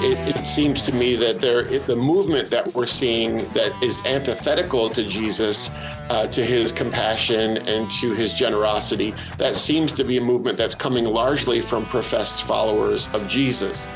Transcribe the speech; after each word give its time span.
It, 0.00 0.36
it, 0.36 0.46
seems 0.46 0.86
to 0.86 0.94
me 0.94 1.16
that 1.16 1.40
there, 1.40 1.64
the 1.64 1.96
movement 1.96 2.50
that 2.50 2.72
we're 2.72 2.86
seeing 2.86 3.40
that 3.52 3.72
is 3.82 4.00
antithetical 4.04 4.88
to 4.90 5.02
Jesus, 5.02 5.70
uh, 6.08 6.28
to 6.28 6.44
his 6.44 6.70
compassion 6.72 7.58
and 7.68 7.90
to 7.90 8.14
his 8.14 8.32
generosity, 8.32 9.12
that 9.38 9.56
seems 9.56 9.92
to 9.94 10.04
be 10.04 10.16
a 10.16 10.20
movement 10.20 10.56
that's 10.56 10.76
coming 10.76 11.04
largely 11.04 11.60
from 11.60 11.84
professed 11.84 12.44
followers 12.44 13.08
of 13.12 13.28
Jesus. 13.28 13.88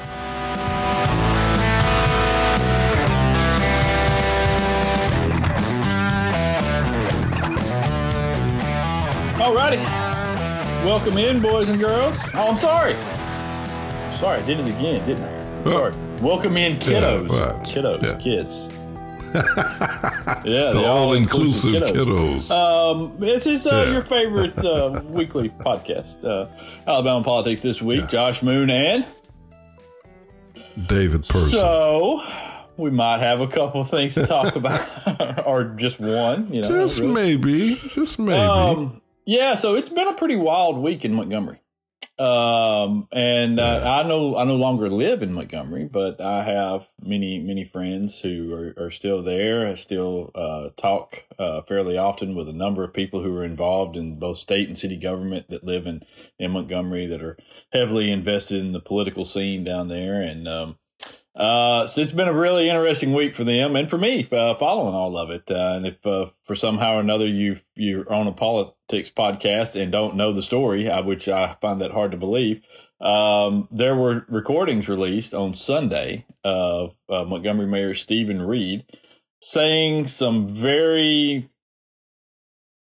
Alrighty. 9.38 10.01
Welcome 10.84 11.16
in, 11.16 11.40
boys 11.40 11.68
and 11.68 11.78
girls. 11.78 12.18
Oh, 12.34 12.50
I'm 12.50 12.58
sorry. 12.58 12.94
Sorry, 14.16 14.38
I 14.38 14.40
did 14.44 14.58
it 14.58 14.68
again, 14.68 15.06
didn't 15.06 15.22
I? 15.22 15.40
Sorry. 15.40 15.94
Welcome 16.20 16.56
in, 16.56 16.72
kiddos. 16.74 17.28
Yeah, 17.28 17.72
kiddos, 17.72 18.02
yeah. 18.02 18.18
kids. 18.18 18.68
yeah, 20.44 20.72
the 20.72 20.84
all 20.84 21.12
inclusive 21.12 21.74
kiddos. 21.84 22.48
kiddos. 22.48 22.50
Um, 22.50 23.16
this 23.20 23.46
is 23.46 23.64
uh, 23.64 23.84
yeah. 23.86 23.92
your 23.92 24.02
favorite 24.02 24.58
uh, 24.58 25.00
weekly 25.10 25.50
podcast, 25.50 26.24
uh, 26.24 26.48
Alabama 26.90 27.22
Politics 27.22 27.62
This 27.62 27.80
Week. 27.80 28.08
Josh 28.08 28.42
Moon 28.42 28.68
and 28.68 29.06
David 30.88 31.22
Person. 31.22 31.58
So 31.58 32.24
we 32.76 32.90
might 32.90 33.18
have 33.18 33.40
a 33.40 33.46
couple 33.46 33.84
things 33.84 34.14
to 34.14 34.26
talk 34.26 34.56
about, 34.56 35.46
or 35.46 35.62
just 35.62 36.00
one. 36.00 36.52
You 36.52 36.62
know, 36.62 36.68
just 36.68 36.98
really. 36.98 37.12
maybe, 37.12 37.76
just 37.76 38.18
maybe. 38.18 38.40
Um, 38.40 39.01
yeah, 39.24 39.54
so 39.54 39.74
it's 39.74 39.88
been 39.88 40.08
a 40.08 40.14
pretty 40.14 40.36
wild 40.36 40.78
week 40.78 41.04
in 41.04 41.14
Montgomery. 41.14 41.60
Um, 42.18 43.08
and 43.10 43.58
uh, 43.58 43.82
I 43.84 44.06
know 44.06 44.36
I 44.36 44.44
no 44.44 44.56
longer 44.56 44.88
live 44.90 45.22
in 45.22 45.32
Montgomery, 45.32 45.88
but 45.90 46.20
I 46.20 46.44
have 46.44 46.86
many 47.02 47.38
many 47.38 47.64
friends 47.64 48.20
who 48.20 48.52
are, 48.54 48.84
are 48.84 48.90
still 48.90 49.22
there. 49.22 49.66
I 49.66 49.74
still 49.74 50.30
uh, 50.34 50.68
talk 50.76 51.24
uh, 51.38 51.62
fairly 51.62 51.96
often 51.96 52.34
with 52.34 52.48
a 52.48 52.52
number 52.52 52.84
of 52.84 52.92
people 52.92 53.22
who 53.22 53.34
are 53.36 53.44
involved 53.44 53.96
in 53.96 54.18
both 54.18 54.36
state 54.36 54.68
and 54.68 54.78
city 54.78 54.96
government 54.96 55.48
that 55.48 55.64
live 55.64 55.86
in 55.86 56.02
in 56.38 56.52
Montgomery 56.52 57.06
that 57.06 57.22
are 57.22 57.38
heavily 57.72 58.10
invested 58.10 58.60
in 58.60 58.72
the 58.72 58.80
political 58.80 59.24
scene 59.24 59.64
down 59.64 59.88
there. 59.88 60.20
And 60.20 60.46
um, 60.46 60.78
uh, 61.34 61.86
so 61.86 62.02
it's 62.02 62.12
been 62.12 62.28
a 62.28 62.34
really 62.34 62.68
interesting 62.68 63.14
week 63.14 63.34
for 63.34 63.44
them 63.44 63.74
and 63.74 63.88
for 63.88 63.96
me 63.96 64.28
uh, 64.32 64.54
following 64.54 64.94
all 64.94 65.16
of 65.16 65.30
it. 65.30 65.50
Uh, 65.50 65.74
and 65.76 65.86
if 65.86 66.04
uh, 66.06 66.26
for 66.44 66.54
somehow 66.54 66.96
or 66.96 67.00
another 67.00 67.26
you 67.26 67.58
you're 67.74 68.10
on 68.12 68.26
a 68.26 68.32
politics 68.32 69.10
podcast 69.10 69.80
and 69.80 69.90
don't 69.90 70.14
know 70.14 70.32
the 70.32 70.42
story, 70.42 70.90
uh, 70.90 71.02
which 71.02 71.28
I 71.28 71.56
find 71.60 71.80
that 71.80 71.92
hard 71.92 72.10
to 72.10 72.18
believe, 72.18 72.62
um, 73.00 73.66
there 73.70 73.96
were 73.96 74.26
recordings 74.28 74.88
released 74.88 75.32
on 75.32 75.54
Sunday 75.54 76.26
of 76.44 76.94
uh, 77.08 77.24
Montgomery 77.24 77.66
Mayor 77.66 77.94
Steven 77.94 78.42
Reed 78.42 78.84
saying 79.40 80.08
some 80.08 80.46
very 80.46 81.48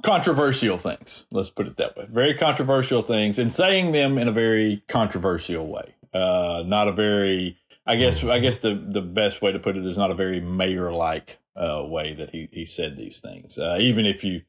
controversial 0.04 0.78
things. 0.78 1.26
Let's 1.32 1.50
put 1.50 1.66
it 1.66 1.78
that 1.78 1.98
way. 1.98 2.06
Very 2.08 2.36
controversial 2.36 3.02
things 3.02 3.40
and 3.40 3.52
saying 3.52 3.94
them 3.94 4.20
in 4.20 4.28
a 4.28 4.32
very 4.32 4.84
controversial 4.88 5.66
way. 5.66 5.96
not 6.14 6.88
a 6.88 6.92
very 6.92 7.58
I 7.88 7.96
guess 7.96 8.24
I 8.24 8.40
guess 8.40 8.60
the 8.60 8.76
the 8.76 9.02
best 9.02 9.42
way 9.42 9.52
to 9.52 9.60
put 9.60 9.78
it 9.78 9.86
is 9.86 9.98
not 9.98 10.12
a 10.12 10.16
very 10.16 10.42
mayor 10.42 10.92
like 10.92 11.40
uh, 11.56 11.84
way 11.86 12.14
that 12.14 12.32
he 12.32 12.50
he 12.52 12.66
said 12.66 12.98
these 12.98 13.22
things. 13.22 13.58
Uh, 13.58 13.78
even 13.80 14.06
if 14.06 14.24
you 14.24 14.42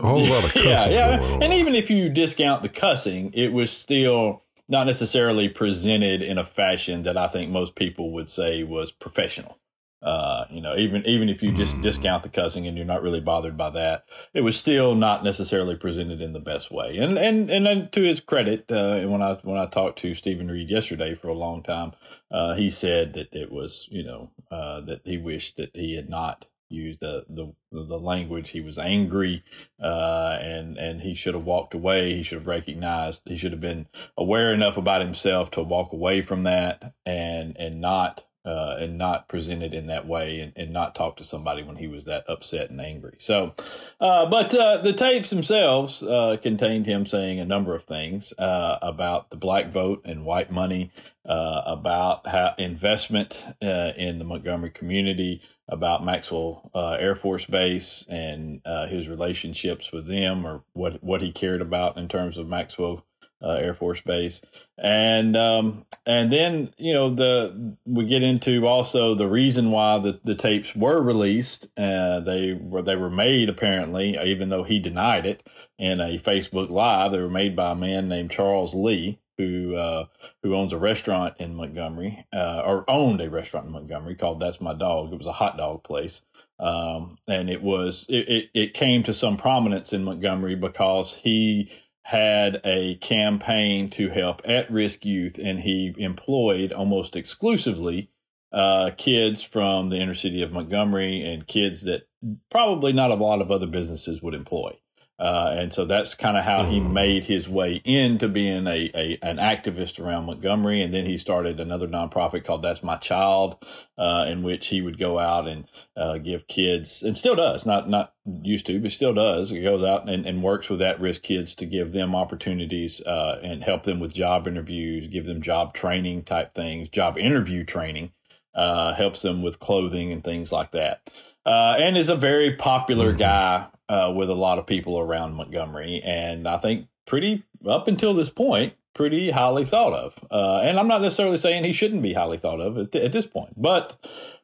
a 0.00 0.06
whole 0.06 0.24
lot 0.24 0.44
of 0.44 0.52
cussing 0.54 0.92
yeah 0.92 1.20
yeah, 1.20 1.38
and 1.42 1.52
even 1.52 1.74
if 1.74 1.90
you 1.90 2.08
discount 2.08 2.62
the 2.62 2.68
cussing, 2.68 3.30
it 3.34 3.52
was 3.52 3.70
still 3.70 4.42
not 4.68 4.86
necessarily 4.86 5.48
presented 5.48 6.22
in 6.22 6.38
a 6.38 6.44
fashion 6.44 7.02
that 7.02 7.16
I 7.16 7.28
think 7.28 7.50
most 7.50 7.74
people 7.74 8.10
would 8.12 8.30
say 8.30 8.62
was 8.62 8.90
professional. 8.90 9.58
Uh, 10.02 10.46
you 10.50 10.60
know, 10.60 10.74
even 10.76 11.06
even 11.06 11.28
if 11.28 11.42
you 11.42 11.52
just 11.52 11.76
mm. 11.76 11.82
discount 11.82 12.24
the 12.24 12.28
cussing 12.28 12.66
and 12.66 12.76
you're 12.76 12.84
not 12.86 13.02
really 13.02 13.20
bothered 13.20 13.56
by 13.56 13.70
that, 13.70 14.04
it 14.34 14.40
was 14.40 14.56
still 14.56 14.94
not 14.96 15.22
necessarily 15.22 15.76
presented 15.76 16.20
in 16.20 16.32
the 16.32 16.40
best 16.40 16.72
way. 16.72 16.96
And 16.98 17.16
and 17.16 17.50
and 17.50 17.64
then 17.64 17.88
to 17.90 18.02
his 18.02 18.20
credit, 18.20 18.70
uh, 18.70 19.02
when 19.02 19.22
I 19.22 19.34
when 19.42 19.58
I 19.58 19.66
talked 19.66 20.00
to 20.00 20.14
Steven 20.14 20.50
Reed 20.50 20.70
yesterday 20.70 21.14
for 21.14 21.28
a 21.28 21.34
long 21.34 21.62
time, 21.62 21.92
uh, 22.30 22.54
he 22.54 22.68
said 22.68 23.14
that 23.14 23.32
it 23.34 23.52
was 23.52 23.88
you 23.92 24.02
know 24.02 24.30
uh, 24.50 24.80
that 24.80 25.02
he 25.04 25.18
wished 25.18 25.56
that 25.56 25.76
he 25.76 25.94
had 25.94 26.08
not 26.08 26.48
used 26.72 27.00
the 27.00 27.24
the 27.28 27.54
the 27.70 27.98
language. 27.98 28.50
He 28.50 28.60
was 28.60 28.78
angry, 28.78 29.44
uh, 29.80 30.38
and 30.40 30.76
and 30.78 31.02
he 31.02 31.14
should 31.14 31.34
have 31.34 31.44
walked 31.44 31.74
away. 31.74 32.14
He 32.14 32.22
should 32.22 32.38
have 32.38 32.46
recognized. 32.46 33.22
He 33.26 33.36
should 33.36 33.52
have 33.52 33.60
been 33.60 33.86
aware 34.16 34.52
enough 34.52 34.76
about 34.76 35.02
himself 35.02 35.50
to 35.52 35.62
walk 35.62 35.92
away 35.92 36.22
from 36.22 36.42
that 36.42 36.94
and 37.06 37.56
and 37.56 37.80
not 37.80 38.24
uh, 38.44 38.76
and 38.80 38.98
not 38.98 39.28
present 39.28 39.62
it 39.62 39.72
in 39.72 39.86
that 39.86 40.06
way 40.06 40.40
and, 40.40 40.52
and 40.56 40.72
not 40.72 40.94
talk 40.94 41.16
to 41.16 41.24
somebody 41.24 41.62
when 41.62 41.76
he 41.76 41.86
was 41.86 42.04
that 42.06 42.24
upset 42.28 42.70
and 42.70 42.80
angry. 42.80 43.14
So, 43.18 43.54
uh, 44.00 44.28
but 44.28 44.54
uh, 44.54 44.78
the 44.78 44.92
tapes 44.92 45.30
themselves 45.30 46.02
uh, 46.02 46.36
contained 46.42 46.86
him 46.86 47.06
saying 47.06 47.38
a 47.38 47.44
number 47.44 47.74
of 47.74 47.84
things 47.84 48.32
uh, 48.38 48.78
about 48.82 49.30
the 49.30 49.36
black 49.36 49.70
vote 49.70 50.02
and 50.04 50.24
white 50.24 50.50
money, 50.50 50.90
uh, 51.24 51.62
about 51.66 52.26
how 52.26 52.54
investment 52.58 53.46
in 53.60 54.18
the 54.18 54.24
Montgomery 54.24 54.70
community, 54.70 55.40
about 55.68 56.04
Maxwell 56.04 56.70
Air 56.74 57.14
Force 57.14 57.46
Base 57.46 58.04
and 58.08 58.60
his 58.88 59.08
relationships 59.08 59.92
with 59.92 60.08
them, 60.08 60.44
or 60.44 60.64
what 60.72 61.02
what 61.02 61.22
he 61.22 61.30
cared 61.30 61.62
about 61.62 61.96
in 61.96 62.08
terms 62.08 62.36
of 62.36 62.48
Maxwell 62.48 63.04
uh, 63.42 63.54
Air 63.54 63.74
Force 63.74 64.00
Base, 64.00 64.40
and 64.78 65.36
um, 65.36 65.84
and 66.06 66.32
then 66.32 66.72
you 66.78 66.92
know 66.92 67.10
the 67.10 67.76
we 67.86 68.04
get 68.04 68.22
into 68.22 68.66
also 68.66 69.14
the 69.14 69.28
reason 69.28 69.70
why 69.70 69.98
the, 69.98 70.20
the 70.24 70.34
tapes 70.34 70.74
were 70.74 71.02
released. 71.02 71.66
Uh, 71.76 72.20
they 72.20 72.54
were 72.54 72.82
they 72.82 72.96
were 72.96 73.10
made 73.10 73.48
apparently, 73.48 74.16
even 74.18 74.48
though 74.48 74.64
he 74.64 74.78
denied 74.78 75.26
it 75.26 75.46
in 75.78 76.00
a 76.00 76.18
Facebook 76.18 76.70
Live. 76.70 77.12
They 77.12 77.20
were 77.20 77.28
made 77.28 77.56
by 77.56 77.72
a 77.72 77.76
man 77.76 78.08
named 78.08 78.30
Charles 78.30 78.74
Lee. 78.74 79.18
Who 79.38 79.74
uh, 79.74 80.04
who 80.42 80.54
owns 80.54 80.74
a 80.74 80.78
restaurant 80.78 81.34
in 81.38 81.56
Montgomery, 81.56 82.26
uh, 82.34 82.62
or 82.64 82.88
owned 82.88 83.20
a 83.22 83.30
restaurant 83.30 83.66
in 83.66 83.72
Montgomery 83.72 84.14
called 84.14 84.38
That's 84.38 84.60
My 84.60 84.74
Dog. 84.74 85.10
It 85.10 85.16
was 85.16 85.26
a 85.26 85.32
hot 85.32 85.56
dog 85.56 85.82
place, 85.82 86.20
um, 86.60 87.16
and 87.26 87.48
it 87.48 87.62
was 87.62 88.04
it, 88.10 88.28
it, 88.28 88.50
it 88.52 88.74
came 88.74 89.02
to 89.04 89.12
some 89.14 89.38
prominence 89.38 89.94
in 89.94 90.04
Montgomery 90.04 90.54
because 90.54 91.16
he 91.16 91.70
had 92.04 92.60
a 92.64 92.96
campaign 92.96 93.88
to 93.90 94.08
help 94.08 94.42
at 94.44 94.70
risk 94.70 95.04
youth, 95.04 95.38
and 95.42 95.60
he 95.60 95.94
employed 95.98 96.72
almost 96.72 97.16
exclusively 97.16 98.10
uh, 98.52 98.90
kids 98.96 99.42
from 99.42 99.88
the 99.88 99.96
inner 99.96 100.14
city 100.14 100.42
of 100.42 100.52
Montgomery 100.52 101.22
and 101.22 101.46
kids 101.46 101.82
that 101.82 102.02
probably 102.50 102.92
not 102.92 103.10
a 103.10 103.14
lot 103.14 103.40
of 103.40 103.50
other 103.50 103.66
businesses 103.66 104.22
would 104.22 104.34
employ. 104.34 104.78
Uh, 105.18 105.54
and 105.56 105.72
so 105.72 105.84
that's 105.84 106.14
kind 106.14 106.36
of 106.36 106.44
how 106.44 106.64
mm. 106.64 106.70
he 106.70 106.80
made 106.80 107.24
his 107.24 107.48
way 107.48 107.80
into 107.84 108.28
being 108.28 108.66
a, 108.66 108.90
a, 108.94 109.18
an 109.22 109.36
activist 109.36 110.02
around 110.02 110.24
Montgomery. 110.24 110.80
And 110.80 110.92
then 110.92 111.06
he 111.06 111.16
started 111.16 111.60
another 111.60 111.86
nonprofit 111.86 112.44
called 112.44 112.62
That's 112.62 112.82
My 112.82 112.96
Child, 112.96 113.64
uh, 113.96 114.24
in 114.28 114.42
which 114.42 114.68
he 114.68 114.80
would 114.80 114.98
go 114.98 115.18
out 115.20 115.46
and 115.46 115.68
uh, 115.96 116.18
give 116.18 116.48
kids, 116.48 117.02
and 117.02 117.16
still 117.16 117.36
does, 117.36 117.64
not 117.64 117.88
not 117.88 118.14
used 118.42 118.66
to, 118.66 118.80
but 118.80 118.90
still 118.90 119.14
does. 119.14 119.50
He 119.50 119.62
goes 119.62 119.84
out 119.84 120.08
and, 120.08 120.26
and 120.26 120.42
works 120.42 120.68
with 120.68 120.82
at 120.82 121.00
risk 121.00 121.22
kids 121.22 121.54
to 121.56 121.66
give 121.66 121.92
them 121.92 122.16
opportunities 122.16 123.00
uh, 123.02 123.38
and 123.42 123.62
help 123.62 123.84
them 123.84 124.00
with 124.00 124.14
job 124.14 124.48
interviews, 124.48 125.06
give 125.06 125.26
them 125.26 125.42
job 125.42 125.74
training 125.74 126.22
type 126.22 126.54
things, 126.54 126.88
job 126.88 127.16
interview 127.16 127.64
training, 127.64 128.12
uh, 128.54 128.94
helps 128.94 129.22
them 129.22 129.42
with 129.42 129.60
clothing 129.60 130.10
and 130.10 130.24
things 130.24 130.50
like 130.50 130.72
that. 130.72 131.10
Uh, 131.44 131.76
and 131.78 131.96
is 131.96 132.08
a 132.08 132.16
very 132.16 132.54
popular 132.54 133.08
mm-hmm. 133.08 133.18
guy 133.18 133.66
uh, 133.88 134.12
with 134.14 134.30
a 134.30 134.34
lot 134.34 134.58
of 134.58 134.66
people 134.66 134.98
around 134.98 135.34
Montgomery, 135.34 136.00
and 136.02 136.48
I 136.48 136.58
think 136.58 136.88
pretty 137.06 137.44
up 137.66 137.88
until 137.88 138.14
this 138.14 138.30
point, 138.30 138.74
pretty 138.94 139.30
highly 139.30 139.64
thought 139.64 139.92
of. 139.92 140.18
Uh, 140.30 140.60
and 140.62 140.78
I'm 140.78 140.88
not 140.88 141.00
necessarily 141.00 141.36
saying 141.36 141.64
he 141.64 141.72
shouldn't 141.72 142.02
be 142.02 142.12
highly 142.12 142.36
thought 142.36 142.60
of 142.60 142.76
at, 142.76 142.94
at 142.94 143.12
this 143.12 143.26
point, 143.26 143.54
but 143.56 143.96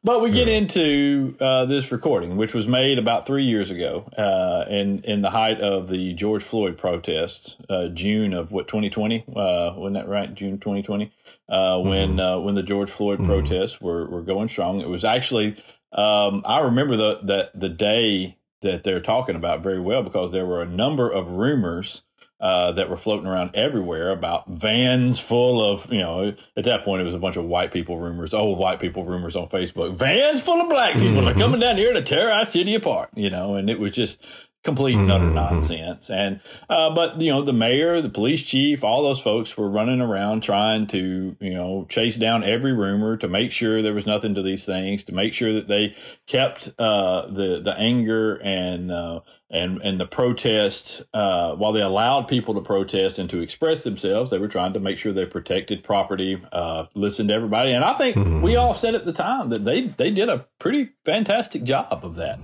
but 0.03 0.21
we 0.21 0.31
get 0.31 0.47
yeah. 0.47 0.55
into 0.55 1.35
uh, 1.39 1.65
this 1.65 1.91
recording, 1.91 2.37
which 2.37 2.53
was 2.53 2.67
made 2.67 2.97
about 2.97 3.25
three 3.25 3.43
years 3.43 3.69
ago, 3.69 4.09
uh, 4.17 4.65
in 4.69 4.99
in 5.03 5.21
the 5.21 5.31
height 5.31 5.59
of 5.61 5.89
the 5.89 6.13
George 6.13 6.43
Floyd 6.43 6.77
protests, 6.77 7.57
uh, 7.69 7.87
June 7.89 8.33
of 8.33 8.51
what 8.51 8.67
2020, 8.67 9.25
uh, 9.35 9.73
wasn't 9.75 9.95
that 9.95 10.07
right? 10.07 10.33
June 10.33 10.59
2020, 10.59 11.11
uh, 11.47 11.79
when 11.81 12.17
mm-hmm. 12.17 12.45
when 12.45 12.55
the 12.55 12.63
George 12.63 12.91
Floyd 12.91 13.19
mm-hmm. 13.19 13.27
protests 13.27 13.79
were 13.81 14.09
were 14.09 14.21
going 14.21 14.49
strong. 14.49 14.81
It 14.81 14.89
was 14.89 15.03
actually 15.03 15.55
um, 15.91 16.43
I 16.45 16.59
remember 16.61 16.95
the 16.95 17.19
that 17.23 17.59
the 17.59 17.69
day 17.69 18.38
that 18.61 18.83
they're 18.83 18.99
talking 18.99 19.35
about 19.35 19.61
very 19.61 19.79
well 19.79 20.03
because 20.03 20.31
there 20.31 20.45
were 20.45 20.61
a 20.61 20.67
number 20.67 21.09
of 21.09 21.29
rumors 21.29 22.03
uh, 22.39 22.71
that 22.71 22.89
were 22.89 22.97
floating 22.97 23.27
around 23.27 23.51
everywhere 23.53 24.11
about 24.11 24.47
vans 24.47 25.19
full 25.19 25.61
of, 25.61 25.91
you 25.91 25.99
know, 25.99 26.33
at 26.55 26.63
that 26.63 26.85
point 26.85 27.01
it 27.01 27.05
was 27.05 27.15
a 27.15 27.19
bunch 27.19 27.35
of 27.35 27.43
white 27.43 27.71
people 27.71 27.97
rumors, 27.97 28.33
old 28.33 28.57
white 28.57 28.79
people 28.79 29.03
rumors 29.03 29.35
on 29.35 29.47
Facebook. 29.47 29.93
Vans 29.95 30.41
full 30.41 30.61
of 30.61 30.69
black 30.69 30.93
people 30.93 31.09
mm-hmm. 31.09 31.27
are 31.27 31.33
coming 31.33 31.59
down 31.59 31.75
here 31.75 31.91
to 31.91 32.01
tear 32.01 32.31
our 32.31 32.45
city 32.45 32.75
apart, 32.75 33.09
you 33.13 33.29
know, 33.29 33.55
and 33.55 33.69
it 33.69 33.77
was 33.77 33.91
just 33.91 34.23
complete 34.63 34.95
and 34.95 35.11
utter 35.11 35.25
mm-hmm. 35.25 35.35
nonsense. 35.35 36.09
And 36.09 36.41
uh, 36.69 36.93
but 36.93 37.19
you 37.21 37.31
know, 37.31 37.41
the 37.41 37.53
mayor, 37.53 38.01
the 38.01 38.09
police 38.09 38.45
chief, 38.45 38.83
all 38.83 39.03
those 39.03 39.21
folks 39.21 39.57
were 39.57 39.69
running 39.69 40.01
around 40.01 40.43
trying 40.43 40.87
to 40.87 41.35
you 41.39 41.53
know 41.53 41.85
chase 41.89 42.15
down 42.15 42.43
every 42.43 42.73
rumor 42.73 43.17
to 43.17 43.27
make 43.27 43.51
sure 43.51 43.81
there 43.81 43.93
was 43.93 44.05
nothing 44.05 44.35
to 44.35 44.41
these 44.41 44.65
things, 44.65 45.03
to 45.05 45.13
make 45.13 45.33
sure 45.33 45.53
that 45.53 45.67
they 45.67 45.95
kept 46.27 46.69
uh, 46.77 47.27
the 47.27 47.61
the 47.63 47.75
anger 47.77 48.35
and 48.43 48.91
uh, 48.91 49.21
and 49.49 49.81
and 49.81 49.99
the 49.99 50.05
protest 50.05 51.03
uh, 51.13 51.55
while 51.55 51.71
they 51.71 51.81
allowed 51.81 52.27
people 52.27 52.53
to 52.53 52.61
protest 52.61 53.17
and 53.17 53.29
to 53.29 53.41
express 53.41 53.83
themselves. 53.83 54.29
They 54.29 54.39
were 54.39 54.47
trying 54.47 54.73
to 54.73 54.79
make 54.79 54.97
sure 54.97 55.11
they 55.13 55.25
protected 55.25 55.83
property, 55.83 56.41
uh, 56.51 56.85
listened 56.93 57.29
to 57.29 57.35
everybody, 57.35 57.71
and 57.71 57.83
I 57.83 57.93
think 57.93 58.15
mm-hmm. 58.15 58.41
we 58.41 58.55
all 58.55 58.75
said 58.75 58.93
at 58.93 59.05
the 59.05 59.13
time 59.13 59.49
that 59.49 59.65
they 59.65 59.81
they 59.81 60.11
did 60.11 60.29
a 60.29 60.45
pretty 60.59 60.89
fantastic 61.05 61.63
job 61.63 62.01
of 62.03 62.15
that, 62.15 62.39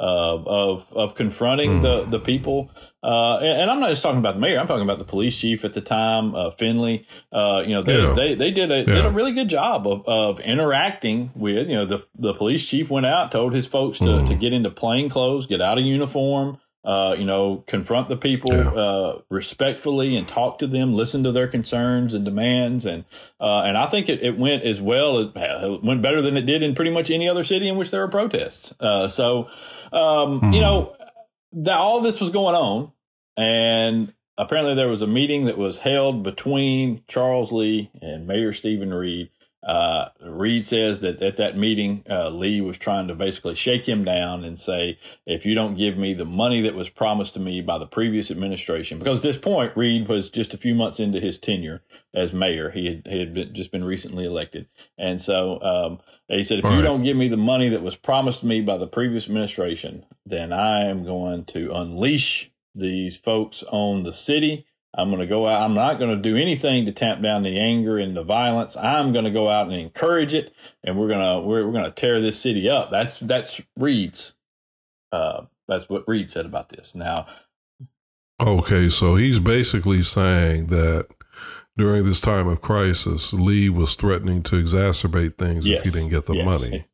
uh, 0.00 0.42
of 0.46 0.86
of 0.92 1.14
confronting 1.14 1.80
mm. 1.80 1.82
the 1.82 2.04
the 2.06 2.18
people. 2.18 2.70
Uh, 3.02 3.38
and, 3.38 3.62
and, 3.62 3.70
I'm 3.70 3.80
not 3.80 3.90
just 3.90 4.02
talking 4.02 4.18
about 4.18 4.34
the 4.34 4.40
mayor. 4.40 4.58
I'm 4.58 4.66
talking 4.66 4.82
about 4.82 4.98
the 4.98 5.04
police 5.04 5.38
chief 5.38 5.64
at 5.64 5.72
the 5.72 5.80
time, 5.80 6.34
uh, 6.34 6.50
Finley. 6.50 7.06
Uh, 7.32 7.62
you 7.66 7.74
know, 7.74 7.82
they, 7.82 7.98
yeah. 7.98 8.14
they 8.14 8.34
they 8.34 8.50
did 8.50 8.70
a 8.70 8.78
yeah. 8.78 8.84
did 8.84 9.04
a 9.04 9.10
really 9.10 9.32
good 9.32 9.48
job 9.48 9.86
of, 9.86 10.06
of 10.08 10.40
interacting 10.40 11.30
with. 11.34 11.68
You 11.68 11.76
know, 11.76 11.84
the 11.84 12.06
the 12.18 12.32
police 12.32 12.66
chief 12.66 12.90
went 12.90 13.06
out, 13.06 13.30
told 13.30 13.52
his 13.52 13.66
folks 13.66 13.98
to 13.98 14.04
mm. 14.04 14.28
to 14.28 14.34
get 14.34 14.52
into 14.52 14.70
plain 14.70 15.10
clothes, 15.10 15.46
get 15.46 15.60
out 15.60 15.78
of 15.78 15.84
uniform 15.84 16.58
uh, 16.82 17.14
you 17.18 17.26
know, 17.26 17.62
confront 17.66 18.08
the 18.08 18.16
people 18.16 18.54
yeah. 18.54 18.70
uh, 18.70 19.20
respectfully 19.28 20.16
and 20.16 20.26
talk 20.26 20.58
to 20.58 20.66
them, 20.66 20.94
listen 20.94 21.22
to 21.24 21.32
their 21.32 21.46
concerns 21.46 22.14
and 22.14 22.24
demands, 22.24 22.86
and 22.86 23.04
uh, 23.38 23.62
and 23.62 23.76
I 23.76 23.86
think 23.86 24.08
it, 24.08 24.22
it 24.22 24.38
went 24.38 24.62
as 24.62 24.80
well. 24.80 25.18
It 25.18 25.82
went 25.84 26.00
better 26.00 26.22
than 26.22 26.36
it 26.36 26.46
did 26.46 26.62
in 26.62 26.74
pretty 26.74 26.90
much 26.90 27.10
any 27.10 27.28
other 27.28 27.44
city 27.44 27.68
in 27.68 27.76
which 27.76 27.90
there 27.90 28.00
were 28.00 28.08
protests. 28.08 28.72
Uh, 28.80 29.08
so, 29.08 29.48
um, 29.92 30.40
mm-hmm. 30.40 30.52
you 30.54 30.60
know, 30.60 30.96
that 31.52 31.76
all 31.76 32.00
this 32.00 32.18
was 32.18 32.30
going 32.30 32.54
on, 32.54 32.92
and 33.36 34.14
apparently 34.38 34.74
there 34.74 34.88
was 34.88 35.02
a 35.02 35.06
meeting 35.06 35.44
that 35.44 35.58
was 35.58 35.80
held 35.80 36.22
between 36.22 37.02
Charles 37.06 37.52
Lee 37.52 37.90
and 38.00 38.26
Mayor 38.26 38.54
Steven 38.54 38.94
Reed 38.94 39.28
uh, 39.62 40.08
Reed 40.22 40.64
says 40.64 41.00
that 41.00 41.20
at 41.20 41.36
that 41.36 41.56
meeting, 41.56 42.02
uh, 42.08 42.30
Lee 42.30 42.62
was 42.62 42.78
trying 42.78 43.08
to 43.08 43.14
basically 43.14 43.54
shake 43.54 43.86
him 43.86 44.04
down 44.04 44.42
and 44.42 44.58
say, 44.58 44.98
if 45.26 45.44
you 45.44 45.54
don't 45.54 45.74
give 45.74 45.98
me 45.98 46.14
the 46.14 46.24
money 46.24 46.62
that 46.62 46.74
was 46.74 46.88
promised 46.88 47.34
to 47.34 47.40
me 47.40 47.60
by 47.60 47.76
the 47.76 47.86
previous 47.86 48.30
administration, 48.30 48.98
because 48.98 49.18
at 49.18 49.22
this 49.22 49.38
point, 49.38 49.76
Reed 49.76 50.08
was 50.08 50.30
just 50.30 50.54
a 50.54 50.58
few 50.58 50.74
months 50.74 50.98
into 50.98 51.20
his 51.20 51.38
tenure 51.38 51.82
as 52.14 52.32
mayor. 52.32 52.70
He 52.70 52.86
had, 52.86 53.06
he 53.06 53.18
had 53.18 53.34
been, 53.34 53.54
just 53.54 53.70
been 53.70 53.84
recently 53.84 54.24
elected. 54.24 54.66
And 54.96 55.20
so 55.20 55.60
um, 55.62 56.00
he 56.28 56.42
said, 56.42 56.60
if 56.60 56.64
All 56.64 56.74
you 56.74 56.82
don't 56.82 57.02
give 57.02 57.16
me 57.16 57.28
the 57.28 57.36
money 57.36 57.68
that 57.68 57.82
was 57.82 57.96
promised 57.96 58.42
me 58.42 58.62
by 58.62 58.78
the 58.78 58.86
previous 58.86 59.26
administration, 59.26 60.06
then 60.24 60.54
I 60.54 60.84
am 60.84 61.04
going 61.04 61.44
to 61.46 61.72
unleash 61.72 62.50
these 62.74 63.16
folks 63.16 63.62
on 63.70 64.04
the 64.04 64.12
city 64.12 64.66
I'm 64.94 65.08
going 65.08 65.20
to 65.20 65.26
go 65.26 65.46
out. 65.46 65.62
I'm 65.62 65.74
not 65.74 65.98
going 65.98 66.16
to 66.16 66.20
do 66.20 66.36
anything 66.36 66.84
to 66.86 66.92
tamp 66.92 67.22
down 67.22 67.44
the 67.44 67.58
anger 67.58 67.96
and 67.96 68.16
the 68.16 68.24
violence. 68.24 68.76
I'm 68.76 69.12
going 69.12 69.24
to 69.24 69.30
go 69.30 69.48
out 69.48 69.66
and 69.66 69.74
encourage 69.74 70.34
it, 70.34 70.52
and 70.82 70.98
we're 70.98 71.08
going 71.08 71.20
to 71.20 71.46
we're, 71.46 71.64
we're 71.64 71.72
going 71.72 71.84
to 71.84 71.90
tear 71.90 72.20
this 72.20 72.40
city 72.40 72.68
up. 72.68 72.90
That's 72.90 73.18
that's 73.20 73.60
Reed's. 73.76 74.34
Uh, 75.12 75.42
that's 75.68 75.88
what 75.88 76.08
Reed 76.08 76.30
said 76.30 76.46
about 76.46 76.70
this. 76.70 76.94
Now, 76.94 77.26
okay, 78.40 78.88
so 78.88 79.14
he's 79.14 79.38
basically 79.38 80.02
saying 80.02 80.66
that 80.66 81.06
during 81.76 82.04
this 82.04 82.20
time 82.20 82.48
of 82.48 82.60
crisis, 82.60 83.32
Lee 83.32 83.70
was 83.70 83.94
threatening 83.94 84.42
to 84.44 84.56
exacerbate 84.56 85.38
things 85.38 85.66
yes. 85.66 85.78
if 85.78 85.84
he 85.84 85.90
didn't 85.98 86.10
get 86.10 86.24
the 86.24 86.34
yes. 86.34 86.44
money. 86.44 86.84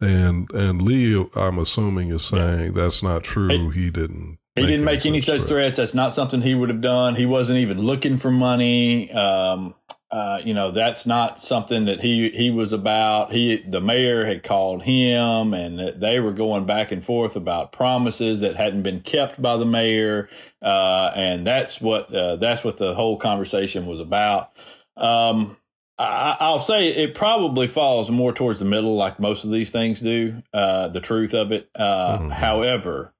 And 0.00 0.50
and 0.52 0.80
Lee, 0.80 1.26
I'm 1.34 1.58
assuming, 1.58 2.10
is 2.10 2.24
saying 2.24 2.66
yeah. 2.66 2.82
that's 2.82 3.02
not 3.02 3.24
true. 3.24 3.70
He 3.70 3.90
didn't 3.90 4.38
he 4.56 4.66
didn't 4.66 4.84
make 4.84 5.06
any 5.06 5.20
such 5.20 5.42
threats. 5.42 5.50
threats. 5.50 5.76
That's 5.78 5.94
not 5.94 6.14
something 6.14 6.42
he 6.42 6.54
would 6.54 6.68
have 6.68 6.80
done. 6.80 7.14
He 7.14 7.26
wasn't 7.26 7.58
even 7.58 7.78
looking 7.80 8.16
for 8.16 8.30
money. 8.30 9.10
Um, 9.12 9.74
uh, 10.10 10.40
you 10.44 10.52
know, 10.52 10.72
that's 10.72 11.06
not 11.06 11.40
something 11.40 11.84
that 11.84 12.00
he 12.00 12.30
he 12.30 12.50
was 12.50 12.72
about. 12.72 13.32
He 13.32 13.58
the 13.58 13.80
mayor 13.80 14.24
had 14.24 14.42
called 14.42 14.82
him, 14.82 15.54
and 15.54 15.78
they 16.00 16.18
were 16.18 16.32
going 16.32 16.66
back 16.66 16.90
and 16.90 17.04
forth 17.04 17.36
about 17.36 17.70
promises 17.70 18.40
that 18.40 18.56
hadn't 18.56 18.82
been 18.82 19.02
kept 19.02 19.40
by 19.40 19.56
the 19.56 19.66
mayor, 19.66 20.28
uh, 20.60 21.12
and 21.14 21.46
that's 21.46 21.80
what 21.80 22.12
uh, 22.12 22.36
that's 22.36 22.64
what 22.64 22.76
the 22.76 22.94
whole 22.94 23.18
conversation 23.18 23.86
was 23.86 24.00
about. 24.00 24.50
Um, 24.96 25.56
I, 25.96 26.50
will 26.50 26.60
say 26.60 26.88
it 26.88 27.14
probably 27.14 27.68
falls 27.68 28.10
more 28.10 28.32
towards 28.32 28.58
the 28.58 28.64
middle, 28.64 28.96
like 28.96 29.20
most 29.20 29.44
of 29.44 29.50
these 29.50 29.70
things 29.70 30.00
do. 30.00 30.42
Uh, 30.52 30.88
the 30.88 31.00
truth 31.00 31.34
of 31.34 31.52
it, 31.52 31.70
uh, 31.76 32.18
mm-hmm. 32.18 32.30
however 32.30 33.12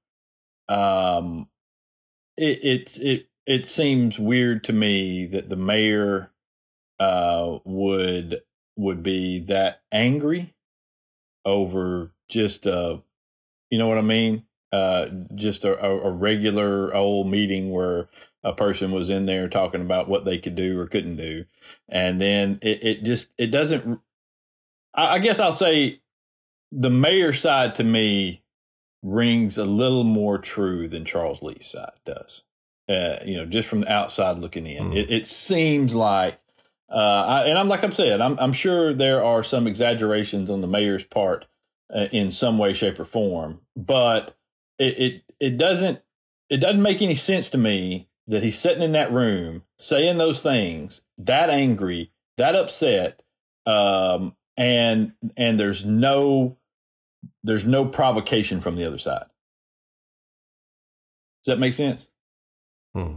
um, 0.69 1.49
it, 2.37 2.59
it 2.63 2.97
it 3.01 3.29
it 3.45 3.67
seems 3.67 4.19
weird 4.19 4.63
to 4.65 4.73
me 4.73 5.25
that 5.27 5.49
the 5.49 5.55
mayor 5.55 6.31
uh, 6.99 7.59
would 7.65 8.41
would 8.77 9.03
be 9.03 9.39
that 9.39 9.81
angry 9.91 10.53
over 11.45 12.13
just 12.29 12.67
uh 12.67 12.97
you 13.69 13.77
know 13.77 13.87
what 13.87 13.97
I 13.97 14.01
mean? 14.01 14.45
Uh 14.71 15.07
just 15.35 15.65
a, 15.65 15.79
a 15.83 16.11
regular 16.11 16.93
old 16.95 17.29
meeting 17.29 17.71
where 17.71 18.09
a 18.43 18.53
person 18.53 18.91
was 18.91 19.09
in 19.09 19.25
there 19.25 19.47
talking 19.49 19.81
about 19.81 20.07
what 20.07 20.25
they 20.25 20.37
could 20.39 20.55
do 20.55 20.79
or 20.79 20.87
couldn't 20.87 21.17
do. 21.17 21.45
And 21.89 22.19
then 22.19 22.59
it, 22.61 22.83
it 22.83 23.03
just 23.03 23.29
it 23.37 23.47
doesn't 23.47 23.99
I, 24.93 25.15
I 25.15 25.19
guess 25.19 25.39
I'll 25.39 25.51
say 25.51 26.01
the 26.71 26.89
mayor 26.89 27.33
side 27.33 27.75
to 27.75 27.83
me 27.83 28.43
rings 29.03 29.57
a 29.57 29.65
little 29.65 30.03
more 30.03 30.37
true 30.37 30.87
than 30.87 31.05
Charles 31.05 31.41
Lee's 31.41 31.67
side 31.67 31.99
does. 32.05 32.43
Uh, 32.89 33.17
you 33.25 33.37
know, 33.37 33.45
just 33.45 33.67
from 33.67 33.81
the 33.81 33.91
outside 33.91 34.37
looking 34.37 34.67
in, 34.67 34.91
mm. 34.91 34.95
it, 34.95 35.09
it, 35.09 35.27
seems 35.27 35.95
like, 35.95 36.37
uh, 36.89 37.25
I, 37.25 37.43
and 37.43 37.57
I'm 37.57 37.69
like 37.69 37.83
I'm 37.83 37.91
saying, 37.91 38.21
I'm, 38.21 38.37
I'm 38.37 38.53
sure 38.53 38.93
there 38.93 39.23
are 39.23 39.43
some 39.43 39.65
exaggerations 39.65 40.49
on 40.49 40.61
the 40.61 40.67
mayor's 40.67 41.03
part 41.03 41.45
uh, 41.93 42.07
in 42.11 42.31
some 42.31 42.57
way, 42.57 42.73
shape, 42.73 42.99
or 42.99 43.05
form, 43.05 43.61
but 43.77 44.35
it, 44.77 44.97
it 44.97 45.23
it 45.39 45.57
doesn't 45.57 46.01
it 46.49 46.57
doesn't 46.57 46.81
make 46.81 47.01
any 47.01 47.15
sense 47.15 47.49
to 47.51 47.57
me 47.57 48.09
that 48.27 48.43
he's 48.43 48.59
sitting 48.59 48.83
in 48.83 48.91
that 48.93 49.11
room 49.11 49.63
saying 49.77 50.17
those 50.17 50.43
things, 50.43 51.01
that 51.17 51.49
angry, 51.49 52.11
that 52.37 52.55
upset, 52.55 53.23
um, 53.65 54.35
and 54.57 55.13
and 55.37 55.59
there's 55.59 55.85
no 55.85 56.57
there's 57.43 57.65
no 57.65 57.85
provocation 57.85 58.61
from 58.61 58.75
the 58.75 58.85
other 58.85 58.97
side. 58.97 59.25
Does 61.43 61.53
that 61.53 61.59
make 61.59 61.73
sense? 61.73 62.09
Hmm. 62.93 63.15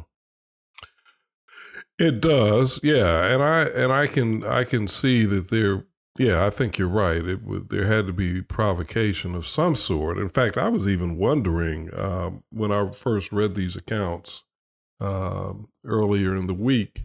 It 1.99 2.21
does, 2.21 2.81
yeah, 2.83 3.27
and 3.27 3.43
I 3.43 3.63
and 3.65 3.93
I 3.93 4.07
can 4.07 4.45
I 4.45 4.65
can 4.65 4.89
see 4.89 5.25
that 5.27 5.51
there. 5.51 5.85
Yeah, 6.19 6.47
I 6.47 6.51
think 6.51 6.79
you're 6.79 6.89
right. 6.89 7.25
It 7.25 7.43
would 7.45 7.71
there 7.71 7.87
had 7.87 8.07
to 8.07 8.13
be 8.13 8.43
provocation 8.43 9.35
of 9.35 9.47
some 9.47 9.75
sort. 9.75 10.19
In 10.19 10.29
fact, 10.29 10.57
I 10.59 10.69
was 10.69 10.89
even 10.89 11.17
wondering 11.19 11.91
um, 11.97 12.43
when 12.51 12.73
I 12.73 12.91
first 12.91 13.31
read 13.33 13.55
these 13.55 13.77
accounts 13.77 14.43
um, 15.01 15.69
earlier 15.85 16.35
in 16.35 16.47
the 16.47 16.55
week 16.55 17.05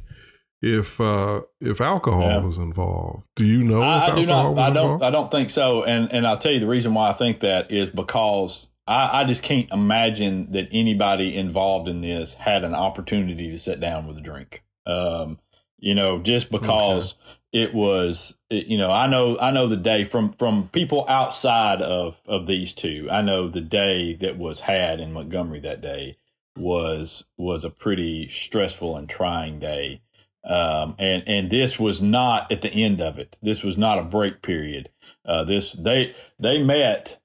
if 0.62 1.00
uh, 1.00 1.42
if 1.62 1.82
alcohol 1.82 2.22
yeah. 2.22 2.40
was 2.40 2.58
involved. 2.58 3.24
Do 3.36 3.46
you 3.46 3.64
know? 3.64 3.82
I, 3.82 4.08
I 4.08 4.16
do 4.16 4.26
not. 4.26 4.58
I 4.58 4.70
don't. 4.70 4.84
Involved? 4.84 5.04
I 5.04 5.12
don't 5.12 5.32
think 5.32 5.50
so. 5.50 5.84
And 5.84 6.12
and 6.12 6.28
I'll 6.28 6.38
tell 6.38 6.52
you 6.52 6.60
the 6.60 6.68
reason 6.68 6.94
why 6.94 7.10
I 7.10 7.14
think 7.14 7.42
that 7.42 7.72
is 7.72 7.90
because 7.90 8.70
I, 8.88 9.22
I 9.22 9.24
just 9.24 9.44
can't 9.44 9.72
imagine 9.72 10.52
that 10.52 10.68
anybody 10.72 11.38
involved 11.38 11.88
in 11.88 12.02
this 12.02 12.34
had 12.34 12.64
an 12.64 12.74
opportunity 12.74 13.52
to 13.52 13.58
sit 13.58 13.80
down 13.80 14.08
with 14.08 14.18
a 14.18 14.22
drink. 14.22 14.64
Um, 14.86 15.40
you 15.78 15.96
know, 15.96 16.20
just 16.20 16.52
because 16.52 17.14
okay. 17.14 17.64
it 17.64 17.74
was, 17.74 18.36
it, 18.50 18.66
you 18.66 18.78
know, 18.78 18.92
I 18.92 19.08
know, 19.08 19.38
I 19.40 19.52
know 19.52 19.68
the 19.68 19.78
day 19.78 20.04
from 20.04 20.34
from 20.34 20.68
people 20.70 21.06
outside 21.08 21.82
of 21.82 22.20
of 22.26 22.48
these 22.48 22.74
two. 22.74 23.08
I 23.10 23.22
know 23.22 23.48
the 23.48 23.62
day 23.62 24.14
that 24.16 24.38
was 24.38 24.62
had 24.62 25.00
in 25.00 25.14
Montgomery 25.14 25.62
that 25.62 25.80
day 25.80 26.18
was 26.58 27.24
was 27.38 27.64
a 27.64 27.70
pretty 27.70 28.28
stressful 28.28 28.98
and 28.98 29.08
trying 29.08 29.60
day 29.60 30.02
um, 30.44 30.96
and 30.98 31.24
and 31.28 31.50
this 31.50 31.80
was 31.80 32.02
not 32.02 32.52
at 32.52 32.62
the 32.62 32.72
end 32.72 33.02
of 33.02 33.20
it. 33.20 33.38
This 33.42 33.64
was 33.64 33.78
not 33.78 34.00
a 34.00 34.04
break 34.04 34.42
period. 34.42 34.90
Uh, 35.26 35.44
this 35.44 35.74
they 35.74 36.14
they 36.40 36.62
met. 36.62 37.20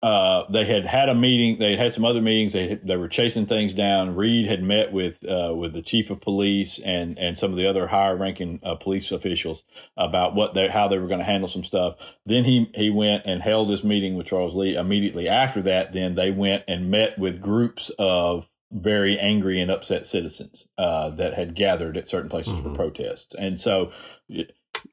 Uh, 0.00 0.50
they 0.50 0.64
had 0.64 0.84
had 0.84 1.08
a 1.08 1.14
meeting. 1.14 1.60
They 1.60 1.70
had 1.70 1.78
had 1.78 1.94
some 1.94 2.04
other 2.04 2.20
meetings. 2.20 2.54
They 2.54 2.74
they 2.82 2.96
were 2.96 3.08
chasing 3.08 3.46
things 3.46 3.72
down. 3.72 4.16
Reed 4.16 4.46
had 4.46 4.60
met 4.60 4.92
with 4.92 5.24
uh, 5.24 5.54
with 5.54 5.74
the 5.74 5.82
chief 5.82 6.10
of 6.10 6.20
police 6.20 6.80
and 6.80 7.16
and 7.20 7.38
some 7.38 7.52
of 7.52 7.56
the 7.56 7.66
other 7.66 7.86
higher 7.86 8.16
ranking 8.16 8.58
uh, 8.64 8.74
police 8.74 9.12
officials 9.12 9.62
about 9.96 10.34
what 10.34 10.54
they 10.54 10.68
how 10.68 10.88
they 10.88 10.98
were 10.98 11.06
going 11.06 11.20
to 11.20 11.24
handle 11.24 11.48
some 11.48 11.62
stuff. 11.62 11.94
Then 12.26 12.44
he 12.44 12.68
he 12.74 12.90
went 12.90 13.26
and 13.26 13.42
held 13.42 13.70
this 13.70 13.84
meeting 13.84 14.16
with 14.16 14.26
Charles 14.26 14.56
Lee. 14.56 14.74
Immediately 14.74 15.28
after 15.28 15.62
that, 15.62 15.92
then 15.92 16.16
they 16.16 16.32
went 16.32 16.64
and 16.66 16.90
met 16.90 17.16
with 17.16 17.40
groups 17.40 17.90
of 17.96 18.51
very 18.72 19.18
angry 19.18 19.60
and 19.60 19.70
upset 19.70 20.06
citizens 20.06 20.68
uh, 20.78 21.10
that 21.10 21.34
had 21.34 21.54
gathered 21.54 21.96
at 21.96 22.08
certain 22.08 22.30
places 22.30 22.54
mm-hmm. 22.54 22.70
for 22.70 22.74
protests, 22.74 23.34
and 23.34 23.60
so. 23.60 23.90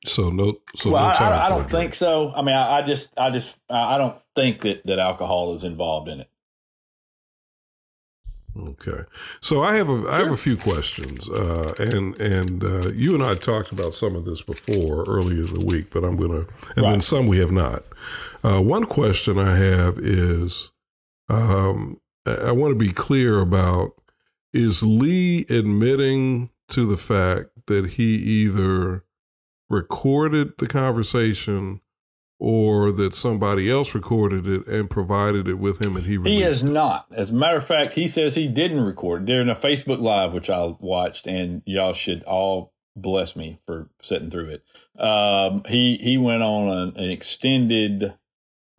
So 0.06 0.30
no. 0.30 0.58
So 0.76 0.92
well, 0.92 1.08
no 1.08 1.26
I, 1.26 1.46
I, 1.46 1.50
don't 1.50 1.70
think 1.70 1.96
so. 1.96 2.34
I 2.36 2.42
mean, 2.42 2.54
I, 2.54 2.80
I, 2.80 2.82
just, 2.82 3.18
I 3.18 3.30
just, 3.32 3.58
I 3.70 3.98
don't 3.98 4.18
think 4.36 4.62
that 4.62 4.86
that 4.86 5.00
alcohol 5.00 5.56
is 5.56 5.64
involved 5.64 6.10
in 6.10 6.20
it. 6.20 6.30
Okay, 8.58 9.04
so 9.42 9.62
I 9.62 9.76
have 9.76 9.90
a 9.90 10.06
I 10.10 10.18
have 10.18 10.32
a 10.32 10.38
few 10.38 10.58
questions, 10.58 11.30
uh, 11.30 11.74
and 11.80 12.20
and 12.20 12.64
uh, 12.64 12.90
you 12.94 13.14
and 13.14 13.24
I 13.24 13.36
talked 13.36 13.72
about 13.72 13.94
some 13.94 14.16
of 14.16 14.26
this 14.26 14.42
before 14.42 15.04
earlier 15.08 15.42
in 15.42 15.54
the 15.54 15.66
week, 15.66 15.92
but 15.92 16.04
I'm 16.04 16.18
gonna 16.18 16.46
and 16.76 16.78
Right. 16.78 16.92
then 16.92 17.02
some 17.02 17.28
we 17.28 17.38
have 17.40 17.52
not. 17.52 17.84
Uh, 18.44 18.62
one 18.62 18.86
question 18.86 19.38
I 19.38 19.56
have 19.56 19.98
is, 20.00 20.72
um, 21.30 22.02
I, 22.38 22.52
want 22.52 22.72
to 22.72 22.76
be 22.76 22.92
clear 22.92 23.40
about 23.40 23.94
is 24.54 24.84
Lee 24.84 25.46
admitting 25.50 26.50
to 26.70 26.86
the 26.86 26.98
fact 26.98 27.50
that 27.68 27.92
he 27.92 28.16
either 28.16 29.04
recorded 29.70 30.58
the 30.58 30.68
conversation 30.68 31.82
or 32.40 32.92
that 32.94 33.14
somebody 33.14 33.70
else 33.70 33.94
recorded 33.94 34.48
it 34.48 34.66
and 34.66 34.90
provided 34.90 35.48
it 35.48 35.60
with 35.60 35.84
him 35.84 35.98
and 35.98 36.06
he 36.06 36.14
He 36.14 36.18
released 36.18 36.46
has 36.46 36.64
not. 36.64 37.06
As 37.12 37.32
a 37.32 37.34
matter 37.34 37.58
of 37.58 37.66
fact, 37.66 37.94
he 37.94 38.08
says 38.08 38.36
he 38.36 38.48
didn't 38.48 38.82
record 38.82 39.24
it 39.24 39.26
during 39.26 39.50
a 39.50 39.56
Facebook 39.56 40.00
Live, 40.00 40.34
which 40.34 40.50
I 40.50 40.74
watched, 40.80 41.28
and 41.28 41.62
y'all 41.66 41.94
should 41.94 42.24
all 42.24 42.74
bless 42.96 43.36
me 43.36 43.60
for 43.66 43.90
sitting 44.02 44.30
through 44.30 44.46
it. 44.46 44.64
Um, 45.02 45.64
he 45.68 45.98
he 45.98 46.18
went 46.18 46.44
on 46.44 46.70
an, 46.70 46.98
an 46.98 47.10
extended. 47.10 48.14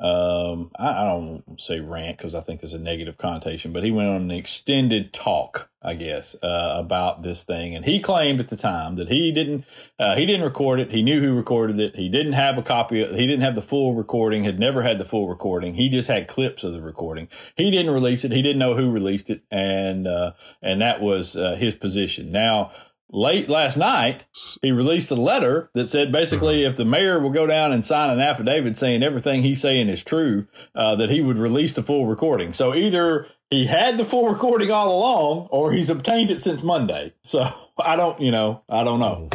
Um, 0.00 0.70
I, 0.78 1.02
I 1.02 1.04
don't 1.04 1.60
say 1.60 1.80
rant 1.80 2.16
because 2.16 2.34
I 2.34 2.40
think 2.40 2.60
there's 2.60 2.72
a 2.72 2.78
negative 2.78 3.18
connotation, 3.18 3.72
but 3.72 3.84
he 3.84 3.90
went 3.90 4.08
on 4.08 4.22
an 4.22 4.30
extended 4.30 5.12
talk, 5.12 5.68
I 5.82 5.92
guess, 5.92 6.34
uh, 6.42 6.76
about 6.78 7.22
this 7.22 7.44
thing, 7.44 7.74
and 7.74 7.84
he 7.84 8.00
claimed 8.00 8.40
at 8.40 8.48
the 8.48 8.56
time 8.56 8.96
that 8.96 9.08
he 9.08 9.30
didn't 9.30 9.66
uh, 9.98 10.16
he 10.16 10.24
didn't 10.24 10.44
record 10.44 10.80
it. 10.80 10.90
He 10.90 11.02
knew 11.02 11.20
who 11.20 11.34
recorded 11.34 11.78
it. 11.78 11.96
He 11.96 12.08
didn't 12.08 12.32
have 12.32 12.56
a 12.56 12.62
copy. 12.62 13.02
Of, 13.02 13.14
he 13.14 13.26
didn't 13.26 13.42
have 13.42 13.54
the 13.54 13.62
full 13.62 13.94
recording. 13.94 14.44
Had 14.44 14.58
never 14.58 14.82
had 14.82 14.98
the 14.98 15.04
full 15.04 15.28
recording. 15.28 15.74
He 15.74 15.90
just 15.90 16.08
had 16.08 16.28
clips 16.28 16.64
of 16.64 16.72
the 16.72 16.80
recording. 16.80 17.28
He 17.56 17.70
didn't 17.70 17.92
release 17.92 18.24
it. 18.24 18.32
He 18.32 18.40
didn't 18.40 18.58
know 18.58 18.76
who 18.76 18.90
released 18.90 19.28
it, 19.28 19.42
and 19.50 20.08
uh, 20.08 20.32
and 20.62 20.80
that 20.80 21.02
was 21.02 21.36
uh, 21.36 21.56
his 21.56 21.74
position. 21.74 22.32
Now, 22.32 22.72
late 23.12 23.48
last 23.48 23.76
night, 23.76 24.26
he 24.62 24.72
released 24.72 25.10
a 25.10 25.16
letter 25.16 25.70
that 25.74 25.88
said 25.88 26.12
basically 26.12 26.64
if 26.64 26.76
the 26.76 26.84
mayor 26.84 27.20
will 27.20 27.30
go 27.30 27.46
down 27.46 27.72
and 27.72 27.84
sign 27.84 28.10
an 28.10 28.20
affidavit 28.20 28.78
saying 28.78 29.02
everything 29.02 29.42
he's 29.42 29.60
saying 29.60 29.88
is 29.88 30.02
true, 30.02 30.46
uh, 30.74 30.94
that 30.96 31.10
he 31.10 31.20
would 31.20 31.38
release 31.38 31.74
the 31.74 31.82
full 31.82 32.06
recording. 32.06 32.52
So 32.52 32.74
either 32.74 33.26
he 33.50 33.66
had 33.66 33.98
the 33.98 34.04
full 34.04 34.28
recording 34.28 34.70
all 34.70 34.96
along, 34.96 35.48
or 35.50 35.72
he's 35.72 35.90
obtained 35.90 36.30
it 36.30 36.40
since 36.40 36.62
Monday. 36.62 37.14
So 37.22 37.48
I 37.78 37.96
don't, 37.96 38.20
you 38.20 38.30
know, 38.30 38.62
I 38.68 38.84
don't 38.84 39.00
know. 39.00 39.28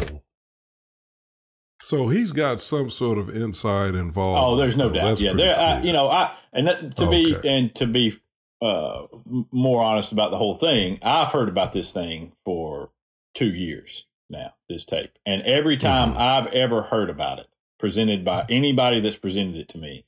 So 1.81 2.07
he's 2.07 2.31
got 2.31 2.61
some 2.61 2.89
sort 2.89 3.19
of 3.19 3.29
inside 3.29 3.93
involved. 3.93 4.41
Oh, 4.41 4.55
there's 4.55 4.75
no 4.75 4.89
doubt. 4.89 5.19
Yeah, 5.19 5.33
there. 5.33 5.55
I, 5.55 5.81
you 5.81 5.93
know, 5.93 6.09
I 6.09 6.33
and 6.51 6.67
that, 6.67 6.95
to 6.95 7.07
be 7.07 7.35
and 7.43 7.75
to 7.75 7.85
be 7.85 8.19
uh, 8.59 9.03
more 9.51 9.83
honest 9.83 10.11
about 10.11 10.31
the 10.31 10.37
whole 10.37 10.55
thing, 10.55 10.97
I've 11.03 11.31
heard 11.31 11.47
about 11.47 11.73
this 11.73 11.93
thing 11.93 12.31
for 12.43 12.89
two 13.35 13.53
years 13.53 14.05
now. 14.29 14.53
This 14.67 14.83
tape, 14.85 15.11
and 15.25 15.43
every 15.43 15.77
time 15.77 16.13
Mhm. 16.13 16.17
I've 16.17 16.47
ever 16.47 16.81
heard 16.83 17.11
about 17.11 17.37
it, 17.39 17.47
presented 17.77 18.25
by 18.25 18.45
anybody 18.49 18.99
that's 18.99 19.17
presented 19.17 19.55
it 19.57 19.69
to 19.69 19.77
me, 19.77 20.05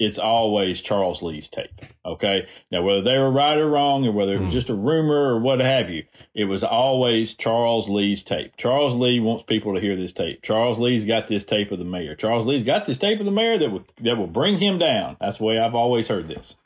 it's 0.00 0.18
always 0.18 0.82
Charles 0.82 1.22
Lee's 1.22 1.48
tape. 1.48 1.80
Okay, 2.04 2.46
now 2.72 2.82
whether 2.82 3.02
they 3.02 3.16
were 3.18 3.30
right 3.30 3.56
or 3.56 3.68
wrong, 3.70 4.04
or 4.04 4.10
whether 4.10 4.34
it 4.34 4.40
was 4.40 4.48
Mhm. 4.48 4.52
just 4.52 4.68
a 4.70 4.74
rumor 4.74 5.32
or 5.32 5.38
what 5.38 5.60
have 5.60 5.88
you, 5.90 6.04
it 6.34 6.46
was 6.46 6.64
always 6.64 7.36
Charles 7.36 7.88
Lee's 7.88 8.24
tape. 8.24 8.56
Charles 8.56 8.94
Lee 8.96 9.20
wants 9.20 9.44
people 9.44 9.74
to 9.74 9.80
hear 9.80 9.94
this 9.94 10.10
tape. 10.10 10.42
Charles 10.42 10.80
Lee's 10.80 11.04
got 11.04 11.28
this 11.28 11.44
tape 11.44 11.70
of 11.70 11.78
the 11.78 11.84
mayor. 11.84 12.16
Charles 12.16 12.46
Lee's 12.46 12.64
got 12.64 12.86
this 12.86 12.98
tape 12.98 13.20
of 13.20 13.26
the 13.26 13.30
mayor 13.30 13.58
that 13.58 13.70
will 13.70 13.84
that 14.00 14.18
will 14.18 14.26
bring 14.26 14.58
him 14.58 14.78
down. 14.78 15.16
That's 15.20 15.36
the 15.36 15.44
way 15.44 15.58
I've 15.60 15.76
always 15.76 16.08
heard 16.08 16.26
this. 16.26 16.56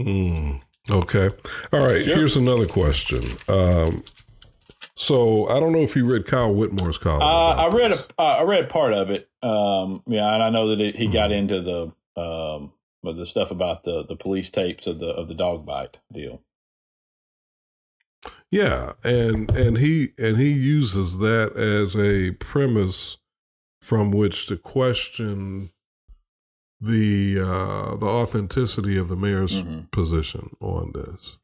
Hmm. 0.00 0.56
Okay. 0.92 1.30
All 1.72 1.86
right. 1.86 2.02
Sure. 2.02 2.16
Here's 2.16 2.36
another 2.36 2.66
question. 2.66 3.20
Um, 3.48 4.02
so 4.94 5.48
I 5.48 5.58
don't 5.58 5.72
know 5.72 5.80
if 5.80 5.96
you 5.96 6.04
read 6.06 6.26
Kyle 6.26 6.52
Whitmire's 6.54 6.98
column. 6.98 7.22
Uh, 7.22 7.54
I 7.56 7.68
read 7.74 7.92
a, 7.92 7.98
uh, 8.18 8.36
I 8.40 8.42
read 8.42 8.68
part 8.68 8.92
of 8.92 9.10
it. 9.10 9.28
Um, 9.42 10.02
yeah, 10.06 10.34
and 10.34 10.42
I 10.42 10.50
know 10.50 10.68
that 10.68 10.80
it, 10.80 10.96
he 10.96 11.08
got 11.08 11.30
Mhm. 11.30 11.36
into 11.36 11.60
the 11.60 12.20
um, 12.20 12.72
the 13.02 13.24
stuff 13.26 13.50
about 13.50 13.84
the 13.84 14.04
the 14.04 14.16
police 14.16 14.50
tapes 14.50 14.86
of 14.86 14.98
the 15.00 15.08
of 15.08 15.28
the 15.28 15.34
dog 15.34 15.64
bite 15.64 15.98
deal. 16.12 16.42
Yeah, 18.50 18.92
and 19.02 19.50
and 19.52 19.78
he 19.78 20.10
and 20.18 20.36
he 20.36 20.50
uses 20.52 21.18
that 21.18 21.56
as 21.56 21.96
a 21.96 22.32
premise 22.32 23.16
from 23.80 24.10
which 24.10 24.46
to 24.46 24.56
question 24.58 25.70
the 26.82 27.38
uh, 27.40 27.96
the 27.96 28.06
authenticity 28.06 28.96
of 28.98 29.08
the 29.08 29.16
mayor's 29.16 29.62
Mhm. 29.62 29.90
position 29.92 30.50
on 30.60 30.90
this, 30.92 31.38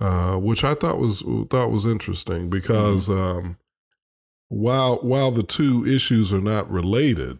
uh, 0.00 0.36
which 0.38 0.64
I 0.64 0.74
thought 0.74 0.98
was 0.98 1.22
thought 1.50 1.70
was 1.70 1.84
interesting 1.86 2.48
because 2.48 3.10
um, 3.10 3.58
while 4.48 4.96
while 5.02 5.30
the 5.30 5.42
two 5.42 5.86
issues 5.86 6.32
are 6.32 6.40
not 6.40 6.70
related, 6.70 7.38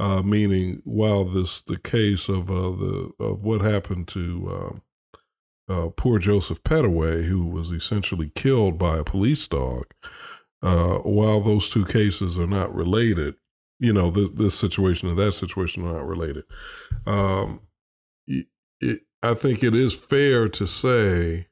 uh, 0.00 0.22
meaning 0.22 0.82
while 0.84 1.24
this 1.24 1.62
the 1.62 1.78
case 1.78 2.28
of 2.28 2.50
uh, 2.50 2.70
the 2.72 3.12
of 3.20 3.44
what 3.44 3.60
happened 3.60 4.08
to 4.08 4.50
um, 4.50 4.82
uh, 5.68 5.88
poor 5.96 6.18
Joseph 6.18 6.62
Pettaway, 6.64 7.24
who 7.26 7.46
was 7.46 7.70
essentially 7.70 8.32
killed 8.34 8.76
by 8.76 8.96
a 8.98 9.04
police 9.04 9.46
dog, 9.46 9.84
uh, 10.62 10.96
while 10.98 11.40
those 11.40 11.70
two 11.70 11.84
cases 11.84 12.40
are 12.40 12.46
not 12.48 12.74
related, 12.74 13.36
you 13.80 13.92
know, 13.92 14.10
this, 14.10 14.30
this 14.32 14.58
situation 14.58 15.08
and 15.08 15.18
that 15.18 15.32
situation 15.32 15.84
are 15.86 15.94
not 15.94 16.06
related. 16.06 16.44
Um, 17.06 17.60
it, 18.26 18.46
it, 18.80 19.00
I 19.22 19.34
think 19.34 19.62
it 19.64 19.74
is 19.74 19.94
fair 19.94 20.48
to 20.48 20.66
say 20.66 21.46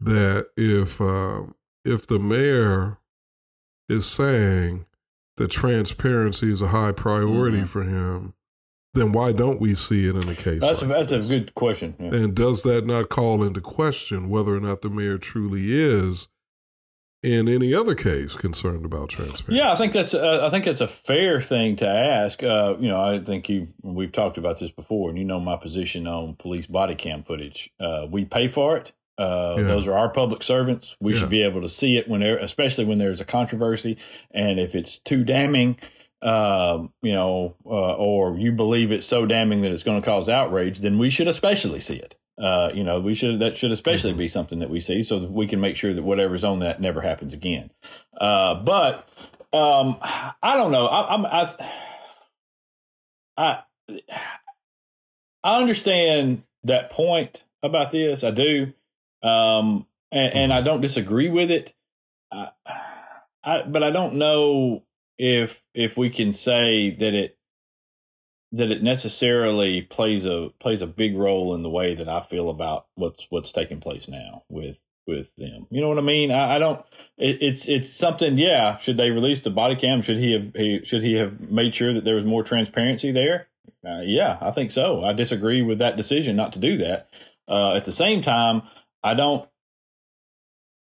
that 0.00 0.46
if 0.56 1.00
um, 1.00 1.54
if 1.84 2.06
the 2.06 2.18
mayor 2.18 2.98
is 3.88 4.06
saying 4.06 4.86
that 5.36 5.50
transparency 5.50 6.52
is 6.52 6.62
a 6.62 6.68
high 6.68 6.92
priority 6.92 7.62
Mhm. 7.62 7.68
for 7.68 7.82
him, 7.82 8.34
then 8.94 9.12
why 9.12 9.32
don't 9.32 9.60
we 9.60 9.74
see 9.74 10.06
it 10.08 10.14
in 10.16 10.28
a 10.28 10.34
case? 10.34 10.60
That's 10.60 10.82
a, 10.82 10.86
like 10.86 10.98
that's 11.08 11.12
a 11.12 11.20
good 11.20 11.54
question. 11.54 11.94
Yeah. 11.98 12.14
And 12.14 12.34
does 12.34 12.62
that 12.62 12.86
not 12.86 13.08
call 13.08 13.42
into 13.42 13.60
question 13.60 14.28
whether 14.28 14.54
or 14.54 14.60
not 14.60 14.82
the 14.82 14.90
mayor 14.90 15.18
truly 15.18 15.72
is, 15.72 16.28
in 17.24 17.48
any 17.48 17.74
other 17.74 17.94
case, 17.94 18.34
concerned 18.36 18.84
about 18.84 19.08
transparency? 19.08 19.44
Yeah, 19.56 19.72
I 19.72 19.76
think 19.76 19.92
that's 19.92 20.14
uh, 20.14 20.40
I 20.46 20.50
think 20.50 20.64
that's 20.66 20.80
a 20.80 20.86
fair 20.88 21.40
thing 21.40 21.76
to 21.76 21.88
ask. 21.88 22.42
Uh, 22.42 22.76
you 22.78 22.88
know, 22.88 23.00
I 23.00 23.18
think 23.18 23.48
you 23.48 23.68
we've 23.82 24.12
talked 24.12 24.38
about 24.38 24.58
this 24.60 24.70
before, 24.70 25.08
and 25.08 25.18
you 25.18 25.24
know 25.24 25.40
my 25.40 25.56
position 25.56 26.06
on 26.06 26.34
police 26.36 26.66
body 26.66 26.94
cam 26.94 27.22
footage. 27.24 27.70
Uh, 27.80 28.06
we 28.10 28.24
pay 28.24 28.48
for 28.48 28.76
it. 28.76 28.92
Uh, 29.16 29.54
Yeah. 29.58 29.64
Those 29.64 29.86
are 29.86 29.94
our 29.94 30.08
public 30.10 30.42
servants. 30.42 30.96
We 31.00 31.12
Yeah. 31.14 31.20
should 31.20 31.30
be 31.30 31.42
able 31.42 31.62
to 31.62 31.68
see 31.68 31.96
it 31.96 32.08
when 32.08 32.22
especially 32.22 32.84
when 32.84 32.98
there's 32.98 33.20
a 33.20 33.24
controversy, 33.24 33.96
and 34.32 34.58
if 34.60 34.74
it's 34.74 34.98
too 34.98 35.24
damning, 35.24 35.78
um, 36.22 36.92
you 37.02 37.12
know, 37.12 37.54
uh, 37.64 37.94
or 37.94 38.36
you 38.36 38.50
believe 38.52 38.90
it's 38.90 39.06
so 39.06 39.24
damning 39.26 39.62
that 39.62 39.70
it's 39.72 39.82
going 39.82 40.00
to 40.00 40.04
cause 40.04 40.28
outrage, 40.28 40.80
then 40.80 40.98
we 40.98 41.10
should 41.10 41.28
especially 41.28 41.80
see 41.80 41.96
it. 41.96 42.16
Uh, 42.36 42.70
you 42.74 42.82
know, 42.82 42.98
we 43.00 43.14
should 43.14 43.38
that 43.38 43.56
should 43.56 43.70
especially 43.70 44.12
Mhm. 44.12 44.16
be 44.18 44.28
something 44.28 44.58
that 44.58 44.70
we 44.70 44.80
see 44.80 45.02
so 45.04 45.20
that 45.20 45.30
we 45.30 45.46
can 45.46 45.60
make 45.60 45.76
sure 45.76 45.92
that 45.94 46.02
whatever's 46.02 46.42
on 46.44 46.58
that 46.60 46.80
never 46.80 47.00
happens 47.00 47.32
again. 47.32 47.70
Uh, 48.20 48.54
but 48.56 49.08
um, 49.52 49.96
I 50.02 50.56
don't 50.56 50.72
know. 50.72 50.86
I, 50.86 51.14
I'm 51.14 51.26
I, 51.26 51.56
I 53.36 53.62
I 55.44 55.60
understand 55.60 56.42
that 56.64 56.90
point 56.90 57.44
about 57.62 57.90
this. 57.92 58.24
I 58.24 58.30
do, 58.30 58.72
um, 59.22 59.86
and, 60.10 60.32
and 60.34 60.52
I 60.52 60.60
don't 60.62 60.80
disagree 60.80 61.28
with 61.28 61.50
it. 61.50 61.74
I, 62.32 62.50
I, 63.44 63.62
but 63.62 63.82
I 63.82 63.90
don't 63.90 64.14
know 64.14 64.82
if 65.18 65.62
if 65.74 65.96
we 65.96 66.10
can 66.10 66.32
say 66.32 66.90
that 66.90 67.14
it 67.14 67.33
that 68.54 68.70
it 68.70 68.82
necessarily 68.82 69.82
plays 69.82 70.24
a 70.24 70.50
plays 70.60 70.82
a 70.82 70.86
big 70.86 71.16
role 71.16 71.54
in 71.54 71.62
the 71.62 71.70
way 71.70 71.94
that 71.94 72.08
I 72.08 72.20
feel 72.20 72.48
about 72.48 72.86
what's 72.94 73.26
what's 73.30 73.52
taking 73.52 73.80
place 73.80 74.08
now 74.08 74.44
with 74.48 74.80
with 75.06 75.34
them. 75.36 75.66
You 75.70 75.80
know 75.80 75.88
what 75.88 75.98
I 75.98 76.02
mean? 76.02 76.30
I, 76.30 76.56
I 76.56 76.58
don't. 76.58 76.84
It, 77.18 77.42
it's 77.42 77.68
it's 77.68 77.90
something. 77.90 78.38
Yeah. 78.38 78.76
Should 78.78 78.96
they 78.96 79.10
release 79.10 79.40
the 79.40 79.50
body 79.50 79.76
cam? 79.76 80.02
Should 80.02 80.18
he 80.18 80.32
have 80.32 80.54
he, 80.54 80.84
should 80.84 81.02
he 81.02 81.14
have 81.14 81.40
made 81.40 81.74
sure 81.74 81.92
that 81.92 82.04
there 82.04 82.14
was 82.14 82.24
more 82.24 82.42
transparency 82.42 83.10
there? 83.10 83.48
Uh, 83.86 84.00
yeah, 84.02 84.38
I 84.40 84.50
think 84.50 84.70
so. 84.70 85.04
I 85.04 85.12
disagree 85.12 85.60
with 85.60 85.78
that 85.78 85.96
decision 85.96 86.36
not 86.36 86.54
to 86.54 86.58
do 86.58 86.78
that. 86.78 87.08
Uh, 87.46 87.74
at 87.74 87.84
the 87.84 87.92
same 87.92 88.22
time, 88.22 88.62
I 89.02 89.14
don't. 89.14 89.48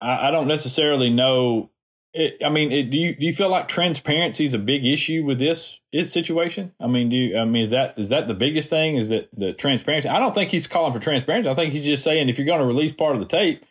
I, 0.01 0.29
I 0.29 0.31
don't 0.31 0.49
necessarily 0.49 1.11
know. 1.11 1.71
It, 2.15 2.43
I 2.45 2.49
mean, 2.49 2.73
it, 2.73 2.91
do 2.91 2.97
you 2.97 3.15
do 3.15 3.27
you 3.27 3.35
feel 3.35 3.51
like 3.51 3.69
transparency 3.69 4.45
is 4.45 4.55
a 4.55 4.59
big 4.59 4.85
issue 4.87 5.25
with 5.25 5.39
this 5.39 5.79
is 5.93 6.11
situation? 6.11 6.73
I 6.81 6.87
mean, 6.87 7.11
do 7.11 7.17
you? 7.17 7.39
I 7.39 7.45
mean, 7.45 7.63
is 7.63 7.71
that 7.71 7.99
is 7.99 8.09
that 8.09 8.29
the 8.29 8.35
biggest 8.35 8.71
thing? 8.71 8.97
Is 8.97 9.11
that 9.11 9.29
the 9.37 9.53
transparency? 9.53 10.09
I 10.09 10.19
don't 10.19 10.35
think 10.35 10.51
he's 10.51 10.67
calling 10.67 10.93
for 10.93 10.99
transparency. 11.01 11.51
I 11.51 11.55
think 11.55 11.73
he's 11.75 11.85
just 11.85 12.03
saying 12.03 12.29
if 12.29 12.39
you're 12.39 12.47
going 12.47 12.61
to 12.61 12.67
release 12.67 12.93
part 12.93 13.15
of 13.15 13.21
the 13.21 13.27
tape, 13.27 13.65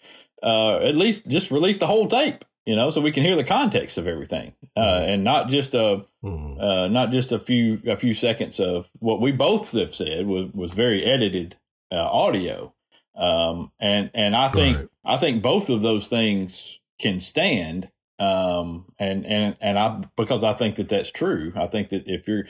uh, 0.43 0.77
at 0.77 0.95
least 0.95 1.27
just 1.27 1.49
release 1.51 1.79
the 1.79 1.87
whole 1.87 2.07
tape. 2.07 2.45
You 2.65 2.75
know, 2.75 2.89
so 2.89 2.99
we 2.99 3.11
can 3.13 3.23
hear 3.23 3.37
the 3.37 3.45
context 3.45 3.97
of 3.97 4.07
everything, 4.07 4.53
uh, 4.75 5.01
and 5.03 5.23
not 5.23 5.47
just 5.47 5.73
a 5.73 6.05
Mhm. 6.23 6.61
uh, 6.61 6.87
not 6.89 7.11
just 7.11 7.31
a 7.31 7.39
few 7.39 7.81
a 7.87 7.95
few 7.95 8.13
seconds 8.13 8.59
of 8.59 8.89
what 8.99 9.21
we 9.21 9.31
both 9.31 9.71
have 9.71 9.95
said 9.95 10.27
was 10.27 10.51
was 10.53 10.71
very 10.71 11.03
edited 11.03 11.55
uh, 11.91 11.95
audio. 11.95 12.73
Um, 13.15 13.71
and 13.79 14.11
and 14.13 14.35
I 14.35 14.49
think 14.49 14.77
right. 14.77 14.87
I 15.05 15.17
think 15.17 15.41
both 15.41 15.69
of 15.69 15.81
those 15.81 16.07
things 16.07 16.79
can 16.99 17.19
stand. 17.19 17.89
Um, 18.19 18.85
and 18.97 19.25
and 19.25 19.55
and 19.61 19.77
I 19.77 20.03
because 20.15 20.43
I 20.43 20.53
think 20.53 20.75
that 20.77 20.89
that's 20.89 21.11
true. 21.11 21.53
I 21.55 21.67
think 21.67 21.89
that 21.89 22.07
if 22.07 22.27
you're, 22.27 22.45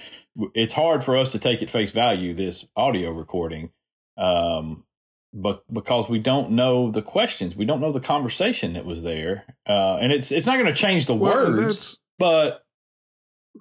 it's 0.54 0.74
hard 0.74 1.04
for 1.04 1.18
us 1.18 1.32
to 1.34 1.40
take 1.40 1.62
at 1.62 1.70
face 1.70 1.92
value 1.92 2.34
this 2.34 2.66
audio 2.76 3.12
recording. 3.12 3.72
Um, 4.18 4.86
but 5.34 5.64
because 5.72 6.10
we 6.10 6.20
don't 6.20 6.52
know 6.52 6.90
the 6.90 7.02
questions, 7.02 7.56
we 7.56 7.66
don't 7.66 7.82
know 7.82 7.92
the 7.92 8.00
conversation 8.00 8.74
that 8.74 8.86
was 8.86 9.04
there, 9.04 9.46
uh, 9.68 9.98
and 9.98 10.12
it's 10.14 10.32
it's 10.32 10.46
not 10.46 10.58
going 10.58 10.74
to 10.74 10.74
change 10.74 11.06
the 11.06 11.16
well, 11.16 11.52
words, 11.52 12.00
but 12.18 12.64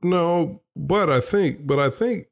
no, 0.03 0.63
but 0.77 1.11
I 1.11 1.21
think, 1.21 1.67
but 1.67 1.79
I 1.79 1.91
think 1.91 2.29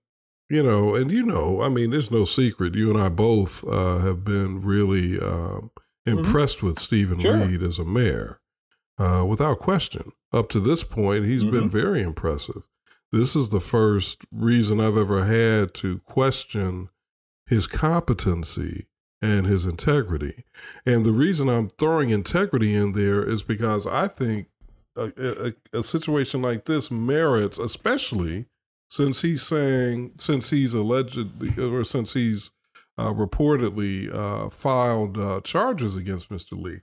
you 0.51 0.63
know, 0.63 0.95
and 0.95 1.11
you 1.11 1.23
know, 1.23 1.63
I 1.63 1.69
mean, 1.69 1.91
there's 1.91 2.11
no 2.11 2.25
secret. 2.25 2.75
You 2.75 2.91
and 2.91 3.01
I 3.01 3.09
both 3.09 3.65
uh, 3.65 3.99
have 3.99 4.25
been 4.25 4.61
really 4.61 5.19
um, 5.19 5.71
mm-hmm. 6.07 6.19
impressed 6.19 6.59
mm-hmm. 6.59 6.67
with 6.67 6.79
Steven 6.79 7.19
sure. 7.19 7.39
Reed 7.39 7.63
as 7.63 7.79
a 7.79 7.85
mayor, 7.85 8.41
uh, 8.99 9.25
without 9.27 9.59
question. 9.59 10.13
Up 10.33 10.49
to 10.51 10.61
this 10.61 10.85
point, 10.85 11.25
he's 11.25 11.45
mm-hmm. 11.45 11.59
been 11.59 11.71
very 11.71 12.03
impressive. 12.03 12.69
This 13.13 13.37
is 13.37 13.51
the 13.51 13.61
first 13.61 14.25
reason 14.33 14.81
I've 14.81 14.97
ever 14.97 15.25
had 15.25 15.75
to 15.75 16.01
question 16.01 16.89
his 17.47 17.67
competency 17.67 18.87
and 19.23 19.47
his 19.47 19.67
integrity. 19.67 20.45
And 20.85 21.05
the 21.05 21.13
reason 21.13 21.49
I'm 21.49 21.69
throwing 21.69 22.11
integrity 22.11 22.75
in 22.75 22.93
there 22.93 23.23
is 23.23 23.43
because 23.43 23.87
I 23.87 24.09
think 24.09 24.49
a, 24.97 25.55
a, 25.73 25.79
a 25.79 25.83
situation 25.83 26.43
like 26.43 26.65
this 26.65 26.91
merits, 26.91 27.59
especially 27.59 28.47
since 28.89 29.23
he's 29.23 29.43
saying 29.43 30.13
since 30.19 30.51
he's 30.51 30.75
allegedly 30.75 31.53
or 31.63 31.85
since 31.85 32.13
he's 32.13 32.53
uh, 32.99 33.13
reportedly 33.13 34.13
uh, 34.15 34.51
filed 34.51 35.19
uh, 35.19 35.41
charges 35.43 35.97
against 35.97 36.31
Mr. 36.31 36.61
Lee. 36.61 36.81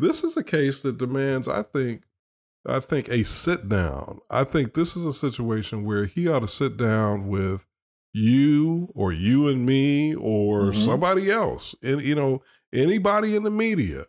This 0.00 0.24
is 0.24 0.36
a 0.36 0.42
case 0.42 0.82
that 0.82 0.96
demands, 0.96 1.46
I 1.46 1.62
think, 1.62 2.04
I 2.66 2.80
think 2.80 3.08
a 3.10 3.22
sit 3.22 3.68
down. 3.68 4.20
I 4.30 4.44
think 4.44 4.72
this 4.72 4.96
is 4.96 5.04
a 5.04 5.12
situation 5.12 5.84
where 5.84 6.06
he 6.06 6.26
ought 6.26 6.40
to 6.40 6.48
sit 6.48 6.78
down 6.78 7.28
with 7.28 7.66
you 8.12 8.90
or 8.94 9.12
you 9.12 9.46
and 9.48 9.66
me 9.66 10.14
or 10.14 10.62
mm-hmm. 10.62 10.80
somebody 10.80 11.30
else, 11.30 11.74
and 11.82 12.00
you 12.02 12.14
know 12.14 12.42
anybody 12.72 13.36
in 13.36 13.42
the 13.42 13.50
media, 13.50 14.06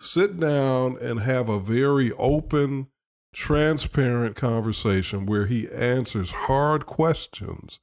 sit 0.00 0.40
down 0.40 0.96
and 1.00 1.20
have 1.20 1.48
a 1.48 1.60
very 1.60 2.12
open 2.12 2.88
transparent 3.34 4.36
conversation 4.36 5.26
where 5.26 5.46
he 5.46 5.68
answers 5.68 6.30
hard 6.30 6.86
questions 6.86 7.78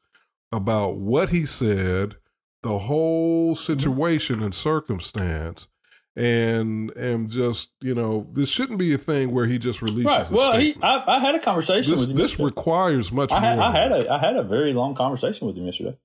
about 0.51 0.98
what 0.98 1.29
he 1.29 1.45
said, 1.45 2.15
the 2.63 2.79
whole 2.79 3.53
mm-hmm. 3.53 3.63
situation 3.63 4.41
and 4.41 4.55
circumstance, 4.55 5.67
and 6.15 6.91
and 6.91 7.29
just 7.29 7.72
you 7.82 7.96
know 7.96 8.27
this 8.34 8.50
shouldn't 8.50 8.77
be 8.77 8.93
a 8.93 8.98
thing 8.98 9.32
where 9.32 9.48
he 9.48 9.58
just 9.58 9.82
releases. 9.82 10.05
Right. 10.05 10.32
well, 10.32 10.60
he, 10.60 10.75
I, 10.82 11.15
I, 11.15 11.20
had 11.20 11.36
a 11.36 11.39
conversation 11.39 11.91
this, 11.91 12.01
with 12.01 12.12
him. 12.12 12.15
This 12.15 12.32
yesterday. 12.32 12.46
requires 12.46 13.12
much 13.12 13.32
I 13.32 13.39
had, 13.39 13.58
more. 13.58 13.65
I 13.65 13.72
had 13.72 13.91
a 13.91 14.13
I 14.13 14.17
had 14.20 14.36
a 14.36 14.43
very 14.43 14.74
long 14.74 14.93
conversation 14.93 15.48
with 15.48 15.58
him 15.58 15.65
yesterday. 15.65 15.98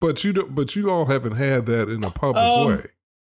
But 0.00 0.24
you 0.24 0.32
do, 0.32 0.46
but 0.46 0.76
you 0.76 0.90
all 0.90 1.06
haven't 1.06 1.36
had 1.36 1.66
that 1.66 1.88
in 1.88 2.04
a 2.04 2.10
public 2.10 2.44
um, 2.44 2.68
way. 2.68 2.86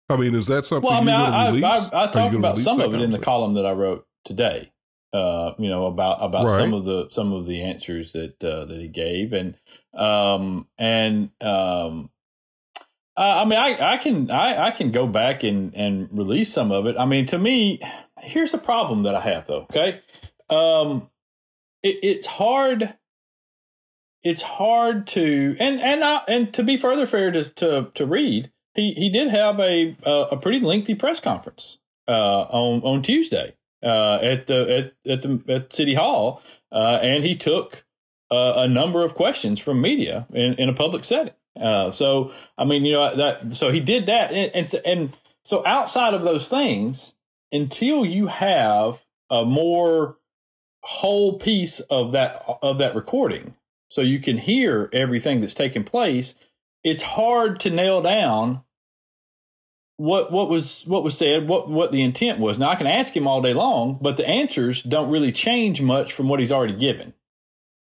I 0.09 0.17
mean, 0.17 0.35
is 0.35 0.47
that 0.47 0.65
something? 0.65 0.89
Well, 0.89 1.01
I 1.01 1.51
mean, 1.51 1.63
I, 1.63 1.69
I, 1.69 2.03
I, 2.03 2.07
talked 2.11 2.35
about 2.35 2.57
some 2.57 2.81
of 2.81 2.93
it 2.93 3.01
in 3.01 3.11
the 3.11 3.19
column 3.19 3.53
that 3.53 3.65
I 3.65 3.71
wrote 3.71 4.05
today. 4.25 4.71
Uh, 5.13 5.53
you 5.57 5.67
know 5.67 5.87
about 5.87 6.17
about 6.21 6.45
right. 6.45 6.57
some 6.57 6.73
of 6.73 6.85
the 6.85 7.07
some 7.11 7.33
of 7.33 7.45
the 7.45 7.61
answers 7.61 8.13
that 8.13 8.41
uh, 8.43 8.65
that 8.65 8.79
he 8.79 8.87
gave, 8.87 9.33
and 9.33 9.57
um, 9.93 10.67
and 10.77 11.31
um, 11.41 12.09
I, 13.15 13.41
I 13.41 13.45
mean, 13.45 13.59
I, 13.59 13.93
I 13.93 13.97
can 13.97 14.31
I, 14.31 14.67
I 14.67 14.71
can 14.71 14.91
go 14.91 15.07
back 15.07 15.43
and 15.43 15.75
and 15.75 16.09
release 16.11 16.51
some 16.51 16.71
of 16.71 16.85
it. 16.85 16.95
I 16.97 17.05
mean, 17.05 17.25
to 17.27 17.37
me, 17.37 17.79
here's 18.19 18.51
the 18.51 18.57
problem 18.57 19.03
that 19.03 19.15
I 19.15 19.21
have 19.21 19.47
though. 19.47 19.63
Okay, 19.63 20.01
um, 20.49 21.09
it, 21.83 21.97
it's 22.01 22.25
hard. 22.25 22.93
It's 24.23 24.43
hard 24.43 25.07
to 25.07 25.55
and 25.59 25.81
and 25.81 26.03
I, 26.03 26.21
and 26.27 26.53
to 26.53 26.63
be 26.63 26.77
further 26.77 27.05
fair 27.05 27.31
to 27.31 27.43
to, 27.43 27.91
to 27.95 28.05
Reed, 28.05 28.51
he 28.75 28.91
he 28.93 29.09
did 29.09 29.29
have 29.29 29.59
a 29.59 29.95
a, 30.03 30.11
a 30.31 30.37
pretty 30.37 30.59
lengthy 30.59 30.95
press 30.95 31.19
conference 31.19 31.79
uh, 32.07 32.41
on 32.43 32.81
on 32.83 33.01
Tuesday 33.01 33.55
uh, 33.83 34.19
at 34.21 34.47
the 34.47 34.93
at 35.05 35.11
at 35.11 35.21
the 35.23 35.41
at 35.51 35.73
City 35.73 35.95
Hall, 35.95 36.41
uh, 36.71 36.99
and 37.01 37.23
he 37.23 37.35
took 37.35 37.83
uh, 38.29 38.53
a 38.57 38.67
number 38.67 39.03
of 39.03 39.15
questions 39.15 39.59
from 39.59 39.81
media 39.81 40.27
in, 40.33 40.53
in 40.55 40.69
a 40.69 40.73
public 40.73 41.03
setting. 41.03 41.33
Uh, 41.59 41.91
so 41.91 42.33
I 42.57 42.65
mean, 42.65 42.85
you 42.85 42.93
know 42.93 43.15
that 43.15 43.53
so 43.53 43.71
he 43.71 43.79
did 43.79 44.05
that, 44.05 44.31
and, 44.31 44.51
and 44.55 44.81
and 44.85 45.17
so 45.43 45.65
outside 45.65 46.13
of 46.13 46.23
those 46.23 46.47
things, 46.47 47.13
until 47.51 48.05
you 48.05 48.27
have 48.27 49.03
a 49.29 49.45
more 49.45 50.17
whole 50.83 51.37
piece 51.39 51.79
of 51.81 52.13
that 52.13 52.43
of 52.61 52.77
that 52.77 52.95
recording, 52.95 53.55
so 53.89 54.01
you 54.01 54.19
can 54.19 54.37
hear 54.37 54.89
everything 54.93 55.41
that's 55.41 55.53
taking 55.53 55.83
place, 55.83 56.35
it's 56.83 57.01
hard 57.01 57.59
to 57.61 57.69
nail 57.69 58.01
down 58.01 58.63
what 59.97 60.31
what 60.31 60.49
was 60.49 60.83
what 60.87 61.03
was 61.03 61.17
said, 61.17 61.47
what 61.47 61.69
what 61.69 61.91
the 61.91 62.01
intent 62.01 62.39
was. 62.39 62.57
Now 62.57 62.69
I 62.69 62.75
can 62.75 62.87
ask 62.87 63.15
him 63.15 63.27
all 63.27 63.41
day 63.41 63.53
long, 63.53 63.99
but 64.01 64.17
the 64.17 64.27
answers 64.27 64.81
don't 64.81 65.11
really 65.11 65.31
change 65.31 65.81
much 65.81 66.13
from 66.13 66.27
what 66.27 66.39
he's 66.39 66.51
already 66.51 66.73
given. 66.73 67.13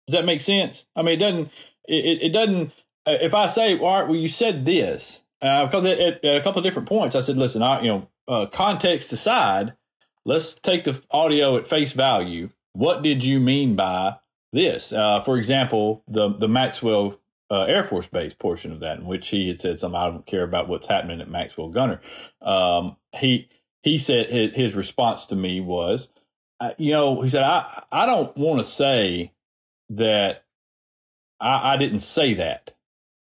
Does 0.08 0.20
that 0.20 0.26
make 0.26 0.42
sense? 0.42 0.86
I 0.96 1.04
mean, 1.04 1.14
it 1.14 1.20
doesn't. 1.22 1.50
It, 1.88 2.24
it 2.24 2.34
doesn't. 2.34 2.74
Uh, 3.06 3.18
if 3.22 3.34
I 3.34 3.48
say, 3.48 3.78
"All 3.78 4.00
right, 4.00 4.08
well, 4.08 4.18
you 4.18 4.28
said 4.28 4.66
this," 4.66 5.24
uh, 5.42 5.66
because 5.66 5.86
at, 5.86 6.00
at, 6.00 6.26
at, 6.26 6.38
a 6.38 6.44
couple 6.44 6.60
of 6.60 6.64
different 6.64 6.88
points, 6.88 7.16
I 7.16 7.22
said, 7.22 7.38
"Listen, 7.38 7.62
I, 7.62 7.82
you 7.82 7.88
know, 7.88 8.08
uh, 8.28 8.46
context 8.46 9.12
aside, 9.12 9.74
let's 10.26 10.54
take 10.54 10.84
the 10.84 11.02
audio 11.12 11.58
at 11.58 11.68
face 11.68 11.94
value. 11.94 12.50
What 12.74 13.02
did 13.02 13.24
you 13.24 13.40
mean 13.40 13.76
by 13.76 14.18
this?" 14.54 14.94
Uh, 14.94 15.22
for 15.22 15.38
example, 15.38 16.04
the 16.08 16.30
the 16.30 16.48
Maxwell 16.48 17.20
uh, 17.52 17.64
Air 17.64 17.84
Force 17.84 18.08
Base 18.08 18.34
portion 18.34 18.72
of 18.72 18.80
that, 18.80 19.00
in 19.00 19.06
which 19.06 19.28
he 19.28 19.50
had 19.50 19.60
said 19.60 19.80
something. 19.80 20.00
I 20.00 20.10
don't 20.10 20.26
care 20.26 20.44
about 20.44 20.70
what's 20.70 20.88
happening 20.88 21.20
at 21.20 21.30
Maxwell 21.30 21.70
Gunter. 21.70 22.00
Um, 22.42 22.96
he 23.14 23.50
he 23.84 23.98
said 23.98 24.28
his, 24.28 24.54
his 24.54 24.76
response 24.76 25.26
to 25.28 25.36
me 25.36 25.60
was, 25.60 26.10
uh, 26.60 26.72
you 26.78 26.94
know, 26.94 27.22
he 27.22 27.30
said 27.30 27.44
I 27.44 27.84
I 27.92 28.06
don't 28.06 28.36
want 28.38 28.60
to 28.60 28.64
say 28.64 29.34
that 29.90 30.46
I, 31.42 31.74
I 31.74 31.78
didn't 31.78 32.00
say 32.00 32.36
that, 32.36 32.74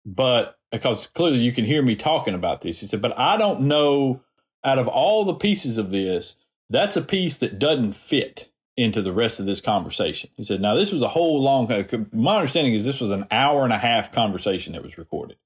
but 0.04 0.58
because 0.70 1.06
clearly 1.08 1.38
you 1.38 1.52
can 1.52 1.64
hear 1.64 1.82
me 1.82 1.96
talking 1.96 2.34
about 2.34 2.60
this. 2.60 2.80
He 2.80 2.86
said, 2.86 3.00
but 3.00 3.18
I 3.18 3.36
don't 3.36 3.62
know 3.62 4.22
out 4.64 4.78
of 4.78 4.88
all 4.88 5.24
the 5.24 5.34
pieces 5.34 5.78
of 5.78 5.90
this, 5.90 6.36
that's 6.70 6.96
a 6.96 7.02
piece 7.02 7.36
that 7.38 7.58
doesn't 7.58 7.92
fit 7.92 8.50
into 8.76 9.02
the 9.02 9.12
rest 9.12 9.38
of 9.38 9.46
this 9.46 9.60
conversation. 9.60 10.30
He 10.36 10.42
said, 10.42 10.60
now 10.60 10.74
this 10.74 10.90
was 10.90 11.02
a 11.02 11.08
whole 11.08 11.40
long, 11.40 11.68
my 12.12 12.36
understanding 12.36 12.74
is 12.74 12.84
this 12.84 13.00
was 13.00 13.10
an 13.10 13.26
hour 13.30 13.62
and 13.62 13.72
a 13.72 13.78
half 13.78 14.10
conversation 14.10 14.72
that 14.72 14.82
was 14.82 14.98
recorded. 14.98 15.36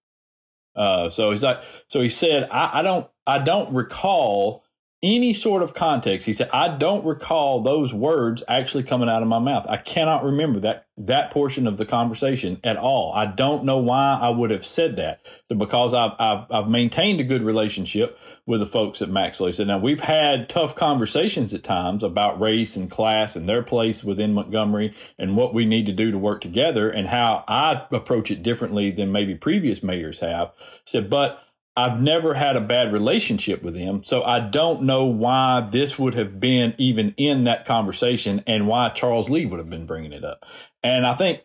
Uh, 0.75 1.11
so 1.11 1.33
he's 1.33 1.43
like, 1.43 1.61
so 1.89 2.01
he 2.01 2.09
said, 2.09 2.49
I, 2.51 2.79
I 2.79 2.83
don't, 2.83 3.09
I 3.27 3.41
don't 3.41 3.75
recall 3.75 4.65
any 5.03 5.33
sort 5.33 5.63
of 5.63 5.75
context. 5.75 6.27
He 6.27 6.33
said, 6.33 6.51
I 6.53 6.77
don't 6.77 7.05
recall 7.05 7.63
those 7.63 7.93
words 7.93 8.43
actually 8.49 8.83
coming 8.83 9.09
out 9.09 9.23
of 9.23 9.29
my 9.29 9.39
mouth. 9.39 9.65
I 9.69 9.77
cannot 9.77 10.25
remember 10.25 10.59
that 10.61 10.87
that 10.97 11.31
portion 11.31 11.69
of 11.69 11.77
the 11.77 11.87
conversation 11.87 12.59
at 12.65 12.77
all. 12.77 13.13
I 13.13 13.27
don't 13.27 13.63
know 13.63 13.79
why 13.79 14.19
I 14.21 14.31
would 14.31 14.51
have 14.51 14.67
said 14.67 14.97
that. 14.97 15.25
So 15.49 15.55
because 15.55 15.95
I've, 15.95 16.13
I've, 16.19 16.51
I've 16.51 16.69
maintained 16.69 17.21
a 17.21 17.25
good 17.25 17.43
relationship 17.43 18.19
with 18.47 18.59
the 18.59 18.67
folks 18.67 19.01
at 19.01 19.09
Maxwell. 19.09 19.47
He 19.47 19.53
said, 19.53 19.69
now 19.69 19.79
we've 19.79 20.01
had 20.01 20.49
tough 20.49 20.75
conversations 20.75 21.55
at 21.55 21.63
times 21.63 22.03
about 22.03 22.41
race 22.41 22.75
and 22.75 22.91
class 22.91 23.37
and 23.37 23.49
their 23.49 23.63
place 23.63 24.03
within 24.03 24.35
Montgomery 24.35 24.93
and 25.17 25.37
what 25.37 25.55
we 25.55 25.65
need 25.65 25.87
to 25.87 25.93
do 25.93 26.11
to 26.11 26.19
work 26.19 26.41
together 26.41 26.91
and 26.91 27.07
how 27.07 27.45
I 27.47 27.87
approach 27.93 28.33
it 28.33 28.43
differently 28.43 28.91
than 28.91 29.13
maybe 29.13 29.37
previous 29.37 29.85
mayors 29.85 30.19
have. 30.19 30.51
He 30.59 30.91
said, 30.91 31.09
but 31.09 31.45
I've 31.79 32.01
never 32.01 32.35
had 32.35 32.57
a 32.57 32.61
bad 32.61 32.93
relationship 32.93 33.63
with 33.63 33.77
him. 33.77 34.03
So 34.03 34.25
I 34.25 34.41
don't 34.41 34.83
know 34.83 35.05
why 35.05 35.61
this 35.61 35.97
would 35.97 36.15
have 36.15 36.41
been 36.41 36.75
even 36.77 37.15
in 37.17 37.45
that 37.45 37.67
conversation 37.67 38.43
and 38.49 38.67
why 38.67 38.89
Charles 38.89 39.31
Lee 39.31 39.47
would 39.47 39.61
have 39.61 39.71
been 39.71 39.87
bringing 39.87 40.13
it 40.13 40.25
up. 40.25 40.45
And 40.83 41.07
I 41.07 41.15
think 41.15 41.45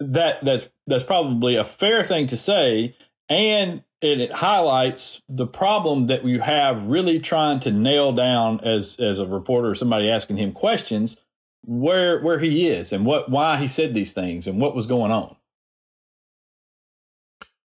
that 0.00 0.42
that's 0.42 0.70
that's 0.86 1.04
probably 1.04 1.56
a 1.56 1.66
fair 1.66 2.02
thing 2.02 2.28
to 2.28 2.36
say 2.36 2.96
and 3.28 3.82
it, 4.00 4.22
it 4.22 4.32
highlights 4.32 5.20
the 5.28 5.46
problem 5.46 6.06
that 6.06 6.24
you 6.24 6.40
have 6.40 6.86
really 6.86 7.18
trying 7.20 7.60
to 7.60 7.70
nail 7.70 8.12
down 8.12 8.60
as 8.60 8.98
as 8.98 9.18
a 9.18 9.26
reporter 9.26 9.68
or 9.68 9.74
somebody 9.74 10.08
asking 10.10 10.38
him 10.38 10.52
questions 10.52 11.18
where 11.62 12.22
where 12.22 12.38
he 12.38 12.68
is 12.68 12.90
and 12.90 13.04
what 13.04 13.28
why 13.28 13.58
he 13.58 13.68
said 13.68 13.92
these 13.92 14.14
things 14.14 14.46
and 14.46 14.62
what 14.62 14.74
was 14.74 14.86
going 14.86 15.12
on. 15.12 15.36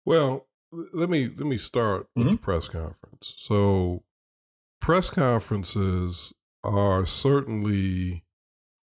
Well, 0.06 0.45
let 0.71 1.10
me 1.10 1.27
let 1.27 1.47
me 1.47 1.58
start 1.58 2.08
with 2.15 2.25
mm-hmm. 2.25 2.36
the 2.36 2.38
press 2.38 2.67
conference. 2.67 3.36
So, 3.38 4.03
press 4.79 5.10
conferences 5.10 6.34
are 6.63 7.05
certainly 7.05 8.23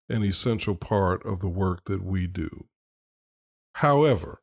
an 0.10 0.24
essential 0.24 0.76
part 0.76 1.26
of 1.26 1.40
the 1.40 1.50
work 1.50 1.86
that 1.86 2.04
we 2.04 2.28
do. 2.28 2.66
However, 3.76 4.42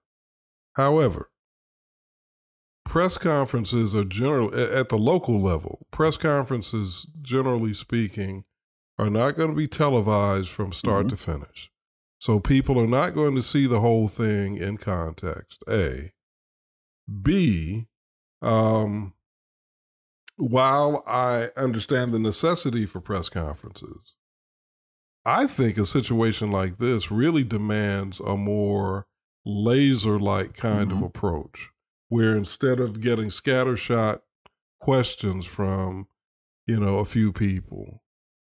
however, 0.75 1.31
press 2.85 3.17
conferences 3.17 3.95
are 3.95 4.05
general 4.05 4.55
at 4.55 4.89
the 4.89 4.99
local 4.99 5.41
level. 5.41 5.87
Press 5.91 6.17
conferences, 6.17 7.07
generally 7.23 7.75
speaking, 7.75 8.45
are 8.99 9.11
not 9.11 9.37
going 9.37 9.51
to 9.51 9.57
be 9.57 9.69
televised 9.69 10.49
from 10.49 10.73
start 10.73 11.07
mm-hmm. 11.07 11.17
to 11.17 11.17
finish. 11.17 11.71
So 12.19 12.39
people 12.39 12.79
are 12.79 12.87
not 12.87 13.15
going 13.15 13.35
to 13.35 13.43
see 13.43 13.67
the 13.67 13.81
whole 13.81 14.09
thing 14.09 14.57
in 14.57 14.77
context. 14.77 15.65
A. 15.69 16.13
B. 17.23 17.87
Um, 18.41 19.15
while 20.37 21.05
I 21.07 21.51
understand 21.57 22.13
the 22.13 22.19
necessity 22.19 22.87
for 22.87 23.01
press 23.01 23.29
conferences, 23.29 24.15
I 25.25 25.47
think 25.47 25.79
a 25.79 25.85
situation 25.85 26.51
like 26.51 26.79
this 26.79 27.11
really 27.11 27.45
demands 27.45 28.19
a 28.21 28.37
more 28.37 29.07
laser 29.45 30.19
like 30.19 30.55
kind 30.55 30.91
mm-hmm. 30.91 30.99
of 30.99 31.05
approach 31.05 31.71
where 32.09 32.37
instead 32.37 32.81
of 32.81 33.01
getting 33.01 33.29
scattershot 33.29 34.21
questions 34.81 35.47
from, 35.47 36.09
you 36.67 36.79
know, 36.79 36.99
a 36.99 37.05
few 37.05 37.33
people, 37.33 38.03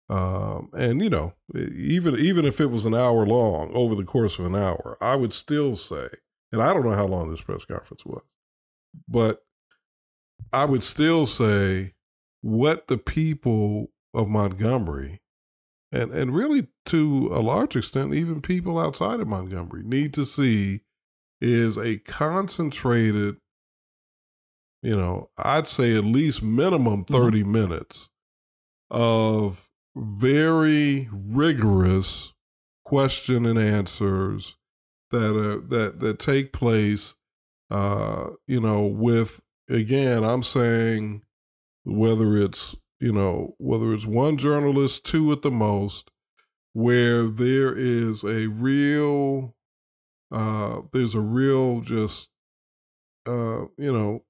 um, 0.09 0.69
and 0.73 1.01
you 1.01 1.09
know, 1.09 1.33
even 1.55 2.15
even 2.15 2.43
if 2.45 2.59
it 2.59 2.65
was 2.71 2.85
an 2.85 2.95
hour 2.95 3.25
long 3.25 3.71
over 3.73 3.95
the 3.95 4.03
course 4.03 4.39
of 4.39 4.45
an 4.45 4.55
hour, 4.55 4.97
I 4.99 5.15
would 5.15 5.31
still 5.31 5.75
say, 5.75 6.07
and 6.51 6.61
I 6.61 6.73
don't 6.73 6.83
know 6.83 6.95
how 6.95 7.05
long 7.05 7.29
this 7.29 7.41
press 7.41 7.63
conference 7.63 8.05
was, 8.05 8.23
but 9.07 9.43
I 10.53 10.65
would 10.65 10.83
still 10.83 11.25
say 11.25 11.93
what 12.41 12.87
the 12.87 12.97
people 12.97 13.91
of 14.13 14.27
Montgomery 14.27 15.21
and 15.91 16.11
and 16.11 16.33
really 16.33 16.67
to 16.85 17.29
a 17.31 17.39
large 17.39 17.75
extent 17.75 18.13
even 18.13 18.41
people 18.41 18.79
outside 18.79 19.19
of 19.19 19.27
Montgomery 19.27 19.83
need 19.83 20.13
to 20.15 20.25
see 20.25 20.81
is 21.39 21.77
a 21.77 21.97
concentrated 21.99 23.37
you 24.81 24.95
know 24.95 25.29
I'd 25.37 25.67
say 25.67 25.95
at 25.95 26.03
least 26.03 26.43
minimum 26.43 27.05
mm-hmm. 27.05 27.13
30 27.13 27.41
mm-hmm. 27.41 27.51
minutes 27.51 28.09
of 28.89 29.69
very 29.95 31.09
rigorous 31.11 32.33
question 32.83 33.45
and 33.45 33.59
answers 33.59 34.57
that 35.11 35.35
are 35.35 35.59
that 35.59 35.99
that 35.99 36.19
take 36.19 36.51
place 36.51 37.15
uh 37.71 38.31
you 38.47 38.59
know 38.59 38.85
with 38.85 39.41
again 39.69 40.23
I'm 40.23 40.43
saying 40.43 41.23
whether 41.83 42.35
it's 42.37 42.75
you 43.01 43.11
know, 43.11 43.55
whether 43.57 43.93
it's 43.93 44.05
one 44.05 44.37
journalist, 44.37 45.03
two 45.03 45.31
at 45.31 45.41
the 45.41 45.51
most, 45.51 46.11
where 46.73 47.27
there 47.27 47.75
is 47.75 48.23
a 48.23 48.47
real, 48.47 49.55
uh, 50.31 50.81
there's 50.93 51.15
a 51.15 51.19
real 51.19 51.81
just, 51.81 52.29
uh, 53.27 53.65
you 53.77 53.91
know, 53.91 54.23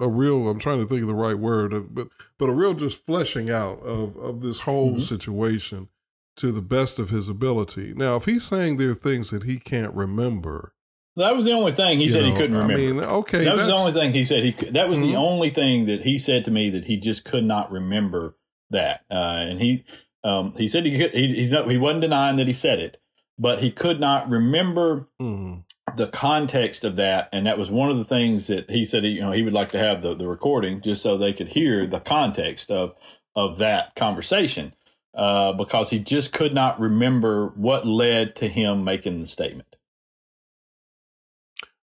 a 0.00 0.08
real, 0.08 0.48
I'm 0.48 0.58
trying 0.58 0.80
to 0.80 0.86
think 0.86 1.00
of 1.00 1.08
the 1.08 1.14
right 1.14 1.38
word, 1.38 1.72
uh, 1.72 1.80
but, 1.80 2.08
but 2.38 2.50
a 2.50 2.52
real 2.52 2.74
just 2.74 3.04
fleshing 3.06 3.48
out 3.48 3.80
of, 3.80 4.16
of 4.16 4.42
this 4.42 4.60
whole 4.60 4.90
mm-hmm. 4.90 4.98
situation 4.98 5.88
to 6.36 6.52
the 6.52 6.62
best 6.62 6.98
of 6.98 7.08
his 7.08 7.30
ability. 7.30 7.94
Now, 7.96 8.16
if 8.16 8.26
he's 8.26 8.44
saying 8.44 8.76
there 8.76 8.90
are 8.90 8.94
things 8.94 9.30
that 9.30 9.44
he 9.44 9.58
can't 9.58 9.94
remember, 9.94 10.74
that 11.16 11.36
was 11.36 11.44
the 11.44 11.52
only 11.52 11.72
thing 11.72 11.98
he 11.98 12.04
you 12.04 12.10
said 12.10 12.22
know, 12.22 12.30
he 12.30 12.36
couldn't 12.36 12.56
remember. 12.56 12.74
I 12.74 12.92
mean, 12.92 13.00
okay, 13.00 13.44
that 13.44 13.56
was 13.56 13.66
the 13.68 13.74
only 13.74 13.92
thing 13.92 14.12
he 14.12 14.24
said 14.24 14.44
he. 14.44 14.50
That 14.70 14.88
was 14.88 14.98
mm-hmm. 14.98 15.08
the 15.08 15.16
only 15.16 15.50
thing 15.50 15.86
that 15.86 16.02
he 16.02 16.18
said 16.18 16.44
to 16.46 16.50
me 16.50 16.70
that 16.70 16.84
he 16.84 16.96
just 16.96 17.24
could 17.24 17.44
not 17.44 17.70
remember 17.70 18.36
that. 18.70 19.04
Uh, 19.10 19.14
and 19.38 19.60
he 19.60 19.84
um, 20.24 20.54
he 20.56 20.66
said 20.66 20.84
he 20.84 21.08
he 21.08 21.34
he's 21.34 21.50
not, 21.50 21.70
he 21.70 21.78
wasn't 21.78 22.02
denying 22.02 22.36
that 22.36 22.48
he 22.48 22.52
said 22.52 22.80
it, 22.80 23.00
but 23.38 23.60
he 23.60 23.70
could 23.70 24.00
not 24.00 24.28
remember 24.28 25.08
mm-hmm. 25.20 25.60
the 25.96 26.08
context 26.08 26.82
of 26.82 26.96
that. 26.96 27.28
And 27.32 27.46
that 27.46 27.58
was 27.58 27.70
one 27.70 27.90
of 27.90 27.98
the 27.98 28.04
things 28.04 28.48
that 28.48 28.68
he 28.68 28.84
said. 28.84 29.04
He, 29.04 29.10
you 29.10 29.20
know, 29.20 29.32
he 29.32 29.42
would 29.42 29.52
like 29.52 29.70
to 29.70 29.78
have 29.78 30.02
the 30.02 30.14
the 30.14 30.26
recording 30.26 30.80
just 30.80 31.02
so 31.02 31.16
they 31.16 31.32
could 31.32 31.48
hear 31.48 31.86
the 31.86 32.00
context 32.00 32.70
of 32.70 32.96
of 33.36 33.58
that 33.58 33.94
conversation. 33.94 34.74
Uh, 35.16 35.52
because 35.52 35.90
he 35.90 36.00
just 36.00 36.32
could 36.32 36.52
not 36.52 36.80
remember 36.80 37.46
what 37.54 37.86
led 37.86 38.34
to 38.34 38.48
him 38.48 38.82
making 38.82 39.20
the 39.20 39.28
statement. 39.28 39.73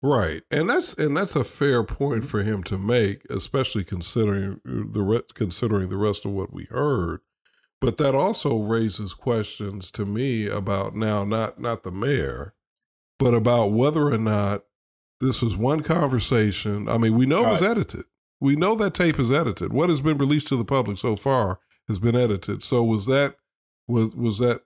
Right, 0.02 0.42
and 0.50 0.70
that's 0.70 0.94
and 0.94 1.14
that's 1.14 1.36
a 1.36 1.44
fair 1.44 1.84
point 1.84 2.20
mm-hmm. 2.22 2.28
for 2.28 2.42
him 2.42 2.62
to 2.64 2.78
make, 2.78 3.24
especially 3.28 3.84
considering 3.84 4.60
uh, 4.66 4.84
the 4.90 5.02
re- 5.02 5.22
considering 5.34 5.90
the 5.90 5.98
rest 5.98 6.24
of 6.24 6.32
what 6.32 6.52
we 6.52 6.64
heard. 6.64 7.20
But 7.80 7.98
that 7.98 8.14
also 8.14 8.58
raises 8.58 9.12
questions 9.12 9.90
to 9.92 10.06
me 10.06 10.46
about 10.46 10.94
now 10.94 11.24
not 11.24 11.60
not 11.60 11.82
the 11.82 11.92
mayor, 11.92 12.54
but 13.18 13.34
about 13.34 13.72
whether 13.72 14.06
or 14.06 14.18
not 14.18 14.64
this 15.20 15.42
was 15.42 15.56
one 15.56 15.82
conversation. 15.82 16.88
I 16.88 16.96
mean, 16.96 17.14
we 17.14 17.26
know 17.26 17.42
right. 17.42 17.48
it 17.48 17.50
was 17.50 17.62
edited. 17.62 18.04
We 18.40 18.56
know 18.56 18.74
that 18.76 18.94
tape 18.94 19.18
is 19.18 19.30
edited. 19.30 19.70
What 19.70 19.90
has 19.90 20.00
been 20.00 20.16
released 20.16 20.48
to 20.48 20.56
the 20.56 20.64
public 20.64 20.96
so 20.96 21.14
far 21.14 21.60
has 21.88 21.98
been 21.98 22.16
edited. 22.16 22.62
So 22.62 22.82
was 22.82 23.04
that 23.06 23.36
was 23.86 24.16
was 24.16 24.38
that 24.38 24.62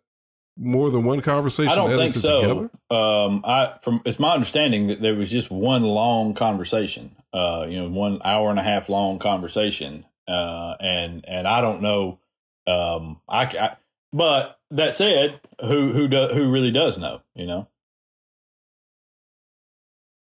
more 0.57 0.91
than 0.91 1.05
one 1.05 1.21
conversation? 1.21 1.71
I 1.71 1.75
don't 1.75 1.97
think 1.97 2.15
so. 2.15 2.71
Um, 2.91 3.43
I 3.45 3.75
from 3.83 4.03
it's 4.05 4.19
my 4.19 4.33
understanding 4.33 4.89
that 4.89 5.03
there 5.03 5.15
was 5.15 5.31
just 5.31 5.51
one 5.51 5.83
long 5.83 6.35
conversation. 6.35 7.17
Uh, 7.33 7.67
you 7.69 7.79
know, 7.79 7.89
one 7.89 8.21
hour 8.25 8.51
and 8.51 8.59
a 8.59 8.63
half 8.63 8.89
long 8.89 9.19
conversation. 9.19 10.05
Uh, 10.29 10.75
and 10.81 11.25
and 11.29 11.47
I 11.47 11.61
don't 11.61 11.83
know. 11.83 12.19
Um, 12.67 13.21
I, 13.29 13.45
I 13.45 13.77
but 14.13 14.59
that 14.71 14.95
said, 14.95 15.41
who 15.61 15.93
who 15.93 16.09
do, 16.09 16.29
who 16.29 16.51
really 16.51 16.71
does 16.71 16.99
know? 16.99 17.23
You 17.35 17.47
know, 17.47 17.69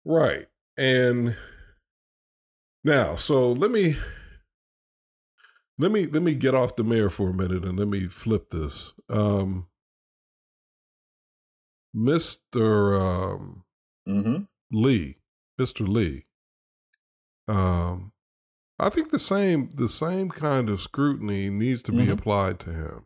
right? 0.06 0.48
And 0.78 1.36
now, 2.84 3.16
so 3.16 3.52
let 3.52 3.72
me 3.72 3.96
let 5.78 5.92
me 5.92 6.06
let 6.06 6.22
me 6.22 6.36
get 6.36 6.56
off 6.56 6.76
the 6.76 6.84
mayor 6.84 7.10
for 7.10 7.30
a 7.30 7.34
minute 7.34 7.66
and 7.66 7.78
let 7.78 7.88
me 7.88 8.08
flip 8.08 8.52
this. 8.52 8.94
Um, 9.10 9.68
Mr. 11.96 13.00
Um, 13.00 13.64
mm-hmm. 14.08 14.44
Lee, 14.72 15.18
Mr. 15.60 15.88
Lee. 15.88 16.26
Um, 17.48 18.12
I 18.78 18.90
think 18.90 19.12
the 19.12 19.20
same 19.20 19.72
the 19.74 19.90
same 19.90 20.30
kind 20.30 20.70
of 20.70 20.80
scrutiny 20.80 21.50
needs 21.50 21.84
to 21.84 21.92
be 21.92 22.04
mm-hmm. 22.04 22.12
applied 22.12 22.60
to 22.62 22.72
him. 22.72 23.06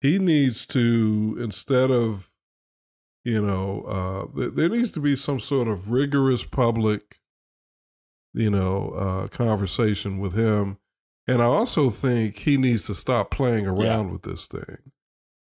He 0.00 0.18
needs 0.18 0.66
to 0.66 1.36
instead 1.40 1.90
of 1.90 2.30
you 3.26 3.42
know 3.42 3.82
uh, 3.82 4.38
th- 4.38 4.54
there 4.54 4.68
needs 4.68 4.92
to 4.92 5.00
be 5.00 5.16
some 5.16 5.40
sort 5.40 5.68
of 5.68 5.90
rigorous 5.90 6.44
public 6.44 7.18
you 8.32 8.50
know 8.50 8.90
uh, 8.90 9.28
conversation 9.28 10.18
with 10.18 10.34
him 10.34 10.78
and 11.26 11.42
i 11.42 11.44
also 11.44 11.90
think 11.90 12.36
he 12.36 12.56
needs 12.56 12.86
to 12.86 12.94
stop 12.94 13.30
playing 13.30 13.66
around 13.66 14.06
yeah. 14.06 14.12
with 14.12 14.22
this 14.22 14.46
thing 14.46 14.92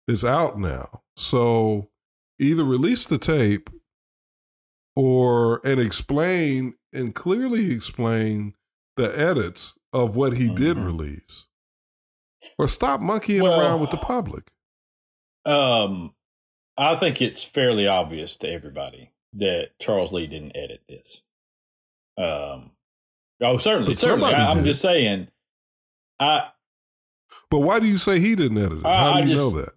it's 0.07 0.23
out 0.23 0.57
now 0.57 1.01
so 1.17 1.89
either 2.39 2.63
release 2.63 3.05
the 3.05 3.17
tape 3.17 3.69
or 4.95 5.65
and 5.65 5.79
explain 5.79 6.75
and 6.93 7.15
clearly 7.15 7.71
explain 7.71 8.53
the 8.95 9.19
edits 9.19 9.77
of 9.91 10.15
what 10.15 10.33
he 10.33 10.45
mm-hmm. 10.45 10.55
did 10.55 10.77
release. 10.77 11.47
Or 12.57 12.67
stop 12.67 12.99
monkeying 12.99 13.43
well, 13.43 13.59
around 13.59 13.81
with 13.81 13.91
the 13.91 13.97
public. 13.97 14.51
Um 15.45 16.13
i 16.75 16.95
think 16.95 17.21
it's 17.21 17.43
fairly 17.43 17.87
obvious 17.87 18.35
to 18.37 18.49
everybody 18.49 19.11
that 19.33 19.77
charles 19.79 20.11
lee 20.11 20.27
didn't 20.27 20.55
edit 20.55 20.81
this. 20.87 21.21
Um 22.17 22.71
oh 23.41 23.57
certainly 23.57 23.95
certainly. 23.95 24.33
I, 24.33 24.51
am 24.51 24.63
just 24.63 24.81
saying 24.81 25.27
i 26.19 26.49
but 27.49 27.59
why 27.59 27.79
do 27.79 27.87
you 27.87 27.97
say 27.97 28.19
he 28.19 28.35
didn't 28.35 28.57
edit 28.57 28.79
it? 28.79 28.83
How 28.83 29.13
I, 29.13 29.21
do 29.21 29.29
you 29.29 29.35
just, 29.35 29.53
know 29.53 29.61
that 29.61 29.73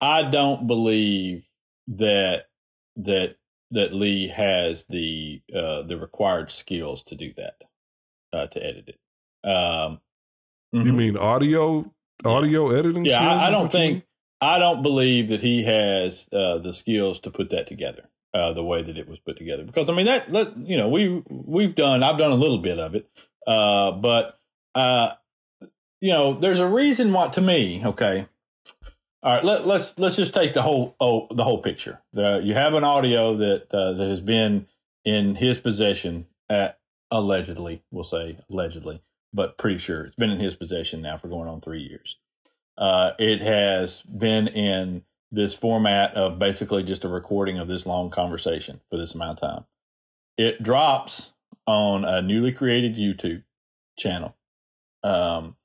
I 0.00 0.22
don't 0.22 0.66
believe 0.66 1.46
that 1.88 2.48
that 2.96 3.36
that 3.70 3.92
Lee 3.92 4.28
has 4.28 4.84
the 4.86 5.42
uh, 5.54 5.82
the 5.82 5.98
required 5.98 6.50
skills 6.50 7.02
to 7.04 7.14
do 7.14 7.32
that 7.34 7.64
uh, 8.32 8.46
to 8.46 8.64
edit 8.64 8.88
it. 8.88 9.48
Um, 9.48 10.00
mm-hmm. 10.74 10.86
You 10.86 10.92
mean 10.92 11.16
audio 11.16 11.92
audio 12.24 12.70
yeah. 12.70 12.78
editing? 12.78 13.04
Yeah, 13.04 13.20
I, 13.20 13.48
I, 13.48 13.50
don't 13.50 13.70
think 13.70 14.04
I 14.40 14.58
don't 14.58 14.82
believe 14.82 15.28
that 15.28 15.40
he 15.40 15.64
has 15.64 16.28
uh, 16.32 16.58
the 16.58 16.72
skills 16.72 17.20
to 17.20 17.30
put 17.30 17.50
that 17.50 17.66
together 17.66 18.08
uh, 18.34 18.52
the 18.52 18.64
way 18.64 18.82
that 18.82 18.98
it 18.98 19.08
was 19.08 19.18
put 19.18 19.36
together. 19.36 19.64
Because 19.64 19.88
I 19.90 19.94
mean 19.94 20.06
that, 20.06 20.30
that 20.32 20.56
you 20.56 20.76
know 20.76 20.88
we 20.88 21.22
we've 21.28 21.74
done 21.74 22.02
I've 22.02 22.18
done 22.18 22.32
a 22.32 22.36
little 22.36 22.58
bit 22.58 22.78
of 22.78 22.94
it, 22.94 23.08
uh, 23.46 23.92
but 23.92 24.38
uh, 24.74 25.12
you 26.00 26.12
know 26.12 26.34
there's 26.34 26.60
a 26.60 26.68
reason 26.68 27.12
why 27.12 27.28
to 27.28 27.40
me 27.40 27.82
okay 27.84 28.26
all 29.22 29.34
right, 29.34 29.44
let, 29.44 29.60
us 29.60 29.66
let's, 29.66 29.98
let's 29.98 30.16
just 30.16 30.34
take 30.34 30.54
the 30.54 30.62
whole 30.62 30.96
oh 31.00 31.26
the 31.30 31.44
whole 31.44 31.58
picture. 31.58 32.00
The, 32.12 32.40
you 32.42 32.54
have 32.54 32.74
an 32.74 32.84
audio 32.84 33.36
that 33.36 33.72
uh, 33.72 33.92
that 33.92 34.08
has 34.08 34.20
been 34.20 34.66
in 35.04 35.34
his 35.36 35.60
possession 35.60 36.26
at 36.48 36.78
allegedly, 37.10 37.82
we'll 37.90 38.04
say 38.04 38.38
allegedly, 38.50 39.02
but 39.32 39.58
pretty 39.58 39.78
sure 39.78 40.04
it's 40.04 40.16
been 40.16 40.30
in 40.30 40.40
his 40.40 40.54
possession 40.54 41.02
now 41.02 41.18
for 41.18 41.28
going 41.28 41.48
on 41.48 41.60
three 41.60 41.82
years. 41.82 42.16
Uh, 42.78 43.12
it 43.18 43.42
has 43.42 44.02
been 44.02 44.48
in 44.48 45.04
this 45.30 45.54
format 45.54 46.14
of 46.14 46.38
basically 46.38 46.82
just 46.82 47.04
a 47.04 47.08
recording 47.08 47.58
of 47.58 47.68
this 47.68 47.86
long 47.86 48.10
conversation 48.10 48.80
for 48.90 48.96
this 48.96 49.14
amount 49.14 49.42
of 49.42 49.50
time. 49.50 49.64
it 50.38 50.62
drops 50.62 51.32
on 51.66 52.04
a 52.04 52.22
newly 52.22 52.52
created 52.52 52.96
YouTube 52.96 53.44
channel, 53.98 54.34
um, 55.02 55.56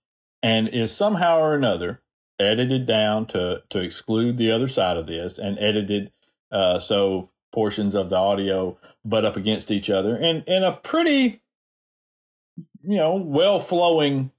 and 0.44 0.68
is 0.68 0.92
somehow 0.92 1.40
or 1.40 1.56
another 1.56 2.02
edited 2.40 2.86
down 2.86 3.26
to 3.28 3.64
to 3.70 3.80
exclude 3.80 4.38
the 4.38 4.52
other 4.52 4.68
side 4.68 4.98
of 4.98 5.08
this, 5.08 5.38
and 5.38 5.58
edited 5.60 6.12
uh, 6.52 6.80
so 6.80 7.30
portions 7.54 7.96
of 7.96 8.10
the 8.10 8.18
audio 8.18 8.78
butt 9.04 9.26
up 9.26 9.36
against 9.38 9.72
each 9.72 9.90
other, 9.90 10.16
and 10.16 10.44
in 10.48 10.64
a 10.64 10.74
pretty 10.74 11.42
you 12.84 12.98
know 12.98 13.16
well 13.16 13.60
flowing 13.60 14.32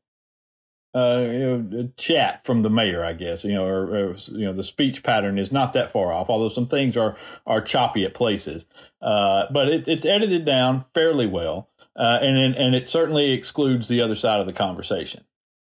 uh, 0.97 1.29
you 1.31 1.39
know, 1.39 1.91
chat 1.99 2.43
from 2.47 2.63
the 2.63 2.71
mayor, 2.71 3.05
I 3.05 3.13
guess. 3.13 3.45
You 3.45 3.53
know, 3.53 3.67
or, 3.67 3.85
or, 3.85 4.17
you 4.33 4.47
know, 4.47 4.55
the 4.55 4.65
speech 4.65 5.03
pattern 5.03 5.37
is 5.37 5.53
not 5.53 5.75
that 5.75 5.91
far 5.91 6.11
off, 6.11 6.31
although 6.31 6.49
some 6.49 6.67
things 6.67 6.97
are 6.97 7.17
are 7.47 7.61
choppy 7.61 8.05
at 8.05 8.15
places. 8.15 8.65
Uh, 9.03 9.45
but 9.51 9.69
it, 9.69 9.89
it's 9.89 10.07
edited 10.07 10.47
down 10.47 10.87
fairly 10.95 11.27
well, 11.27 11.69
uh, 11.97 12.19
and 12.23 12.57
and 12.57 12.75
it 12.75 12.89
certainly 12.89 13.33
excludes 13.33 13.89
the 13.89 14.01
other 14.01 14.15
side 14.15 14.41
of 14.41 14.47
the 14.47 14.55
conversation. 14.55 15.25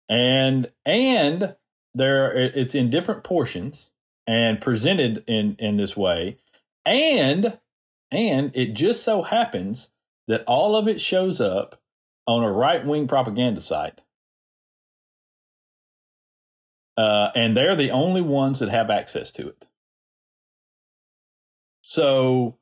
And 0.09 0.67
and 0.85 1.55
there, 1.93 2.32
it's 2.34 2.75
in 2.75 2.89
different 2.89 3.23
portions 3.23 3.91
and 4.27 4.62
presented 4.62 5.23
in 5.27 5.56
in 5.60 5.77
this 5.77 5.97
way, 5.97 6.38
and 6.86 7.58
and 8.12 8.51
it 8.54 8.73
just 8.73 9.04
so 9.04 9.23
happens 9.23 9.89
that 10.27 10.43
all 10.47 10.75
of 10.75 10.88
it 10.88 11.01
shows 11.01 11.41
up 11.41 11.82
on 12.27 12.43
a 12.43 12.51
right 12.51 12.86
wing 12.86 13.08
propaganda 13.08 13.62
site 13.62 14.01
uh, 16.97 17.32
and 17.36 17.56
they're 17.56 17.75
the 17.75 17.91
only 17.91 18.21
ones 18.21 18.60
that 18.60 18.69
have 18.69 18.89
access 18.89 19.32
to 19.32 19.47
it. 19.47 19.67
So, 21.82 22.58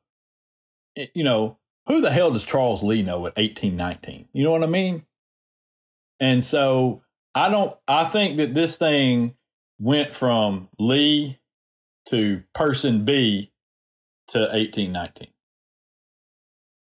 you 0.96 1.24
know, 1.24 1.58
who 1.88 2.02
the 2.02 2.12
hell 2.12 2.32
does 2.32 2.46
Charles 2.46 2.84
Lee 2.84 3.02
know 3.02 3.26
at 3.28 3.36
1819? 3.38 4.30
You 4.32 4.44
know 4.44 4.52
what 4.52 4.64
I 4.64 4.68
mean? 4.68 5.06
And 6.20 6.44
so 6.44 7.04
I 7.36 7.50
don't, 7.50 7.76
I 7.88 8.06
think 8.06 8.38
that 8.38 8.54
this 8.54 8.76
thing 8.78 9.36
went 9.80 10.16
from 10.16 10.70
Lee 10.78 11.40
to 12.08 12.44
person 12.54 13.06
B 13.06 13.52
to 14.30 14.40
1819. 14.40 15.28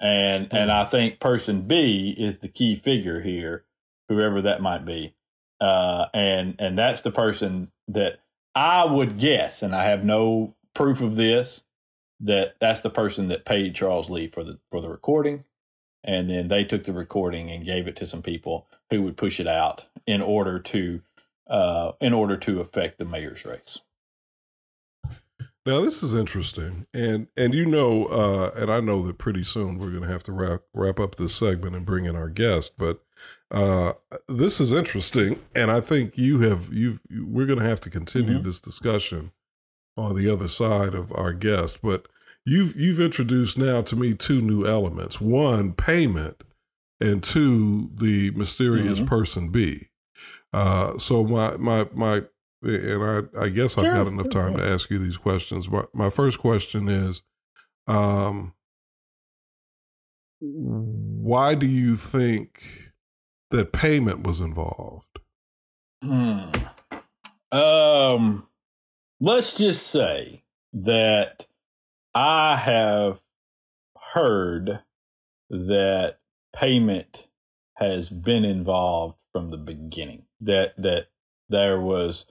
And, 0.00 0.46
mm-hmm. 0.46 0.56
and 0.56 0.72
I 0.72 0.84
think 0.84 1.20
person 1.20 1.62
B 1.62 2.14
is 2.16 2.38
the 2.38 2.48
key 2.48 2.76
figure 2.76 3.20
here, 3.20 3.64
whoever 4.08 4.42
that 4.42 4.62
might 4.62 4.84
be 4.84 5.14
uh, 5.62 6.08
and 6.12 6.56
and 6.58 6.76
that's 6.76 7.02
the 7.02 7.12
person 7.12 7.70
that 7.86 8.18
I 8.54 8.84
would 8.84 9.16
guess, 9.16 9.62
and 9.62 9.74
I 9.74 9.84
have 9.84 10.04
no 10.04 10.56
proof 10.74 11.00
of 11.00 11.14
this, 11.14 11.62
that 12.18 12.56
that's 12.60 12.80
the 12.80 12.90
person 12.90 13.28
that 13.28 13.44
paid 13.44 13.76
Charles 13.76 14.10
Lee 14.10 14.26
for 14.26 14.42
the 14.42 14.58
for 14.72 14.80
the 14.80 14.88
recording, 14.88 15.44
and 16.02 16.28
then 16.28 16.48
they 16.48 16.64
took 16.64 16.82
the 16.82 16.92
recording 16.92 17.48
and 17.48 17.64
gave 17.64 17.86
it 17.86 17.94
to 17.96 18.06
some 18.06 18.22
people 18.22 18.66
who 18.90 19.02
would 19.02 19.16
push 19.16 19.38
it 19.38 19.46
out 19.46 19.86
in 20.06 20.22
order 20.22 20.58
to 20.58 21.02
uh, 21.48 21.92
in 22.00 22.12
order 22.12 22.36
to 22.36 22.60
affect 22.60 22.98
the 22.98 23.04
mayor's 23.04 23.44
race. 23.44 23.80
Now 25.64 25.80
this 25.80 26.02
is 26.02 26.14
interesting, 26.14 26.86
and 26.92 27.28
and 27.36 27.54
you 27.54 27.64
know, 27.64 28.06
uh, 28.06 28.50
and 28.56 28.70
I 28.70 28.80
know 28.80 29.06
that 29.06 29.18
pretty 29.18 29.44
soon 29.44 29.78
we're 29.78 29.90
going 29.90 30.02
to 30.02 30.08
have 30.08 30.24
to 30.24 30.32
wrap 30.32 30.62
wrap 30.74 30.98
up 30.98 31.14
this 31.14 31.36
segment 31.36 31.76
and 31.76 31.86
bring 31.86 32.04
in 32.04 32.16
our 32.16 32.28
guest. 32.28 32.72
But 32.76 33.00
uh, 33.52 33.92
this 34.28 34.60
is 34.60 34.72
interesting, 34.72 35.38
and 35.54 35.70
I 35.70 35.80
think 35.80 36.18
you 36.18 36.40
have 36.40 36.72
you 36.72 36.98
we're 37.10 37.46
going 37.46 37.60
to 37.60 37.68
have 37.68 37.80
to 37.82 37.90
continue 37.90 38.34
mm-hmm. 38.34 38.42
this 38.42 38.60
discussion 38.60 39.30
on 39.96 40.16
the 40.16 40.28
other 40.28 40.48
side 40.48 40.94
of 40.94 41.12
our 41.12 41.32
guest. 41.32 41.80
But 41.80 42.08
you've 42.44 42.74
you've 42.74 43.00
introduced 43.00 43.56
now 43.56 43.82
to 43.82 43.94
me 43.94 44.14
two 44.14 44.42
new 44.42 44.66
elements: 44.66 45.20
one, 45.20 45.74
payment, 45.74 46.42
and 47.00 47.22
two, 47.22 47.88
the 47.94 48.32
mysterious 48.32 48.98
mm-hmm. 48.98 49.08
person 49.08 49.50
B. 49.50 49.90
Uh, 50.52 50.98
so 50.98 51.24
my 51.24 51.56
my 51.56 51.86
my 51.94 52.22
and 52.62 53.30
I, 53.36 53.44
I 53.44 53.48
guess 53.48 53.76
I've 53.76 53.84
got 53.84 54.06
enough 54.06 54.30
time 54.30 54.56
to 54.56 54.64
ask 54.64 54.88
you 54.90 54.98
these 54.98 55.16
questions. 55.16 55.66
But 55.66 55.92
my 55.94 56.10
first 56.10 56.38
question 56.38 56.88
is, 56.88 57.22
um, 57.88 58.54
why 60.40 61.54
do 61.54 61.66
you 61.66 61.96
think 61.96 62.92
that 63.50 63.72
payment 63.72 64.26
was 64.26 64.40
involved? 64.40 65.18
Hmm. 66.02 66.50
Um, 67.50 68.48
let's 69.20 69.56
just 69.56 69.86
say 69.88 70.42
that 70.72 71.46
I 72.14 72.56
have 72.56 73.20
heard 74.12 74.80
that 75.50 76.18
payment 76.54 77.28
has 77.82 78.08
been 78.08 78.44
involved 78.44 79.16
from 79.32 79.48
the 79.48 79.58
beginning. 79.58 80.24
That 80.40 80.74
that 80.80 81.08
there 81.48 81.80
was 81.80 82.26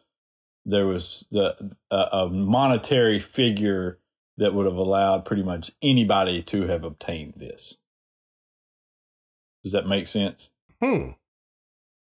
there 0.65 0.85
was 0.85 1.27
the 1.31 1.75
a, 1.89 2.09
a 2.11 2.29
monetary 2.29 3.19
figure 3.19 3.99
that 4.37 4.53
would 4.53 4.65
have 4.65 4.75
allowed 4.75 5.25
pretty 5.25 5.43
much 5.43 5.71
anybody 5.81 6.41
to 6.43 6.63
have 6.67 6.83
obtained 6.83 7.35
this. 7.37 7.77
Does 9.63 9.73
that 9.73 9.87
make 9.87 10.07
sense? 10.07 10.51
Hmm. 10.81 11.11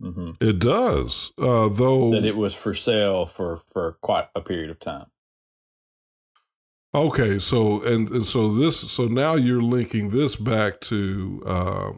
Mm-hmm. 0.00 0.30
It 0.40 0.58
does, 0.58 1.32
uh, 1.38 1.68
though. 1.68 2.10
That 2.12 2.24
it 2.24 2.36
was 2.36 2.54
for 2.54 2.72
sale 2.72 3.26
for 3.26 3.62
for 3.66 3.98
quite 4.00 4.28
a 4.34 4.40
period 4.40 4.70
of 4.70 4.80
time. 4.80 5.06
Okay, 6.94 7.38
so 7.38 7.82
and 7.82 8.10
and 8.10 8.26
so 8.26 8.52
this 8.54 8.90
so 8.90 9.06
now 9.06 9.34
you're 9.34 9.62
linking 9.62 10.10
this 10.10 10.36
back 10.36 10.80
to 10.82 11.42
uh, 11.46 11.92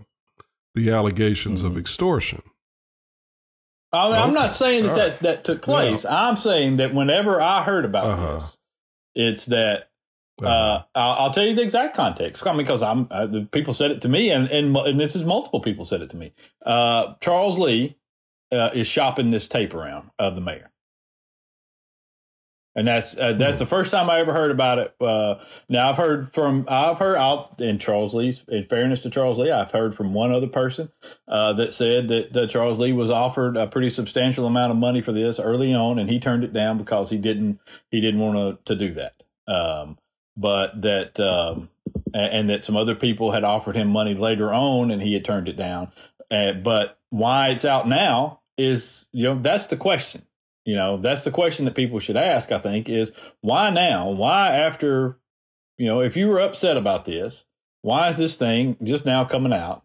the 0.74 0.90
allegations 0.90 1.60
mm-hmm. 1.60 1.72
of 1.72 1.78
extortion. 1.78 2.42
I 3.92 4.26
am 4.26 4.32
not 4.32 4.52
saying 4.52 4.84
that, 4.84 4.94
that 4.94 5.20
that 5.20 5.44
took 5.44 5.60
place. 5.60 6.06
I'm 6.06 6.36
saying 6.38 6.78
that 6.78 6.94
whenever 6.94 7.42
I 7.42 7.62
heard 7.62 7.84
about 7.84 8.06
uh-huh. 8.06 8.34
this, 8.34 8.58
it's 9.14 9.46
that 9.46 9.90
uh, 10.42 10.46
uh, 10.46 10.82
I'll, 10.94 11.12
I'll, 11.24 11.30
tell 11.30 11.44
you 11.44 11.54
the 11.54 11.62
exact 11.62 11.94
context. 11.94 12.46
I 12.46 12.52
mean, 12.52 12.58
because 12.58 12.82
I'm 12.82 13.06
uh, 13.10 13.26
the 13.26 13.42
people 13.42 13.74
said 13.74 13.90
it 13.90 14.00
to 14.02 14.08
me, 14.08 14.30
and, 14.30 14.48
and 14.48 14.74
and 14.74 14.98
this 14.98 15.14
is 15.14 15.24
multiple 15.24 15.60
people 15.60 15.84
said 15.84 16.00
it 16.00 16.08
to 16.10 16.16
me. 16.16 16.32
Uh, 16.64 17.14
Charles 17.20 17.58
Lee 17.58 17.98
uh, 18.50 18.70
is 18.72 18.86
shopping 18.86 19.30
this 19.30 19.46
tape 19.46 19.74
around 19.74 20.10
of 20.18 20.34
the 20.34 20.40
mayor 20.40 20.71
and 22.74 22.88
that's 22.88 23.16
uh, 23.16 23.34
that's 23.34 23.58
the 23.58 23.66
first 23.66 23.90
time 23.90 24.08
I 24.08 24.20
ever 24.20 24.32
heard 24.32 24.50
about 24.50 24.78
it. 24.78 24.94
Uh, 25.00 25.36
now 25.68 25.90
I've 25.90 25.96
heard 25.96 26.32
from 26.32 26.64
I've 26.68 26.98
heard 26.98 27.16
I'll, 27.16 27.54
in 27.58 27.78
Charles 27.78 28.14
Lee's 28.14 28.44
in 28.48 28.64
fairness 28.66 29.00
to 29.00 29.10
Charles 29.10 29.38
Lee, 29.38 29.50
I've 29.50 29.72
heard 29.72 29.94
from 29.94 30.14
one 30.14 30.32
other 30.32 30.46
person 30.46 30.90
uh, 31.28 31.52
that 31.54 31.72
said 31.72 32.08
that, 32.08 32.32
that, 32.32 32.50
Charles 32.50 32.78
Lee 32.78 32.92
was 32.92 33.10
offered 33.10 33.56
a 33.56 33.66
pretty 33.66 33.90
substantial 33.90 34.46
amount 34.46 34.72
of 34.72 34.78
money 34.78 35.00
for 35.00 35.12
this 35.12 35.38
early 35.38 35.74
on, 35.74 35.98
and 35.98 36.08
he 36.08 36.18
turned 36.18 36.44
it 36.44 36.52
down 36.52 36.78
because 36.78 37.10
he 37.10 37.18
didn't 37.18 37.60
he 37.90 38.00
didn't 38.00 38.20
want 38.20 38.36
to 38.64 38.74
to 38.74 38.78
do 38.78 38.94
that. 38.94 39.22
Um, 39.46 39.98
but 40.36 40.80
that 40.80 41.20
um, 41.20 41.68
and, 42.14 42.32
and, 42.32 42.50
that 42.50 42.64
some 42.64 42.76
other 42.76 42.94
people 42.94 43.32
had 43.32 43.44
offered 43.44 43.76
him 43.76 43.88
money 43.88 44.14
later 44.14 44.52
on, 44.52 44.90
and 44.90 45.02
he 45.02 45.12
had 45.12 45.24
turned 45.24 45.48
it 45.48 45.56
down. 45.56 45.92
Uh, 46.30 46.52
but 46.52 46.98
why 47.10 47.48
it's 47.48 47.66
out 47.66 47.86
now 47.86 48.40
is 48.56 49.04
you 49.12 49.24
know 49.24 49.38
that's 49.38 49.66
the 49.66 49.76
question 49.76 50.22
you 50.64 50.74
know, 50.74 50.96
that's 50.96 51.24
the 51.24 51.30
question 51.30 51.64
that 51.64 51.74
people 51.74 51.98
should 51.98 52.16
ask, 52.16 52.52
I 52.52 52.58
think, 52.58 52.88
is 52.88 53.12
why 53.40 53.70
now? 53.70 54.10
Why 54.10 54.50
after, 54.50 55.18
you 55.76 55.86
know, 55.86 56.00
if 56.00 56.16
you 56.16 56.28
were 56.28 56.40
upset 56.40 56.76
about 56.76 57.04
this, 57.04 57.46
why 57.82 58.08
is 58.08 58.16
this 58.16 58.36
thing 58.36 58.76
just 58.82 59.04
now 59.04 59.24
coming 59.24 59.52
out 59.52 59.84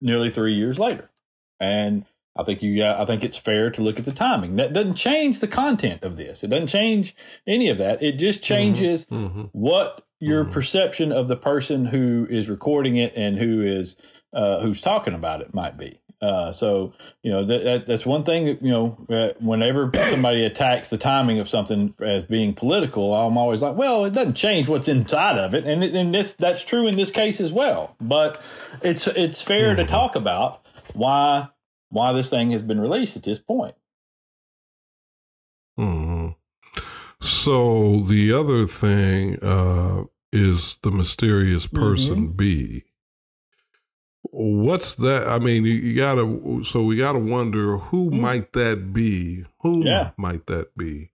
nearly 0.00 0.30
three 0.30 0.54
years 0.54 0.78
later? 0.78 1.10
And 1.58 2.04
I 2.36 2.44
think 2.44 2.62
you 2.62 2.84
I 2.84 3.04
think 3.04 3.24
it's 3.24 3.38
fair 3.38 3.70
to 3.70 3.82
look 3.82 3.98
at 3.98 4.04
the 4.04 4.12
timing. 4.12 4.56
That 4.56 4.72
doesn't 4.72 4.94
change 4.94 5.40
the 5.40 5.48
content 5.48 6.04
of 6.04 6.16
this. 6.16 6.44
It 6.44 6.50
doesn't 6.50 6.68
change 6.68 7.16
any 7.46 7.68
of 7.68 7.78
that. 7.78 8.02
It 8.02 8.12
just 8.12 8.40
mm-hmm. 8.40 8.54
changes 8.54 9.06
mm-hmm. 9.06 9.44
what 9.52 10.06
your 10.20 10.44
mm-hmm. 10.44 10.52
perception 10.52 11.12
of 11.12 11.28
the 11.28 11.36
person 11.36 11.86
who 11.86 12.26
is 12.30 12.48
recording 12.48 12.96
it 12.96 13.12
and 13.16 13.38
who 13.38 13.62
is 13.62 13.96
uh, 14.32 14.60
who's 14.60 14.80
talking 14.80 15.14
about 15.14 15.40
it 15.40 15.54
might 15.54 15.76
be. 15.76 16.00
Uh, 16.22 16.50
so 16.50 16.94
you 17.22 17.30
know 17.30 17.44
that, 17.44 17.64
that, 17.64 17.86
that's 17.86 18.06
one 18.06 18.24
thing 18.24 18.46
that 18.46 18.62
you 18.62 18.70
know 18.70 18.96
uh, 19.10 19.28
whenever 19.38 19.90
somebody 20.10 20.44
attacks 20.44 20.88
the 20.88 20.96
timing 20.96 21.38
of 21.38 21.48
something 21.48 21.94
as 22.00 22.24
being 22.24 22.54
political, 22.54 23.14
I'm 23.14 23.36
always 23.36 23.60
like, 23.60 23.76
well, 23.76 24.06
it 24.06 24.14
doesn't 24.14 24.34
change 24.34 24.66
what's 24.66 24.88
inside 24.88 25.38
of 25.38 25.54
it, 25.54 25.66
and 25.66 25.84
it, 25.84 25.94
and 25.94 26.14
this 26.14 26.32
that's 26.32 26.64
true 26.64 26.86
in 26.86 26.96
this 26.96 27.10
case 27.10 27.40
as 27.40 27.52
well. 27.52 27.96
But 28.00 28.40
it's 28.82 29.06
it's 29.08 29.42
fair 29.42 29.68
mm-hmm. 29.68 29.80
to 29.80 29.84
talk 29.84 30.16
about 30.16 30.64
why 30.94 31.48
why 31.90 32.12
this 32.12 32.30
thing 32.30 32.50
has 32.52 32.62
been 32.62 32.80
released 32.80 33.16
at 33.16 33.22
this 33.22 33.38
point. 33.38 33.74
Hmm. 35.76 36.28
So 37.20 38.00
the 38.00 38.32
other 38.32 38.66
thing 38.66 39.38
uh, 39.42 40.04
is 40.32 40.78
the 40.82 40.90
mysterious 40.90 41.66
person 41.66 42.28
mm-hmm. 42.28 42.36
B 42.36 42.84
What's 44.38 44.96
that? 44.96 45.26
I 45.26 45.38
mean, 45.38 45.64
you, 45.64 45.72
you, 45.72 45.94
gotta. 45.94 46.62
So 46.62 46.82
we 46.82 46.98
gotta 46.98 47.18
wonder 47.18 47.78
who 47.78 48.10
mm. 48.10 48.20
might 48.20 48.52
that 48.52 48.92
be? 48.92 49.46
Who 49.60 49.82
yeah. 49.82 50.10
might 50.18 50.46
that 50.46 50.76
be? 50.76 51.10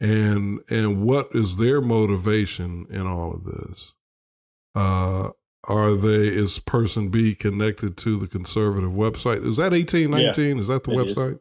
And 0.00 0.60
and 0.70 1.02
what 1.02 1.30
is 1.32 1.56
their 1.56 1.80
motivation 1.80 2.86
in 2.88 3.04
all 3.04 3.32
of 3.32 3.42
this? 3.42 3.94
Uh, 4.76 5.30
are 5.66 5.94
they 5.94 6.28
is 6.28 6.60
person 6.60 7.08
B 7.08 7.34
connected 7.34 7.96
to 7.96 8.16
the 8.16 8.28
conservative 8.28 8.92
website? 8.92 9.44
Is 9.44 9.56
that 9.56 9.74
eighteen 9.74 10.12
nineteen? 10.12 10.56
Yeah, 10.56 10.62
is 10.62 10.68
that 10.68 10.84
the 10.84 10.92
website? 10.92 11.34
Is. 11.34 11.40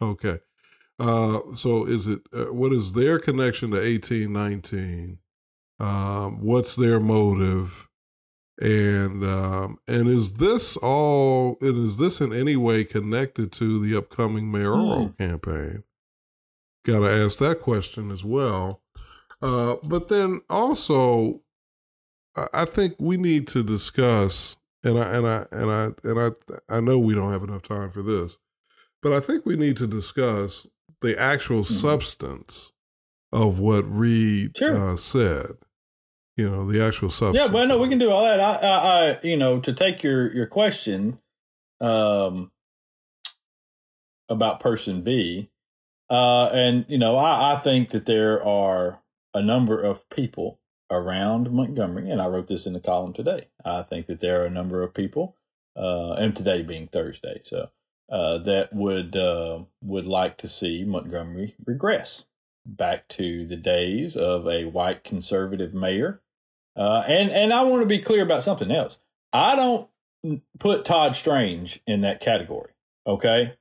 Okay. 0.00 0.38
Uh, 0.98 1.40
so 1.52 1.84
is 1.84 2.06
it 2.06 2.20
uh, 2.34 2.50
what 2.50 2.72
is 2.72 2.94
their 2.94 3.18
connection 3.18 3.72
to 3.72 3.82
eighteen 3.82 4.32
nineteen? 4.32 5.18
Um, 5.80 6.40
what's 6.40 6.76
their 6.76 6.98
motive? 6.98 7.90
And 8.60 9.24
um, 9.24 9.78
and 9.88 10.08
is 10.08 10.34
this 10.34 10.76
all? 10.76 11.56
And 11.60 11.84
is 11.84 11.98
this 11.98 12.20
in 12.20 12.32
any 12.32 12.56
way 12.56 12.84
connected 12.84 13.50
to 13.52 13.84
the 13.84 13.96
upcoming 13.96 14.50
mayoral 14.50 15.08
hmm. 15.08 15.22
campaign? 15.22 15.82
Got 16.84 17.00
to 17.00 17.10
ask 17.10 17.38
that 17.38 17.60
question 17.60 18.10
as 18.10 18.24
well. 18.24 18.82
Uh, 19.42 19.76
but 19.82 20.08
then 20.08 20.40
also, 20.48 21.42
I 22.52 22.64
think 22.64 22.94
we 22.98 23.16
need 23.16 23.48
to 23.48 23.62
discuss, 23.62 24.56
and 24.82 24.98
I 24.98 25.14
and 25.14 25.26
I 25.26 25.46
and 25.50 25.70
I 25.70 25.90
and 26.04 26.18
I 26.20 26.76
I 26.76 26.80
know 26.80 26.98
we 26.98 27.14
don't 27.14 27.32
have 27.32 27.42
enough 27.42 27.62
time 27.62 27.90
for 27.90 28.02
this, 28.02 28.38
but 29.02 29.12
I 29.12 29.20
think 29.20 29.44
we 29.44 29.56
need 29.56 29.76
to 29.78 29.86
discuss 29.86 30.68
the 31.00 31.18
actual 31.20 31.60
mm-hmm. 31.60 31.74
substance 31.74 32.72
of 33.32 33.58
what 33.58 33.82
Reed 33.82 34.56
sure. 34.56 34.92
uh, 34.92 34.96
said. 34.96 35.56
You 36.36 36.50
know, 36.50 36.70
the 36.70 36.84
actual 36.84 37.10
substance. 37.10 37.46
Yeah, 37.46 37.52
but 37.52 37.68
no, 37.68 37.78
we 37.78 37.88
can 37.88 37.98
do 37.98 38.10
all 38.10 38.24
that. 38.24 38.40
I, 38.40 38.54
I, 38.54 39.10
I, 39.10 39.18
you 39.22 39.36
know, 39.36 39.60
to 39.60 39.72
take 39.72 40.02
your 40.02 40.32
your 40.34 40.46
question, 40.46 41.18
um, 41.80 42.50
about 44.28 44.60
person 44.60 45.02
B, 45.02 45.50
uh, 46.10 46.50
and 46.52 46.84
you 46.88 46.98
know, 46.98 47.16
I, 47.16 47.52
I 47.52 47.56
think 47.56 47.90
that 47.90 48.06
there 48.06 48.44
are 48.44 49.00
a 49.32 49.42
number 49.42 49.80
of 49.80 50.08
people 50.10 50.60
around 50.90 51.50
Montgomery, 51.52 52.10
and 52.10 52.20
I 52.20 52.26
wrote 52.26 52.48
this 52.48 52.66
in 52.66 52.72
the 52.72 52.80
column 52.80 53.12
today. 53.12 53.48
I 53.64 53.82
think 53.82 54.06
that 54.06 54.20
there 54.20 54.42
are 54.42 54.46
a 54.46 54.50
number 54.50 54.82
of 54.82 54.94
people, 54.94 55.36
uh, 55.76 56.14
and 56.14 56.34
today 56.34 56.62
being 56.62 56.88
Thursday, 56.88 57.40
so 57.42 57.70
uh, 58.10 58.38
that 58.38 58.72
would 58.72 59.16
uh, 59.16 59.60
would 59.82 60.06
like 60.06 60.36
to 60.38 60.48
see 60.48 60.84
Montgomery 60.84 61.54
regress 61.64 62.24
back 62.66 63.08
to 63.08 63.46
the 63.46 63.56
days 63.56 64.16
of 64.16 64.46
a 64.48 64.64
white 64.64 65.04
conservative 65.04 65.74
mayor. 65.74 66.22
Uh, 66.76 67.04
and 67.06 67.30
and 67.30 67.52
I 67.52 67.62
want 67.62 67.82
to 67.82 67.86
be 67.86 67.98
clear 67.98 68.22
about 68.22 68.42
something 68.42 68.70
else. 68.70 68.98
I 69.32 69.56
don't 69.56 69.88
put 70.58 70.84
Todd 70.84 71.16
Strange 71.16 71.80
in 71.86 72.00
that 72.00 72.20
category. 72.20 72.72
Okay, 73.06 73.54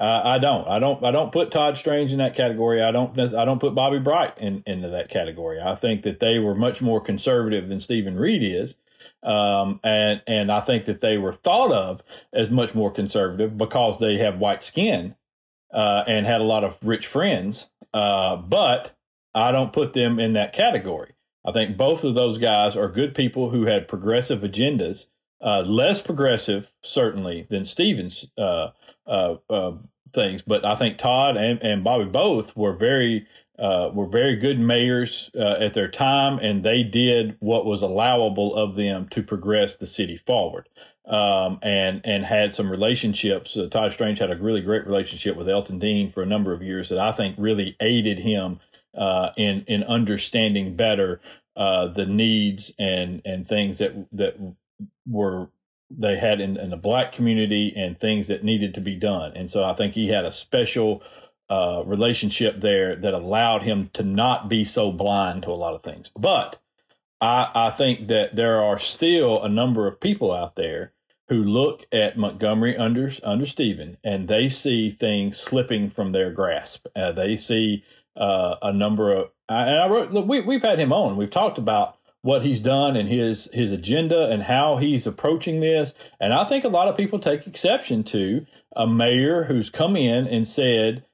uh, 0.00 0.22
I 0.24 0.38
don't. 0.38 0.66
I 0.68 0.78
don't. 0.78 1.04
I 1.04 1.10
don't 1.10 1.32
put 1.32 1.50
Todd 1.50 1.76
Strange 1.76 2.12
in 2.12 2.18
that 2.18 2.34
category. 2.34 2.82
I 2.82 2.90
don't. 2.92 3.18
I 3.18 3.44
don't 3.44 3.60
put 3.60 3.74
Bobby 3.74 3.98
Bright 3.98 4.38
in, 4.38 4.62
into 4.66 4.88
that 4.88 5.08
category. 5.08 5.60
I 5.60 5.74
think 5.74 6.02
that 6.02 6.20
they 6.20 6.38
were 6.38 6.54
much 6.54 6.80
more 6.80 7.00
conservative 7.00 7.68
than 7.68 7.80
Steven 7.80 8.16
Reed 8.16 8.42
is, 8.42 8.76
um, 9.22 9.80
and 9.84 10.22
and 10.26 10.50
I 10.50 10.60
think 10.60 10.86
that 10.86 11.02
they 11.02 11.18
were 11.18 11.32
thought 11.32 11.72
of 11.72 12.02
as 12.32 12.50
much 12.50 12.74
more 12.74 12.90
conservative 12.90 13.58
because 13.58 13.98
they 13.98 14.16
have 14.18 14.38
white 14.38 14.62
skin 14.62 15.14
uh, 15.72 16.04
and 16.06 16.26
had 16.26 16.40
a 16.40 16.44
lot 16.44 16.64
of 16.64 16.78
rich 16.82 17.06
friends. 17.06 17.68
Uh, 17.92 18.36
but 18.36 18.96
I 19.34 19.52
don't 19.52 19.72
put 19.72 19.92
them 19.92 20.18
in 20.18 20.32
that 20.32 20.52
category. 20.52 21.12
I 21.44 21.52
think 21.52 21.76
both 21.76 22.04
of 22.04 22.14
those 22.14 22.38
guys 22.38 22.76
are 22.76 22.88
good 22.88 23.14
people 23.14 23.50
who 23.50 23.64
had 23.64 23.88
progressive 23.88 24.40
agendas, 24.40 25.06
uh, 25.40 25.62
less 25.66 26.00
progressive 26.00 26.72
certainly 26.82 27.46
than 27.50 27.64
Stevens 27.64 28.28
uh, 28.38 28.70
uh, 29.06 29.36
uh, 29.50 29.72
things. 30.12 30.42
But 30.42 30.64
I 30.64 30.76
think 30.76 30.98
Todd 30.98 31.36
and, 31.36 31.60
and 31.62 31.82
Bobby 31.82 32.04
both 32.04 32.56
were 32.56 32.74
very 32.74 33.26
uh, 33.58 33.90
were 33.92 34.06
very 34.06 34.34
good 34.34 34.58
mayors 34.58 35.30
uh, 35.38 35.56
at 35.60 35.74
their 35.74 35.88
time, 35.88 36.38
and 36.38 36.64
they 36.64 36.82
did 36.82 37.36
what 37.38 37.66
was 37.66 37.82
allowable 37.82 38.54
of 38.56 38.76
them 38.76 39.08
to 39.08 39.22
progress 39.22 39.76
the 39.76 39.86
city 39.86 40.16
forward. 40.16 40.68
Um, 41.04 41.58
and 41.62 42.00
and 42.04 42.24
had 42.24 42.54
some 42.54 42.70
relationships. 42.70 43.58
Todd 43.72 43.90
Strange 43.90 44.20
had 44.20 44.30
a 44.30 44.36
really 44.36 44.60
great 44.60 44.86
relationship 44.86 45.36
with 45.36 45.48
Elton 45.48 45.80
Dean 45.80 46.12
for 46.12 46.22
a 46.22 46.26
number 46.26 46.52
of 46.52 46.62
years 46.62 46.90
that 46.90 46.98
I 46.98 47.10
think 47.10 47.34
really 47.36 47.76
aided 47.80 48.20
him 48.20 48.60
uh, 48.96 49.30
in 49.36 49.64
in 49.66 49.82
understanding 49.84 50.76
better 50.76 51.20
uh, 51.56 51.88
the 51.88 52.06
needs 52.06 52.72
and 52.78 53.22
and 53.24 53.46
things 53.46 53.78
that 53.78 54.06
that 54.12 54.36
were 55.06 55.50
they 55.90 56.16
had 56.16 56.40
in, 56.40 56.56
in, 56.56 56.70
the 56.70 56.76
black 56.76 57.12
community 57.12 57.72
and 57.76 57.98
things 57.98 58.26
that 58.28 58.42
needed 58.42 58.72
to 58.72 58.80
be 58.80 58.96
done. 58.96 59.32
And 59.36 59.50
so 59.50 59.62
I 59.62 59.74
think 59.74 59.92
he 59.92 60.08
had 60.08 60.24
a 60.24 60.32
special 60.32 61.02
uh, 61.50 61.82
relationship 61.84 62.60
there 62.60 62.96
that 62.96 63.12
allowed 63.12 63.62
him 63.62 63.90
to 63.92 64.02
not 64.02 64.48
be 64.48 64.64
so 64.64 64.90
blind 64.90 65.42
to 65.42 65.50
a 65.50 65.52
lot 65.52 65.74
of 65.74 65.82
things. 65.82 66.10
But 66.16 66.58
I, 67.20 67.50
I 67.54 67.70
think 67.70 68.08
that 68.08 68.36
there 68.36 68.60
are 68.60 68.78
still 68.78 69.42
a 69.42 69.48
number 69.48 69.86
of 69.86 70.00
people 70.00 70.32
out 70.32 70.56
there 70.56 70.92
who 71.28 71.42
look 71.42 71.86
at 71.92 72.18
Montgomery 72.18 72.76
under 72.76 73.10
under 73.22 73.46
Steven 73.46 73.96
and 74.02 74.28
they 74.28 74.48
see 74.48 74.90
things 74.90 75.38
slipping 75.38 75.90
from 75.90 76.12
their 76.12 76.30
grasp. 76.30 76.86
Uh, 76.96 77.12
they 77.12 77.36
see 77.36 77.84
uh, 78.16 78.56
a 78.62 78.72
number 78.72 79.12
of 79.12 79.30
and 79.48 79.80
I 79.80 79.88
wrote 79.88 80.12
look, 80.12 80.26
we 80.26 80.40
we've 80.40 80.62
had 80.62 80.78
him 80.78 80.92
on. 80.92 81.16
We've 81.16 81.30
talked 81.30 81.58
about 81.58 81.98
what 82.22 82.42
he's 82.42 82.60
done 82.60 82.96
and 82.96 83.08
his 83.08 83.48
his 83.52 83.72
agenda 83.72 84.30
and 84.30 84.42
how 84.42 84.76
he's 84.76 85.06
approaching 85.06 85.60
this. 85.60 85.94
And 86.20 86.32
I 86.32 86.44
think 86.44 86.64
a 86.64 86.68
lot 86.68 86.88
of 86.88 86.96
people 86.96 87.18
take 87.18 87.46
exception 87.46 88.04
to 88.04 88.46
a 88.74 88.86
mayor 88.86 89.44
who's 89.44 89.70
come 89.70 89.96
in 89.96 90.26
and 90.26 90.46
said, 90.46 91.04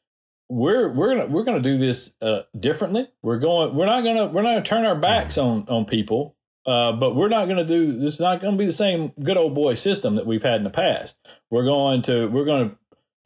"We're 0.49 0.89
we're 0.93 1.15
gonna 1.15 1.27
we're 1.27 1.45
gonna 1.45 1.61
do 1.61 1.79
this 1.79 2.13
uh, 2.21 2.43
differently. 2.59 3.09
We're 3.23 3.39
going 3.39 3.75
we're 3.75 3.87
not 3.87 4.05
gonna 4.05 4.27
we're 4.27 4.43
not 4.43 4.53
gonna 4.53 4.63
turn 4.63 4.85
our 4.85 4.97
backs 4.97 5.39
on 5.39 5.67
on 5.69 5.85
people." 5.85 6.37
Uh, 6.67 6.93
but 6.93 7.17
we're 7.17 7.31
not 7.31 7.47
going 7.47 7.57
to 7.57 7.65
do 7.65 7.99
this. 7.99 8.15
Is 8.15 8.21
not 8.21 8.43
going 8.43 8.53
to 8.53 8.59
be 8.59 8.67
the 8.67 8.73
same 8.73 9.15
good 9.23 9.39
old 9.39 9.55
boy 9.55 9.75
system 9.75 10.17
that 10.17 10.27
we've 10.27 10.43
had 10.43 10.57
in 10.57 10.65
the 10.65 10.71
past. 10.71 11.17
We're 11.51 11.65
going 11.65 12.03
to 12.03 12.29
we're 12.29 12.45
to 12.45 12.77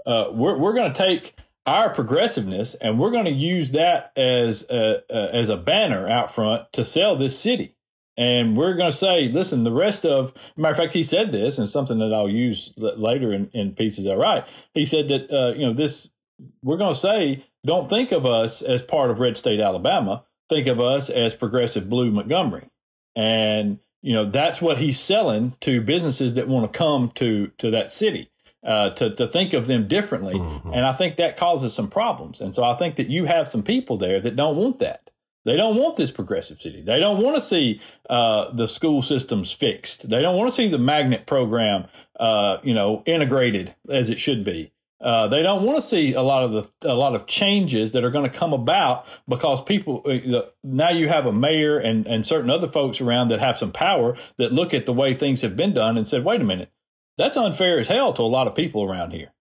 uh, 0.06 0.30
we're 0.32 0.56
we're 0.56 0.74
going 0.74 0.92
to 0.92 0.96
take 0.96 1.34
our 1.66 1.90
progressiveness, 1.90 2.74
and 2.74 2.98
we're 2.98 3.10
going 3.10 3.24
to 3.24 3.30
use 3.30 3.70
that 3.70 4.12
as 4.16 4.62
a, 4.68 5.02
as 5.10 5.48
a 5.48 5.56
banner 5.56 6.08
out 6.08 6.34
front 6.34 6.72
to 6.72 6.84
sell 6.84 7.14
this 7.16 7.38
city. 7.38 7.76
And 8.16 8.56
we're 8.56 8.74
going 8.74 8.90
to 8.90 8.96
say, 8.96 9.28
listen, 9.28 9.64
the 9.64 9.72
rest 9.72 10.04
of, 10.04 10.34
matter 10.56 10.72
of 10.72 10.76
fact, 10.76 10.92
he 10.92 11.02
said 11.02 11.32
this, 11.32 11.58
and 11.58 11.68
something 11.68 11.98
that 11.98 12.12
I'll 12.12 12.28
use 12.28 12.72
later 12.76 13.32
in, 13.32 13.48
in 13.52 13.74
pieces 13.74 14.06
I 14.06 14.16
write. 14.16 14.46
He 14.74 14.84
said 14.84 15.08
that, 15.08 15.30
uh, 15.30 15.54
you 15.56 15.66
know, 15.66 15.72
this, 15.72 16.10
we're 16.62 16.76
going 16.76 16.94
to 16.94 17.00
say, 17.00 17.44
don't 17.64 17.88
think 17.88 18.12
of 18.12 18.26
us 18.26 18.60
as 18.60 18.82
part 18.82 19.10
of 19.10 19.20
red 19.20 19.38
state 19.38 19.60
Alabama. 19.60 20.24
Think 20.48 20.66
of 20.66 20.80
us 20.80 21.08
as 21.08 21.34
progressive 21.34 21.88
blue 21.88 22.10
Montgomery. 22.10 22.68
And, 23.14 23.78
you 24.02 24.12
know, 24.12 24.24
that's 24.24 24.60
what 24.60 24.78
he's 24.78 24.98
selling 24.98 25.54
to 25.60 25.80
businesses 25.80 26.34
that 26.34 26.48
want 26.48 26.70
to 26.70 26.76
come 26.76 27.10
to, 27.14 27.52
to 27.58 27.70
that 27.70 27.90
city 27.90 28.31
uh, 28.62 28.90
to, 28.90 29.14
to 29.14 29.26
think 29.26 29.52
of 29.52 29.66
them 29.66 29.88
differently. 29.88 30.34
Mm-hmm. 30.34 30.72
And 30.72 30.86
I 30.86 30.92
think 30.92 31.16
that 31.16 31.36
causes 31.36 31.74
some 31.74 31.88
problems. 31.88 32.40
And 32.40 32.54
so 32.54 32.62
I 32.62 32.74
think 32.74 32.96
that 32.96 33.08
you 33.08 33.24
have 33.24 33.48
some 33.48 33.62
people 33.62 33.96
there 33.96 34.20
that 34.20 34.36
don't 34.36 34.56
want 34.56 34.78
that. 34.78 35.10
They 35.44 35.56
don't 35.56 35.76
want 35.76 35.96
this 35.96 36.10
progressive 36.10 36.60
city. 36.60 36.80
They 36.80 37.00
don't 37.00 37.20
want 37.20 37.34
to 37.34 37.42
see 37.42 37.80
uh, 38.08 38.52
the 38.52 38.68
school 38.68 39.02
systems 39.02 39.50
fixed. 39.50 40.08
They 40.08 40.22
don't 40.22 40.36
want 40.36 40.50
to 40.50 40.54
see 40.54 40.68
the 40.68 40.78
magnet 40.78 41.26
program, 41.26 41.86
uh, 42.20 42.58
you 42.62 42.74
know, 42.74 43.02
integrated 43.06 43.74
as 43.88 44.08
it 44.08 44.20
should 44.20 44.44
be. 44.44 44.72
Uh, 45.00 45.26
they 45.26 45.42
don't 45.42 45.64
want 45.64 45.76
to 45.76 45.82
see 45.82 46.14
a 46.14 46.22
lot 46.22 46.44
of 46.44 46.52
the 46.52 46.88
a 46.88 46.94
lot 46.94 47.16
of 47.16 47.26
changes 47.26 47.90
that 47.90 48.04
are 48.04 48.10
going 48.10 48.24
to 48.24 48.30
come 48.30 48.52
about 48.52 49.04
because 49.26 49.60
people 49.60 50.00
uh, 50.06 50.42
now 50.62 50.90
you 50.90 51.08
have 51.08 51.26
a 51.26 51.32
mayor 51.32 51.76
and 51.76 52.06
and 52.06 52.24
certain 52.24 52.48
other 52.48 52.68
folks 52.68 53.00
around 53.00 53.26
that 53.26 53.40
have 53.40 53.58
some 53.58 53.72
power 53.72 54.16
that 54.36 54.52
look 54.52 54.72
at 54.72 54.86
the 54.86 54.92
way 54.92 55.12
things 55.12 55.40
have 55.40 55.56
been 55.56 55.74
done 55.74 55.98
and 55.98 56.06
said, 56.06 56.24
wait 56.24 56.40
a 56.40 56.44
minute, 56.44 56.70
that's 57.18 57.36
unfair 57.36 57.78
as 57.78 57.88
hell 57.88 58.12
to 58.14 58.22
a 58.22 58.24
lot 58.24 58.46
of 58.46 58.54
people 58.54 58.82
around 58.82 59.12
here. 59.12 59.32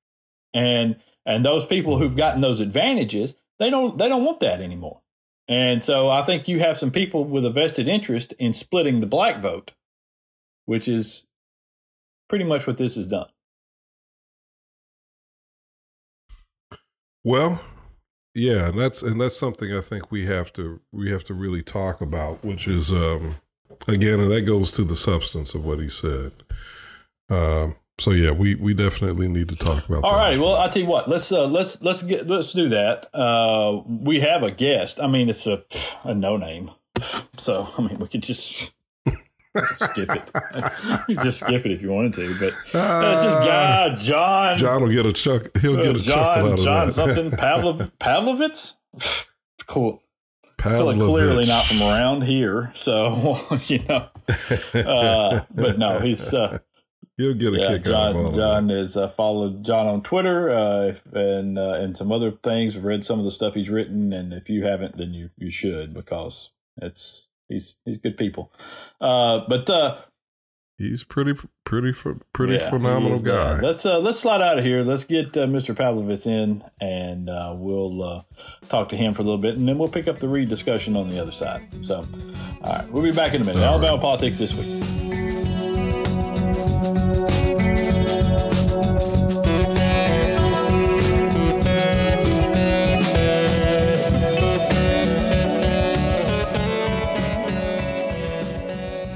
And 0.53 0.97
and 1.25 1.45
those 1.45 1.65
people 1.65 1.97
who've 1.97 2.15
gotten 2.15 2.41
those 2.41 2.59
advantages, 2.59 3.35
they 3.59 3.69
don't 3.69 3.97
they 3.97 4.09
don't 4.09 4.25
want 4.25 4.39
that 4.41 4.61
anymore. 4.61 5.01
And 5.47 5.83
so 5.83 6.09
I 6.09 6.23
think 6.23 6.47
you 6.47 6.59
have 6.59 6.77
some 6.77 6.91
people 6.91 7.25
with 7.25 7.45
a 7.45 7.49
vested 7.49 7.87
interest 7.87 8.33
in 8.33 8.53
splitting 8.53 8.99
the 8.99 9.07
black 9.07 9.41
vote, 9.41 9.71
which 10.65 10.87
is 10.87 11.25
pretty 12.29 12.45
much 12.45 12.65
what 12.65 12.77
this 12.77 12.95
has 12.95 13.07
done. 13.07 13.27
Well, 17.23 17.61
yeah, 18.33 18.69
and 18.69 18.79
that's 18.79 19.03
and 19.03 19.19
that's 19.19 19.37
something 19.37 19.73
I 19.73 19.81
think 19.81 20.11
we 20.11 20.25
have 20.25 20.53
to 20.53 20.79
we 20.91 21.11
have 21.11 21.23
to 21.25 21.33
really 21.33 21.61
talk 21.61 22.01
about, 22.01 22.43
which 22.43 22.67
is 22.67 22.91
um 22.91 23.35
again, 23.87 24.19
and 24.19 24.31
that 24.31 24.43
goes 24.43 24.71
to 24.73 24.83
the 24.83 24.95
substance 24.95 25.53
of 25.53 25.65
what 25.65 25.79
he 25.79 25.89
said. 25.89 26.31
Um, 27.31 27.75
so 27.97 28.11
yeah, 28.11 28.31
we 28.31 28.55
we 28.55 28.73
definitely 28.73 29.27
need 29.27 29.49
to 29.49 29.55
talk 29.55 29.87
about. 29.87 30.03
All 30.03 30.15
right. 30.15 30.37
Well, 30.37 30.55
I'll 30.55 30.69
tell 30.69 30.81
you 30.81 30.87
what. 30.87 31.07
Let's 31.07 31.31
uh, 31.31 31.47
let's 31.47 31.81
let's 31.81 32.01
get 32.01 32.27
let's 32.27 32.51
do 32.51 32.69
that. 32.69 33.09
Uh, 33.13 33.81
we 33.87 34.19
have 34.21 34.43
a 34.43 34.51
guest. 34.51 34.99
I 34.99 35.07
mean, 35.07 35.29
it's 35.29 35.45
a 35.47 35.63
a 36.03 36.13
no 36.13 36.35
name. 36.35 36.71
So 37.37 37.67
I 37.77 37.81
mean, 37.81 37.99
we 37.99 38.07
could 38.07 38.23
just. 38.23 38.71
skip 39.75 40.09
it. 40.09 40.31
You 41.09 41.15
just 41.17 41.41
skip 41.41 41.65
it 41.65 41.71
if 41.71 41.81
you 41.81 41.91
wanted 41.91 42.13
to, 42.13 42.35
but 42.39 42.53
uh, 42.73 43.09
this 43.11 43.23
is 43.25 43.35
guy 43.35 43.95
John. 43.95 44.57
John 44.57 44.81
will 44.81 44.91
get 44.91 45.05
a 45.05 45.11
chuck. 45.11 45.49
He'll 45.59 45.75
get 45.75 45.95
a 45.95 45.99
John, 45.99 46.35
chuckle 46.35 46.53
out 46.53 46.59
of 46.59 46.63
John 46.63 46.87
that. 46.87 46.93
something 46.93 47.31
Pavlov 47.31 47.91
Pavlovitz. 47.99 48.75
cool. 49.65 50.01
clearly 50.57 51.45
not 51.47 51.65
from 51.65 51.81
around 51.81 52.23
here. 52.23 52.71
So, 52.75 53.39
you 53.65 53.79
know, 53.89 54.07
uh, 54.73 55.41
but 55.53 55.77
no, 55.77 55.99
he's, 55.99 56.33
uh, 56.33 56.59
He'll 57.21 57.35
get 57.35 57.53
a 57.53 57.59
yeah, 57.59 57.67
kick 57.67 57.83
John, 57.83 58.17
out 58.17 58.25
of 58.25 58.35
John 58.35 58.69
is 58.71 58.97
uh, 58.97 59.07
followed 59.07 59.63
John 59.63 59.85
on 59.85 60.01
Twitter 60.01 60.49
uh, 60.49 60.95
and 61.13 61.59
uh, 61.59 61.73
and 61.73 61.95
some 61.95 62.11
other 62.11 62.31
things. 62.31 62.77
Read 62.79 63.03
some 63.03 63.19
of 63.19 63.25
the 63.25 63.31
stuff 63.31 63.53
he's 63.53 63.69
written, 63.69 64.11
and 64.11 64.33
if 64.33 64.49
you 64.49 64.63
haven't, 64.63 64.97
then 64.97 65.13
you 65.13 65.29
you 65.37 65.51
should 65.51 65.93
because 65.93 66.49
it's 66.81 67.27
he's 67.47 67.75
he's 67.85 67.97
good 67.97 68.17
people. 68.17 68.51
Uh, 68.99 69.41
but 69.47 69.69
uh, 69.69 69.97
he's 70.79 71.03
pretty 71.03 71.39
pretty 71.63 71.93
pretty 72.33 72.53
yeah, 72.53 72.69
phenomenal 72.71 73.21
guy. 73.21 73.59
let's 73.59 73.85
uh, 73.85 73.99
let's 73.99 74.19
slide 74.19 74.41
out 74.41 74.57
of 74.57 74.65
here. 74.65 74.81
Let's 74.81 75.03
get 75.03 75.37
uh, 75.37 75.45
Mr. 75.45 75.75
Pavlovitz 75.75 76.25
in, 76.25 76.63
and 76.79 77.29
uh, 77.29 77.53
we'll 77.55 78.01
uh, 78.01 78.23
talk 78.67 78.89
to 78.89 78.97
him 78.97 79.13
for 79.13 79.21
a 79.21 79.25
little 79.25 79.37
bit, 79.37 79.57
and 79.57 79.67
then 79.67 79.77
we'll 79.77 79.89
pick 79.89 80.07
up 80.07 80.17
the 80.17 80.27
Reed 80.27 80.49
discussion 80.49 80.95
on 80.97 81.09
the 81.09 81.19
other 81.19 81.31
side. 81.31 81.67
So, 81.85 82.03
all 82.63 82.73
right, 82.73 82.89
we'll 82.89 83.03
be 83.03 83.11
back 83.11 83.35
in 83.35 83.43
a 83.43 83.45
minute. 83.45 83.61
All 83.61 83.75
Alabama 83.75 83.93
right. 83.93 84.01
politics 84.01 84.39
this 84.39 84.55
week. 84.55 85.00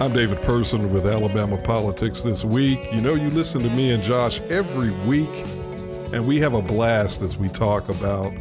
I'm 0.06 0.14
David 0.14 0.40
Person 0.44 0.94
with 0.94 1.08
Alabama 1.08 1.58
Politics 1.58 2.22
This 2.22 2.46
Week. 2.46 2.94
You 2.94 3.02
know, 3.02 3.16
you 3.16 3.28
listen 3.30 3.64
to 3.64 3.72
me 3.72 3.90
and 3.90 4.04
Josh 4.04 4.40
every 4.52 4.92
week, 5.08 5.32
and 6.14 6.28
we 6.28 6.38
have 6.42 6.54
a 6.54 6.62
blast 6.62 7.24
as 7.24 7.38
we 7.38 7.50
talk 7.50 7.90
about 7.90 8.32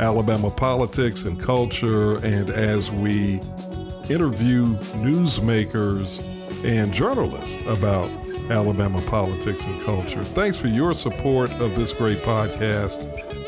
Alabama 0.00 0.50
politics 0.50 1.22
and 1.22 1.38
culture, 1.38 2.16
and 2.26 2.50
as 2.50 2.90
we 2.90 3.34
interview 4.10 4.66
newsmakers 4.96 6.18
and 6.64 6.92
journalists 6.92 7.56
about 7.68 8.10
Alabama 8.50 9.00
politics 9.02 9.64
and 9.66 9.80
culture. 9.82 10.24
Thanks 10.24 10.58
for 10.58 10.66
your 10.66 10.92
support 10.92 11.52
of 11.52 11.76
this 11.76 11.92
great 11.92 12.24
podcast, 12.24 13.00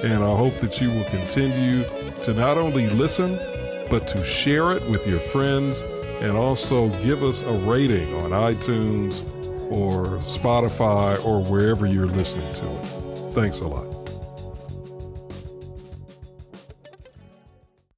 and 0.04 0.22
I 0.22 0.36
hope 0.36 0.54
that 0.58 0.80
you 0.80 0.92
will 0.92 1.06
continue 1.06 1.82
to 2.22 2.34
not 2.34 2.56
only 2.56 2.88
listen, 2.90 3.34
but 3.90 4.06
to 4.08 4.24
share 4.24 4.76
it 4.76 4.88
with 4.88 5.08
your 5.08 5.18
friends 5.18 5.82
and 6.20 6.36
also 6.36 6.88
give 7.02 7.22
us 7.22 7.42
a 7.42 7.52
rating 7.52 8.14
on 8.20 8.30
iTunes 8.30 9.24
or 9.70 10.18
Spotify 10.18 11.22
or 11.24 11.42
wherever 11.42 11.86
you're 11.86 12.06
listening 12.06 12.52
to 12.54 12.66
it. 12.66 13.32
Thanks 13.32 13.60
a 13.60 13.68
lot. 13.68 13.94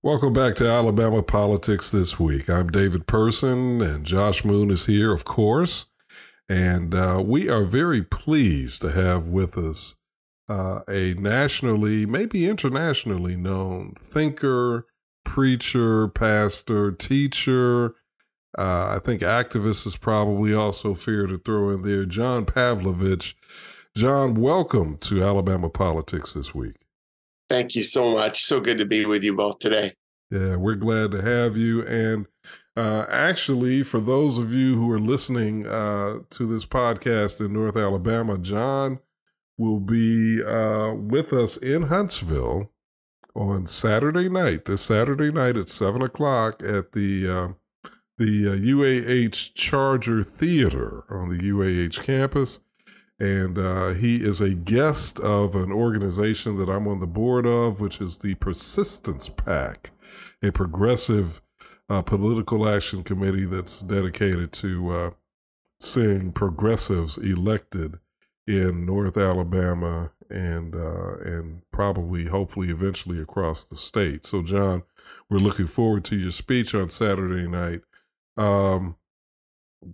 Welcome 0.03 0.33
back 0.33 0.55
to 0.57 0.69
Alabama 0.69 1.23
Politics 1.23 1.91
This 1.91 2.19
Week. 2.19 2.49
I'm 2.49 2.69
David 2.69 3.09
Person, 3.09 3.83
and 3.83 4.07
Josh 4.07 4.45
Moon 4.45 4.71
is 4.71 4.87
here, 4.87 5.13
of 5.13 5.25
course. 5.25 5.87
And 6.49 6.95
uh, 6.95 7.23
we 7.27 7.49
are 7.49 7.65
very 7.65 8.03
pleased 8.03 8.83
to 8.83 8.93
have 8.93 9.27
with 9.27 9.59
us 9.59 9.97
uh, 10.49 10.81
a 10.89 11.15
nationally, 11.15 12.07
maybe 12.07 12.49
internationally 12.49 13.37
known 13.37 13.95
thinker, 13.99 14.87
preacher, 15.25 16.07
pastor, 16.07 16.93
teacher, 16.93 17.97
uh, 18.57 18.97
I 18.97 19.01
think 19.05 19.23
activists 19.23 19.87
is 19.87 19.97
probably 19.97 20.55
also 20.55 20.95
fair 20.95 21.27
to 21.27 21.37
throw 21.37 21.71
in 21.71 21.83
there. 21.83 22.07
John 22.07 22.47
Pavlovitz. 22.47 23.35
John, 23.95 24.35
welcome 24.35 24.99
to 24.99 25.23
Alabama 25.23 25.71
Politics 25.71 26.35
this 26.35 26.55
week. 26.55 26.77
Thank 27.49 27.75
you 27.75 27.83
so 27.83 28.13
much. 28.15 28.43
So 28.43 28.61
good 28.61 28.79
to 28.79 28.85
be 28.85 29.07
with 29.07 29.23
you 29.23 29.35
both 29.35 29.59
today. 29.59 29.93
Yeah, 30.31 30.57
we're 30.57 30.75
glad 30.75 31.13
to 31.13 31.23
have 31.23 31.57
you. 31.57 31.87
And 31.87 32.27
uh, 32.77 33.07
actually, 33.09 33.83
for 33.83 34.01
those 34.01 34.39
of 34.39 34.53
you 34.53 34.75
who 34.75 34.91
are 34.91 34.99
listening 34.99 35.67
uh, 35.67 36.19
to 36.31 36.47
this 36.47 36.67
podcast 36.67 37.41
in 37.41 37.53
North 37.53 37.77
Alabama, 37.77 38.37
John 38.37 38.99
will 39.57 39.81
be 39.81 40.43
uh, 40.43 40.93
with 40.95 41.33
us 41.33 41.57
in 41.57 41.83
Huntsville 41.83 42.71
on 43.35 43.67
Saturday 43.67 44.29
night, 44.29 44.65
this 44.65 44.83
Saturday 44.83 45.31
night 45.31 45.57
at 45.57 45.69
7 45.69 46.03
o'clock 46.03 46.63
at 46.63 46.93
the 46.93 47.29
uh, 47.29 47.49
the 48.19 48.49
uh, 48.49 48.57
UAH 48.57 49.55
Charger 49.55 50.23
Theater 50.23 51.05
on 51.11 51.29
the 51.29 51.39
UAH 51.39 52.03
campus. 52.03 52.61
And 53.19 53.59
uh, 53.59 53.95
he 53.95 54.23
is 54.23 54.43
a 54.43 54.55
guest 54.55 55.21
of 55.21 55.57
an 55.57 55.73
organization 55.73 56.57
that 56.57 56.69
I'm 56.69 56.87
on 56.87 57.01
the 57.01 57.07
board 57.07 57.47
of, 57.47 57.81
which 57.81 58.01
is 58.01 58.19
the 58.19 58.35
Persistence 58.35 59.29
PAC, 59.31 59.91
a 60.43 60.53
progressive 60.53 61.41
uh, 61.89 62.03
political 62.03 62.69
action 62.69 63.03
committee 63.03 63.47
that's 63.47 63.81
dedicated 63.81 64.53
to 64.53 64.91
uh, 64.91 65.11
seeing 65.81 66.33
progressives 66.33 67.17
elected 67.17 67.99
in 68.47 68.85
North 68.85 69.17
Alabama 69.17 70.11
and 70.31 70.75
uh, 70.75 71.17
and 71.19 71.63
probably, 71.71 72.27
hopefully, 72.27 72.69
eventually 72.71 73.21
across 73.21 73.65
the 73.65 73.77
state. 73.77 74.27
So, 74.27 74.43
John, 74.43 74.83
we're 75.31 75.39
looking 75.39 75.67
forward 75.67 76.05
to 76.07 76.17
your 76.17 76.33
speech 76.33 76.75
on 76.75 76.91
Saturday 76.91 77.47
night. 77.49 77.83
Um, 78.37 78.97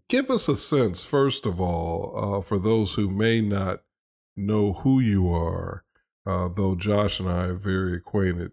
give 0.09 0.31
us 0.31 0.49
a 0.49 0.57
sense, 0.57 1.05
first 1.05 1.47
of 1.47 1.61
all, 1.61 2.39
uh, 2.39 2.43
for 2.43 2.59
those 2.59 2.95
who 2.95 3.09
may 3.09 3.41
not 3.41 3.83
know 4.37 4.73
who 4.73 5.01
you 5.01 5.33
are, 5.33 5.85
uh, 6.27 6.49
though 6.49 6.75
Josh 6.75 7.21
and 7.21 7.29
I 7.29 7.45
are 7.45 7.55
very 7.55 7.97
acquainted 7.97 8.53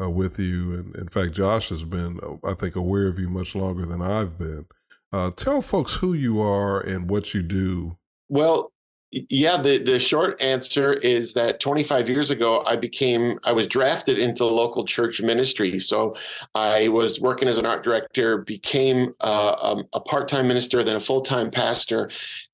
uh, 0.00 0.10
with 0.10 0.38
you. 0.38 0.72
And 0.74 0.96
in 0.96 1.08
fact, 1.08 1.32
Josh 1.32 1.68
has 1.68 1.84
been, 1.84 2.20
I 2.44 2.54
think, 2.54 2.76
aware 2.76 3.06
of 3.06 3.18
you 3.18 3.28
much 3.28 3.54
longer 3.54 3.86
than 3.86 4.02
I've 4.02 4.38
been. 4.38 4.66
Uh, 5.12 5.30
tell 5.30 5.62
folks 5.62 5.94
who 5.94 6.12
you 6.12 6.40
are 6.40 6.80
and 6.80 7.10
what 7.10 7.32
you 7.34 7.42
do. 7.42 7.96
Well, 8.28 8.72
yeah, 9.10 9.56
the, 9.56 9.78
the 9.78 9.98
short 9.98 10.40
answer 10.42 10.92
is 10.92 11.32
that 11.32 11.60
25 11.60 12.10
years 12.10 12.30
ago, 12.30 12.62
I 12.66 12.76
became, 12.76 13.38
I 13.42 13.52
was 13.52 13.66
drafted 13.66 14.18
into 14.18 14.44
local 14.44 14.84
church 14.84 15.22
ministry. 15.22 15.78
So 15.78 16.14
I 16.54 16.88
was 16.88 17.18
working 17.18 17.48
as 17.48 17.56
an 17.56 17.64
art 17.64 17.82
director, 17.82 18.38
became 18.38 19.14
uh, 19.20 19.56
um, 19.62 19.84
a 19.94 20.00
part 20.00 20.28
time 20.28 20.46
minister, 20.46 20.84
then 20.84 20.96
a 20.96 21.00
full 21.00 21.22
time 21.22 21.50
pastor. 21.50 22.10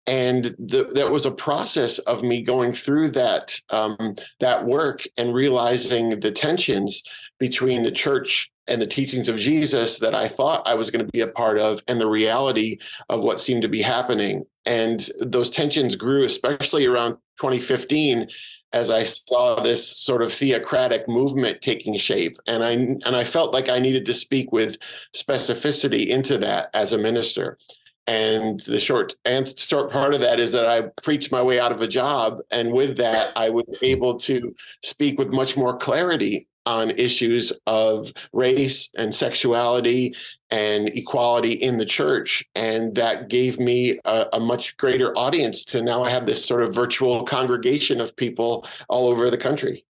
And 0.06 0.54
that 0.58 1.10
was 1.10 1.26
a 1.26 1.30
process 1.30 1.98
of 2.00 2.22
me 2.22 2.42
going 2.42 2.72
through 2.72 3.10
that 3.10 3.58
um, 3.70 4.16
that 4.38 4.66
work 4.66 5.02
and 5.16 5.34
realizing 5.34 6.20
the 6.20 6.30
tensions 6.30 7.02
between 7.38 7.82
the 7.82 7.90
church 7.90 8.50
and 8.66 8.80
the 8.80 8.86
teachings 8.86 9.28
of 9.28 9.36
Jesus 9.36 9.98
that 9.98 10.14
I 10.14 10.28
thought 10.28 10.66
I 10.66 10.74
was 10.74 10.90
going 10.90 11.04
to 11.04 11.12
be 11.12 11.20
a 11.20 11.26
part 11.26 11.58
of 11.58 11.82
and 11.88 12.00
the 12.00 12.06
reality 12.06 12.78
of 13.08 13.22
what 13.22 13.40
seemed 13.40 13.62
to 13.62 13.68
be 13.68 13.82
happening. 13.82 14.44
And 14.64 15.08
those 15.20 15.50
tensions 15.50 15.96
grew, 15.96 16.24
especially 16.24 16.86
around 16.86 17.16
2015, 17.40 18.28
as 18.72 18.90
I 18.90 19.04
saw 19.04 19.60
this 19.60 19.86
sort 19.86 20.22
of 20.22 20.32
theocratic 20.32 21.06
movement 21.06 21.60
taking 21.60 21.96
shape. 21.96 22.38
And 22.46 22.64
I 22.64 22.70
and 22.70 23.16
I 23.16 23.24
felt 23.24 23.52
like 23.52 23.68
I 23.68 23.78
needed 23.78 24.06
to 24.06 24.14
speak 24.14 24.50
with 24.50 24.78
specificity 25.14 26.08
into 26.08 26.38
that 26.38 26.70
as 26.74 26.92
a 26.92 26.98
minister. 26.98 27.58
And 28.06 28.60
the 28.60 28.78
short 28.78 29.14
and 29.24 29.58
short 29.58 29.90
part 29.90 30.12
of 30.12 30.20
that 30.20 30.40
is 30.40 30.52
that 30.52 30.66
I 30.66 30.82
preached 31.02 31.32
my 31.32 31.40
way 31.40 31.58
out 31.58 31.72
of 31.72 31.80
a 31.80 31.88
job. 31.88 32.40
And 32.50 32.72
with 32.72 32.96
that, 32.98 33.32
I 33.36 33.48
was 33.48 33.64
able 33.80 34.18
to 34.20 34.54
speak 34.82 35.18
with 35.18 35.28
much 35.28 35.56
more 35.56 35.76
clarity 35.76 36.48
on 36.66 36.90
issues 36.92 37.52
of 37.66 38.12
race 38.32 38.90
and 38.96 39.14
sexuality 39.14 40.14
and 40.50 40.88
equality 40.90 41.52
in 41.52 41.78
the 41.78 41.84
church. 41.84 42.44
And 42.54 42.94
that 42.94 43.28
gave 43.28 43.58
me 43.58 43.98
a, 44.04 44.26
a, 44.32 44.40
much 44.40 44.76
greater 44.76 45.16
audience 45.16 45.64
to 45.66 45.82
now 45.82 46.02
I 46.02 46.10
have 46.10 46.26
this 46.26 46.44
sort 46.44 46.62
of 46.62 46.74
virtual 46.74 47.24
congregation 47.24 48.00
of 48.00 48.16
people 48.16 48.66
all 48.88 49.08
over 49.08 49.30
the 49.30 49.36
country. 49.38 49.84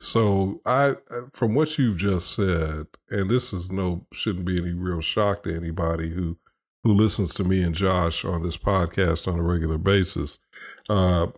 So 0.00 0.60
I 0.64 0.94
from 1.32 1.54
what 1.54 1.76
you've 1.76 1.96
just 1.96 2.34
said, 2.34 2.86
and 3.10 3.28
this 3.28 3.52
is 3.52 3.72
no 3.72 4.06
shouldn't 4.12 4.44
be 4.44 4.58
any 4.58 4.72
real 4.72 5.00
shock 5.00 5.42
to 5.42 5.54
anybody 5.54 6.08
who 6.08 6.36
who 6.84 6.94
listens 6.94 7.34
to 7.34 7.44
me 7.44 7.62
and 7.62 7.74
Josh 7.74 8.24
on 8.24 8.42
this 8.42 8.56
podcast 8.56 9.30
on 9.30 9.38
a 9.38 9.42
regular 9.42 9.78
basis. 9.78 10.38
Uh, 10.88 11.28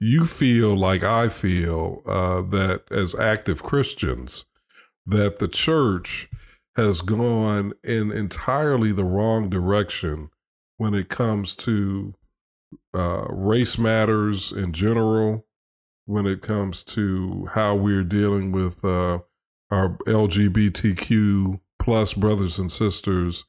you 0.00 0.26
feel 0.26 0.76
like 0.76 1.02
I 1.02 1.28
feel 1.28 2.02
uh, 2.06 2.42
that 2.42 2.84
as 2.90 3.14
active 3.14 3.62
Christians, 3.62 4.44
that 5.06 5.38
the 5.38 5.48
church 5.48 6.28
has 6.76 7.00
gone 7.00 7.72
in 7.82 8.12
entirely 8.12 8.92
the 8.92 9.04
wrong 9.04 9.48
direction 9.48 10.30
when 10.76 10.94
it 10.94 11.08
comes 11.08 11.56
to 11.56 12.14
uh, 12.94 13.26
race 13.28 13.78
matters 13.78 14.52
in 14.52 14.72
general, 14.72 15.44
when 16.06 16.26
it 16.26 16.42
comes 16.42 16.84
to 16.84 17.48
how 17.52 17.74
we're 17.74 18.04
dealing 18.04 18.52
with 18.52 18.84
uh, 18.84 19.18
our 19.70 19.98
LGBTQ 20.06 21.60
plus 21.80 22.14
brothers 22.14 22.58
and 22.58 22.70
sisters, 22.70 23.44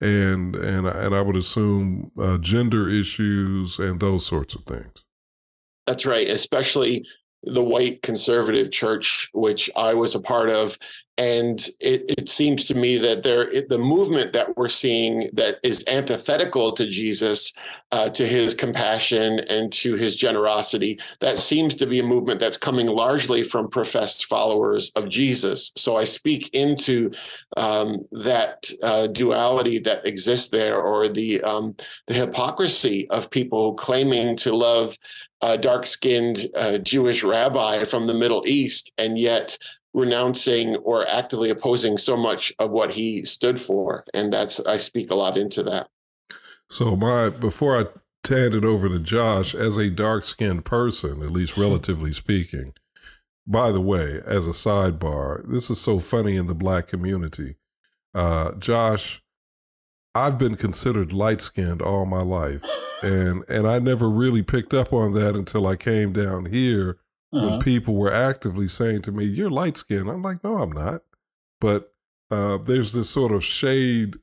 and 0.00 0.54
and 0.54 0.86
and 0.86 1.14
I 1.14 1.22
would 1.22 1.36
assume 1.36 2.10
uh, 2.18 2.36
gender 2.38 2.88
issues 2.88 3.78
and 3.78 3.98
those 3.98 4.26
sorts 4.26 4.54
of 4.54 4.64
things. 4.64 5.05
That's 5.86 6.06
right, 6.06 6.28
especially 6.28 7.04
the 7.42 7.62
white 7.62 8.02
conservative 8.02 8.72
church, 8.72 9.30
which 9.32 9.70
I 9.76 9.94
was 9.94 10.14
a 10.14 10.20
part 10.20 10.50
of. 10.50 10.76
and 11.18 11.70
it, 11.80 12.04
it, 12.18 12.28
seems 12.28 12.66
to 12.66 12.74
me 12.74 12.98
that 12.98 13.22
there 13.22 13.50
it, 13.50 13.68
the 13.68 13.78
movement 13.78 14.32
that 14.34 14.56
we're 14.56 14.68
seeing 14.68 15.30
that 15.32 15.58
is 15.62 15.84
antithetical 15.86 16.72
to 16.72 16.86
jesus 16.86 17.52
uh, 17.92 18.08
to 18.10 18.26
his 18.26 18.54
compassion 18.54 19.40
and 19.48 19.72
to 19.72 19.94
his 19.94 20.14
generosity 20.16 20.98
that 21.20 21.38
seems 21.38 21.74
to 21.74 21.86
be 21.86 22.00
a 22.00 22.02
movement 22.02 22.38
that's 22.38 22.58
coming 22.58 22.86
largely 22.86 23.42
from 23.42 23.68
professed 23.68 24.26
followers 24.26 24.90
of 24.96 25.08
jesus 25.08 25.72
so 25.76 25.96
i 25.96 26.04
speak 26.04 26.50
into 26.52 27.10
um, 27.56 28.04
that 28.12 28.70
uh, 28.82 29.06
duality 29.06 29.78
that 29.78 30.04
exists 30.04 30.50
there 30.50 30.80
or 30.80 31.08
the 31.08 31.40
um, 31.42 31.74
the 32.08 32.14
hypocrisy 32.14 33.08
of 33.10 33.30
people 33.30 33.74
claiming 33.74 34.36
to 34.36 34.52
love 34.52 34.98
a 35.46 35.56
dark-skinned 35.56 36.38
uh, 36.56 36.78
Jewish 36.78 37.22
rabbi 37.22 37.84
from 37.84 38.06
the 38.06 38.14
Middle 38.14 38.42
East, 38.46 38.92
and 38.98 39.16
yet 39.16 39.56
renouncing 39.94 40.76
or 40.76 41.08
actively 41.08 41.50
opposing 41.50 41.96
so 41.98 42.16
much 42.16 42.52
of 42.58 42.70
what 42.72 42.92
he 42.92 43.24
stood 43.24 43.58
for. 43.60 44.04
And 44.12 44.32
that's 44.32 44.60
I 44.66 44.76
speak 44.76 45.10
a 45.10 45.14
lot 45.14 45.38
into 45.38 45.62
that. 45.62 45.88
So 46.68 46.96
my 46.96 47.30
before 47.30 47.78
I 47.80 47.84
hand 48.28 48.54
it 48.54 48.64
over 48.64 48.88
to 48.88 48.98
Josh, 48.98 49.54
as 49.54 49.78
a 49.78 49.88
dark-skinned 49.88 50.64
person, 50.64 51.22
at 51.22 51.30
least 51.30 51.56
relatively 51.56 52.12
speaking. 52.12 52.72
By 53.46 53.70
the 53.70 53.80
way, 53.80 54.20
as 54.26 54.48
a 54.48 54.50
sidebar, 54.50 55.48
this 55.48 55.70
is 55.70 55.80
so 55.80 56.00
funny 56.00 56.36
in 56.36 56.48
the 56.48 56.54
black 56.54 56.88
community. 56.88 57.54
Uh, 58.12 58.54
Josh, 58.58 59.22
I've 60.16 60.38
been 60.38 60.56
considered 60.56 61.12
light 61.12 61.42
skinned 61.42 61.82
all 61.82 62.06
my 62.06 62.22
life. 62.22 62.64
And 63.02 63.44
and 63.50 63.66
I 63.66 63.78
never 63.78 64.08
really 64.08 64.42
picked 64.42 64.72
up 64.72 64.92
on 64.92 65.12
that 65.12 65.36
until 65.36 65.66
I 65.66 65.76
came 65.76 66.14
down 66.14 66.46
here 66.46 66.98
uh-huh. 67.32 67.46
when 67.46 67.60
people 67.60 67.94
were 67.94 68.12
actively 68.12 68.66
saying 68.66 69.02
to 69.02 69.12
me, 69.12 69.26
You're 69.26 69.50
light 69.50 69.76
skinned. 69.76 70.08
I'm 70.08 70.22
like, 70.22 70.42
No, 70.42 70.56
I'm 70.56 70.72
not. 70.72 71.02
But 71.60 71.92
uh, 72.30 72.56
there's 72.58 72.94
this 72.94 73.10
sort 73.10 73.32
of 73.32 73.44
shade 73.44 74.16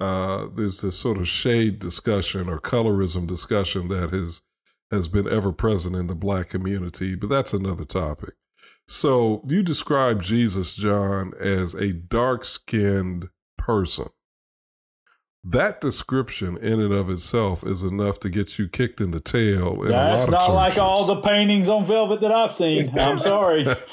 uh, 0.00 0.48
there's 0.56 0.80
this 0.80 0.98
sort 0.98 1.18
of 1.18 1.28
shade 1.28 1.78
discussion 1.78 2.48
or 2.48 2.58
colorism 2.58 3.24
discussion 3.24 3.86
that 3.86 4.10
has 4.10 4.42
has 4.90 5.06
been 5.06 5.28
ever 5.28 5.52
present 5.52 5.94
in 5.94 6.08
the 6.08 6.14
black 6.16 6.48
community, 6.48 7.14
but 7.14 7.30
that's 7.30 7.52
another 7.52 7.84
topic. 7.84 8.34
So 8.88 9.42
you 9.46 9.62
describe 9.62 10.20
Jesus, 10.20 10.74
John, 10.74 11.32
as 11.38 11.74
a 11.74 11.92
dark 11.92 12.44
skinned 12.44 13.28
person 13.56 14.08
that 15.44 15.80
description 15.80 16.56
in 16.56 16.80
and 16.80 16.92
of 16.92 17.10
itself 17.10 17.64
is 17.66 17.82
enough 17.82 18.20
to 18.20 18.30
get 18.30 18.58
you 18.58 18.68
kicked 18.68 19.00
in 19.00 19.10
the 19.10 19.20
tail. 19.20 19.82
In 19.82 19.88
That's 19.88 20.30
not 20.30 20.54
like 20.54 20.78
all 20.78 21.04
the 21.04 21.20
paintings 21.20 21.68
on 21.68 21.84
velvet 21.84 22.20
that 22.20 22.30
I've 22.30 22.52
seen. 22.52 22.96
I'm 22.98 23.18
sorry. 23.18 23.64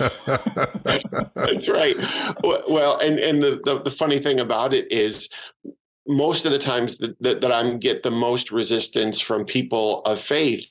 That's 1.31 1.67
right. 1.67 1.95
Well, 2.43 2.99
and 2.99 3.17
and 3.17 3.41
the, 3.41 3.61
the, 3.63 3.81
the 3.83 3.91
funny 3.91 4.19
thing 4.19 4.39
about 4.39 4.73
it 4.73 4.91
is 4.91 5.29
most 6.07 6.45
of 6.45 6.51
the 6.51 6.59
times 6.59 6.97
that, 6.97 7.19
that, 7.21 7.41
that 7.41 7.51
I 7.51 7.73
get 7.75 8.03
the 8.03 8.11
most 8.11 8.51
resistance 8.51 9.19
from 9.19 9.45
people 9.45 10.01
of 10.01 10.19
faith 10.19 10.69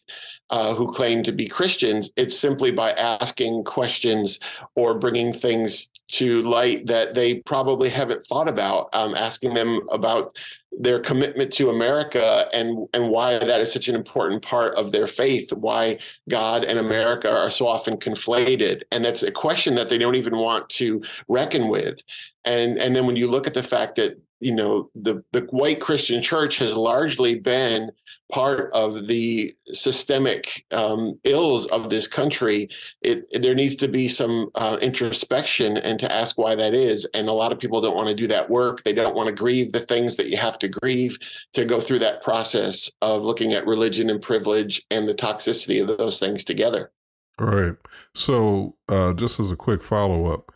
uh, 0.51 0.74
who 0.74 0.90
claim 0.92 1.22
to 1.22 1.32
be 1.32 1.46
Christians, 1.46 2.11
it's 2.16 2.38
simply 2.38 2.70
by 2.70 2.92
asking 2.92 3.64
questions 3.64 4.40
or 4.74 4.99
bringing 4.99 5.32
things 5.32 5.88
to 6.09 6.40
light 6.42 6.86
that 6.86 7.14
they 7.14 7.34
probably 7.34 7.90
haven't 7.90 8.24
thought 8.24 8.49
about, 8.49 8.88
um, 8.94 9.14
asking 9.14 9.53
them 9.55 9.86
about 9.92 10.38
their 10.72 11.01
commitment 11.01 11.53
to 11.53 11.70
America 11.70 12.49
and 12.53 12.88
and 12.94 13.09
why 13.09 13.38
that 13.38 13.61
is 13.61 13.72
such 13.72 13.88
an 13.88 13.94
important 13.94 14.42
part 14.42 14.74
of 14.74 14.92
their 14.92 15.07
faith, 15.07 15.53
why 15.53 15.99
God 16.28 16.64
and 16.64 16.78
America 16.78 17.30
are 17.30 17.51
so 17.51 17.66
often 17.66 17.96
conflated, 17.96 18.82
and 18.90 19.05
that's 19.05 19.22
a 19.22 19.30
question 19.30 19.74
that 19.74 19.90
they 19.90 19.99
don't 19.99 20.14
even 20.14 20.38
want 20.38 20.68
to 20.70 21.03
reckon 21.28 21.68
with. 21.68 22.03
And 22.44 22.78
and 22.78 22.94
then 22.96 23.07
when 23.07 23.16
you 23.16 23.28
look 23.28 23.46
at 23.46 23.55
the 23.55 23.62
fact 23.62 23.96
that 23.96 24.18
you 24.41 24.55
know 24.55 24.91
the 24.95 25.22
the 25.32 25.41
white 25.51 25.80
Christian 25.80 26.22
church 26.22 26.59
has 26.59 26.76
largely 26.76 27.39
been 27.39 27.91
part 28.32 28.70
of 28.72 29.07
the 29.07 29.55
systemic 29.66 30.66
um, 30.70 31.18
ills 31.24 31.66
of 31.68 31.91
this 31.91 32.07
country. 32.07 32.68
It, 33.01 33.26
it, 33.30 33.43
there 33.43 33.55
needs 33.55 33.76
to 33.76 33.89
be 33.89 34.07
some 34.09 34.51
uh, 34.55 34.76
introspection 34.80 35.76
and 35.78 35.99
to 36.01 36.12
ask 36.12 36.36
why 36.36 36.55
that 36.55 36.74
is. 36.74 37.07
And 37.14 37.28
a 37.28 37.32
lot 37.32 37.53
of 37.53 37.59
people 37.59 37.80
don't 37.80 37.97
want 37.97 38.09
to 38.09 38.14
do 38.14 38.26
that 38.26 38.51
work. 38.51 38.84
They 38.84 38.93
don't 38.93 39.14
want 39.14 39.28
to 39.28 39.32
grieve 39.32 39.72
the 39.72 39.80
things 39.80 40.16
that 40.16 40.28
you 40.28 40.36
have 40.36 40.59
to 40.59 40.68
grieve 40.68 41.18
to 41.55 41.64
go 41.64 41.80
through 41.80 42.01
that 42.01 42.22
process 42.22 42.91
of 43.01 43.24
looking 43.24 43.55
at 43.55 43.66
religion 43.66 44.11
and 44.11 44.20
privilege 44.20 44.82
and 44.91 45.09
the 45.09 45.14
toxicity 45.14 45.80
of 45.80 45.97
those 45.97 46.18
things 46.18 46.45
together. 46.45 46.93
All 47.39 47.47
right. 47.47 47.76
So, 48.14 48.76
uh, 48.89 49.14
just 49.14 49.39
as 49.39 49.51
a 49.51 49.57
quick 49.57 49.82
follow 49.82 50.26
up 50.26 50.53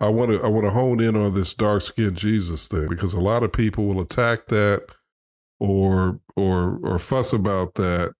I 0.00 0.08
want 0.08 0.30
to 0.30 0.42
I 0.42 0.48
want 0.48 0.64
to 0.64 0.70
hone 0.70 1.00
in 1.00 1.16
on 1.16 1.34
this 1.34 1.54
dark 1.54 1.82
skinned 1.82 2.16
Jesus 2.16 2.68
thing 2.68 2.88
because 2.88 3.12
a 3.12 3.20
lot 3.20 3.42
of 3.42 3.52
people 3.52 3.86
will 3.86 4.00
attack 4.00 4.46
that 4.46 4.86
or 5.58 6.20
or 6.36 6.80
or 6.82 6.98
fuss 6.98 7.32
about 7.32 7.74
that. 7.74 8.12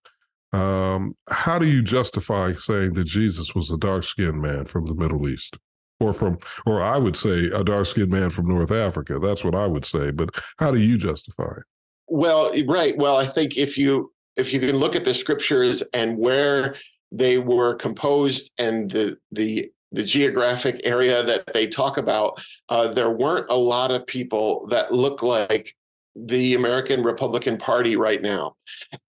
Um, 0.53 1.15
how 1.29 1.57
do 1.57 1.65
you 1.65 1.81
justify 1.81 2.53
saying 2.53 2.93
that 2.93 3.05
Jesus 3.05 3.55
was 3.55 3.71
a 3.71 3.77
dark 3.77 4.03
skinned 4.03 4.41
man 4.41 4.65
from 4.65 4.85
the 4.85 4.95
Middle 4.95 5.27
East? 5.27 5.57
Or 5.99 6.13
from 6.13 6.39
or 6.65 6.81
I 6.81 6.97
would 6.97 7.15
say 7.15 7.45
a 7.45 7.63
dark 7.63 7.85
skinned 7.85 8.09
man 8.09 8.29
from 8.31 8.47
North 8.47 8.71
Africa. 8.71 9.19
That's 9.19 9.43
what 9.43 9.55
I 9.55 9.67
would 9.67 9.85
say. 9.85 10.11
But 10.11 10.29
how 10.57 10.71
do 10.71 10.79
you 10.79 10.97
justify 10.97 11.51
it? 11.57 11.63
Well, 12.07 12.51
right. 12.67 12.97
Well, 12.97 13.17
I 13.17 13.25
think 13.25 13.57
if 13.57 13.77
you 13.77 14.11
if 14.35 14.53
you 14.53 14.59
can 14.59 14.77
look 14.77 14.95
at 14.95 15.05
the 15.05 15.13
scriptures 15.13 15.83
and 15.93 16.17
where 16.17 16.75
they 17.11 17.37
were 17.37 17.75
composed 17.75 18.51
and 18.57 18.89
the 18.89 19.17
the 19.31 19.71
the 19.91 20.03
geographic 20.03 20.79
area 20.83 21.23
that 21.23 21.53
they 21.53 21.67
talk 21.67 21.97
about, 21.97 22.43
uh, 22.69 22.87
there 22.87 23.11
weren't 23.11 23.47
a 23.49 23.57
lot 23.57 23.91
of 23.91 24.07
people 24.07 24.67
that 24.69 24.93
look 24.93 25.21
like 25.21 25.75
the 26.15 26.55
American 26.55 27.03
Republican 27.03 27.57
Party 27.57 27.95
right 27.95 28.21
now. 28.21 28.55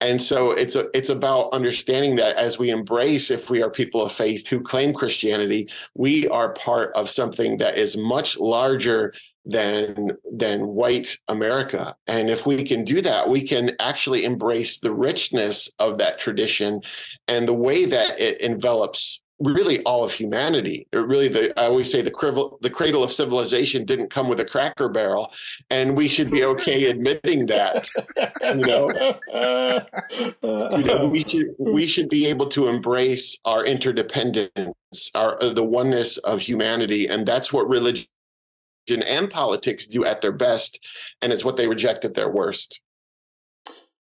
And 0.01 0.21
so 0.21 0.51
it's 0.51 0.75
a, 0.75 0.87
it's 0.93 1.09
about 1.09 1.53
understanding 1.53 2.17
that 2.17 2.35
as 2.35 2.59
we 2.59 2.71
embrace 2.71 3.31
if 3.31 3.49
we 3.49 3.63
are 3.63 3.69
people 3.69 4.01
of 4.01 4.11
faith 4.11 4.47
who 4.47 4.59
claim 4.59 4.93
Christianity, 4.93 5.69
we 5.95 6.27
are 6.27 6.53
part 6.53 6.91
of 6.95 7.09
something 7.09 7.57
that 7.57 7.77
is 7.77 7.95
much 7.95 8.37
larger 8.37 9.13
than 9.45 10.11
than 10.31 10.67
white 10.67 11.17
America. 11.27 11.95
And 12.07 12.29
if 12.29 12.45
we 12.45 12.63
can 12.63 12.83
do 12.83 13.01
that, 13.01 13.29
we 13.29 13.41
can 13.41 13.71
actually 13.79 14.25
embrace 14.25 14.79
the 14.79 14.93
richness 14.93 15.71
of 15.79 15.97
that 15.99 16.19
tradition 16.19 16.81
and 17.27 17.47
the 17.47 17.53
way 17.53 17.85
that 17.85 18.19
it 18.19 18.41
envelops 18.41 19.21
really 19.39 19.81
all 19.83 20.03
of 20.03 20.11
humanity. 20.11 20.87
It 20.91 20.97
really, 20.97 21.27
the, 21.27 21.57
I 21.59 21.65
always 21.65 21.91
say 21.91 22.01
the, 22.01 22.11
crivel, 22.11 22.57
the 22.61 22.69
cradle 22.69 23.03
of 23.03 23.11
civilization 23.11 23.85
didn't 23.85 24.09
come 24.09 24.27
with 24.27 24.39
a 24.39 24.45
cracker 24.45 24.89
barrel, 24.89 25.31
and 25.69 25.95
we 25.95 26.07
should 26.07 26.29
be 26.29 26.43
okay 26.43 26.85
admitting 26.89 27.45
that. 27.47 27.87
You 28.43 28.55
know, 28.55 28.89
you 30.77 30.85
know, 30.85 31.07
we 31.07 31.23
should 31.23 31.55
we 31.57 31.87
should 31.87 32.09
be 32.09 32.25
able 32.25 32.47
to 32.47 32.67
embrace 32.67 33.37
our 33.45 33.65
interdependence, 33.65 35.11
our 35.15 35.41
uh, 35.41 35.53
the 35.53 35.63
oneness 35.63 36.17
of 36.17 36.41
humanity, 36.41 37.07
and 37.07 37.25
that's 37.25 37.53
what 37.53 37.67
religion 37.69 38.07
and 38.89 39.29
politics 39.29 39.87
do 39.87 40.05
at 40.05 40.21
their 40.21 40.31
best, 40.31 40.79
and 41.21 41.31
it's 41.31 41.45
what 41.45 41.57
they 41.57 41.67
reject 41.67 42.05
at 42.05 42.15
their 42.15 42.29
worst. 42.29 42.81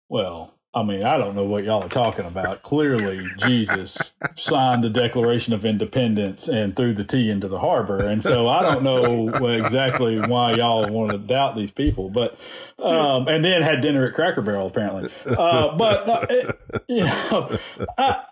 Well, 0.09 0.53
I 0.75 0.81
mean, 0.81 1.03
I 1.03 1.19
don't 1.19 1.35
know 1.35 1.43
what 1.43 1.63
y'all 1.63 1.83
are 1.83 1.89
talking 1.89 2.25
about. 2.25 2.63
Clearly, 2.63 3.21
Jesus 3.37 4.11
signed 4.35 4.83
the 4.83 4.89
Declaration 4.89 5.53
of 5.53 5.65
Independence 5.65 6.47
and 6.47 6.75
threw 6.75 6.93
the 6.93 7.03
tea 7.03 7.29
into 7.29 7.47
the 7.47 7.59
harbor. 7.59 8.03
And 8.03 8.23
so 8.23 8.47
I 8.47 8.63
don't 8.63 8.83
know 8.83 9.27
exactly 9.49 10.19
why 10.19 10.53
y'all 10.53 10.91
want 10.91 11.11
to 11.11 11.19
doubt 11.19 11.55
these 11.55 11.69
people, 11.69 12.09
but, 12.09 12.39
um, 12.79 13.27
and 13.27 13.45
then 13.45 13.61
had 13.61 13.81
dinner 13.81 14.07
at 14.07 14.15
Cracker 14.15 14.41
Barrel, 14.41 14.65
apparently. 14.65 15.11
Uh, 15.37 15.77
but, 15.77 16.09
uh, 16.09 16.25
it, 16.29 16.59
you 16.87 17.03
know, 17.03 17.59
I, 17.97 18.23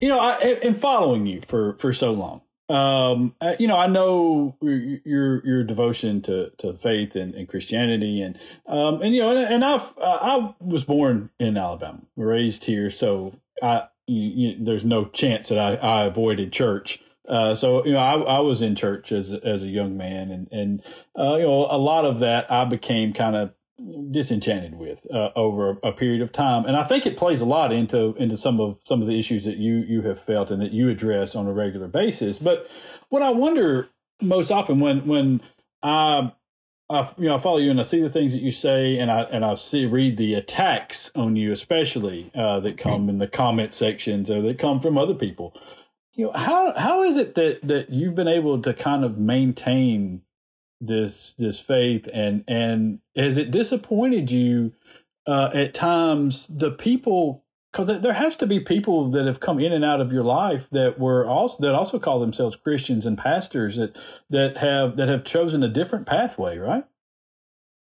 you 0.00 0.08
know, 0.10 0.20
I, 0.20 0.60
in 0.62 0.74
following 0.74 1.26
you 1.26 1.40
for, 1.40 1.76
for 1.78 1.92
so 1.92 2.12
long, 2.12 2.42
um, 2.70 3.34
you 3.58 3.66
know, 3.66 3.76
I 3.76 3.88
know 3.88 4.56
your 4.60 5.44
your 5.44 5.64
devotion 5.64 6.22
to, 6.22 6.50
to 6.58 6.72
faith 6.74 7.16
and, 7.16 7.34
and 7.34 7.48
Christianity, 7.48 8.22
and 8.22 8.38
um, 8.66 9.02
and 9.02 9.12
you 9.14 9.22
know, 9.22 9.30
and, 9.30 9.54
and 9.54 9.64
I've 9.64 9.92
uh, 9.98 10.18
I 10.20 10.54
was 10.60 10.84
born 10.84 11.30
in 11.40 11.56
Alabama, 11.56 12.02
raised 12.16 12.64
here, 12.64 12.88
so 12.88 13.34
I 13.60 13.88
you, 14.06 14.50
you, 14.50 14.64
there's 14.64 14.84
no 14.84 15.06
chance 15.06 15.48
that 15.48 15.58
I, 15.58 16.02
I 16.02 16.04
avoided 16.04 16.52
church. 16.52 17.00
Uh, 17.28 17.54
so 17.54 17.84
you 17.84 17.92
know, 17.92 17.98
I, 17.98 18.36
I 18.36 18.40
was 18.40 18.62
in 18.62 18.76
church 18.76 19.10
as 19.10 19.32
as 19.34 19.64
a 19.64 19.68
young 19.68 19.96
man, 19.96 20.30
and 20.30 20.48
and 20.52 20.82
uh, 21.18 21.36
you 21.38 21.46
know, 21.46 21.66
a 21.70 21.78
lot 21.78 22.04
of 22.04 22.20
that 22.20 22.50
I 22.52 22.64
became 22.66 23.12
kind 23.12 23.34
of 23.34 23.52
disenchanted 24.10 24.74
with 24.74 25.06
uh, 25.12 25.30
over 25.36 25.78
a 25.82 25.92
period 25.92 26.20
of 26.22 26.32
time, 26.32 26.64
and 26.66 26.76
I 26.76 26.84
think 26.84 27.06
it 27.06 27.16
plays 27.16 27.40
a 27.40 27.46
lot 27.46 27.72
into 27.72 28.14
into 28.16 28.36
some 28.36 28.60
of 28.60 28.78
some 28.84 29.00
of 29.00 29.08
the 29.08 29.18
issues 29.18 29.44
that 29.44 29.56
you 29.56 29.76
you 29.76 30.02
have 30.02 30.20
felt 30.20 30.50
and 30.50 30.60
that 30.60 30.72
you 30.72 30.88
address 30.88 31.34
on 31.34 31.46
a 31.46 31.52
regular 31.52 31.88
basis. 31.88 32.38
But 32.38 32.70
what 33.08 33.22
I 33.22 33.30
wonder 33.30 33.88
most 34.20 34.50
often 34.50 34.80
when 34.80 35.06
when 35.06 35.40
I, 35.82 36.32
I 36.90 37.10
you 37.16 37.28
know 37.28 37.36
I 37.36 37.38
follow 37.38 37.58
you 37.58 37.70
and 37.70 37.80
I 37.80 37.84
see 37.84 38.00
the 38.00 38.10
things 38.10 38.32
that 38.32 38.42
you 38.42 38.50
say 38.50 38.98
and 38.98 39.10
I 39.10 39.22
and 39.22 39.44
I 39.44 39.54
see 39.54 39.86
read 39.86 40.16
the 40.16 40.34
attacks 40.34 41.10
on 41.14 41.36
you, 41.36 41.52
especially 41.52 42.30
uh, 42.34 42.60
that 42.60 42.76
come 42.76 43.08
in 43.08 43.18
the 43.18 43.28
comment 43.28 43.72
sections 43.72 44.30
or 44.30 44.42
that 44.42 44.58
come 44.58 44.80
from 44.80 44.98
other 44.98 45.14
people. 45.14 45.54
you 46.16 46.26
know 46.26 46.32
how 46.32 46.74
how 46.78 47.02
is 47.02 47.16
it 47.16 47.34
that 47.36 47.60
that 47.66 47.90
you've 47.90 48.14
been 48.14 48.28
able 48.28 48.60
to 48.60 48.74
kind 48.74 49.04
of 49.04 49.18
maintain 49.18 50.22
this 50.80 51.34
this 51.34 51.60
faith 51.60 52.08
and 52.12 52.44
and 52.48 53.00
has 53.14 53.36
it 53.36 53.50
disappointed 53.50 54.30
you 54.30 54.72
uh, 55.26 55.50
at 55.52 55.74
times 55.74 56.48
the 56.48 56.70
people 56.70 57.44
because 57.72 58.00
there 58.00 58.12
has 58.12 58.34
to 58.36 58.46
be 58.46 58.58
people 58.58 59.10
that 59.10 59.26
have 59.26 59.40
come 59.40 59.60
in 59.60 59.72
and 59.72 59.84
out 59.84 60.00
of 60.00 60.12
your 60.12 60.24
life 60.24 60.68
that 60.70 60.98
were 60.98 61.26
also 61.26 61.62
that 61.62 61.74
also 61.74 61.98
call 61.98 62.18
themselves 62.18 62.56
Christians 62.56 63.06
and 63.06 63.16
pastors 63.16 63.76
that 63.76 63.98
that 64.30 64.56
have 64.56 64.96
that 64.96 65.08
have 65.08 65.24
chosen 65.24 65.62
a 65.62 65.68
different 65.68 66.06
pathway, 66.06 66.58
right? 66.58 66.84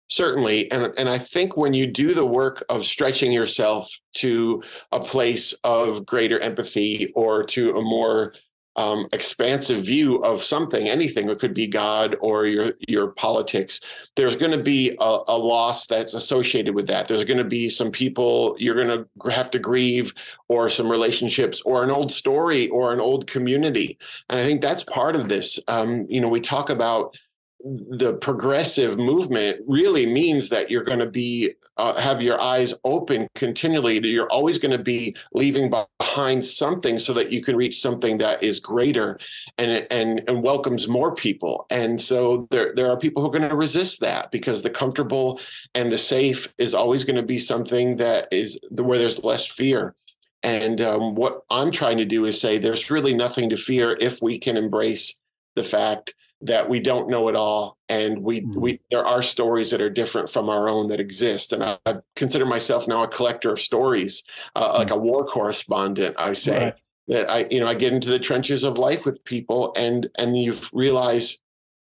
Certainly, 0.08 0.72
and 0.72 0.92
and 0.98 1.08
I 1.08 1.18
think 1.18 1.56
when 1.56 1.72
you 1.72 1.86
do 1.86 2.14
the 2.14 2.26
work 2.26 2.64
of 2.68 2.84
stretching 2.84 3.30
yourself 3.32 3.88
to 4.14 4.62
a 4.90 4.98
place 4.98 5.54
of 5.62 6.04
greater 6.04 6.40
empathy 6.40 7.12
or 7.14 7.44
to 7.44 7.76
a 7.76 7.82
more 7.82 8.34
um, 8.76 9.08
expansive 9.12 9.84
view 9.84 10.22
of 10.22 10.42
something, 10.42 10.88
anything. 10.88 11.28
It 11.28 11.38
could 11.38 11.54
be 11.54 11.66
God 11.66 12.16
or 12.20 12.46
your 12.46 12.72
your 12.88 13.08
politics. 13.08 13.80
There's 14.16 14.36
going 14.36 14.52
to 14.52 14.62
be 14.62 14.96
a, 15.00 15.18
a, 15.28 15.36
loss 15.36 15.86
that's 15.86 16.14
associated 16.14 16.74
with 16.74 16.86
that. 16.86 17.08
There's 17.08 17.24
going 17.24 17.38
to 17.38 17.44
be 17.44 17.68
some 17.68 17.90
people 17.90 18.54
you're 18.58 18.76
going 18.76 18.88
to 19.04 19.30
have 19.30 19.50
to 19.52 19.58
grieve, 19.58 20.14
or 20.48 20.70
some 20.70 20.90
relationships, 20.90 21.60
or 21.62 21.82
an 21.82 21.90
old 21.90 22.12
story, 22.12 22.68
or 22.68 22.92
an 22.92 23.00
old 23.00 23.26
community. 23.26 23.98
And 24.28 24.38
I 24.38 24.44
think 24.44 24.60
that's 24.60 24.84
part 24.84 25.16
of 25.16 25.28
this. 25.28 25.58
Um, 25.66 26.06
you 26.08 26.20
know, 26.20 26.28
we 26.28 26.40
talk 26.40 26.70
about 26.70 27.16
the 27.64 28.14
progressive 28.14 28.98
movement 28.98 29.60
really 29.66 30.06
means 30.06 30.48
that 30.48 30.70
you're 30.70 30.84
going 30.84 30.98
to 30.98 31.10
be 31.10 31.54
uh, 31.76 32.00
have 32.00 32.20
your 32.20 32.40
eyes 32.40 32.74
open 32.84 33.28
continually 33.34 33.98
that 33.98 34.08
you're 34.08 34.30
always 34.30 34.58
going 34.58 34.76
to 34.76 34.82
be 34.82 35.16
leaving 35.34 35.70
behind 35.98 36.44
something 36.44 36.98
so 36.98 37.12
that 37.12 37.32
you 37.32 37.42
can 37.42 37.56
reach 37.56 37.80
something 37.80 38.18
that 38.18 38.42
is 38.42 38.60
greater 38.60 39.18
and 39.58 39.86
and 39.90 40.22
and 40.28 40.42
welcomes 40.42 40.88
more 40.88 41.14
people. 41.14 41.66
And 41.70 42.00
so 42.00 42.46
there 42.50 42.72
there 42.74 42.90
are 42.90 42.98
people 42.98 43.22
who 43.22 43.28
are 43.28 43.38
going 43.38 43.48
to 43.48 43.56
resist 43.56 44.00
that 44.00 44.30
because 44.30 44.62
the 44.62 44.70
comfortable 44.70 45.40
and 45.74 45.90
the 45.90 45.98
safe 45.98 46.52
is 46.58 46.74
always 46.74 47.04
going 47.04 47.16
to 47.16 47.22
be 47.22 47.38
something 47.38 47.96
that 47.96 48.28
is 48.30 48.58
where 48.70 48.98
there's 48.98 49.24
less 49.24 49.46
fear. 49.46 49.94
And 50.42 50.80
um, 50.80 51.14
what 51.14 51.42
i'm 51.50 51.70
trying 51.70 51.98
to 51.98 52.06
do 52.06 52.24
is 52.24 52.40
say 52.40 52.56
there's 52.56 52.90
really 52.90 53.12
nothing 53.12 53.50
to 53.50 53.56
fear 53.56 53.96
if 54.00 54.22
we 54.22 54.38
can 54.38 54.56
embrace 54.56 55.18
the 55.54 55.62
fact 55.62 56.14
that 56.42 56.68
we 56.68 56.80
don't 56.80 57.08
know 57.08 57.28
it 57.28 57.36
all 57.36 57.76
and 57.88 58.22
we 58.22 58.40
mm-hmm. 58.40 58.60
we 58.60 58.80
there 58.90 59.04
are 59.04 59.22
stories 59.22 59.70
that 59.70 59.80
are 59.80 59.90
different 59.90 60.30
from 60.30 60.48
our 60.48 60.68
own 60.68 60.86
that 60.86 61.00
exist 61.00 61.52
and 61.52 61.62
i, 61.62 61.78
I 61.84 61.96
consider 62.16 62.46
myself 62.46 62.88
now 62.88 63.02
a 63.02 63.08
collector 63.08 63.50
of 63.50 63.60
stories 63.60 64.22
uh, 64.56 64.68
mm-hmm. 64.68 64.78
like 64.78 64.90
a 64.90 64.96
war 64.96 65.26
correspondent 65.26 66.16
i 66.18 66.32
say 66.32 66.64
right. 66.64 66.74
that 67.08 67.30
i 67.30 67.46
you 67.50 67.60
know 67.60 67.68
i 67.68 67.74
get 67.74 67.92
into 67.92 68.08
the 68.08 68.18
trenches 68.18 68.64
of 68.64 68.78
life 68.78 69.04
with 69.04 69.22
people 69.24 69.72
and 69.76 70.08
and 70.16 70.36
you 70.36 70.54
realize 70.72 71.38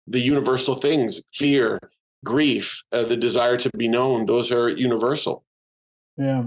the 0.07 0.19
universal 0.19 0.75
things 0.75 1.21
fear 1.33 1.79
grief 2.25 2.83
uh, 2.91 3.03
the 3.03 3.17
desire 3.17 3.57
to 3.57 3.69
be 3.77 3.87
known 3.87 4.25
those 4.25 4.51
are 4.51 4.69
universal 4.69 5.45
yeah 6.17 6.43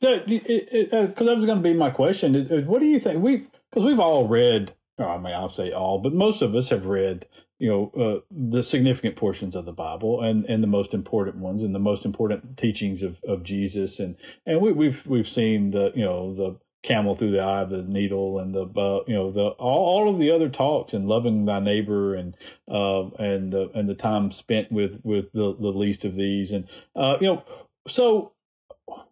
that 0.00 0.26
because 0.26 1.26
that 1.26 1.36
was 1.36 1.44
going 1.44 1.58
to 1.58 1.62
be 1.62 1.74
my 1.74 1.90
question 1.90 2.34
what 2.66 2.80
do 2.80 2.86
you 2.86 2.98
think 2.98 3.22
we 3.22 3.46
because 3.70 3.84
we've 3.84 4.00
all 4.00 4.26
read 4.26 4.72
I 5.08 5.18
mean, 5.18 5.34
I'll 5.34 5.48
say 5.48 5.72
all, 5.72 5.98
but 5.98 6.12
most 6.12 6.42
of 6.42 6.54
us 6.54 6.68
have 6.70 6.86
read, 6.86 7.26
you 7.58 7.68
know, 7.68 8.02
uh, 8.02 8.20
the 8.30 8.62
significant 8.62 9.16
portions 9.16 9.54
of 9.54 9.66
the 9.66 9.72
Bible 9.72 10.20
and, 10.20 10.44
and 10.46 10.62
the 10.62 10.68
most 10.68 10.92
important 10.92 11.36
ones 11.36 11.62
and 11.62 11.74
the 11.74 11.78
most 11.78 12.04
important 12.04 12.56
teachings 12.56 13.02
of, 13.02 13.20
of 13.24 13.42
Jesus. 13.42 14.00
And, 14.00 14.16
and 14.44 14.60
we, 14.60 14.72
we've, 14.72 15.06
we've 15.06 15.28
seen 15.28 15.70
the, 15.70 15.92
you 15.94 16.04
know, 16.04 16.34
the 16.34 16.58
camel 16.82 17.14
through 17.14 17.30
the 17.30 17.40
eye 17.40 17.60
of 17.60 17.70
the 17.70 17.84
needle 17.84 18.40
and 18.40 18.52
the, 18.52 18.62
uh, 18.62 19.04
you 19.06 19.14
know, 19.14 19.30
the, 19.30 19.50
all, 19.50 20.06
all 20.06 20.08
of 20.08 20.18
the 20.18 20.32
other 20.32 20.48
talks 20.48 20.92
and 20.92 21.06
loving 21.06 21.44
thy 21.44 21.60
neighbor 21.60 22.14
and, 22.14 22.36
uh, 22.68 23.08
and, 23.20 23.54
uh, 23.54 23.68
and 23.74 23.88
the 23.88 23.94
time 23.94 24.32
spent 24.32 24.72
with, 24.72 25.00
with 25.04 25.32
the, 25.32 25.54
the 25.54 25.70
least 25.70 26.04
of 26.04 26.16
these. 26.16 26.50
And, 26.50 26.68
uh, 26.96 27.18
you 27.20 27.28
know, 27.28 27.44
so 27.86 28.32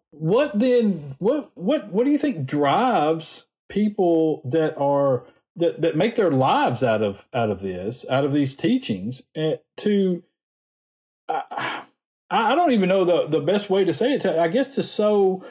what 0.09 0.59
then, 0.59 1.15
what, 1.19 1.51
what, 1.55 1.91
what 1.93 2.05
do 2.05 2.11
you 2.11 2.17
think 2.17 2.45
drives 2.45 3.47
people 3.69 4.41
that 4.43 4.77
are, 4.77 5.23
that 5.55 5.81
that 5.81 5.95
make 5.95 6.15
their 6.15 6.31
lives 6.31 6.83
out 6.83 7.01
of 7.01 7.27
out 7.33 7.49
of 7.49 7.61
this, 7.61 8.05
out 8.09 8.25
of 8.25 8.33
these 8.33 8.55
teachings, 8.55 9.21
uh, 9.37 9.55
to 9.77 10.23
I, 11.29 11.81
I 12.29 12.55
don't 12.55 12.71
even 12.71 12.89
know 12.89 13.03
the 13.03 13.27
the 13.27 13.41
best 13.41 13.69
way 13.69 13.83
to 13.83 13.93
say 13.93 14.13
it. 14.13 14.21
To, 14.21 14.39
I 14.39 14.47
guess 14.47 14.75
to 14.75 14.83
so 14.83 15.43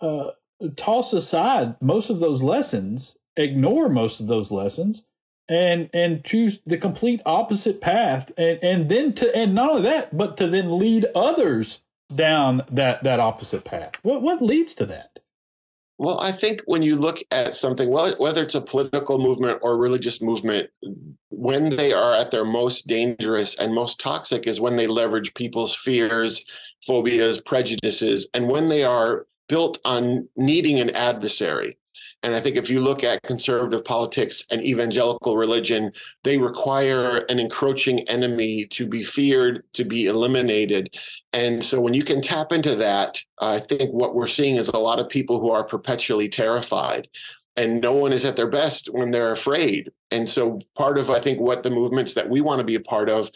uh, 0.00 0.30
toss 0.76 1.12
aside 1.12 1.76
most 1.80 2.10
of 2.10 2.20
those 2.20 2.42
lessons, 2.42 3.16
ignore 3.36 3.88
most 3.88 4.20
of 4.20 4.28
those 4.28 4.50
lessons, 4.50 5.02
and 5.48 5.90
and 5.92 6.24
choose 6.24 6.60
the 6.64 6.78
complete 6.78 7.20
opposite 7.26 7.80
path, 7.80 8.32
and 8.38 8.58
and 8.62 8.88
then 8.88 9.12
to 9.14 9.34
and 9.36 9.54
not 9.54 9.70
only 9.70 9.82
that, 9.82 10.16
but 10.16 10.36
to 10.36 10.46
then 10.46 10.78
lead 10.78 11.06
others 11.14 11.80
down 12.14 12.62
that 12.70 13.02
that 13.02 13.20
opposite 13.20 13.64
path. 13.64 13.92
What 14.02 14.22
what 14.22 14.40
leads 14.40 14.74
to 14.76 14.86
that? 14.86 15.09
Well, 16.00 16.18
I 16.18 16.32
think 16.32 16.62
when 16.64 16.80
you 16.80 16.96
look 16.96 17.18
at 17.30 17.54
something, 17.54 17.90
whether 17.90 18.42
it's 18.42 18.54
a 18.54 18.62
political 18.62 19.18
movement 19.18 19.58
or 19.60 19.76
religious 19.76 20.22
movement, 20.22 20.70
when 21.28 21.68
they 21.68 21.92
are 21.92 22.14
at 22.14 22.30
their 22.30 22.46
most 22.46 22.86
dangerous 22.86 23.54
and 23.56 23.74
most 23.74 24.00
toxic 24.00 24.46
is 24.46 24.62
when 24.62 24.76
they 24.76 24.86
leverage 24.86 25.34
people's 25.34 25.76
fears, 25.76 26.46
phobias, 26.86 27.38
prejudices, 27.42 28.30
and 28.32 28.48
when 28.48 28.68
they 28.68 28.82
are 28.82 29.26
built 29.46 29.78
on 29.84 30.26
needing 30.36 30.80
an 30.80 30.88
adversary. 30.88 31.76
And 32.22 32.34
I 32.34 32.40
think 32.40 32.56
if 32.56 32.68
you 32.68 32.80
look 32.80 33.02
at 33.02 33.22
conservative 33.22 33.84
politics 33.84 34.44
and 34.50 34.62
evangelical 34.62 35.36
religion, 35.36 35.92
they 36.22 36.36
require 36.36 37.18
an 37.28 37.38
encroaching 37.38 38.00
enemy 38.08 38.66
to 38.66 38.86
be 38.86 39.02
feared, 39.02 39.62
to 39.72 39.84
be 39.84 40.06
eliminated. 40.06 40.94
And 41.32 41.64
so 41.64 41.80
when 41.80 41.94
you 41.94 42.04
can 42.04 42.20
tap 42.20 42.52
into 42.52 42.76
that, 42.76 43.18
I 43.40 43.58
think 43.58 43.90
what 43.92 44.14
we're 44.14 44.26
seeing 44.26 44.56
is 44.56 44.68
a 44.68 44.78
lot 44.78 45.00
of 45.00 45.08
people 45.08 45.40
who 45.40 45.50
are 45.50 45.64
perpetually 45.64 46.28
terrified. 46.28 47.08
And 47.56 47.80
no 47.80 47.92
one 47.92 48.12
is 48.12 48.24
at 48.24 48.36
their 48.36 48.48
best 48.48 48.88
when 48.92 49.10
they're 49.10 49.32
afraid. 49.32 49.90
And 50.10 50.28
so, 50.28 50.60
part 50.76 50.98
of, 50.98 51.10
I 51.10 51.18
think, 51.18 51.40
what 51.40 51.62
the 51.62 51.70
movements 51.70 52.14
that 52.14 52.28
we 52.28 52.40
want 52.40 52.60
to 52.60 52.64
be 52.64 52.76
a 52.76 52.80
part 52.80 53.10
of, 53.10 53.30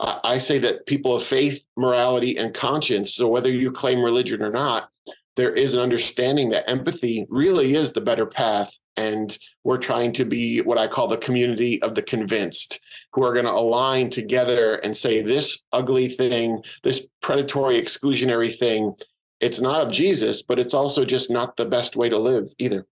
I 0.00 0.38
say 0.38 0.58
that 0.58 0.86
people 0.86 1.14
of 1.14 1.22
faith, 1.22 1.62
morality, 1.76 2.36
and 2.36 2.52
conscience, 2.52 3.14
so 3.14 3.28
whether 3.28 3.50
you 3.50 3.70
claim 3.70 4.02
religion 4.02 4.42
or 4.42 4.50
not, 4.50 4.90
there 5.36 5.52
is 5.52 5.74
an 5.74 5.82
understanding 5.82 6.50
that 6.50 6.68
empathy 6.68 7.26
really 7.30 7.74
is 7.74 7.92
the 7.92 8.00
better 8.00 8.26
path. 8.26 8.78
And 8.96 9.36
we're 9.64 9.78
trying 9.78 10.12
to 10.12 10.24
be 10.24 10.60
what 10.60 10.78
I 10.78 10.86
call 10.86 11.08
the 11.08 11.16
community 11.16 11.80
of 11.82 11.94
the 11.94 12.02
convinced, 12.02 12.80
who 13.12 13.24
are 13.24 13.32
going 13.32 13.46
to 13.46 13.52
align 13.52 14.10
together 14.10 14.74
and 14.76 14.96
say, 14.96 15.22
this 15.22 15.62
ugly 15.72 16.08
thing, 16.08 16.62
this 16.82 17.06
predatory, 17.22 17.80
exclusionary 17.80 18.54
thing, 18.54 18.94
it's 19.40 19.60
not 19.60 19.86
of 19.86 19.92
Jesus, 19.92 20.42
but 20.42 20.58
it's 20.58 20.74
also 20.74 21.04
just 21.04 21.30
not 21.30 21.56
the 21.56 21.64
best 21.64 21.96
way 21.96 22.08
to 22.08 22.18
live 22.18 22.48
either. 22.58 22.86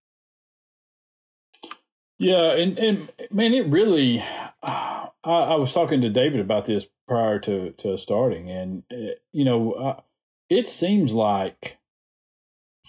Yeah, 2.18 2.56
and 2.56 2.78
and 2.78 3.12
man, 3.30 3.54
it 3.54 3.66
really. 3.68 4.24
Uh, 4.62 5.06
I, 5.22 5.30
I, 5.30 5.54
was 5.54 5.72
talking 5.72 6.00
to 6.00 6.08
David 6.08 6.40
about 6.40 6.66
this 6.66 6.86
prior 7.06 7.38
to 7.40 7.70
to 7.72 7.96
starting, 7.96 8.50
and 8.50 8.82
uh, 8.92 9.14
you 9.30 9.44
know, 9.44 9.72
uh, 9.72 10.00
it 10.50 10.66
seems 10.66 11.14
like 11.14 11.77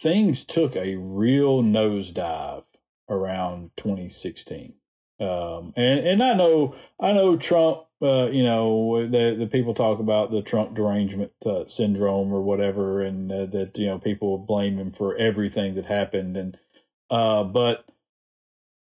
things 0.02 0.46
took 0.46 0.76
a 0.76 0.96
real 0.96 1.62
nosedive 1.62 2.64
around 3.10 3.72
2016. 3.78 4.74
Um, 5.20 5.74
and 5.76 6.00
and 6.00 6.24
I 6.24 6.34
know 6.34 6.76
I 7.00 7.12
know 7.12 7.38
Trump. 7.38 7.86
Uh, 8.02 8.30
you 8.32 8.44
know 8.44 9.06
the 9.06 9.36
the 9.38 9.48
people 9.48 9.74
talk 9.74 10.00
about 10.00 10.32
the 10.32 10.42
Trump 10.42 10.74
derangement 10.74 11.34
uh, 11.46 11.66
syndrome 11.68 12.32
or 12.32 12.42
whatever, 12.42 13.02
and 13.02 13.30
uh, 13.30 13.46
that 13.48 13.78
you 13.78 13.88
know 13.88 14.00
people 14.00 14.38
blame 14.38 14.78
him 14.78 14.92
for 14.92 15.16
everything 15.18 15.74
that 15.74 15.86
happened. 15.86 16.38
And 16.38 16.58
uh, 17.10 17.44
but 17.44 17.86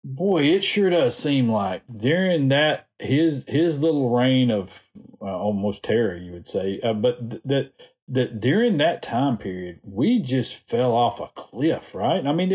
boy, 0.03 0.43
it 0.43 0.65
sure 0.65 0.89
does 0.89 1.17
seem 1.17 1.49
like 1.49 1.83
during 1.95 2.49
that 2.49 2.89
his 2.99 3.45
his 3.47 3.79
little 3.79 4.09
reign 4.09 4.51
of 4.51 4.89
uh, 5.21 5.25
almost 5.25 5.83
terror, 5.83 6.17
you 6.17 6.33
would 6.33 6.47
say, 6.47 6.81
uh, 6.81 6.93
but 6.93 7.29
th- 7.29 7.43
that 7.45 7.91
that 8.09 8.39
during 8.39 8.77
that 8.77 9.01
time 9.01 9.37
period 9.37 9.79
we 9.83 10.19
just 10.19 10.67
fell 10.69 10.93
off 10.95 11.19
a 11.19 11.27
cliff 11.35 11.93
right? 11.93 12.25
I 12.25 12.33
mean 12.33 12.51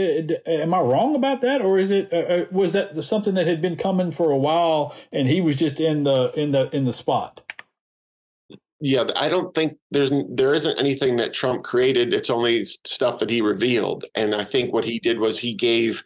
am 0.46 0.74
i 0.74 0.80
wrong 0.80 1.14
about 1.14 1.40
that? 1.42 1.62
Or 1.62 1.78
is 1.78 1.90
it 1.90 2.12
uh, 2.12 2.16
uh, 2.16 2.44
was 2.50 2.72
that 2.72 3.00
something 3.03 3.34
that 3.34 3.46
had 3.46 3.61
been 3.61 3.76
coming 3.76 4.11
for 4.11 4.30
a 4.30 4.36
while 4.36 4.94
and 5.12 5.28
he 5.28 5.40
was 5.40 5.57
just 5.57 5.80
in 5.80 6.05
the 6.05 6.32
in 6.36 6.53
the 6.53 6.74
in 6.74 6.84
the 6.84 6.92
spot? 6.92 7.42
Yeah 8.80 9.05
i 9.16 9.28
don't 9.28 9.55
think 9.55 9.78
there's 9.90 10.11
there 10.28 10.55
isn't 10.55 10.78
anything 10.78 11.16
that 11.16 11.32
trump 11.32 11.64
created. 11.64 12.14
It's 12.14 12.30
only 12.30 12.64
stuff 12.64 13.18
that 13.20 13.30
he 13.30 13.40
revealed. 13.40 14.05
And 14.14 14.34
i 14.34 14.44
think 14.44 14.72
what 14.72 14.84
he 14.84 14.98
did 14.98 15.18
was 15.18 15.38
he 15.38 15.55
gave 15.55 16.03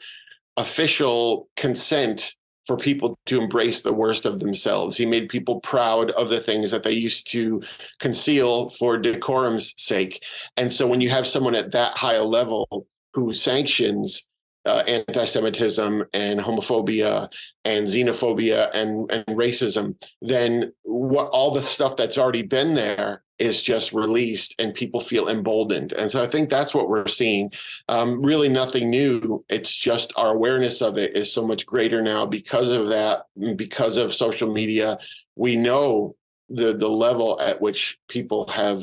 official 0.57 1.49
consent 1.57 2.35
for 2.67 2.77
people 2.77 3.19
to 3.27 3.41
embrace 3.41 3.83
the 3.83 3.93
worst 3.93 4.27
of 4.27 4.41
themselves. 4.41 4.97
He 4.97 5.07
made 5.07 5.29
people 5.29 5.61
proud 5.61 6.11
of 6.13 6.29
the 6.29 6.41
things 6.41 6.71
that 6.71 6.83
they 6.83 6.93
used 6.93 7.31
to 7.33 7.63
conceal 8.01 8.69
for 8.71 8.99
decorum's 8.99 9.75
sake. 9.77 10.25
And 10.57 10.73
so 10.73 10.87
when 10.87 11.01
you 11.01 11.11
have 11.11 11.27
someone 11.27 11.55
at 11.55 11.73
that 11.73 11.97
high 11.97 12.15
a 12.15 12.25
level 12.25 12.87
who 13.15 13.33
sanctions 13.33 14.27
uh, 14.67 14.83
anti-Semitism 14.89 16.05
and 16.13 16.41
homophobia 16.41 17.33
and 17.65 17.87
xenophobia 17.87 18.69
and, 18.75 19.11
and 19.13 19.25
racism, 19.27 19.95
then 20.21 20.73
what 20.83 21.29
all 21.29 21.53
the 21.53 21.63
stuff 21.63 21.97
that's 21.97 22.19
already 22.19 22.43
been 22.43 22.75
there 22.75 23.23
is 23.39 23.63
just 23.63 23.93
released 23.93 24.55
and 24.59 24.73
people 24.75 25.01
feel 25.01 25.29
emboldened. 25.29 25.93
And 25.93 26.11
so 26.11 26.23
I 26.23 26.27
think 26.27 26.49
that's 26.49 26.75
what 26.75 26.89
we're 26.89 27.07
seeing. 27.07 27.53
Um, 27.89 28.23
really 28.23 28.49
nothing 28.49 28.91
new. 28.91 29.45
It's 29.49 29.77
just 29.77 30.13
our 30.17 30.33
awareness 30.33 30.81
of 30.81 30.99
it 30.99 31.17
is 31.17 31.33
so 31.33 31.47
much 31.47 31.67
greater 31.67 32.03
now 32.03 32.27
because 32.27 32.73
of 32.73 32.89
that, 32.89 33.27
because 33.57 33.97
of 33.97 34.13
social 34.13 34.53
media. 34.53 34.99
We 35.37 35.57
know 35.57 36.17
the 36.49 36.77
the 36.77 36.89
level 36.89 37.41
at 37.41 37.61
which 37.61 37.99
people 38.09 38.49
have 38.49 38.79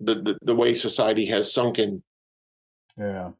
the, 0.00 0.14
the, 0.14 0.38
the 0.42 0.54
way 0.54 0.74
society 0.74 1.26
has 1.26 1.52
sunken. 1.52 2.02
Yeah. 2.96 3.30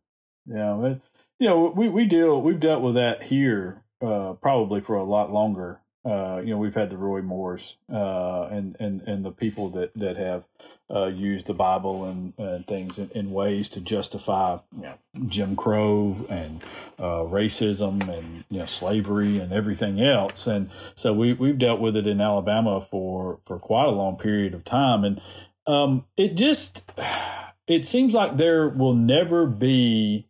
Yeah. 0.46 0.94
You 1.38 1.48
know, 1.48 1.72
we, 1.74 1.88
we 1.88 2.04
deal, 2.06 2.40
we've 2.40 2.60
dealt 2.60 2.82
with 2.82 2.94
that 2.94 3.22
here 3.22 3.82
uh, 4.00 4.34
probably 4.34 4.80
for 4.80 4.96
a 4.96 5.04
lot 5.04 5.32
longer 5.32 5.81
uh, 6.04 6.40
you 6.44 6.50
know, 6.50 6.58
we've 6.58 6.74
had 6.74 6.90
the 6.90 6.96
Roy 6.96 7.22
Moores 7.22 7.76
uh, 7.92 8.48
and 8.50 8.76
and 8.80 9.00
and 9.02 9.24
the 9.24 9.30
people 9.30 9.68
that 9.70 9.94
that 9.94 10.16
have 10.16 10.44
uh, 10.92 11.06
used 11.06 11.46
the 11.46 11.54
Bible 11.54 12.04
and, 12.04 12.32
and 12.38 12.66
things 12.66 12.98
in, 12.98 13.08
in, 13.10 13.30
ways 13.30 13.68
to 13.70 13.80
justify 13.80 14.58
you 14.76 14.82
know, 14.82 14.94
Jim 15.28 15.54
Crow 15.54 16.16
and 16.28 16.60
uh, 16.98 17.22
racism 17.22 18.08
and 18.08 18.44
you 18.50 18.58
know 18.58 18.64
slavery 18.64 19.38
and 19.38 19.52
everything 19.52 20.00
else. 20.00 20.48
And 20.48 20.70
so 20.96 21.12
we 21.12 21.34
we've 21.34 21.58
dealt 21.58 21.78
with 21.78 21.96
it 21.96 22.08
in 22.08 22.20
Alabama 22.20 22.80
for 22.80 23.38
for 23.44 23.60
quite 23.60 23.86
a 23.86 23.92
long 23.92 24.16
period 24.16 24.54
of 24.54 24.64
time, 24.64 25.04
and 25.04 25.20
um, 25.68 26.06
it 26.16 26.36
just 26.36 26.82
it 27.68 27.86
seems 27.86 28.12
like 28.12 28.38
there 28.38 28.68
will 28.68 28.94
never 28.94 29.46
be 29.46 30.26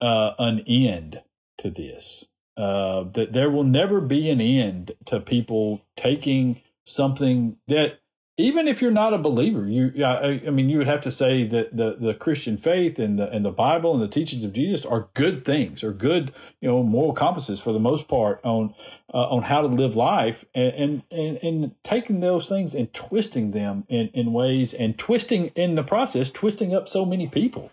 uh, 0.00 0.34
an 0.38 0.60
end 0.68 1.22
to 1.58 1.68
this 1.68 2.29
uh, 2.56 3.04
that 3.12 3.32
there 3.32 3.50
will 3.50 3.64
never 3.64 4.00
be 4.00 4.30
an 4.30 4.40
end 4.40 4.92
to 5.06 5.20
people 5.20 5.82
taking 5.96 6.60
something 6.84 7.56
that 7.68 8.00
even 8.40 8.66
if 8.68 8.80
you're 8.80 8.90
not 8.90 9.12
a 9.12 9.18
believer, 9.18 9.66
you 9.66 10.04
I, 10.04 10.40
I, 10.46 10.50
mean 10.50 10.68
you 10.70 10.78
would 10.78 10.86
have 10.86 11.02
to 11.02 11.10
say 11.10 11.44
that 11.44 11.76
the, 11.76 11.96
the 11.98 12.14
Christian 12.14 12.56
faith 12.56 12.98
and 12.98 13.18
the 13.18 13.30
and 13.30 13.44
the 13.44 13.52
Bible 13.52 13.92
and 13.92 14.02
the 14.02 14.08
teachings 14.08 14.44
of 14.44 14.52
Jesus 14.52 14.84
are 14.86 15.10
good 15.14 15.44
things, 15.44 15.84
are 15.84 15.92
good 15.92 16.32
you 16.60 16.68
know 16.68 16.82
moral 16.82 17.12
compasses 17.12 17.60
for 17.60 17.72
the 17.72 17.78
most 17.78 18.08
part 18.08 18.40
on 18.42 18.74
uh, 19.12 19.28
on 19.28 19.42
how 19.42 19.60
to 19.60 19.66
live 19.66 19.94
life 19.94 20.44
and, 20.54 20.72
and 20.74 21.02
and 21.10 21.38
and 21.42 21.74
taking 21.82 22.20
those 22.20 22.48
things 22.48 22.74
and 22.74 22.92
twisting 22.94 23.50
them 23.50 23.84
in 23.88 24.08
in 24.08 24.32
ways 24.32 24.72
and 24.72 24.98
twisting 24.98 25.46
in 25.48 25.74
the 25.74 25.84
process, 25.84 26.30
twisting 26.30 26.74
up 26.74 26.88
so 26.88 27.04
many 27.04 27.28
people. 27.28 27.70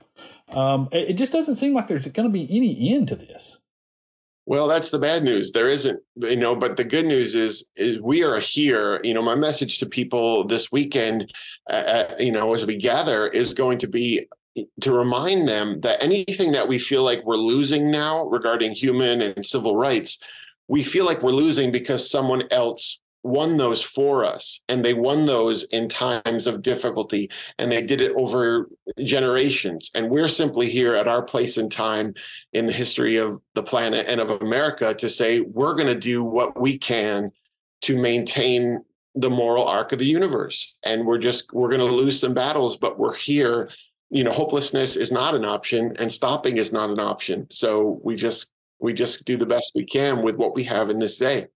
Um, 0.50 0.90
it, 0.92 1.12
it 1.12 1.14
just 1.14 1.32
doesn't 1.32 1.56
seem 1.56 1.74
like 1.74 1.88
there's 1.88 2.08
going 2.08 2.28
to 2.28 2.34
be 2.34 2.48
any 2.56 2.94
end 2.94 3.08
to 3.10 3.16
this. 3.16 3.60
Well, 4.48 4.70
that's 4.70 4.92
the 4.92 4.98
bad 4.98 5.24
news. 5.24 5.52
There 5.52 5.68
isn't, 5.68 6.00
you 6.16 6.38
know, 6.38 6.56
but 6.56 6.78
the 6.78 6.86
good 6.86 7.06
news 7.06 7.36
is, 7.36 7.66
is 7.76 8.00
we 8.00 8.24
are 8.24 8.40
here. 8.40 9.02
You 9.04 9.14
know, 9.14 9.22
my 9.22 9.36
message 9.36 9.78
to 9.80 9.86
people 9.86 10.46
this 10.46 10.72
weekend, 10.72 11.34
uh, 11.70 11.74
uh, 11.74 12.16
you 12.18 12.32
know, 12.32 12.54
as 12.54 12.66
we 12.66 12.78
gather, 12.78 13.28
is 13.28 13.54
going 13.54 13.78
to 13.80 13.88
be 13.90 14.26
to 14.80 14.94
remind 14.94 15.50
them 15.50 15.82
that 15.82 16.02
anything 16.02 16.54
that 16.54 16.70
we 16.70 16.80
feel 16.80 17.04
like 17.04 17.26
we're 17.26 17.36
losing 17.36 17.92
now 17.92 18.24
regarding 18.28 18.72
human 18.72 19.22
and 19.22 19.46
civil 19.46 19.76
rights, 19.76 20.18
we 20.70 20.82
feel 20.82 21.04
like 21.04 21.22
we're 21.22 21.32
losing 21.32 21.70
because 21.70 22.10
someone 22.10 22.44
else 22.50 23.00
won 23.28 23.58
those 23.58 23.84
for 23.84 24.24
us 24.24 24.62
and 24.70 24.84
they 24.84 24.94
won 24.94 25.26
those 25.26 25.64
in 25.66 25.90
times 25.90 26.48
of 26.48 26.62
difficulty 26.62 27.30
and 27.60 27.72
they 27.72 27.82
did 27.82 28.02
it 28.02 28.14
over 28.16 28.70
generations. 29.04 29.92
And 29.94 30.10
we're 30.10 30.30
simply 30.30 30.70
here 30.70 30.96
at 30.96 31.08
our 31.08 31.22
place 31.22 31.58
in 31.58 31.70
time 31.70 32.14
in 32.54 32.66
the 32.66 32.72
history 32.72 33.18
of 33.18 33.40
the 33.54 33.64
planet 33.64 34.06
and 34.08 34.22
of 34.22 34.30
america 34.30 34.94
to 34.94 35.10
say 35.10 35.42
we're 35.42 35.76
going 35.76 35.88
to 35.88 36.00
do 36.00 36.24
what 36.24 36.60
we 36.60 36.78
can 36.78 37.32
to 37.82 37.98
maintain 37.98 38.84
the 39.16 39.30
moral 39.30 39.68
arc 39.68 39.92
of 39.92 40.00
the 40.00 40.06
universe. 40.06 40.78
And 40.84 41.06
we're 41.06 41.18
just 41.18 41.52
we're 41.54 41.70
going 41.70 41.80
to 41.80 41.96
lose 41.96 42.20
some 42.20 42.34
battles 42.34 42.78
but 42.78 42.98
we're 42.98 43.16
here. 43.16 43.70
You 44.10 44.24
know 44.24 44.32
hopelessness 44.32 44.96
is 44.96 45.12
not 45.12 45.36
an 45.36 45.44
option 45.44 45.96
and 46.00 46.10
stopping 46.10 46.58
is 46.58 46.72
not 46.72 46.90
an 46.90 47.00
option. 47.00 47.48
So 47.50 48.00
we 48.04 48.16
just 48.16 48.54
we 48.80 48.94
just 48.94 49.26
do 49.26 49.36
the 49.38 49.46
best 49.46 49.74
we 49.76 49.86
can 49.86 50.22
with 50.22 50.38
what 50.38 50.56
we 50.56 50.64
have 50.64 50.90
in 50.90 51.00
this 51.00 51.18
day 51.18 51.48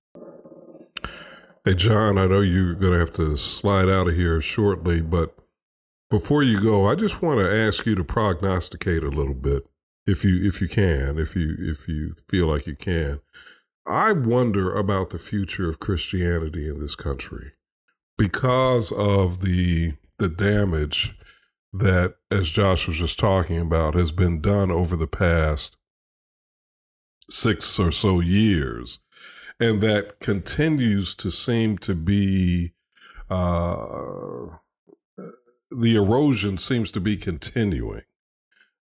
Hey, 1.63 1.75
John, 1.75 2.17
I 2.17 2.25
know 2.25 2.41
you're 2.41 2.73
going 2.73 2.93
to 2.93 2.99
have 2.99 3.13
to 3.13 3.37
slide 3.37 3.87
out 3.87 4.07
of 4.07 4.15
here 4.15 4.41
shortly, 4.41 4.99
but 4.99 5.37
before 6.09 6.41
you 6.41 6.59
go, 6.59 6.87
I 6.87 6.95
just 6.95 7.21
want 7.21 7.39
to 7.39 7.53
ask 7.53 7.85
you 7.85 7.93
to 7.93 8.03
prognosticate 8.03 9.03
a 9.03 9.09
little 9.09 9.35
bit, 9.35 9.67
if 10.07 10.25
you 10.25 10.43
if 10.43 10.59
you 10.59 10.67
can, 10.67 11.19
if 11.19 11.35
you 11.35 11.55
if 11.59 11.87
you 11.87 12.15
feel 12.27 12.47
like 12.47 12.65
you 12.65 12.75
can. 12.75 13.21
I 13.85 14.11
wonder 14.11 14.75
about 14.75 15.11
the 15.11 15.19
future 15.19 15.69
of 15.69 15.79
Christianity 15.79 16.67
in 16.67 16.79
this 16.79 16.95
country 16.95 17.51
because 18.17 18.91
of 18.91 19.41
the 19.41 19.93
the 20.17 20.29
damage 20.29 21.15
that, 21.71 22.15
as 22.31 22.49
Josh 22.49 22.87
was 22.87 22.97
just 22.97 23.19
talking 23.19 23.59
about, 23.59 23.93
has 23.93 24.11
been 24.11 24.41
done 24.41 24.71
over 24.71 24.95
the 24.95 25.05
past 25.05 25.77
six 27.29 27.79
or 27.79 27.91
so 27.91 28.19
years 28.19 28.97
and 29.61 29.79
that 29.79 30.19
continues 30.19 31.15
to 31.15 31.31
seem 31.31 31.77
to 31.77 31.95
be 31.95 32.73
uh, 33.29 34.47
the 35.69 35.95
erosion 35.95 36.57
seems 36.57 36.91
to 36.91 36.99
be 36.99 37.15
continuing. 37.15 38.01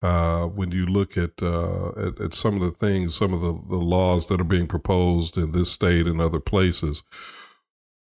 Uh, 0.01 0.45
when 0.45 0.71
you 0.71 0.85
look 0.85 1.17
at, 1.17 1.41
uh, 1.41 1.89
at, 1.97 2.19
at 2.19 2.33
some 2.33 2.53
of 2.55 2.61
the 2.61 2.69
things, 2.69 3.15
some 3.15 3.33
of 3.33 3.41
the, 3.41 3.53
the 3.69 3.77
laws 3.83 4.27
that 4.27 4.39
are 4.39 4.43
being 4.43 4.67
proposed 4.67 5.35
in 5.35 5.51
this 5.51 5.71
state 5.71 6.05
and 6.05 6.21
other 6.21 6.39
places, 6.39 7.01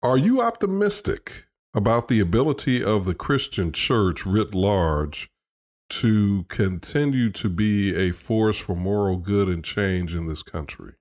are 0.02 0.18
you 0.18 0.40
optimistic 0.40 1.46
about 1.74 2.06
the 2.06 2.20
ability 2.20 2.84
of 2.84 3.04
the 3.04 3.14
Christian 3.14 3.72
church 3.72 4.24
writ 4.24 4.54
large 4.54 5.28
to 5.88 6.44
continue 6.44 7.30
to 7.30 7.48
be 7.48 7.96
a 7.96 8.12
force 8.12 8.58
for 8.58 8.76
moral 8.76 9.16
good 9.16 9.48
and 9.48 9.64
change 9.64 10.14
in 10.14 10.28
this 10.28 10.44
country? 10.44 10.92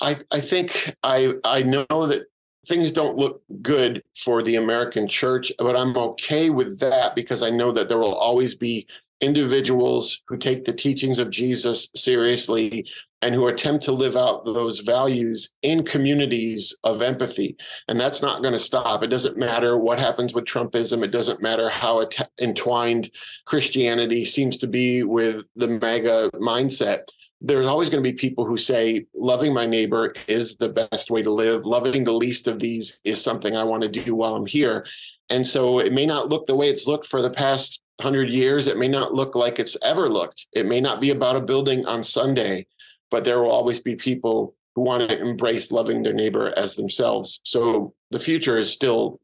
I, 0.00 0.16
I 0.30 0.40
think 0.40 0.94
I 1.02 1.34
I 1.44 1.62
know 1.62 1.86
that 1.88 2.26
things 2.66 2.92
don't 2.92 3.16
look 3.16 3.42
good 3.62 4.02
for 4.16 4.42
the 4.42 4.56
American 4.56 5.08
church, 5.08 5.52
but 5.58 5.76
I'm 5.76 5.96
okay 5.96 6.50
with 6.50 6.78
that 6.80 7.14
because 7.14 7.42
I 7.42 7.50
know 7.50 7.72
that 7.72 7.88
there 7.88 7.98
will 7.98 8.14
always 8.14 8.54
be 8.54 8.86
individuals 9.20 10.22
who 10.28 10.36
take 10.36 10.64
the 10.64 10.72
teachings 10.72 11.18
of 11.18 11.30
Jesus 11.30 11.88
seriously 11.96 12.86
and 13.20 13.34
who 13.34 13.48
attempt 13.48 13.84
to 13.84 13.92
live 13.92 14.16
out 14.16 14.44
those 14.44 14.80
values 14.80 15.50
in 15.62 15.82
communities 15.82 16.76
of 16.84 17.02
empathy. 17.02 17.56
And 17.88 17.98
that's 17.98 18.22
not 18.22 18.42
going 18.42 18.54
to 18.54 18.60
stop. 18.60 19.02
It 19.02 19.08
doesn't 19.08 19.36
matter 19.36 19.76
what 19.76 19.98
happens 19.98 20.34
with 20.34 20.44
Trumpism. 20.44 21.02
It 21.02 21.10
doesn't 21.10 21.42
matter 21.42 21.68
how 21.68 22.08
entwined 22.40 23.10
Christianity 23.44 24.24
seems 24.24 24.56
to 24.58 24.68
be 24.68 25.02
with 25.02 25.48
the 25.56 25.66
MAGA 25.66 26.30
mindset 26.34 27.08
there's 27.40 27.66
always 27.66 27.88
going 27.88 28.02
to 28.02 28.10
be 28.10 28.16
people 28.16 28.44
who 28.44 28.56
say 28.56 29.06
loving 29.14 29.54
my 29.54 29.64
neighbor 29.64 30.12
is 30.26 30.56
the 30.56 30.68
best 30.68 31.10
way 31.10 31.22
to 31.22 31.30
live. 31.30 31.64
Loving 31.64 32.04
the 32.04 32.12
least 32.12 32.48
of 32.48 32.58
these 32.58 33.00
is 33.04 33.22
something 33.22 33.56
i 33.56 33.62
want 33.62 33.82
to 33.82 33.88
do 33.88 34.14
while 34.14 34.34
i'm 34.34 34.46
here. 34.46 34.84
And 35.30 35.46
so 35.46 35.78
it 35.78 35.92
may 35.92 36.06
not 36.06 36.30
look 36.30 36.46
the 36.46 36.56
way 36.56 36.68
it's 36.68 36.86
looked 36.86 37.06
for 37.06 37.22
the 37.22 37.30
past 37.30 37.80
100 37.98 38.28
years. 38.28 38.66
It 38.66 38.78
may 38.78 38.88
not 38.88 39.14
look 39.14 39.34
like 39.34 39.58
it's 39.58 39.76
ever 39.82 40.08
looked. 40.08 40.46
It 40.52 40.66
may 40.66 40.80
not 40.80 41.00
be 41.00 41.10
about 41.10 41.36
a 41.36 41.40
building 41.40 41.86
on 41.86 42.02
sunday 42.02 42.66
but 43.10 43.24
there 43.24 43.40
will 43.40 43.50
always 43.50 43.80
be 43.80 43.96
people 43.96 44.54
who 44.74 44.82
want 44.82 45.08
to 45.08 45.18
embrace 45.18 45.72
loving 45.72 46.02
their 46.02 46.14
neighbor 46.14 46.52
as 46.56 46.76
themselves. 46.76 47.40
So 47.44 47.94
the 48.10 48.18
future 48.18 48.56
is 48.56 48.72
still 48.72 49.20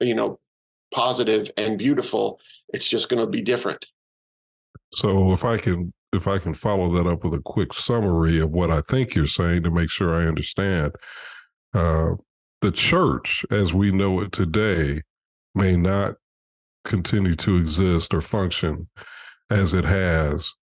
you 0.00 0.14
know 0.14 0.38
positive 0.94 1.50
and 1.56 1.78
beautiful. 1.78 2.40
It's 2.72 2.88
just 2.88 3.08
going 3.08 3.20
to 3.20 3.26
be 3.26 3.42
different. 3.42 3.86
So 4.92 5.32
if 5.32 5.44
i 5.44 5.58
can 5.58 5.92
if 6.16 6.26
I 6.26 6.38
can 6.38 6.54
follow 6.54 6.90
that 6.92 7.06
up 7.06 7.24
with 7.24 7.34
a 7.34 7.42
quick 7.42 7.72
summary 7.72 8.40
of 8.40 8.50
what 8.50 8.70
I 8.70 8.80
think 8.80 9.14
you're 9.14 9.26
saying 9.26 9.62
to 9.62 9.70
make 9.70 9.90
sure 9.90 10.14
I 10.14 10.26
understand. 10.26 10.92
Uh, 11.74 12.14
the 12.62 12.72
church, 12.72 13.44
as 13.50 13.74
we 13.74 13.92
know 13.92 14.20
it 14.20 14.32
today, 14.32 15.02
may 15.54 15.76
not 15.76 16.14
continue 16.84 17.34
to 17.34 17.56
exist 17.56 18.14
or 18.14 18.20
function 18.20 18.88
as 19.50 19.74
it 19.74 19.84
has, 19.84 20.52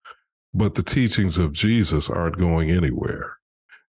but 0.52 0.74
the 0.74 0.82
teachings 0.82 1.38
of 1.38 1.52
Jesus 1.52 2.11
aren't 2.11 2.36
going 2.36 2.70
anywhere. 2.70 3.36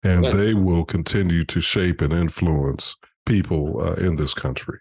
And 0.02 0.24
they 0.24 0.52
will 0.52 0.84
continue 0.84 1.44
to 1.44 1.60
shape 1.60 2.00
and 2.00 2.12
influence 2.12 2.96
people 3.24 3.80
uh, 3.80 3.94
in 3.94 4.16
this 4.16 4.34
country 4.34 4.80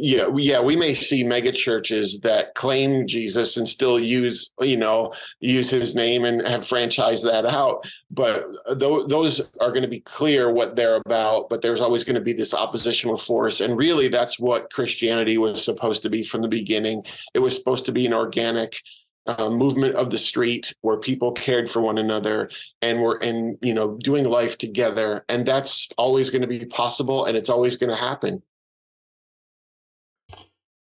yeah 0.00 0.28
yeah 0.36 0.60
we 0.60 0.76
may 0.76 0.94
see 0.94 1.24
mega 1.24 1.52
churches 1.52 2.20
that 2.20 2.54
claim 2.54 3.06
jesus 3.06 3.56
and 3.56 3.68
still 3.68 3.98
use 3.98 4.52
you 4.60 4.76
know 4.76 5.12
use 5.40 5.68
his 5.68 5.94
name 5.94 6.24
and 6.24 6.46
have 6.46 6.60
franchised 6.60 7.24
that 7.24 7.44
out 7.44 7.84
but 8.10 8.46
th- 8.78 9.08
those 9.08 9.40
are 9.60 9.70
going 9.70 9.82
to 9.82 9.88
be 9.88 10.00
clear 10.00 10.52
what 10.52 10.76
they're 10.76 11.00
about 11.04 11.48
but 11.48 11.62
there's 11.62 11.80
always 11.80 12.04
going 12.04 12.14
to 12.14 12.20
be 12.20 12.32
this 12.32 12.54
oppositional 12.54 13.16
force 13.16 13.60
and 13.60 13.76
really 13.76 14.08
that's 14.08 14.38
what 14.38 14.72
christianity 14.72 15.36
was 15.36 15.64
supposed 15.64 16.02
to 16.02 16.10
be 16.10 16.22
from 16.22 16.42
the 16.42 16.48
beginning. 16.48 17.04
It 17.34 17.40
was 17.40 17.54
supposed 17.54 17.86
to 17.86 17.92
be 17.92 18.06
an 18.06 18.14
organic 18.14 18.80
uh, 19.26 19.50
movement 19.50 19.94
of 19.94 20.10
the 20.10 20.18
street 20.18 20.74
where 20.80 20.96
people 20.96 21.32
cared 21.32 21.68
for 21.68 21.82
one 21.82 21.98
another 21.98 22.48
and 22.80 23.02
were 23.02 23.18
in 23.18 23.58
you 23.60 23.74
know 23.74 23.98
doing 24.02 24.24
life 24.24 24.56
together 24.56 25.24
and 25.28 25.44
that's 25.44 25.88
always 25.98 26.30
going 26.30 26.40
to 26.40 26.48
be 26.48 26.64
possible 26.64 27.26
and 27.26 27.36
it's 27.36 27.50
always 27.50 27.76
going 27.76 27.90
to 27.90 27.96
happen 27.96 28.42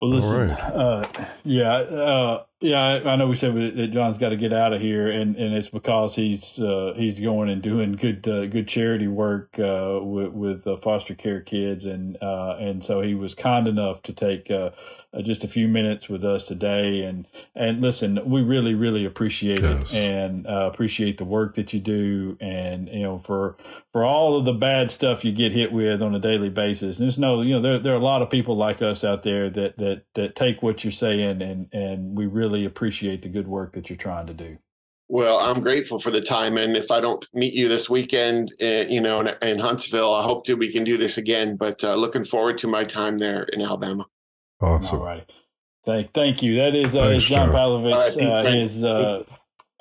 well 0.03 0.11
listen 0.11 0.49
right. 0.49 0.59
uh, 0.59 1.07
yeah 1.45 1.73
uh, 1.73 2.43
yeah, 2.63 2.81
I, 2.81 3.13
I, 3.13 3.15
know 3.17 3.27
we 3.27 3.35
said 3.35 3.55
that 3.75 3.87
John's 3.89 4.17
got 4.17 4.29
to 4.29 4.37
get 4.37 4.53
out 4.53 4.71
of 4.71 4.79
here, 4.79 5.11
and, 5.11 5.35
and 5.35 5.53
it's 5.53 5.67
because 5.67 6.15
he's 6.15 6.57
uh, 6.59 6.93
he's 6.95 7.19
going 7.19 7.49
and 7.49 7.61
doing 7.61 7.91
good 7.91 8.25
uh, 8.25 8.45
good 8.45 8.69
charity 8.69 9.07
work 9.07 9.59
uh, 9.59 9.99
with, 10.01 10.31
with 10.31 10.65
uh, 10.65 10.77
foster 10.77 11.13
care 11.13 11.41
kids, 11.41 11.85
and 11.85 12.17
uh, 12.23 12.55
and 12.57 12.83
so 12.83 13.01
he 13.01 13.15
was 13.15 13.35
kind 13.35 13.67
enough 13.67 14.01
to 14.03 14.13
take 14.13 14.49
uh, 14.49 14.69
just 15.21 15.43
a 15.43 15.47
few 15.49 15.67
minutes 15.67 16.07
with 16.07 16.23
us 16.23 16.45
today, 16.45 17.03
and 17.03 17.27
and 17.53 17.81
listen, 17.81 18.17
we 18.29 18.41
really 18.41 18.73
really 18.73 19.03
appreciate 19.03 19.59
yes. 19.59 19.93
it, 19.93 19.97
and 19.97 20.45
appreciate 20.47 21.17
the 21.17 21.25
work 21.25 21.55
that 21.55 21.73
you 21.73 21.81
do, 21.81 22.37
and 22.39 22.87
you 22.87 23.03
know 23.03 23.17
for 23.17 23.57
for 23.91 24.05
all 24.05 24.37
of 24.37 24.45
the 24.45 24.53
bad 24.53 24.89
stuff 24.89 25.25
you 25.25 25.33
get 25.33 25.51
hit 25.51 25.73
with 25.73 26.01
on 26.01 26.15
a 26.15 26.19
daily 26.19 26.49
basis. 26.49 26.97
And 26.97 27.07
there's 27.07 27.19
no 27.19 27.41
you 27.41 27.55
know 27.55 27.61
there 27.61 27.77
there 27.77 27.93
are 27.93 27.99
a 27.99 28.03
lot 28.03 28.21
of 28.21 28.29
people 28.29 28.55
like 28.55 28.81
us 28.81 29.03
out 29.03 29.23
there 29.23 29.49
that 29.49 29.77
that 29.79 30.03
that 30.13 30.35
take 30.37 30.63
what 30.63 30.85
you're 30.85 30.91
saying, 30.91 31.41
and 31.41 31.67
and 31.73 32.17
we 32.17 32.25
really 32.25 32.52
really 32.53 32.65
appreciate 32.65 33.21
the 33.21 33.29
good 33.29 33.47
work 33.47 33.73
that 33.73 33.89
you're 33.89 33.97
trying 33.97 34.27
to 34.27 34.33
do. 34.33 34.57
Well, 35.09 35.39
I'm 35.39 35.61
grateful 35.61 35.99
for 35.99 36.11
the 36.11 36.21
time, 36.21 36.57
and 36.57 36.77
if 36.77 36.89
I 36.89 37.01
don't 37.01 37.25
meet 37.33 37.53
you 37.53 37.67
this 37.67 37.89
weekend, 37.89 38.53
uh, 38.61 38.85
you 38.87 39.01
know, 39.01 39.19
in, 39.19 39.31
in, 39.41 39.59
Huntsville, 39.59 40.13
I 40.13 40.23
hope 40.23 40.45
that 40.45 40.57
we 40.57 40.71
can 40.71 40.83
do 40.83 40.97
this 40.97 41.17
again. 41.17 41.57
But 41.57 41.83
uh, 41.83 41.95
looking 41.95 42.23
forward 42.23 42.57
to 42.59 42.67
my 42.67 42.83
time 42.85 43.17
there 43.17 43.43
in 43.43 43.61
Alabama. 43.61 44.07
Awesome. 44.61 44.99
All 44.99 45.05
righty. 45.05 45.25
Thank, 45.85 46.13
thank 46.13 46.41
you. 46.41 46.55
That 46.55 46.73
is, 46.73 46.95
uh, 46.95 47.09
Thanks, 47.09 47.25
John 47.25 47.49
Pavlovitz. 47.49 48.17
Right, 48.17 48.45
uh, 48.47 48.49
is 48.49 48.83
uh, 48.83 49.23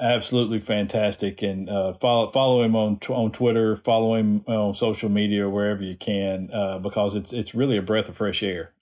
absolutely 0.01 0.59
fantastic, 0.59 1.41
and 1.43 1.71
uh, 1.71 1.93
follow 1.95 2.29
follow 2.29 2.63
him 2.63 2.75
on 2.75 2.99
on 3.09 3.31
Twitter, 3.31 3.77
follow 3.77 4.15
him 4.15 4.43
on 4.49 4.75
social 4.75 5.09
media, 5.09 5.49
wherever 5.49 5.83
you 5.83 5.97
can, 5.97 6.51
uh, 6.53 6.79
because 6.79 7.15
it's 7.15 7.33
it's 7.33 7.55
really 7.55 7.77
a 7.77 7.83
breath 7.83 8.09
of 8.09 8.17
fresh 8.17 8.43
air. 8.43 8.73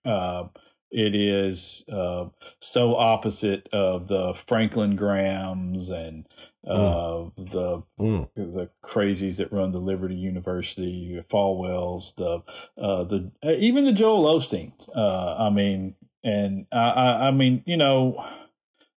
It 0.91 1.14
is 1.14 1.84
uh, 1.91 2.26
so 2.59 2.97
opposite 2.97 3.68
of 3.72 4.09
the 4.09 4.34
Franklin 4.34 4.97
Grahams 4.97 5.91
and 5.91 6.26
uh, 6.66 6.74
mm. 6.76 7.32
the 7.36 7.82
mm. 7.99 8.28
the 8.34 8.70
crazies 8.82 9.36
that 9.36 9.53
run 9.53 9.70
the 9.70 9.78
Liberty 9.78 10.16
University, 10.16 11.22
Falwells, 11.30 12.14
the 12.16 12.43
uh, 12.80 13.05
the 13.05 13.30
even 13.45 13.84
the 13.84 13.93
Joel 13.93 14.24
Osteens. 14.24 14.88
Uh, 14.95 15.36
I 15.38 15.51
mean, 15.51 15.95
and 16.24 16.66
I, 16.72 16.91
I, 16.91 17.28
I 17.28 17.30
mean, 17.30 17.62
you 17.66 17.76
know 17.76 18.24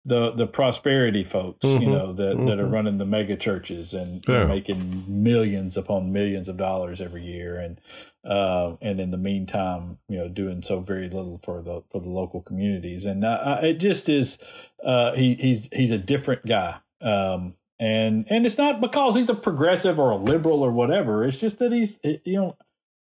the 0.05 0.33
the 0.33 0.47
prosperity 0.47 1.23
folks, 1.23 1.65
mm-hmm, 1.65 1.83
you 1.83 1.91
know, 1.91 2.13
that, 2.13 2.37
mm-hmm. 2.37 2.47
that 2.47 2.59
are 2.59 2.65
mm-hmm. 2.65 2.75
running 2.75 2.99
the 2.99 3.07
mega 3.07 3.37
churches 3.37 3.95
and 3.95 4.25
yeah. 4.27 4.45
making 4.45 5.05
millions 5.07 5.77
upon 5.77 6.13
millions 6.13 6.49
of 6.49 6.57
dollars 6.57 7.01
every 7.01 7.23
year, 7.23 7.57
and 7.57 7.81
uh, 8.25 8.75
and 8.81 9.01
in 9.01 9.13
the 9.13 9.17
meantime, 9.17 9.99
you 10.09 10.19
know, 10.19 10.29
doing 10.29 10.63
so 10.63 10.81
very 10.81 11.09
little 11.09 11.41
for 11.45 11.63
the 11.63 11.83
for 11.91 12.01
the 12.01 12.09
local 12.09 12.43
communities, 12.43 13.05
and 13.07 13.25
uh, 13.25 13.61
it 13.63 13.75
just 13.75 14.09
is. 14.09 14.39
Uh, 14.83 15.13
he 15.13 15.35
he's 15.37 15.69
he's 15.73 15.93
a 15.93 15.99
different 15.99 16.45
guy, 16.47 16.77
um, 17.01 17.55
and 17.79 18.27
and 18.29 18.45
it's 18.45 18.59
not 18.59 18.81
because 18.81 19.15
he's 19.15 19.31
a 19.31 19.35
progressive 19.35 20.01
or 20.01 20.11
a 20.11 20.17
liberal 20.17 20.63
or 20.63 20.73
whatever. 20.73 21.25
It's 21.25 21.41
just 21.41 21.61
that 21.61 21.71
he's 21.71 22.01
you 22.03 22.37
know, 22.37 22.57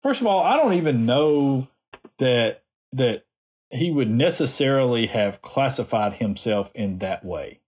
first 0.04 0.20
of 0.20 0.28
all, 0.28 0.44
I 0.44 0.58
don't 0.58 0.74
even 0.74 1.06
know 1.06 1.70
that 2.18 2.64
that 2.92 3.24
he 3.72 3.92
would 3.92 4.10
necessarily 4.10 5.08
have 5.08 5.42
classified 5.42 6.14
himself 6.14 6.72
in 6.76 7.00
that 7.00 7.24
way 7.24 7.60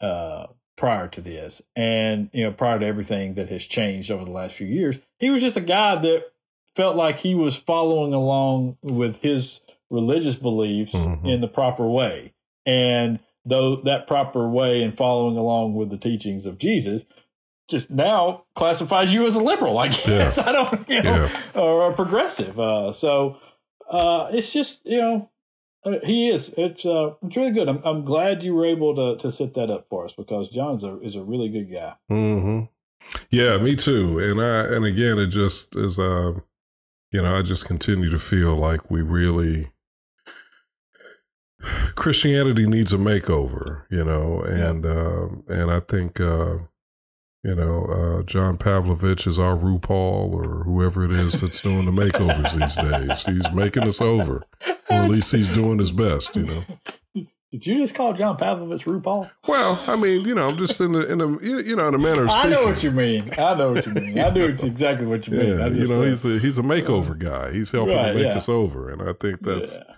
uh, 0.00 0.46
prior 0.76 1.08
to 1.08 1.20
this, 1.20 1.62
and 1.76 2.30
you 2.32 2.44
know, 2.44 2.52
prior 2.52 2.78
to 2.78 2.86
everything 2.86 3.34
that 3.34 3.48
has 3.48 3.66
changed 3.66 4.10
over 4.10 4.24
the 4.24 4.30
last 4.30 4.54
few 4.54 4.66
years. 4.66 4.98
He 5.18 5.30
was 5.30 5.42
just 5.42 5.56
a 5.56 5.62
guy 5.62 5.96
that 5.96 6.32
felt 6.74 6.96
like 6.96 7.18
he 7.18 7.34
was 7.34 7.56
following 7.56 8.14
along 8.14 8.78
with 8.82 9.20
his 9.20 9.60
religious 9.90 10.36
beliefs 10.36 10.94
mm-hmm. 10.94 11.26
in 11.26 11.40
the 11.40 11.48
proper 11.48 11.86
way, 11.86 12.32
and 12.64 13.20
though 13.44 13.76
that 13.76 14.06
proper 14.06 14.48
way 14.48 14.82
and 14.82 14.96
following 14.96 15.36
along 15.36 15.74
with 15.74 15.90
the 15.90 15.98
teachings 15.98 16.46
of 16.46 16.58
Jesus 16.58 17.04
just 17.70 17.90
now 17.90 18.44
classifies 18.54 19.12
you 19.14 19.26
as 19.26 19.36
a 19.36 19.42
liberal, 19.42 19.78
I 19.78 19.88
guess. 19.88 20.36
Yeah. 20.36 20.48
I 20.48 20.52
don't, 20.52 20.88
you 20.88 21.02
know, 21.02 21.28
yeah. 21.54 21.60
or 21.60 21.90
a 21.90 21.94
progressive. 21.94 22.58
Uh, 22.58 22.92
so 22.92 23.38
uh, 23.88 24.28
it's 24.32 24.52
just, 24.52 24.84
you 24.84 24.98
know, 24.98 25.30
he 25.84 26.28
is. 26.28 26.52
It's 26.56 26.84
uh, 26.84 27.14
it's 27.22 27.36
really 27.36 27.52
good. 27.52 27.68
I'm 27.68 27.80
I'm 27.84 28.04
glad 28.04 28.42
you 28.42 28.54
were 28.54 28.66
able 28.66 28.94
to 28.94 29.16
to 29.22 29.30
set 29.30 29.54
that 29.54 29.70
up 29.70 29.88
for 29.88 30.04
us 30.04 30.12
because 30.12 30.48
John's 30.48 30.84
a 30.84 31.00
is 31.00 31.16
a 31.16 31.22
really 31.22 31.48
good 31.48 31.72
guy. 31.72 31.94
Mm-hmm. 32.10 32.64
Yeah, 33.30 33.58
me 33.58 33.76
too. 33.76 34.18
And 34.18 34.40
I 34.40 34.74
and 34.74 34.84
again, 34.84 35.18
it 35.18 35.28
just 35.28 35.76
is. 35.76 35.98
Uh, 35.98 36.34
you 37.12 37.20
know, 37.20 37.34
I 37.34 37.42
just 37.42 37.66
continue 37.66 38.08
to 38.08 38.18
feel 38.18 38.54
like 38.54 38.90
we 38.90 39.02
really 39.02 39.72
Christianity 41.96 42.66
needs 42.66 42.92
a 42.92 42.98
makeover. 42.98 43.84
You 43.90 44.04
know, 44.04 44.42
and 44.42 44.84
yeah. 44.84 44.90
uh, 44.90 45.28
and 45.48 45.70
I 45.70 45.80
think 45.80 46.20
uh, 46.20 46.58
you 47.42 47.54
know, 47.54 47.84
uh, 47.86 48.22
John 48.24 48.58
Pavlovitz 48.58 49.26
is 49.26 49.38
our 49.38 49.56
RuPaul 49.56 50.32
or 50.32 50.64
whoever 50.64 51.04
it 51.04 51.12
is 51.12 51.40
that's 51.40 51.62
doing 51.62 51.86
the 51.86 51.90
makeovers 51.90 52.52
these 52.52 52.76
days. 52.76 53.24
He's 53.24 53.52
making 53.54 53.84
us 53.84 54.00
over, 54.00 54.42
or 54.66 54.96
at 54.96 55.10
least 55.10 55.32
he's 55.32 55.54
doing 55.54 55.78
his 55.78 55.92
best, 55.92 56.36
you 56.36 56.42
know. 56.42 56.64
Did 57.50 57.66
you 57.66 57.78
just 57.78 57.96
call 57.96 58.12
John 58.12 58.36
Pavlovitz 58.36 58.84
RuPaul? 58.84 59.28
Well, 59.48 59.82
I 59.88 59.96
mean, 59.96 60.24
you 60.24 60.34
know, 60.34 60.48
I'm 60.48 60.56
just 60.56 60.80
in 60.80 60.92
the 60.92 61.10
in 61.10 61.20
a 61.20 61.26
you 61.42 61.74
know 61.74 61.88
in 61.88 61.94
a 61.94 61.98
manner 61.98 62.24
of 62.24 62.30
speaking. 62.30 62.52
I 62.52 62.54
know 62.54 62.64
what 62.64 62.82
you 62.84 62.90
mean. 62.92 63.30
I 63.36 63.54
know 63.54 63.72
what 63.72 63.86
you 63.86 63.92
mean. 63.92 64.18
I 64.20 64.30
know 64.30 64.44
exactly 64.44 65.06
what 65.06 65.26
you 65.26 65.36
mean. 65.36 65.58
Yeah, 65.58 65.66
you 65.66 65.88
know, 65.88 66.02
he's 66.02 66.24
a 66.24 66.38
he's 66.38 66.58
a 66.58 66.62
makeover 66.62 67.18
guy. 67.18 67.52
He's 67.52 67.72
helping 67.72 67.96
right, 67.96 68.08
to 68.08 68.14
make 68.14 68.26
yeah. 68.26 68.36
us 68.36 68.48
over, 68.48 68.90
and 68.90 69.02
I 69.02 69.14
think 69.14 69.40
that's. 69.40 69.76
Yeah 69.76 69.94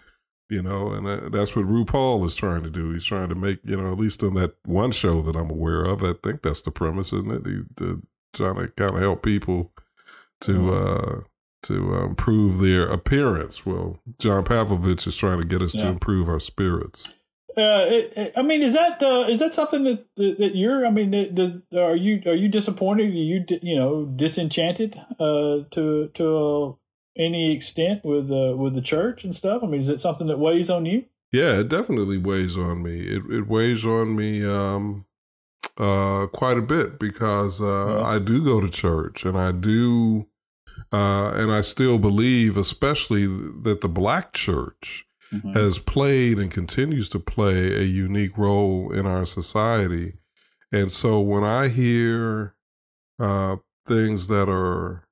you 0.52 0.60
know, 0.62 0.90
and 0.90 1.32
that's 1.32 1.56
what 1.56 1.64
RuPaul 1.64 2.26
is 2.26 2.36
trying 2.36 2.62
to 2.62 2.70
do. 2.70 2.92
He's 2.92 3.06
trying 3.06 3.30
to 3.30 3.34
make, 3.34 3.60
you 3.64 3.74
know, 3.74 3.90
at 3.90 3.98
least 3.98 4.22
in 4.22 4.34
that 4.34 4.54
one 4.66 4.92
show 4.92 5.22
that 5.22 5.34
I'm 5.34 5.50
aware 5.50 5.82
of, 5.82 6.04
I 6.04 6.12
think 6.22 6.42
that's 6.42 6.60
the 6.60 6.70
premise, 6.70 7.10
isn't 7.14 7.32
it? 7.32 7.46
He's 7.46 7.96
trying 8.34 8.56
to 8.56 8.68
kind 8.68 8.94
of 8.94 9.00
help 9.00 9.22
people 9.22 9.72
to 10.42 10.52
mm-hmm. 10.52 11.18
uh, 11.18 11.20
to 11.62 11.94
uh, 11.94 12.04
improve 12.04 12.58
their 12.58 12.86
appearance. 12.86 13.64
Well, 13.64 13.98
John 14.18 14.44
Pavlovitz 14.44 15.06
is 15.06 15.16
trying 15.16 15.40
to 15.40 15.46
get 15.46 15.62
us 15.62 15.74
yeah. 15.74 15.84
to 15.84 15.88
improve 15.88 16.28
our 16.28 16.40
spirits. 16.40 17.14
Uh, 17.56 17.86
it, 17.88 18.12
it, 18.16 18.32
I 18.36 18.42
mean, 18.42 18.62
is 18.62 18.74
that 18.74 19.02
uh, 19.02 19.26
is 19.28 19.38
that 19.38 19.54
something 19.54 19.84
that 19.84 20.04
that 20.16 20.54
you're? 20.54 20.86
I 20.86 20.90
mean, 20.90 21.34
does, 21.34 21.58
are 21.74 21.96
you 21.96 22.20
are 22.26 22.34
you 22.34 22.48
disappointed? 22.48 23.06
Are 23.06 23.08
you 23.08 23.44
you 23.62 23.76
know 23.76 24.04
disenchanted 24.04 25.00
uh, 25.18 25.60
to 25.70 26.08
to 26.12 26.78
any 27.16 27.52
extent 27.52 28.04
with 28.04 28.30
uh, 28.30 28.56
with 28.56 28.74
the 28.74 28.80
church 28.80 29.24
and 29.24 29.34
stuff? 29.34 29.62
I 29.62 29.66
mean, 29.66 29.80
is 29.80 29.88
it 29.88 30.00
something 30.00 30.26
that 30.28 30.38
weighs 30.38 30.70
on 30.70 30.86
you? 30.86 31.04
Yeah, 31.30 31.60
it 31.60 31.68
definitely 31.68 32.18
weighs 32.18 32.56
on 32.56 32.82
me. 32.82 33.00
It 33.00 33.22
it 33.30 33.46
weighs 33.48 33.84
on 33.86 34.16
me 34.16 34.44
um, 34.44 35.06
uh, 35.78 36.26
quite 36.32 36.58
a 36.58 36.62
bit 36.62 36.98
because 36.98 37.60
uh, 37.60 37.98
yeah. 37.98 38.06
I 38.06 38.18
do 38.18 38.44
go 38.44 38.60
to 38.60 38.68
church 38.68 39.24
and 39.24 39.38
I 39.38 39.52
do, 39.52 40.26
uh, 40.92 41.32
and 41.34 41.50
I 41.50 41.62
still 41.62 41.98
believe, 41.98 42.56
especially 42.56 43.26
that 43.26 43.80
the 43.80 43.88
black 43.88 44.32
church 44.32 45.06
mm-hmm. 45.32 45.52
has 45.52 45.78
played 45.78 46.38
and 46.38 46.50
continues 46.50 47.08
to 47.10 47.18
play 47.18 47.74
a 47.74 47.82
unique 47.82 48.36
role 48.36 48.92
in 48.92 49.06
our 49.06 49.24
society. 49.24 50.14
And 50.70 50.90
so 50.90 51.20
when 51.20 51.44
I 51.44 51.68
hear 51.68 52.54
uh, 53.18 53.56
things 53.86 54.28
that 54.28 54.48
are 54.48 55.04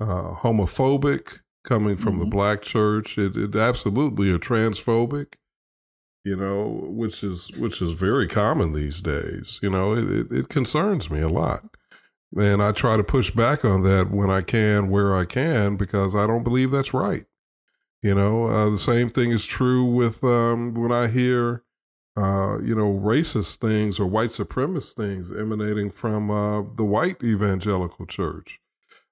uh, 0.00 0.34
homophobic 0.34 1.40
coming 1.64 1.96
from 1.96 2.14
mm-hmm. 2.14 2.24
the 2.24 2.26
black 2.26 2.62
church. 2.62 3.18
It, 3.18 3.36
it 3.36 3.56
absolutely 3.56 4.30
are 4.30 4.38
transphobic, 4.38 5.34
you 6.24 6.36
know, 6.36 6.86
which 6.88 7.24
is 7.24 7.50
which 7.56 7.82
is 7.82 7.94
very 7.94 8.28
common 8.28 8.72
these 8.72 9.00
days. 9.00 9.58
You 9.62 9.70
know, 9.70 9.94
it, 9.94 10.10
it, 10.10 10.32
it 10.32 10.48
concerns 10.48 11.10
me 11.10 11.20
a 11.20 11.28
lot. 11.28 11.64
And 12.36 12.62
I 12.62 12.72
try 12.72 12.96
to 12.96 13.04
push 13.04 13.30
back 13.30 13.64
on 13.64 13.82
that 13.82 14.10
when 14.10 14.28
I 14.28 14.40
can, 14.40 14.90
where 14.90 15.16
I 15.16 15.24
can, 15.24 15.76
because 15.76 16.16
I 16.16 16.26
don't 16.26 16.42
believe 16.42 16.72
that's 16.72 16.92
right. 16.92 17.26
You 18.02 18.14
know, 18.14 18.46
uh, 18.46 18.70
the 18.70 18.78
same 18.78 19.08
thing 19.08 19.30
is 19.30 19.46
true 19.46 19.84
with 19.84 20.22
um, 20.24 20.74
when 20.74 20.90
I 20.92 21.06
hear, 21.06 21.62
uh, 22.16 22.58
you 22.60 22.74
know, 22.74 22.92
racist 22.92 23.58
things 23.58 24.00
or 24.00 24.06
white 24.06 24.30
supremacist 24.30 24.94
things 24.94 25.32
emanating 25.32 25.90
from 25.90 26.30
uh, 26.30 26.62
the 26.76 26.84
white 26.84 27.22
evangelical 27.22 28.04
church 28.04 28.60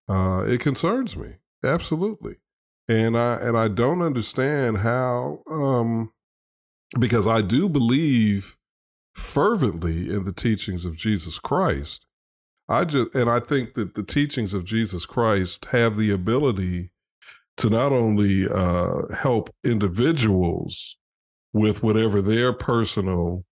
uh, 0.08 0.44
it 0.46 0.60
concerns 0.60 1.16
me 1.16 1.36
absolutely, 1.64 2.36
and 2.88 3.16
I 3.16 3.36
and 3.36 3.56
I 3.56 3.68
don't 3.68 4.02
understand 4.02 4.78
how 4.78 5.42
um, 5.50 6.12
because 6.98 7.26
I 7.26 7.40
do 7.40 7.68
believe 7.68 8.56
fervently 9.14 10.10
in 10.12 10.24
the 10.24 10.32
teachings 10.32 10.84
of 10.84 10.96
Jesus 10.96 11.38
Christ. 11.38 12.06
I 12.68 12.84
just 12.84 13.14
and 13.14 13.28
I 13.28 13.40
think 13.40 13.74
that 13.74 13.94
the 13.94 14.02
teachings 14.02 14.54
of 14.54 14.64
Jesus 14.64 15.06
Christ 15.06 15.66
have 15.66 15.96
the 15.96 16.10
ability 16.10 16.90
to 17.58 17.70
not 17.70 17.92
only 17.92 18.48
uh, 18.48 19.14
help 19.14 19.54
individuals 19.64 20.96
with 21.52 21.82
whatever 21.82 22.22
their 22.22 22.52
personal 22.52 23.44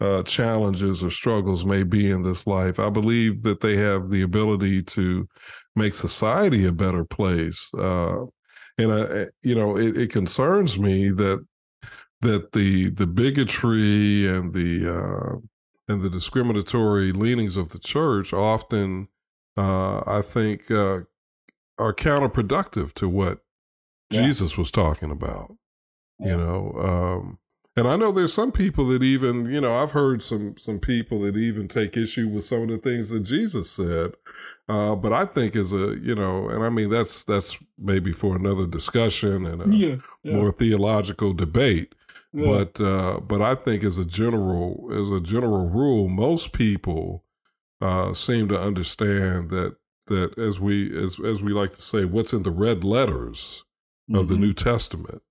uh, 0.00 0.22
challenges 0.24 1.04
or 1.04 1.10
struggles 1.10 1.64
may 1.64 1.82
be 1.82 2.10
in 2.10 2.22
this 2.22 2.46
life. 2.46 2.78
I 2.78 2.90
believe 2.90 3.42
that 3.44 3.60
they 3.60 3.76
have 3.76 4.10
the 4.10 4.22
ability 4.22 4.82
to 4.82 5.28
make 5.76 5.94
society 5.94 6.66
a 6.66 6.72
better 6.72 7.04
place. 7.04 7.70
Uh, 7.76 8.26
and 8.78 8.92
I, 8.92 9.26
you 9.42 9.54
know, 9.54 9.76
it, 9.76 9.96
it, 9.96 10.10
concerns 10.10 10.78
me 10.78 11.10
that 11.10 11.44
that 12.20 12.52
the 12.52 12.90
the 12.90 13.06
bigotry 13.06 14.26
and 14.26 14.52
the 14.52 14.88
uh, 14.88 15.36
and 15.88 16.02
the 16.02 16.10
discriminatory 16.10 17.12
leanings 17.12 17.56
of 17.56 17.70
the 17.70 17.78
church 17.78 18.32
often, 18.32 19.08
uh, 19.56 20.02
I 20.06 20.22
think, 20.22 20.70
uh, 20.70 21.00
are 21.78 21.94
counterproductive 21.94 22.94
to 22.94 23.08
what 23.08 23.40
yeah. 24.10 24.22
Jesus 24.22 24.58
was 24.58 24.70
talking 24.70 25.10
about. 25.10 25.54
Yeah. 26.18 26.28
You 26.28 26.36
know, 26.36 26.72
um, 26.78 27.38
and 27.76 27.88
I 27.88 27.96
know 27.96 28.12
there's 28.12 28.32
some 28.32 28.52
people 28.52 28.86
that 28.88 29.02
even, 29.02 29.46
you 29.46 29.60
know, 29.60 29.74
I've 29.74 29.90
heard 29.90 30.22
some 30.22 30.56
some 30.56 30.78
people 30.78 31.20
that 31.20 31.36
even 31.36 31.68
take 31.68 31.96
issue 31.96 32.28
with 32.28 32.44
some 32.44 32.62
of 32.62 32.68
the 32.68 32.78
things 32.78 33.10
that 33.10 33.20
Jesus 33.20 33.70
said. 33.70 34.12
Uh, 34.68 34.94
but 34.94 35.12
I 35.12 35.26
think 35.26 35.56
as 35.56 35.72
a, 35.72 35.98
you 36.00 36.14
know, 36.14 36.48
and 36.48 36.64
I 36.64 36.70
mean 36.70 36.90
that's 36.90 37.24
that's 37.24 37.58
maybe 37.78 38.12
for 38.12 38.36
another 38.36 38.66
discussion 38.66 39.46
and 39.46 39.62
a 39.62 39.76
yeah, 39.76 39.96
yeah. 40.22 40.36
more 40.36 40.52
theological 40.52 41.32
debate. 41.34 41.94
Yeah. 42.32 42.46
But 42.46 42.80
uh, 42.80 43.20
but 43.20 43.42
I 43.42 43.54
think 43.54 43.84
as 43.84 43.98
a 43.98 44.04
general 44.04 44.88
as 44.90 45.10
a 45.10 45.20
general 45.20 45.68
rule, 45.68 46.08
most 46.08 46.52
people 46.52 47.24
uh, 47.80 48.14
seem 48.14 48.48
to 48.48 48.60
understand 48.60 49.50
that 49.50 49.76
that 50.06 50.38
as 50.38 50.60
we 50.60 50.96
as 50.96 51.20
as 51.20 51.42
we 51.42 51.52
like 51.52 51.70
to 51.72 51.82
say, 51.82 52.04
what's 52.04 52.32
in 52.32 52.42
the 52.42 52.50
red 52.50 52.84
letters 52.84 53.64
mm-hmm. 54.10 54.18
of 54.18 54.28
the 54.28 54.34
mm-hmm. 54.34 54.44
New 54.44 54.52
Testament 54.54 55.22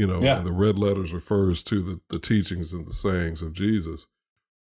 you 0.00 0.06
know, 0.06 0.18
the 0.42 0.50
red 0.50 0.78
letters 0.78 1.12
refers 1.12 1.62
to 1.64 1.82
the, 1.82 2.00
the 2.08 2.18
teachings 2.18 2.72
and 2.72 2.86
the 2.86 2.92
sayings 2.94 3.42
of 3.42 3.52
Jesus. 3.52 4.08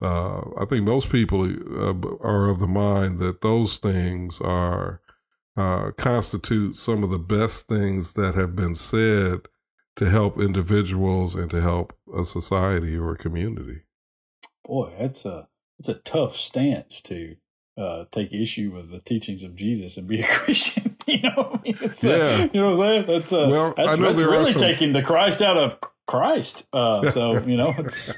Uh, 0.02 0.40
I 0.58 0.64
think 0.64 0.84
most 0.84 1.10
people 1.10 1.44
uh, 1.44 1.94
are 2.26 2.48
of 2.48 2.58
the 2.58 2.66
mind 2.66 3.20
that 3.20 3.40
those 3.40 3.78
things 3.78 4.40
are 4.40 5.00
uh, 5.56 5.92
constitute 5.96 6.76
some 6.76 7.04
of 7.04 7.10
the 7.10 7.18
best 7.18 7.68
things 7.68 8.14
that 8.14 8.34
have 8.34 8.56
been 8.56 8.74
said 8.74 9.42
to 9.96 10.10
help 10.10 10.40
individuals 10.40 11.34
and 11.34 11.50
to 11.50 11.60
help 11.60 11.92
a 12.16 12.24
society 12.24 12.96
or 12.96 13.12
a 13.12 13.16
community. 13.16 13.82
Boy, 14.64 14.92
that's 14.98 15.24
a 15.24 15.48
it's 15.78 15.88
a 15.88 15.94
tough 15.94 16.36
stance 16.36 17.00
to 17.02 17.36
uh, 17.76 18.04
take 18.10 18.32
issue 18.32 18.70
with 18.72 18.90
the 18.90 19.00
teachings 19.00 19.42
of 19.42 19.54
Jesus 19.56 19.96
and 19.96 20.08
be 20.08 20.20
a 20.20 20.26
Christian. 20.28 20.96
you 21.06 21.22
know, 21.22 21.50
I 21.52 21.60
mean, 21.64 21.76
it's, 21.80 22.04
uh, 22.04 22.08
yeah. 22.08 22.44
Uh, 22.44 22.48
you 22.52 22.60
know 22.60 22.70
what 22.70 22.86
I'm 22.86 23.04
saying? 23.04 23.06
That's, 23.06 23.32
uh, 23.32 23.48
well, 23.50 23.74
that's, 23.76 23.88
I 23.88 23.96
know 23.96 24.12
that's 24.12 24.18
really 24.18 24.52
some... 24.52 24.60
taking 24.62 24.92
the 24.92 25.02
Christ 25.02 25.42
out 25.42 25.56
of 25.56 25.78
Christ. 26.06 26.66
Uh, 26.72 27.10
so 27.10 27.42
you 27.42 27.56
know, 27.56 27.74
it's 27.78 28.12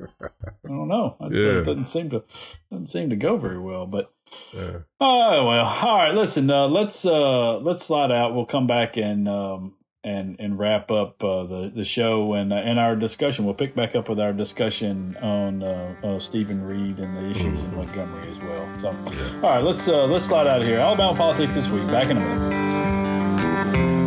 I 0.70 0.76
don't 0.76 0.88
know. 0.88 1.16
It, 1.20 1.32
yeah. 1.32 1.62
doesn't 1.62 1.88
seem 1.88 2.10
to 2.10 2.22
doesn't 2.70 2.86
seem 2.86 3.10
to 3.10 3.16
go 3.16 3.36
very 3.36 3.58
well. 3.58 3.86
But 3.86 4.12
yeah. 4.54 4.78
oh 5.00 5.46
well. 5.46 5.66
All 5.66 5.98
right. 5.98 6.14
Listen. 6.14 6.50
Uh, 6.50 6.68
let's 6.68 7.04
uh, 7.04 7.58
let's 7.58 7.84
slide 7.84 8.12
out. 8.12 8.34
We'll 8.34 8.46
come 8.46 8.66
back 8.66 8.96
and 8.96 9.28
um, 9.28 9.74
and 10.02 10.36
and 10.38 10.58
wrap 10.58 10.90
up 10.90 11.22
uh, 11.22 11.44
the 11.44 11.72
the 11.74 11.84
show 11.84 12.32
and 12.34 12.52
uh, 12.52 12.56
and 12.56 12.78
our 12.78 12.96
discussion. 12.96 13.44
We'll 13.44 13.54
pick 13.54 13.74
back 13.74 13.94
up 13.94 14.08
with 14.08 14.20
our 14.20 14.32
discussion 14.32 15.16
on 15.20 15.62
uh, 15.62 15.94
uh 16.02 16.18
Steven 16.18 16.62
Reed 16.62 16.98
and 16.98 17.16
the 17.16 17.28
issues 17.30 17.64
in 17.64 17.74
Montgomery 17.74 18.28
as 18.28 18.40
well. 18.40 18.78
So, 18.78 18.88
all 19.42 19.50
right, 19.50 19.64
let's 19.64 19.88
uh, 19.88 20.06
let's 20.06 20.24
slide 20.24 20.46
out 20.46 20.60
of 20.62 20.66
here. 20.66 20.78
Alabama 20.78 21.16
politics 21.16 21.54
this 21.54 21.68
week. 21.68 21.86
Back 21.88 22.08
in 22.08 22.16
a 22.16 22.20
minute. 22.20 23.99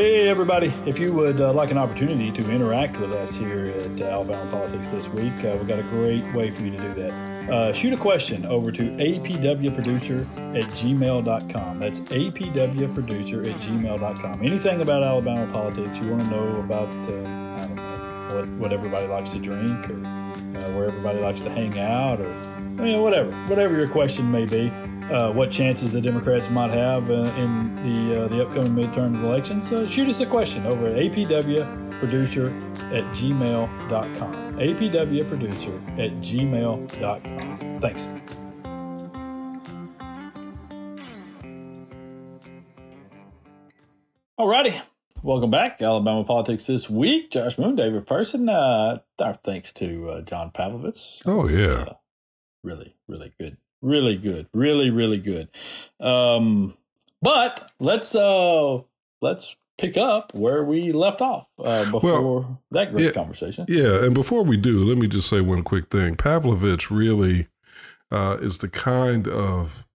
Hey, 0.00 0.28
everybody. 0.28 0.72
If 0.86 0.98
you 0.98 1.12
would 1.12 1.42
uh, 1.42 1.52
like 1.52 1.70
an 1.70 1.76
opportunity 1.76 2.32
to 2.32 2.50
interact 2.50 2.98
with 2.98 3.14
us 3.14 3.36
here 3.36 3.66
at 3.66 4.00
uh, 4.00 4.04
Alabama 4.06 4.50
Politics 4.50 4.88
this 4.88 5.08
week, 5.08 5.44
uh, 5.44 5.54
we've 5.58 5.68
got 5.68 5.78
a 5.78 5.82
great 5.82 6.24
way 6.32 6.50
for 6.50 6.62
you 6.62 6.70
to 6.70 6.78
do 6.78 6.94
that. 6.94 7.50
Uh, 7.50 7.70
shoot 7.74 7.92
a 7.92 7.98
question 7.98 8.46
over 8.46 8.72
to 8.72 8.82
apwproducer 8.92 10.22
at 10.58 10.70
gmail.com. 10.70 11.78
That's 11.78 12.00
apwproducer 12.00 13.52
at 13.52 13.60
gmail.com. 13.60 14.42
Anything 14.42 14.80
about 14.80 15.02
Alabama 15.02 15.52
politics 15.52 15.98
you 15.98 16.08
want 16.08 16.22
to 16.22 16.30
know 16.30 16.56
about, 16.60 16.94
uh, 16.94 17.58
I 17.58 17.66
don't 17.66 17.76
know, 17.76 18.36
what, 18.36 18.48
what 18.52 18.72
everybody 18.72 19.06
likes 19.06 19.32
to 19.32 19.38
drink 19.38 19.90
or 19.90 20.00
where 20.72 20.86
everybody 20.86 21.20
likes 21.20 21.42
to 21.42 21.50
hang 21.50 21.78
out 21.78 22.22
or 22.22 22.32
you 22.82 22.92
know, 22.92 23.02
whatever. 23.02 23.32
Whatever 23.48 23.78
your 23.78 23.90
question 23.90 24.30
may 24.30 24.46
be 24.46 24.72
uh, 25.10 25.32
what 25.32 25.50
chances 25.50 25.92
the 25.92 26.00
Democrats 26.00 26.48
might 26.48 26.70
have 26.70 27.10
uh, 27.10 27.24
in 27.36 27.74
the 27.76 28.24
uh, 28.24 28.28
the 28.28 28.46
upcoming 28.46 28.72
midterm 28.72 29.24
elections, 29.24 29.72
uh, 29.72 29.86
shoot 29.86 30.08
us 30.08 30.20
a 30.20 30.26
question 30.26 30.64
over 30.66 30.86
at 30.86 30.96
apwproducer 30.96 32.50
at 32.92 33.04
gmail.com. 33.14 34.54
apwproducer 34.56 35.98
at 35.98 36.12
gmail.com. 36.20 37.80
Thanks. 37.80 38.08
Alrighty. 44.38 44.80
Welcome 45.22 45.50
back. 45.50 45.82
Alabama 45.82 46.24
Politics 46.24 46.66
this 46.66 46.88
week. 46.88 47.30
Josh 47.30 47.58
Moon, 47.58 47.76
David 47.76 48.06
Person. 48.06 48.48
Uh, 48.48 49.00
our 49.18 49.34
thanks 49.34 49.70
to 49.72 50.08
uh, 50.08 50.22
John 50.22 50.50
Pavlovitz. 50.50 51.20
Oh, 51.26 51.46
yeah. 51.46 51.84
Uh, 51.88 51.94
really, 52.64 52.96
really 53.06 53.34
good 53.38 53.58
really 53.82 54.16
good. 54.16 54.46
Really 54.52 54.90
really 54.90 55.18
good. 55.18 55.48
Um 55.98 56.76
but 57.22 57.70
let's 57.78 58.14
uh 58.14 58.78
let's 59.20 59.56
pick 59.78 59.96
up 59.96 60.34
where 60.34 60.62
we 60.62 60.92
left 60.92 61.22
off 61.22 61.48
uh, 61.58 61.90
before 61.90 62.22
well, 62.22 62.62
that 62.70 62.92
great 62.92 63.06
yeah, 63.06 63.12
conversation. 63.12 63.64
yeah 63.66 64.04
and 64.04 64.14
before 64.14 64.42
we 64.42 64.58
do 64.58 64.84
let 64.84 64.98
me 64.98 65.08
just 65.08 65.28
say 65.28 65.40
one 65.40 65.62
quick 65.62 65.88
thing. 65.88 66.16
Pavlovitz 66.16 66.90
really 66.90 67.48
uh 68.10 68.36
is 68.40 68.58
the 68.58 68.68
kind 68.68 69.26
of 69.28 69.86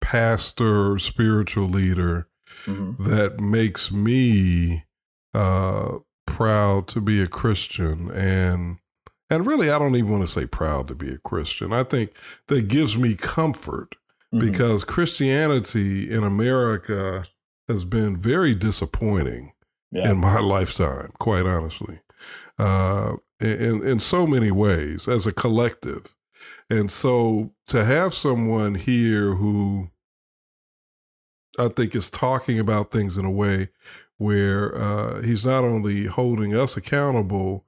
pastor 0.00 0.98
spiritual 0.98 1.68
leader 1.68 2.28
mm-hmm. 2.66 3.02
that 3.08 3.40
makes 3.40 3.92
me 3.92 4.84
uh 5.32 5.98
proud 6.26 6.88
to 6.88 7.00
be 7.00 7.22
a 7.22 7.28
christian. 7.28 8.10
And 8.10 8.78
and 9.34 9.46
really, 9.46 9.70
I 9.70 9.78
don't 9.78 9.96
even 9.96 10.10
want 10.10 10.24
to 10.24 10.30
say 10.30 10.46
proud 10.46 10.88
to 10.88 10.94
be 10.94 11.12
a 11.12 11.18
Christian. 11.18 11.72
I 11.72 11.82
think 11.82 12.12
that 12.46 12.68
gives 12.68 12.96
me 12.96 13.14
comfort 13.14 13.96
mm-hmm. 14.32 14.40
because 14.40 14.84
Christianity 14.84 16.10
in 16.10 16.24
America 16.24 17.24
has 17.68 17.84
been 17.84 18.16
very 18.16 18.54
disappointing 18.54 19.52
yeah. 19.90 20.10
in 20.10 20.18
my 20.18 20.40
lifetime, 20.40 21.12
quite 21.18 21.46
honestly, 21.46 22.00
uh, 22.58 23.14
in, 23.40 23.86
in 23.86 24.00
so 24.00 24.26
many 24.26 24.50
ways 24.50 25.08
as 25.08 25.26
a 25.26 25.32
collective. 25.32 26.14
And 26.70 26.90
so 26.90 27.52
to 27.68 27.84
have 27.84 28.14
someone 28.14 28.74
here 28.74 29.34
who 29.34 29.90
I 31.58 31.68
think 31.68 31.94
is 31.94 32.10
talking 32.10 32.58
about 32.58 32.90
things 32.90 33.16
in 33.18 33.24
a 33.24 33.30
way 33.30 33.70
where 34.18 34.76
uh, 34.76 35.22
he's 35.22 35.44
not 35.44 35.64
only 35.64 36.06
holding 36.06 36.54
us 36.54 36.76
accountable, 36.76 37.64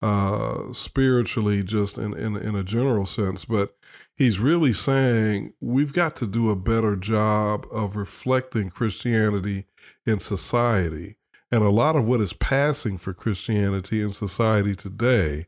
uh, 0.00 0.72
spiritually, 0.72 1.62
just 1.62 1.98
in, 1.98 2.14
in 2.14 2.36
in 2.36 2.54
a 2.54 2.62
general 2.62 3.06
sense, 3.06 3.44
but 3.44 3.76
he's 4.16 4.38
really 4.38 4.72
saying 4.72 5.52
we've 5.60 5.92
got 5.92 6.14
to 6.16 6.26
do 6.26 6.50
a 6.50 6.56
better 6.56 6.96
job 6.96 7.66
of 7.72 7.96
reflecting 7.96 8.70
Christianity 8.70 9.66
in 10.06 10.20
society. 10.20 11.16
And 11.50 11.64
a 11.64 11.70
lot 11.70 11.96
of 11.96 12.06
what 12.06 12.20
is 12.20 12.34
passing 12.34 12.98
for 12.98 13.14
Christianity 13.14 14.02
in 14.02 14.10
society 14.10 14.74
today 14.74 15.46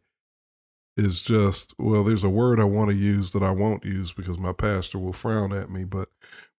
is 0.97 1.23
just 1.23 1.75
well 1.79 2.03
there's 2.03 2.25
a 2.25 2.29
word 2.29 2.59
I 2.59 2.65
want 2.65 2.91
to 2.91 2.97
use 2.97 3.31
that 3.31 3.43
I 3.43 3.53
won't 3.53 3.85
use 3.85 4.13
because 4.13 4.39
my 4.39 4.53
pastor 4.53 4.99
will 4.99 5.13
frown 5.13 5.53
at 5.53 5.71
me 5.71 5.85
but 5.85 6.09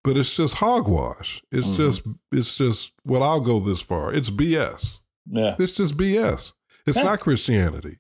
but 0.04 0.18
it's 0.18 0.36
just 0.36 0.56
hogwash. 0.56 1.44
It's 1.52 1.68
mm-hmm. 1.68 1.76
just 1.76 2.02
it's 2.32 2.58
just 2.58 2.94
well 3.06 3.24
I'll 3.24 3.42
go 3.42 3.60
this 3.60 3.82
far. 3.82 4.14
It's 4.14 4.30
BS 4.30 5.00
yeah. 5.30 5.56
It's 5.60 5.76
just 5.76 5.98
BS 5.98 6.54
it's 6.86 7.04
not 7.04 7.20
Christianity, 7.20 8.00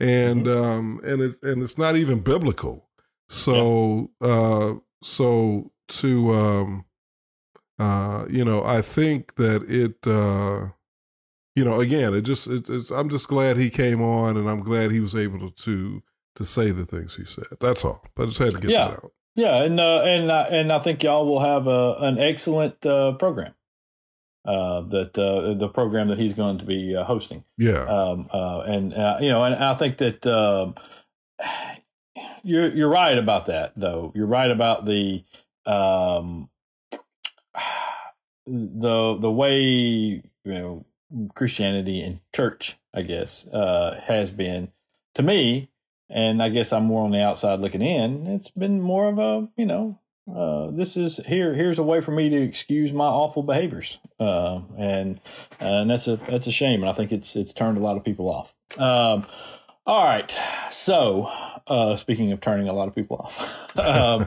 and 0.00 0.46
mm-hmm. 0.46 0.64
um, 0.64 1.00
and 1.04 1.22
it's 1.22 1.42
and 1.42 1.62
it's 1.62 1.78
not 1.78 1.96
even 1.96 2.20
biblical. 2.20 2.88
So 3.28 4.10
yeah. 4.20 4.28
uh, 4.28 4.74
so 5.02 5.72
to 5.88 6.34
um, 6.34 6.84
uh, 7.78 8.26
you 8.28 8.44
know, 8.44 8.64
I 8.64 8.82
think 8.82 9.36
that 9.36 9.62
it. 9.68 10.06
Uh, 10.06 10.70
you 11.56 11.64
know, 11.64 11.80
again, 11.80 12.14
it 12.14 12.20
just 12.22 12.46
it, 12.46 12.70
it's. 12.70 12.90
I'm 12.92 13.08
just 13.08 13.26
glad 13.26 13.56
he 13.56 13.68
came 13.68 14.00
on, 14.00 14.36
and 14.36 14.48
I'm 14.48 14.60
glad 14.60 14.92
he 14.92 15.00
was 15.00 15.16
able 15.16 15.40
to 15.40 15.50
to, 15.50 16.02
to 16.36 16.44
say 16.44 16.70
the 16.70 16.86
things 16.86 17.16
he 17.16 17.24
said. 17.24 17.46
That's 17.58 17.84
all. 17.84 18.04
I 18.16 18.26
just 18.26 18.38
had 18.38 18.52
to 18.52 18.58
get 18.58 18.70
yeah. 18.70 18.88
that 18.88 18.92
out. 18.92 19.12
Yeah, 19.34 19.62
and 19.64 19.80
uh, 19.80 20.02
and 20.02 20.30
uh, 20.30 20.46
and 20.50 20.72
I 20.72 20.78
think 20.78 21.02
y'all 21.02 21.26
will 21.26 21.40
have 21.40 21.66
a, 21.66 21.96
an 21.98 22.18
excellent 22.18 22.84
uh, 22.86 23.12
program 23.12 23.54
uh, 24.48 24.80
that 24.80 25.18
uh, 25.18 25.52
the 25.52 25.68
program 25.68 26.08
that 26.08 26.18
he's 26.18 26.32
going 26.32 26.56
to 26.56 26.64
be 26.64 26.96
uh, 26.96 27.04
hosting. 27.04 27.44
Yeah, 27.58 27.84
um, 27.84 28.28
uh, 28.32 28.60
and 28.60 28.94
uh, 28.94 29.18
you 29.20 29.28
know, 29.28 29.44
and 29.44 29.54
I 29.54 29.74
think 29.74 29.98
that 29.98 30.26
um, 30.26 30.74
you're 32.42 32.74
you're 32.74 32.88
right 32.88 33.18
about 33.18 33.46
that, 33.46 33.74
though. 33.76 34.10
You're 34.14 34.26
right 34.26 34.50
about 34.50 34.86
the 34.86 35.22
um, 35.66 36.48
the 38.46 39.18
the 39.20 39.30
way 39.30 39.60
you 39.60 40.22
know 40.46 40.86
Christianity 41.34 42.00
and 42.00 42.20
church, 42.34 42.78
I 42.94 43.02
guess, 43.02 43.46
uh, 43.48 44.00
has 44.04 44.30
been 44.30 44.72
to 45.14 45.22
me, 45.22 45.68
and 46.08 46.42
I 46.42 46.48
guess 46.48 46.72
I'm 46.72 46.84
more 46.84 47.04
on 47.04 47.10
the 47.10 47.22
outside 47.22 47.60
looking 47.60 47.82
in. 47.82 48.26
It's 48.26 48.50
been 48.50 48.80
more 48.80 49.10
of 49.10 49.18
a 49.18 49.46
you 49.58 49.66
know 49.66 49.98
uh, 50.34 50.70
this 50.70 50.96
is 50.96 51.18
here. 51.26 51.54
Here's 51.54 51.78
a 51.78 51.82
way 51.82 52.00
for 52.00 52.10
me 52.12 52.28
to 52.28 52.36
excuse 52.36 52.92
my 52.92 53.06
awful 53.06 53.42
behaviors, 53.42 53.98
uh, 54.20 54.60
and 54.76 55.20
and 55.60 55.90
that's 55.90 56.06
a 56.08 56.16
that's 56.16 56.46
a 56.46 56.52
shame. 56.52 56.80
And 56.82 56.90
I 56.90 56.92
think 56.92 57.12
it's 57.12 57.34
it's 57.36 57.52
turned 57.52 57.78
a 57.78 57.80
lot 57.80 57.96
of 57.96 58.04
people 58.04 58.28
off. 58.28 58.54
Um, 58.78 59.26
all 59.86 60.04
right, 60.04 60.30
so 60.70 61.30
uh, 61.66 61.96
speaking 61.96 62.30
of 62.32 62.40
turning 62.40 62.68
a 62.68 62.72
lot 62.74 62.88
of 62.88 62.94
people 62.94 63.16
off, 63.16 63.78
um, 63.78 64.26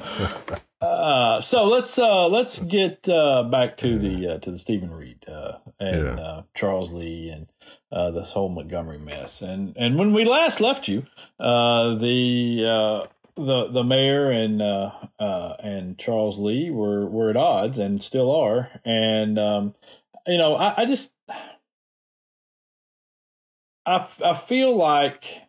uh, 0.81 1.39
so 1.41 1.65
let's 1.65 1.99
uh, 1.99 2.27
let's 2.27 2.59
get 2.59 3.07
uh, 3.07 3.43
back 3.43 3.77
to 3.77 3.99
the 3.99 4.27
uh, 4.27 4.37
to 4.39 4.49
the 4.51 4.57
Steven 4.57 4.91
Reed 4.91 5.23
uh, 5.27 5.59
and 5.79 6.17
Yeah. 6.17 6.23
uh, 6.23 6.41
Charles 6.55 6.91
Lee 6.91 7.29
and 7.29 7.47
uh, 7.91 8.09
this 8.09 8.31
whole 8.33 8.49
Montgomery 8.49 8.97
mess. 8.97 9.43
And 9.43 9.77
and 9.77 9.99
when 9.99 10.13
we 10.13 10.25
last 10.25 10.59
left 10.61 10.87
you, 10.87 11.05
uh, 11.39 11.93
the 11.93 12.65
uh, 12.67 13.05
the 13.35 13.67
the 13.67 13.83
mayor 13.83 14.29
and 14.29 14.61
uh, 14.61 14.91
uh, 15.19 15.55
and 15.59 15.97
Charles 15.97 16.37
Lee 16.37 16.69
were 16.69 17.07
were 17.07 17.29
at 17.29 17.37
odds 17.37 17.77
and 17.77 18.01
still 18.01 18.33
are. 18.33 18.69
And 18.85 19.37
um, 19.39 19.75
you 20.27 20.37
know, 20.37 20.55
I, 20.55 20.73
I 20.77 20.85
just 20.85 21.13
I, 23.85 24.07
I 24.23 24.33
feel 24.33 24.75
like 24.75 25.41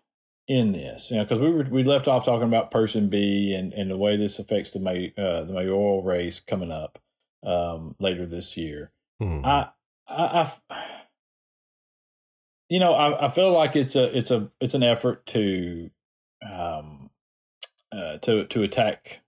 in 0.48 0.72
this, 0.72 1.10
you 1.10 1.16
know, 1.16 1.24
because 1.24 1.40
we 1.40 1.50
were 1.50 1.64
we 1.64 1.84
left 1.84 2.08
off 2.08 2.24
talking 2.24 2.48
about 2.48 2.70
person 2.70 3.08
B 3.08 3.54
and, 3.54 3.72
and 3.72 3.90
the 3.90 3.96
way 3.96 4.16
this 4.16 4.38
affects 4.38 4.70
the 4.70 4.80
may 4.80 5.12
uh, 5.16 5.44
the 5.44 5.52
mayoral 5.52 6.02
race 6.02 6.40
coming 6.40 6.70
up 6.70 6.98
um, 7.44 7.94
later 7.98 8.26
this 8.26 8.56
year. 8.56 8.90
Mhm. 9.22 9.44
I, 9.44 9.70
I, 10.08 10.52
I, 10.70 10.84
you 12.68 12.78
know, 12.80 12.92
I, 12.92 13.26
I 13.26 13.30
feel 13.30 13.50
like 13.52 13.76
it's 13.76 13.96
a 13.96 14.16
it's 14.16 14.30
a 14.30 14.50
it's 14.60 14.74
an 14.74 14.82
effort 14.82 15.26
to 15.26 15.90
um 16.50 17.01
uh, 17.92 18.18
to 18.18 18.44
to 18.46 18.62
attack 18.62 19.20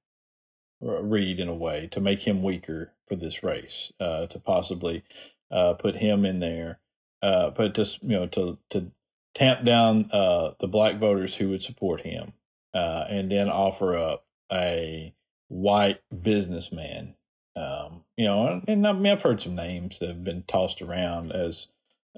Reed 0.81 1.41
in 1.41 1.49
a 1.49 1.55
way 1.55 1.89
to 1.93 2.01
make 2.01 2.27
him 2.27 2.43
weaker 2.43 2.93
for 3.07 3.17
this 3.17 3.43
race, 3.43 3.93
uh, 4.01 4.27
to 4.27 4.39
possibly 4.39 5.03
uh, 5.51 5.75
put 5.75 5.97
him 5.97 6.25
in 6.25 6.41
there, 6.41 6.81
uh, 7.23 7.51
but 7.51 7.75
just 7.75 8.03
you 8.03 8.11
know 8.11 8.27
to 8.27 8.59
to 8.71 8.91
tamp 9.35 9.65
down 9.65 10.11
uh, 10.13 10.53
the 10.61 10.69
black 10.69 10.99
voters 10.99 11.37
who 11.37 11.49
would 11.51 11.63
support 11.63 12.03
him, 12.03 12.35
uh, 12.75 13.05
and 13.09 13.31
then 13.31 13.49
offer 13.49 13.97
up 13.97 14.27
a 14.53 15.15
white 15.49 16.01
businessman. 16.23 17.15
Um, 17.57 18.05
you 18.17 18.25
know, 18.25 18.49
and, 18.49 18.65
and 18.69 18.87
I 18.87 18.93
mean, 18.93 19.13
I've 19.13 19.23
heard 19.23 19.41
some 19.41 19.55
names 19.55 19.99
that 19.99 20.09
have 20.09 20.25
been 20.25 20.43
tossed 20.43 20.83
around 20.83 21.33
as 21.33 21.69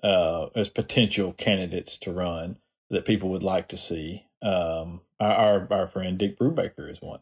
uh, 0.03 0.47
as 0.55 0.69
potential 0.69 1.33
candidates 1.33 1.99
to 1.99 2.13
run 2.13 2.59
that 2.91 3.05
people 3.05 3.29
would 3.31 3.43
like 3.43 3.69
to 3.69 3.77
see. 3.77 4.27
Um, 4.43 5.03
our, 5.21 5.67
our 5.71 5.87
friend 5.87 6.19
Dick 6.19 6.39
Brewbaker 6.39 6.91
is 6.91 7.01
one. 7.01 7.21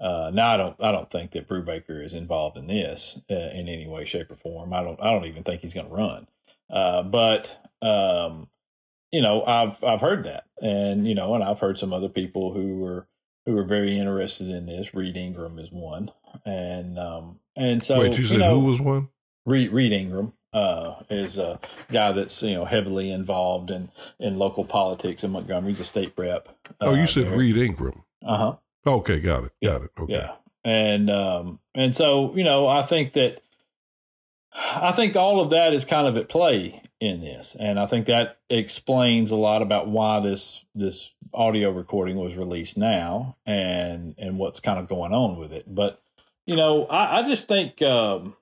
Uh, 0.00 0.30
now 0.34 0.48
I 0.50 0.56
don't 0.56 0.82
I 0.82 0.92
don't 0.92 1.10
think 1.10 1.30
that 1.32 1.48
Brewbaker 1.48 2.04
is 2.04 2.14
involved 2.14 2.56
in 2.56 2.66
this 2.66 3.20
uh, 3.30 3.34
in 3.34 3.68
any 3.68 3.86
way, 3.86 4.04
shape, 4.04 4.30
or 4.30 4.36
form. 4.36 4.72
I 4.72 4.82
don't 4.82 5.00
I 5.00 5.12
don't 5.12 5.24
even 5.26 5.44
think 5.44 5.60
he's 5.60 5.74
going 5.74 5.88
to 5.88 5.94
run. 5.94 6.28
Uh, 6.68 7.02
but 7.02 7.58
um, 7.80 8.48
you 9.12 9.22
know 9.22 9.44
I've 9.44 9.82
I've 9.84 10.00
heard 10.00 10.24
that, 10.24 10.44
and 10.60 11.06
you 11.06 11.14
know, 11.14 11.34
and 11.34 11.44
I've 11.44 11.60
heard 11.60 11.78
some 11.78 11.92
other 11.92 12.08
people 12.08 12.52
who 12.52 12.78
were 12.78 13.06
who 13.46 13.52
were 13.52 13.64
very 13.64 13.96
interested 13.96 14.48
in 14.48 14.66
this. 14.66 14.94
Reed 14.94 15.16
Ingram 15.16 15.58
is 15.58 15.70
one, 15.70 16.10
and 16.44 16.98
um, 16.98 17.38
and 17.56 17.82
so 17.82 18.00
Wait, 18.00 18.18
you 18.18 18.24
said 18.24 18.38
know, 18.38 18.60
who 18.60 18.66
was 18.66 18.80
one? 18.80 19.08
Reed, 19.46 19.72
Reed 19.72 19.92
Ingram 19.92 20.32
uh, 20.54 21.02
is 21.10 21.36
a 21.36 21.58
guy 21.90 22.12
that's 22.12 22.42
you 22.42 22.54
know 22.54 22.64
heavily 22.64 23.10
involved 23.10 23.70
in 23.70 23.90
in 24.18 24.38
local 24.38 24.64
politics 24.64 25.24
in 25.24 25.32
Montgomery. 25.32 25.72
He's 25.72 25.80
a 25.80 25.84
state 25.84 26.12
rep. 26.16 26.48
oh, 26.80 26.94
you 26.94 27.06
said 27.06 27.30
Reed 27.32 27.56
Ingram. 27.56 28.02
Uh 28.24 28.36
huh. 28.36 28.56
Okay, 28.86 29.20
got 29.20 29.44
it. 29.44 29.52
Got 29.62 29.82
it. 29.82 29.90
Okay. 29.98 30.12
Yeah, 30.12 30.32
and 30.64 31.10
um, 31.10 31.58
and 31.74 31.94
so 31.94 32.34
you 32.36 32.44
know, 32.44 32.68
I 32.68 32.82
think 32.82 33.14
that 33.14 33.42
I 34.54 34.92
think 34.92 35.16
all 35.16 35.40
of 35.40 35.50
that 35.50 35.74
is 35.74 35.84
kind 35.84 36.06
of 36.06 36.16
at 36.16 36.28
play 36.28 36.80
in 37.00 37.20
this, 37.20 37.56
and 37.58 37.78
I 37.78 37.86
think 37.86 38.06
that 38.06 38.38
explains 38.48 39.32
a 39.32 39.36
lot 39.36 39.60
about 39.60 39.88
why 39.88 40.20
this 40.20 40.64
this 40.74 41.12
audio 41.34 41.70
recording 41.70 42.16
was 42.16 42.36
released 42.36 42.78
now, 42.78 43.36
and 43.44 44.14
and 44.18 44.38
what's 44.38 44.60
kind 44.60 44.78
of 44.78 44.86
going 44.86 45.12
on 45.12 45.36
with 45.36 45.52
it. 45.52 45.64
But 45.66 46.00
you 46.46 46.54
know, 46.54 46.86
I, 46.86 47.18
I 47.18 47.28
just 47.28 47.48
think 47.48 47.82
um, 47.82 48.36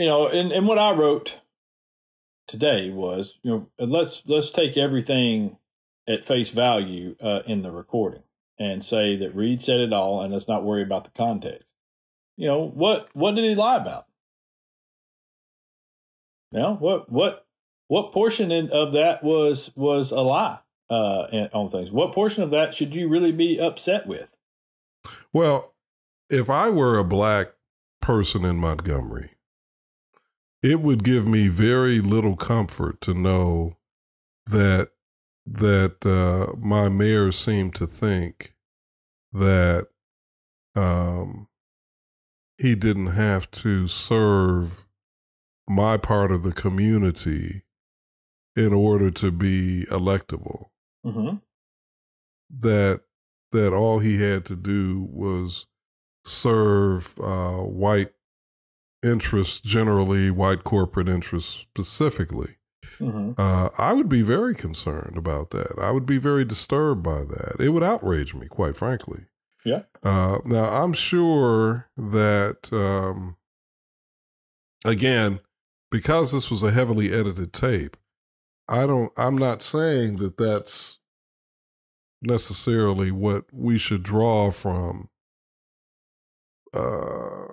you 0.00 0.06
know, 0.06 0.28
and, 0.28 0.50
and 0.50 0.66
what 0.66 0.78
I 0.78 0.94
wrote 0.94 1.40
today 2.48 2.88
was, 2.88 3.38
you 3.42 3.50
know, 3.50 3.86
let's 3.86 4.22
let's 4.26 4.50
take 4.50 4.78
everything 4.78 5.58
at 6.08 6.24
face 6.24 6.48
value 6.48 7.16
uh, 7.20 7.40
in 7.44 7.60
the 7.60 7.70
recording 7.70 8.22
and 8.58 8.82
say 8.82 9.14
that 9.16 9.34
Reed 9.34 9.60
said 9.60 9.78
it 9.78 9.92
all, 9.92 10.22
and 10.22 10.32
let's 10.32 10.48
not 10.48 10.64
worry 10.64 10.80
about 10.80 11.04
the 11.04 11.10
context. 11.10 11.68
You 12.38 12.48
know 12.48 12.66
what? 12.66 13.10
What 13.12 13.34
did 13.34 13.44
he 13.44 13.54
lie 13.54 13.76
about? 13.76 14.06
Know 16.50 16.76
what? 16.76 17.12
What? 17.12 17.46
What 17.88 18.12
portion 18.12 18.50
in, 18.50 18.70
of 18.70 18.94
that 18.94 19.22
was 19.22 19.70
was 19.76 20.12
a 20.12 20.20
lie 20.22 20.60
uh, 20.88 21.48
on 21.52 21.68
things? 21.68 21.90
What 21.90 22.14
portion 22.14 22.42
of 22.42 22.50
that 22.52 22.74
should 22.74 22.94
you 22.94 23.06
really 23.06 23.32
be 23.32 23.60
upset 23.60 24.06
with? 24.06 24.34
Well, 25.34 25.74
if 26.30 26.48
I 26.48 26.70
were 26.70 26.96
a 26.96 27.04
black 27.04 27.48
person 28.00 28.46
in 28.46 28.56
Montgomery, 28.56 29.32
it 30.62 30.80
would 30.80 31.04
give 31.04 31.26
me 31.26 31.48
very 31.48 32.00
little 32.00 32.36
comfort 32.36 33.00
to 33.02 33.14
know 33.14 33.76
that 34.46 34.90
that 35.46 36.04
uh, 36.06 36.54
my 36.58 36.88
mayor 36.88 37.32
seemed 37.32 37.74
to 37.74 37.86
think 37.86 38.54
that 39.32 39.88
um, 40.76 41.48
he 42.58 42.74
didn't 42.74 43.08
have 43.08 43.50
to 43.50 43.88
serve 43.88 44.86
my 45.68 45.96
part 45.96 46.30
of 46.30 46.42
the 46.42 46.52
community 46.52 47.62
in 48.54 48.72
order 48.72 49.10
to 49.10 49.30
be 49.30 49.86
electable 49.90 50.66
Mm-hmm. 51.06 51.36
that 52.58 53.00
that 53.52 53.72
all 53.72 54.00
he 54.00 54.20
had 54.20 54.44
to 54.44 54.54
do 54.56 55.08
was 55.10 55.66
serve 56.26 57.18
uh, 57.18 57.56
white 57.62 58.12
interests 59.02 59.60
generally, 59.60 60.30
white 60.30 60.64
corporate 60.64 61.08
interests 61.08 61.50
specifically. 61.52 62.56
Mm-hmm. 62.98 63.32
Uh, 63.38 63.70
I 63.78 63.92
would 63.92 64.08
be 64.08 64.22
very 64.22 64.54
concerned 64.54 65.16
about 65.16 65.50
that. 65.50 65.78
I 65.78 65.90
would 65.90 66.06
be 66.06 66.18
very 66.18 66.44
disturbed 66.44 67.02
by 67.02 67.24
that. 67.24 67.56
It 67.58 67.70
would 67.70 67.82
outrage 67.82 68.34
me, 68.34 68.46
quite 68.46 68.76
frankly. 68.76 69.26
Yeah. 69.64 69.82
Uh, 70.02 70.38
now 70.44 70.64
I'm 70.64 70.92
sure 70.92 71.88
that 71.96 72.70
um, 72.72 73.36
again, 74.84 75.40
because 75.90 76.32
this 76.32 76.50
was 76.50 76.62
a 76.62 76.70
heavily 76.70 77.12
edited 77.12 77.52
tape, 77.52 77.96
I 78.68 78.86
don't. 78.86 79.12
I'm 79.16 79.36
not 79.36 79.62
saying 79.62 80.16
that 80.16 80.36
that's 80.36 80.98
necessarily 82.22 83.10
what 83.10 83.44
we 83.52 83.78
should 83.78 84.02
draw 84.02 84.50
from. 84.50 85.08
Uh, 86.72 87.46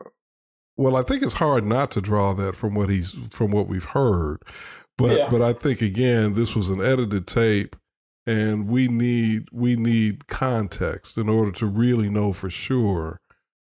well, 0.78 0.96
I 0.96 1.02
think 1.02 1.24
it's 1.24 1.34
hard 1.34 1.66
not 1.66 1.92
to 1.92 2.02
draw 2.02 2.34
that 2.34 2.56
from 2.56 2.74
what 2.76 2.90
he's 2.90 3.12
from 3.30 3.52
what 3.52 3.68
we've 3.68 3.86
heard, 3.86 4.38
but 4.98 5.18
Yeah. 5.18 5.28
but 5.30 5.42
I 5.42 5.54
think 5.54 5.82
again 5.82 6.34
this 6.34 6.56
was 6.56 6.70
an 6.70 6.82
edited 6.82 7.28
tape, 7.28 7.76
and 8.26 8.68
we 8.68 8.88
need 8.88 9.48
we 9.52 9.76
need 9.76 10.28
context 10.28 11.18
in 11.18 11.28
order 11.30 11.52
to 11.54 11.66
really 11.66 12.10
know 12.10 12.32
for 12.34 12.50
sure 12.50 13.20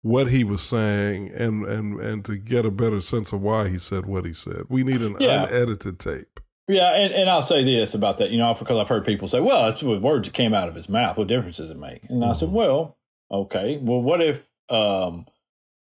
what 0.02 0.28
he 0.30 0.44
was 0.44 0.62
saying 0.62 1.30
and 1.34 1.66
and 1.66 2.00
and 2.00 2.26
to 2.26 2.36
get 2.38 2.66
a 2.66 2.72
better 2.72 3.00
sense 3.02 3.32
of 3.32 3.42
why 3.42 3.70
he 3.70 3.78
said 3.78 4.06
what 4.06 4.26
he 4.26 4.34
said. 4.34 4.64
We 4.70 4.84
need 4.84 5.02
an 5.02 5.16
Yeah. 5.20 5.44
unedited 5.46 6.00
tape. 6.00 6.40
Yeah, 6.70 6.94
and, 6.96 7.14
and 7.14 7.30
I'll 7.30 7.42
say 7.42 7.62
this 7.66 7.94
about 7.94 8.20
that, 8.20 8.32
you 8.32 8.38
know, 8.38 8.54
because 8.54 8.78
I've 8.78 8.88
heard 8.88 9.04
people 9.04 9.28
say, 9.28 9.42
well, 9.42 9.68
it's 9.68 9.84
with 9.84 10.02
words 10.02 10.30
that 10.30 10.34
came 10.34 10.54
out 10.54 10.70
of 10.70 10.76
his 10.76 10.88
mouth. 10.88 11.18
What 11.18 11.28
difference 11.28 11.58
does 11.58 11.70
it 11.70 11.78
make? 11.78 12.10
And 12.10 12.24
I 12.24 12.32
said, 12.32 12.48
Mhm. 12.50 12.54
well, 12.54 12.98
okay. 13.30 13.80
Well, 13.82 14.02
what 14.02 14.22
if, 14.22 14.48
um, 14.70 15.26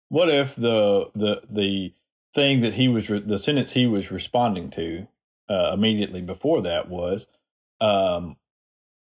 what 0.09 0.29
if 0.29 0.55
the, 0.55 1.09
the, 1.15 1.41
the 1.49 1.93
thing 2.33 2.61
that 2.61 2.73
he 2.75 2.87
was, 2.87 3.09
re- 3.09 3.19
the 3.19 3.39
sentence 3.39 3.73
he 3.73 3.85
was 3.87 4.11
responding 4.11 4.69
to, 4.71 5.07
uh, 5.49 5.71
immediately 5.73 6.21
before 6.21 6.61
that 6.63 6.89
was, 6.89 7.27
um, 7.81 8.37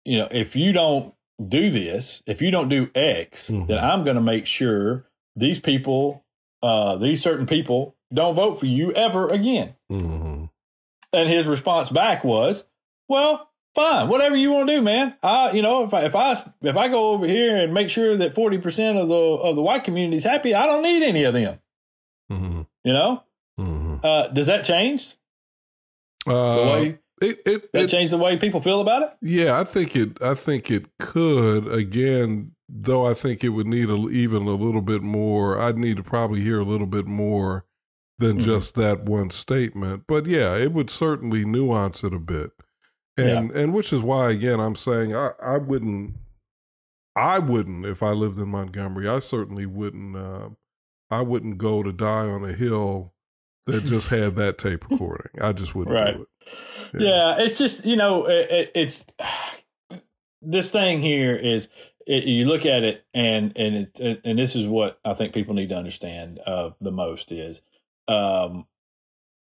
you 0.05 0.17
know, 0.17 0.27
if 0.31 0.55
you 0.55 0.71
don't 0.73 1.13
do 1.47 1.69
this, 1.69 2.23
if 2.25 2.41
you 2.41 2.51
don't 2.51 2.69
do 2.69 2.89
X, 2.95 3.49
Mhm. 3.49 3.67
then 3.67 3.77
I'm 3.83 4.03
going 4.03 4.15
to 4.15 4.21
make 4.21 4.45
sure 4.45 5.07
these 5.35 5.59
people, 5.59 6.23
uh, 6.63 6.95
these 6.97 7.21
certain 7.21 7.45
people 7.45 7.95
don't 8.13 8.35
vote 8.35 8.59
for 8.59 8.65
you 8.65 8.91
ever 8.93 9.29
again. 9.29 9.75
Mm-hmm. 9.91 10.45
And 11.13 11.29
his 11.29 11.45
response 11.47 11.89
back 11.89 12.23
was, 12.23 12.63
"Well, 13.07 13.50
fine, 13.75 14.07
whatever 14.09 14.35
you 14.35 14.51
want 14.51 14.69
to 14.69 14.75
do, 14.75 14.81
man. 14.81 15.15
I, 15.23 15.51
you 15.51 15.61
know, 15.61 15.83
if 15.83 15.93
I 15.93 16.05
if 16.05 16.15
I 16.15 16.43
if 16.61 16.75
I 16.77 16.87
go 16.87 17.11
over 17.11 17.25
here 17.27 17.55
and 17.57 17.73
make 17.73 17.89
sure 17.89 18.15
that 18.17 18.33
forty 18.35 18.57
percent 18.57 18.97
of 18.97 19.07
the 19.07 19.15
of 19.15 19.55
the 19.55 19.61
white 19.61 19.83
community 19.83 20.17
is 20.17 20.23
happy, 20.23 20.53
I 20.53 20.65
don't 20.65 20.83
need 20.83 21.03
any 21.03 21.23
of 21.23 21.33
them. 21.33 21.59
You 22.29 22.93
know, 22.93 23.23
Mhm. 23.59 23.99
uh, 24.03 24.27
does 24.29 24.47
that 24.47 24.63
change 24.63 25.15
the 26.25 26.33
Uh, 26.33 26.55
way 26.73 26.99
it, 27.21 27.39
it, 27.45 27.71
that 27.73 27.83
it, 27.83 27.89
change 27.89 28.09
the 28.11 28.17
way 28.17 28.37
people 28.37 28.61
feel 28.61 28.81
about 28.81 29.03
it? 29.03 29.11
yeah, 29.21 29.59
I 29.59 29.63
think 29.63 29.95
it. 29.95 30.21
I 30.21 30.33
think 30.33 30.71
it 30.71 30.85
could. 30.97 31.67
Again, 31.67 32.53
though, 32.69 33.05
I 33.05 33.13
think 33.13 33.43
it 33.43 33.49
would 33.49 33.67
need 33.67 33.89
a, 33.89 33.97
even 34.09 34.43
a 34.47 34.55
little 34.55 34.81
bit 34.81 35.01
more. 35.03 35.59
I'd 35.59 35.77
need 35.77 35.97
to 35.97 36.03
probably 36.03 36.39
hear 36.41 36.59
a 36.59 36.63
little 36.65 36.87
bit 36.87 37.05
more 37.05 37.65
than 38.17 38.37
Mhm. 38.39 38.43
just 38.45 38.75
that 38.75 39.03
one 39.03 39.29
statement. 39.29 40.03
But 40.07 40.25
yeah, 40.25 40.55
it 40.55 40.71
would 40.73 40.89
certainly 40.89 41.43
nuance 41.45 42.03
it 42.03 42.13
a 42.13 42.19
bit, 42.19 42.51
and 43.17 43.51
and 43.51 43.73
which 43.73 43.91
is 43.93 44.01
why 44.01 44.31
again 44.31 44.59
I'm 44.59 44.75
saying 44.75 45.15
I 45.15 45.31
I 45.41 45.57
wouldn't. 45.57 46.15
I 47.15 47.39
wouldn't 47.39 47.85
if 47.85 48.01
I 48.01 48.11
lived 48.11 48.39
in 48.39 48.47
Montgomery. 48.49 49.07
I 49.09 49.19
certainly 49.19 49.65
wouldn't. 49.65 50.15
Uh, 50.15 50.49
I 51.09 51.21
wouldn't 51.21 51.57
go 51.57 51.83
to 51.83 51.91
die 51.91 52.27
on 52.27 52.45
a 52.45 52.53
hill 52.53 53.13
that 53.67 53.83
just 53.83 54.07
had 54.09 54.35
that 54.37 54.57
tape 54.57 54.89
recording. 54.89 55.41
I 55.41 55.51
just 55.51 55.75
wouldn't 55.75 55.93
Right. 55.93 56.15
do 56.15 56.21
it. 56.21 57.01
Yeah. 57.01 57.35
it's 57.39 57.57
just 57.57 57.85
you 57.85 57.95
know 57.97 58.25
it, 58.27 58.49
it, 58.49 58.71
it's 58.75 59.05
this 60.41 60.71
thing 60.71 61.01
here 61.01 61.35
is 61.35 61.67
it, 62.07 62.23
you 62.23 62.45
look 62.45 62.65
at 62.65 62.83
it 62.83 63.05
and 63.13 63.51
and 63.57 63.89
it, 63.99 64.21
and 64.25 64.39
this 64.39 64.55
is 64.55 64.65
what 64.67 64.99
I 65.05 65.13
think 65.13 65.33
people 65.33 65.53
need 65.53 65.69
to 65.69 65.77
understand 65.77 66.39
uh, 66.45 66.71
the 66.79 66.91
most 66.91 67.31
is 67.31 67.61
um, 68.07 68.65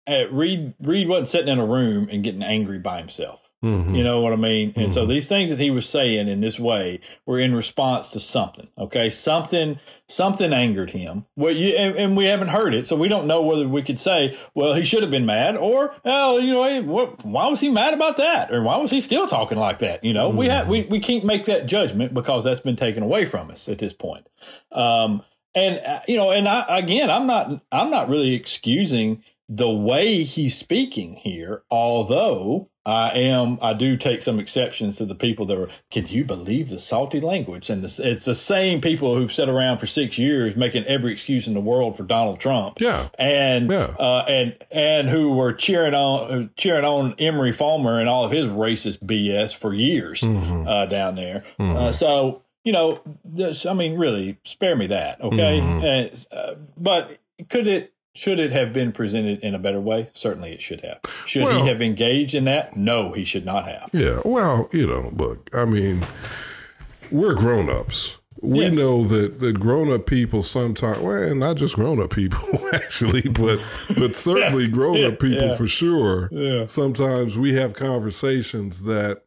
uh, 0.09 0.25
Reed 0.31 0.75
Reed 0.81 1.09
wasn't 1.09 1.29
sitting 1.29 1.53
in 1.53 1.59
a 1.59 1.67
room 1.67 2.09
and 2.11 2.23
getting 2.25 2.43
angry 2.43 2.79
by 2.79 2.99
himself. 2.99 3.46
Mhm. 3.67 3.97
You 3.97 4.05
know 4.05 4.21
what 4.21 4.33
I 4.33 4.37
mean? 4.37 4.73
And 4.77 4.93
so 4.93 5.05
Mhm. 5.05 5.09
these 5.09 5.29
things 5.29 5.51
that 5.51 5.59
he 5.59 5.71
was 5.71 5.89
saying 5.89 6.29
in 6.29 6.41
this 6.41 6.59
way 6.61 7.01
were 7.27 7.41
in 7.41 7.55
response 7.55 8.09
to 8.11 8.21
something. 8.21 8.69
Okay, 8.79 9.11
something 9.11 9.79
something 10.09 10.53
angered 10.53 10.91
him. 10.91 11.27
Well, 11.37 11.53
you 11.53 11.75
and, 11.75 11.97
and 11.97 12.17
we 12.17 12.27
haven't 12.27 12.49
heard 12.49 12.75
it, 12.75 12.87
so 12.87 12.95
we 12.95 13.09
don't 13.09 13.27
know 13.27 13.43
whether 13.43 13.67
we 13.67 13.83
could 13.83 13.99
say, 13.99 14.37
well, 14.55 14.75
he 14.75 14.85
should 14.85 15.03
have 15.03 15.11
been 15.11 15.27
mad, 15.27 15.57
or 15.57 15.95
oh, 16.05 16.39
you 16.39 16.55
know, 16.55 16.83
what, 16.83 17.25
why 17.25 17.49
was 17.49 17.61
he 17.61 17.69
mad 17.69 17.93
about 17.93 18.17
that, 18.19 18.53
or 18.53 18.63
why 18.63 18.77
was 18.77 18.93
he 18.93 19.01
still 19.01 19.27
talking 19.27 19.59
like 19.59 19.81
that? 19.81 20.05
You 20.05 20.13
know, 20.13 20.29
we 20.29 20.47
have 20.47 20.69
we 20.69 20.83
we 20.85 21.01
can't 21.01 21.25
make 21.25 21.47
that 21.47 21.67
judgment 21.67 22.15
because 22.15 22.45
that's 22.45 22.61
been 22.61 22.77
taken 22.77 23.03
away 23.03 23.25
from 23.25 23.51
us 23.51 23.69
at 23.69 23.79
this 23.79 23.93
point. 23.93 24.29
Um, 24.71 25.23
and 25.57 25.81
uh, 25.85 26.01
you 26.07 26.17
know, 26.17 26.31
and 26.31 26.47
I 26.47 26.79
again, 26.79 27.11
I'm 27.11 27.27
not 27.27 27.63
I'm 27.73 27.91
not 27.91 28.09
really 28.09 28.35
excusing 28.35 29.25
the 29.49 29.71
way 29.71 30.23
he's 30.25 30.57
speaking 30.57 31.15
here, 31.17 31.63
although 31.71 32.69
I 32.85 33.11
am 33.11 33.59
I 33.63 33.73
do 33.75 33.97
take 33.97 34.23
some 34.23 34.39
exceptions 34.39 34.97
to 34.97 35.05
the 35.05 35.15
people 35.15 35.45
that 35.47 35.59
are. 35.59 35.69
Can 35.91 36.07
you 36.07 36.25
believe 36.25 36.69
the 36.69 36.79
salty 36.79 37.21
language? 37.21 37.69
And 37.69 37.83
this, 37.83 37.99
it's 37.99 38.27
the 38.27 38.35
same 38.35 38.81
people 38.81 39.17
who've 39.17 39.33
sat 39.33 39.49
around 39.49 39.79
for 39.79 39.87
six 39.87 40.19
years 40.19 40.55
making 40.55 40.85
every 40.85 41.13
excuse 41.13 41.49
in 41.49 41.55
the 41.55 41.61
world 41.61 41.97
for 41.97 42.05
Donald 42.05 42.39
Trump. 42.39 42.81
Yeah. 42.81 43.09
And 43.19 43.71
Yeah. 43.71 43.95
uh, 43.99 44.25
and 44.29 44.55
and 44.71 45.09
who 45.09 45.33
were 45.33 45.53
cheering 45.53 45.95
on 45.95 46.51
cheering 46.57 46.85
on 46.85 47.15
Emory 47.19 47.53
Folmar 47.53 47.99
and 47.99 48.09
all 48.09 48.25
of 48.25 48.31
his 48.33 48.47
racist 48.47 49.05
BS 49.05 49.53
for 49.53 49.75
years 49.75 50.21
Mhm. 50.21 50.67
uh, 50.69 50.87
down 50.87 51.17
there. 51.17 51.43
Mhm. 51.59 51.77
Uh, 51.77 51.93
so 51.93 52.43
you 52.65 52.73
know, 52.73 53.01
this, 53.25 53.65
I 53.65 53.75
mean, 53.75 53.95
really, 53.97 54.39
spare 54.43 54.75
me 54.75 54.89
that, 54.89 55.21
okay? 55.21 55.61
Mhm. 55.61 56.27
Uh, 56.33 56.55
but 56.77 57.19
could 57.49 57.69
it? 57.69 57.93
Should 58.17 58.39
it 58.41 58.51
have 58.53 58.73
been 58.73 58.93
presented 58.93 59.41
in 59.41 59.55
a 59.55 59.59
better 59.59 59.81
way? 59.81 60.09
Certainly, 60.15 60.53
it 60.53 60.63
should 60.63 60.81
have. 60.81 60.99
Should 61.27 61.45
Well- 61.45 61.63
he 61.63 61.69
have 61.69 61.83
engaged 61.83 62.35
in 62.35 62.45
that? 62.45 62.77
No, 62.77 63.13
he 63.13 63.25
should 63.25 63.45
not 63.45 63.67
have. 63.69 63.91
Yeah. 63.93 64.21
Well, 64.25 64.69
you 64.73 64.87
know, 64.87 65.13
look, 65.15 65.51
I 65.53 65.65
mean, 65.67 66.03
we're 67.11 67.35
grown 67.35 67.69
ups. 67.71 68.17
We 68.43 68.61
Yes. 68.67 68.77
know 68.77 69.03
that, 69.05 69.39
that 69.41 69.59
grown 69.59 69.91
up 69.93 70.07
people 70.07 70.43
sometimes, 70.43 71.01
well, 71.01 71.35
not 71.35 71.57
just 71.57 71.75
grown 71.77 72.01
up 72.01 72.11
people 72.11 72.69
actually, 72.73 73.23
but 73.23 73.65
but 73.99 74.15
certainly 74.15 74.69
grown 74.69 75.03
up 75.05 75.19
people 75.19 75.49
Yeah. 75.49 75.57
for 75.57 75.67
sure. 75.67 76.29
Yeah. 76.31 76.67
Sometimes 76.67 77.39
we 77.39 77.55
have 77.55 77.73
conversations 77.75 78.85
that 78.85 79.23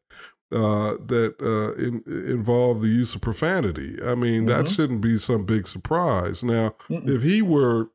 uh, 0.51 0.95
that 1.05 1.35
uh, 1.41 1.73
in, 1.79 2.01
involve 2.07 2.81
the 2.81 2.87
use 2.87 3.13
of 3.13 3.21
profanity. 3.21 3.97
I 4.03 4.15
mean, 4.15 4.47
that 4.47 4.65
Mhm. 4.65 4.75
shouldn't 4.75 5.01
be 5.01 5.17
some 5.19 5.43
big 5.45 5.67
surprise. 5.67 6.43
Now, 6.43 6.73
Mm-mm. 6.89 7.07
if 7.07 7.21
he 7.21 7.43
were 7.43 7.89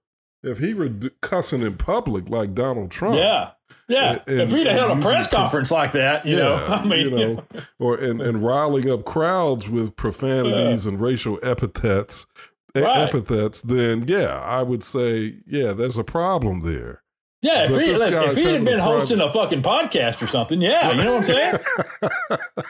if 0.44 0.58
he 0.58 0.74
were 0.74 0.90
cussing 1.20 1.62
in 1.62 1.76
public 1.76 2.28
like 2.28 2.54
Donald 2.54 2.90
Trump, 2.90 3.16
Yeah. 3.16 3.50
Yeah. 3.88 4.18
And- 4.26 4.40
if 4.40 4.50
he'd 4.50 4.66
held 4.66 4.98
a 4.98 5.00
press 5.02 5.26
conference 5.28 5.70
like 5.70 5.92
that, 5.92 6.24
you 6.26 6.36
know, 6.36 6.54
I 6.68 6.84
mean, 6.84 7.10
you 7.10 7.10
know, 7.10 7.44
or 7.78 7.96
and, 7.96 8.20
and 8.22 8.42
riling 8.42 8.90
up 8.90 9.04
crowds 9.04 9.68
with 9.68 9.94
profanities 9.96 10.86
and 10.86 11.00
racial 11.00 11.38
epithets, 11.42 12.26
Right. 12.76 13.08
epithets, 13.08 13.62
then 13.62 14.04
yeah, 14.08 14.40
I 14.40 14.62
would 14.62 14.82
say 14.82 15.36
yeah, 15.46 15.72
there's 15.72 15.96
a 15.98 16.02
problem 16.04 16.60
there. 16.60 17.02
yeah, 17.42 17.64
if, 17.64 17.70
he, 17.70 17.92
this 17.92 18.00
if 18.02 18.38
he'd 18.38 18.54
have 18.54 18.64
been 18.64 18.80
a 18.80 18.82
hosting 18.82 19.20
a 19.20 19.30
fucking 19.32 19.62
podcast 19.62 20.20
or 20.22 20.26
something, 20.26 20.60
yeah, 20.60 20.90
you 20.92 21.04
know 21.04 21.12
what 21.18 21.28
I'm 21.30 21.34
saying? 21.34 21.58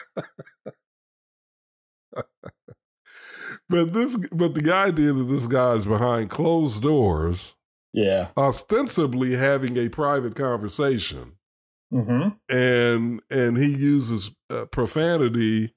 But 3.67 3.93
this, 3.93 4.15
but 4.31 4.53
the 4.53 4.71
idea 4.71 5.11
that 5.13 5.23
this 5.23 5.47
guy's 5.47 5.85
behind 5.85 6.29
closed 6.29 6.83
doors, 6.83 7.54
Yeah. 7.95 8.27
ostensibly 8.37 9.35
having 9.35 9.77
a 9.77 9.89
private 9.89 10.35
conversation, 10.35 11.33
Mm-hmm. 11.93 12.29
and 12.55 13.21
and 13.29 13.57
he 13.57 13.67
uses 13.67 14.31
uh, 14.49 14.65
profanity 14.65 15.73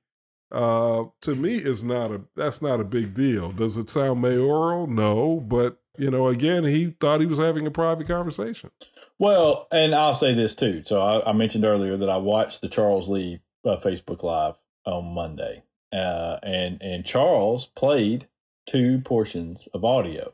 uh 0.50 1.04
to 1.20 1.34
me 1.36 1.56
is 1.56 1.84
not 1.84 2.10
a 2.10 2.22
that's 2.34 2.62
not 2.62 2.80
a 2.80 2.84
big 2.84 3.12
deal 3.12 3.52
does 3.52 3.76
it 3.76 3.90
sound 3.90 4.22
mayoral 4.22 4.86
no 4.86 5.38
but 5.40 5.76
you 5.98 6.10
know 6.10 6.28
again 6.28 6.64
he 6.64 6.96
thought 6.98 7.20
he 7.20 7.26
was 7.26 7.38
having 7.38 7.66
a 7.66 7.70
private 7.70 8.08
conversation 8.08 8.70
Well, 9.18 9.68
and 9.70 9.94
I'll 9.94 10.14
say 10.14 10.32
this 10.32 10.54
too. 10.54 10.82
So 10.86 10.98
I, 11.00 11.28
I 11.28 11.32
mentioned 11.34 11.64
earlier 11.66 11.96
that 11.98 12.08
I 12.08 12.16
watched 12.16 12.62
the 12.62 12.68
Charles 12.68 13.06
Lee 13.08 13.40
uh, 13.66 13.76
Facebook 13.76 14.22
Live 14.22 14.54
on 14.86 15.12
Monday, 15.12 15.62
uh, 15.92 16.38
and 16.42 16.80
and 16.82 17.04
Charles 17.04 17.66
played 17.66 18.26
two 18.66 19.00
portions 19.00 19.66
of 19.74 19.84
audio 19.84 20.32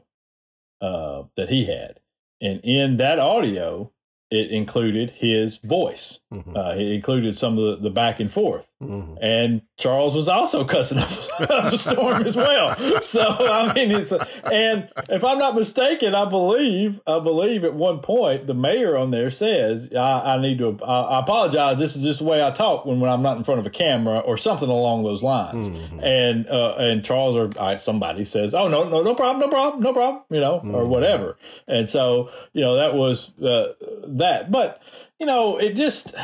uh, 0.85 1.25
that 1.37 1.49
he 1.49 1.65
had, 1.67 2.01
and 2.41 2.61
in 2.65 2.97
that 2.99 3.19
audio, 3.19 3.91
it 4.31 4.51
included 4.51 5.11
his 5.11 5.59
voice. 5.59 6.21
Mhm. 6.33 6.57
Uh, 6.57 6.75
it 6.77 6.89
included 6.93 7.37
some 7.37 7.57
of 7.59 7.65
the, 7.65 7.77
the 7.77 7.91
back 7.91 8.21
and 8.21 8.31
forth. 8.33 8.74
Mhm. 8.89 9.19
and 9.21 9.63
Charles 9.77 10.15
was 10.15 10.29
also 10.29 10.65
cussing 10.65 10.99
up, 10.99 11.11
a 11.51 11.77
storm 11.77 12.23
as 12.27 12.37
well. 12.37 12.77
So 13.01 13.23
I 13.23 13.73
mean, 13.75 13.91
it's 13.91 14.13
and 14.51 14.89
if 15.09 15.25
I'm 15.25 15.39
not 15.39 15.55
mistaken, 15.57 16.15
I 16.15 16.25
believe 16.27 17.01
I 17.07 17.19
believe 17.19 17.65
at 17.65 17.75
one 17.75 17.99
point 18.01 18.47
the 18.47 18.55
mayor 18.55 18.97
on 18.97 19.11
there 19.11 19.31
says 19.31 19.89
I, 19.97 20.35
I 20.37 20.41
need 20.41 20.59
to 20.59 20.79
I, 20.85 21.01
I 21.17 21.21
apologize. 21.21 21.79
This 21.79 21.97
is 21.97 22.03
just 22.03 22.19
the 22.21 22.25
way 22.25 22.45
I 22.45 22.51
talk 22.51 22.85
when 22.87 23.01
when 23.01 23.11
I'm 23.11 23.23
not 23.23 23.37
in 23.37 23.45
front 23.45 23.61
of 23.61 23.67
a 23.67 23.71
camera 23.71 24.19
or 24.21 24.37
something 24.37 24.69
along 24.69 25.03
those 25.05 25.23
lines. 25.23 25.69
Mhm. 25.69 26.01
And 26.03 26.49
uh, 26.49 26.75
and 26.79 27.05
Charles 27.05 27.37
or 27.37 27.51
I, 27.61 27.77
somebody 27.77 28.25
says, 28.25 28.55
oh 28.55 28.69
no 28.69 28.89
no 28.89 29.03
no 29.03 29.15
problem 29.15 29.41
no 29.41 29.49
problem 29.49 29.83
no 29.83 29.93
problem 29.93 30.23
you 30.31 30.41
know 30.41 30.57
or 30.57 30.85
Mhm. 30.85 30.89
whatever. 30.89 31.37
And 31.67 31.89
so 31.89 32.31
you 32.53 32.61
know 32.61 32.77
that 32.77 32.95
was 32.95 33.37
uh, 33.41 33.73
that, 34.09 34.51
but 34.53 34.81
you 35.19 35.27
know 35.27 35.57
it 35.59 35.75
just 35.75 36.15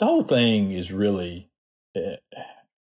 the 0.00 0.06
whole 0.06 0.22
thing 0.22 0.72
is 0.72 0.90
really 0.90 1.48
uh, 1.94 2.16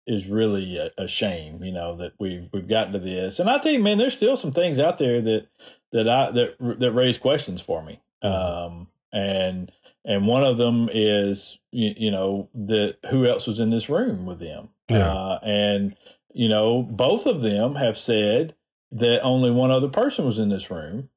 is 0.07 0.25
really 0.25 0.77
a, 0.77 0.89
a 0.97 1.07
shame, 1.07 1.63
you 1.63 1.71
know, 1.71 1.95
that 1.95 2.13
we've 2.17 2.49
we've 2.51 2.67
gotten 2.67 2.93
to 2.93 2.99
this. 2.99 3.39
And 3.39 3.49
I 3.49 3.59
tell 3.59 3.73
you, 3.73 3.79
man, 3.79 3.99
there's 3.99 4.15
still 4.15 4.37
some 4.37 4.53
things 4.53 4.79
out 4.79 4.97
there 4.97 5.21
that 5.21 5.47
that 5.91 6.07
I 6.09 6.31
that 6.31 6.79
that 6.79 6.91
raise 6.93 7.17
questions 7.17 7.61
for 7.61 7.83
me. 7.83 7.99
Um, 8.21 8.87
and 9.11 9.71
and 10.05 10.27
one 10.27 10.43
of 10.43 10.57
them 10.57 10.89
is 10.91 11.59
you, 11.71 11.93
you 11.97 12.11
know 12.11 12.49
that 12.55 12.97
who 13.09 13.25
else 13.27 13.45
was 13.45 13.59
in 13.59 13.69
this 13.69 13.89
room 13.89 14.25
with 14.25 14.39
them? 14.39 14.69
Yeah. 14.89 15.11
Uh, 15.11 15.39
and 15.43 15.95
you 16.33 16.47
know, 16.47 16.81
both 16.81 17.25
of 17.25 17.41
them 17.41 17.75
have 17.75 17.97
said 17.97 18.55
that 18.93 19.21
only 19.21 19.51
one 19.51 19.71
other 19.71 19.89
person 19.89 20.25
was 20.25 20.39
in 20.39 20.47
this 20.47 20.71
room, 20.71 21.09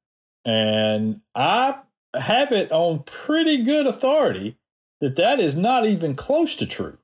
and 0.43 1.21
I 1.33 1.77
have 2.13 2.51
it 2.51 2.73
on 2.73 3.03
pretty 3.03 3.63
good 3.63 3.87
authority 3.87 4.57
that 5.03 5.17
that 5.17 5.41
is 5.41 5.53
not 5.53 5.85
even 5.85 6.15
close 6.15 6.55
to 6.55 6.65
true. 6.65 6.97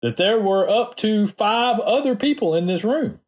That 0.00 0.16
there 0.16 0.40
were 0.40 0.66
up 0.66 0.96
to 0.98 1.26
five 1.26 1.78
other 1.80 2.16
people 2.16 2.54
in 2.54 2.66
this 2.66 2.84
room, 2.84 3.20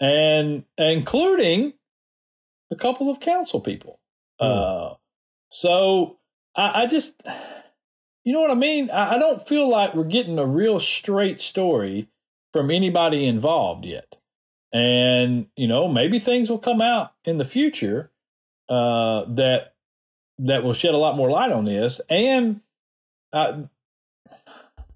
and 0.00 0.64
including 0.76 1.74
a 2.72 2.76
couple 2.76 3.08
of 3.08 3.20
council 3.20 3.60
people. 3.60 4.00
Hmm. 4.40 4.46
Uh, 4.46 4.94
so 5.50 6.18
I, 6.56 6.82
I 6.82 6.86
just, 6.86 7.22
you 8.24 8.32
know 8.32 8.40
what 8.40 8.50
I 8.50 8.54
mean? 8.54 8.90
I, 8.90 9.14
I 9.14 9.18
don't 9.18 9.46
feel 9.46 9.68
like 9.68 9.94
we're 9.94 10.04
getting 10.04 10.38
a 10.38 10.46
real 10.46 10.80
straight 10.80 11.40
story 11.40 12.08
from 12.52 12.70
anybody 12.70 13.26
involved 13.26 13.84
yet. 13.84 14.16
And, 14.72 15.46
you 15.56 15.68
know, 15.68 15.86
maybe 15.86 16.18
things 16.18 16.48
will 16.48 16.58
come 16.58 16.80
out 16.80 17.12
in 17.24 17.38
the 17.38 17.44
future 17.44 18.10
uh, 18.68 19.24
that 19.34 19.74
that 20.46 20.62
will 20.62 20.72
shed 20.72 20.94
a 20.94 20.98
lot 20.98 21.16
more 21.16 21.30
light 21.30 21.52
on 21.52 21.64
this. 21.64 22.00
And 22.08 22.60
uh, 23.32 23.62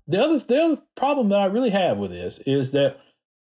the 0.07 0.23
other 0.23 0.39
the 0.39 0.63
other 0.63 0.83
problem 0.97 1.31
that 1.31 1.41
I 1.41 1.47
really 1.47 1.71
have 1.71 1.99
with 1.99 2.11
this 2.11 2.39
is 2.39 2.73
that 2.73 3.01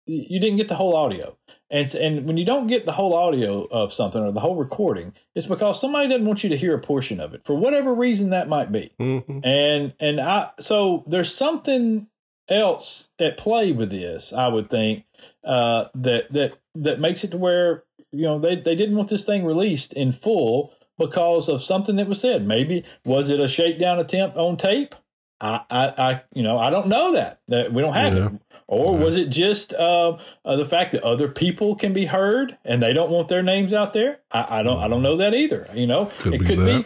you 0.08 0.40
didn't 0.40 0.58
get 0.58 0.68
the 0.68 0.76
whole 0.76 0.96
audio. 0.96 1.38
And 1.70 1.94
and 1.96 2.26
when 2.26 2.38
you 2.38 2.46
don't 2.46 2.68
get 2.68 2.86
the 2.86 2.92
whole 2.92 3.14
audio 3.14 3.64
of 3.66 3.92
something 3.92 4.22
or 4.22 4.32
the 4.32 4.40
whole 4.40 4.56
recording, 4.56 5.14
it's 5.34 5.48
because 5.48 5.82
somebody 5.82 6.08
doesn't 6.08 6.26
want 6.26 6.44
you 6.44 6.50
to 6.50 6.58
hear 6.58 6.76
a 6.76 6.80
portion 6.80 7.20
of 7.20 7.34
it 7.34 7.42
for 7.46 7.56
whatever 7.56 7.94
reason 7.94 8.30
that 8.30 8.48
might 8.48 8.72
be. 8.72 8.92
Mm-hmm. 9.00 9.40
And 9.44 9.94
and 10.00 10.20
I 10.22 10.52
so 10.60 11.04
there's 11.08 11.34
something 11.34 12.08
else 12.48 13.10
at 13.20 13.38
play 13.38 13.72
with 13.72 13.90
this, 13.90 14.32
I 14.32 14.48
would 14.48 14.70
think, 14.70 15.06
uh, 15.44 15.86
that 15.96 16.32
that 16.34 16.58
that 16.76 17.00
makes 17.00 17.24
it 17.24 17.32
to 17.32 17.38
where 17.38 17.84
you 18.12 18.24
know 18.24 18.38
they 18.38 18.56
they 18.56 18.76
didn't 18.76 18.96
want 18.96 19.10
this 19.10 19.26
thing 19.26 19.44
released 19.44 19.94
in 19.94 20.12
full 20.12 20.74
because 20.98 21.50
of 21.50 21.62
something 21.62 21.96
that 21.98 22.08
was 22.08 22.22
said. 22.22 22.46
Maybe 22.48 22.84
was 23.06 23.30
it 23.30 23.40
a 23.40 23.48
shakedown 23.48 24.00
attempt 24.00 24.38
on 24.38 24.58
tape? 24.58 24.96
I, 25.42 25.62
I, 25.70 25.94
I, 25.98 26.22
you 26.34 26.44
know, 26.44 26.58
I 26.58 26.70
don't 26.70 26.88
know 26.88 27.12
that. 27.12 27.40
That 27.50 27.74
we 27.74 27.82
don't 27.82 27.94
have 27.94 28.14
Yeah. 28.14 28.26
it. 28.28 28.32
Or 28.68 28.98
was 28.98 29.18
it 29.18 29.30
just 29.30 29.74
uh, 29.74 30.18
uh, 30.46 30.56
the 30.56 30.66
fact 30.66 30.94
that 30.94 31.04
other 31.04 31.28
people 31.28 31.76
can 31.76 31.94
be 31.94 32.06
heard 32.06 32.58
and 32.66 32.82
they 32.82 32.94
don't 32.94 33.12
want 33.12 33.28
their 33.28 33.44
names 33.44 33.74
out 33.74 33.94
there? 33.94 34.20
I, 34.32 34.60
I 34.60 34.64
don't. 34.64 34.80
I 34.80 34.88
don't 34.88 35.04
know 35.04 35.18
that 35.18 35.36
either. 35.36 35.68
You 35.74 35.86
know, 35.88 36.06
Could 36.20 36.34
it 36.36 36.40
be 36.40 36.46
could 36.48 36.60
that. 36.60 36.86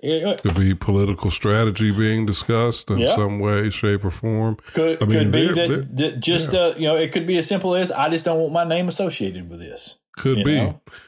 be. 0.00 0.08
it 0.08 0.40
Could 0.42 0.54
be 0.56 0.74
political 0.74 1.30
strategy 1.30 1.92
being 1.92 2.26
discussed 2.26 2.90
in 2.90 2.98
Yeah. 2.98 3.14
some 3.14 3.38
way, 3.38 3.70
shape, 3.70 4.04
or 4.04 4.10
form. 4.10 4.56
Could 4.72 5.00
I 5.02 5.06
mean, 5.06 5.18
could 5.18 5.30
be 5.32 5.46
they're- 5.46 5.54
that, 5.54 5.68
they're- 5.96 6.10
that 6.10 6.20
just 6.20 6.52
uh, 6.54 6.74
you 6.76 6.88
know 6.88 6.96
it 6.96 7.12
could 7.12 7.26
be 7.28 7.36
as 7.38 7.46
simple 7.46 7.76
as 7.76 7.92
I 7.92 8.08
just 8.08 8.24
don't 8.24 8.40
want 8.40 8.52
my 8.52 8.64
name 8.64 8.88
associated 8.88 9.48
with 9.50 9.60
this. 9.60 9.98
Could 10.20 10.38
you 10.38 10.44
be. 10.44 10.58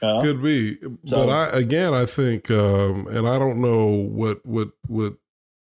Uh, 0.03 0.23
Could 0.23 0.43
be, 0.43 0.79
So- 1.05 1.27
but 1.27 1.29
I 1.29 1.59
again, 1.59 1.93
I 1.95 2.07
think, 2.07 2.51
um, 2.51 3.07
and 3.09 3.27
I 3.29 3.39
don't 3.39 3.61
know 3.61 3.87
what 3.87 4.45
what 4.47 4.71
what 4.87 5.15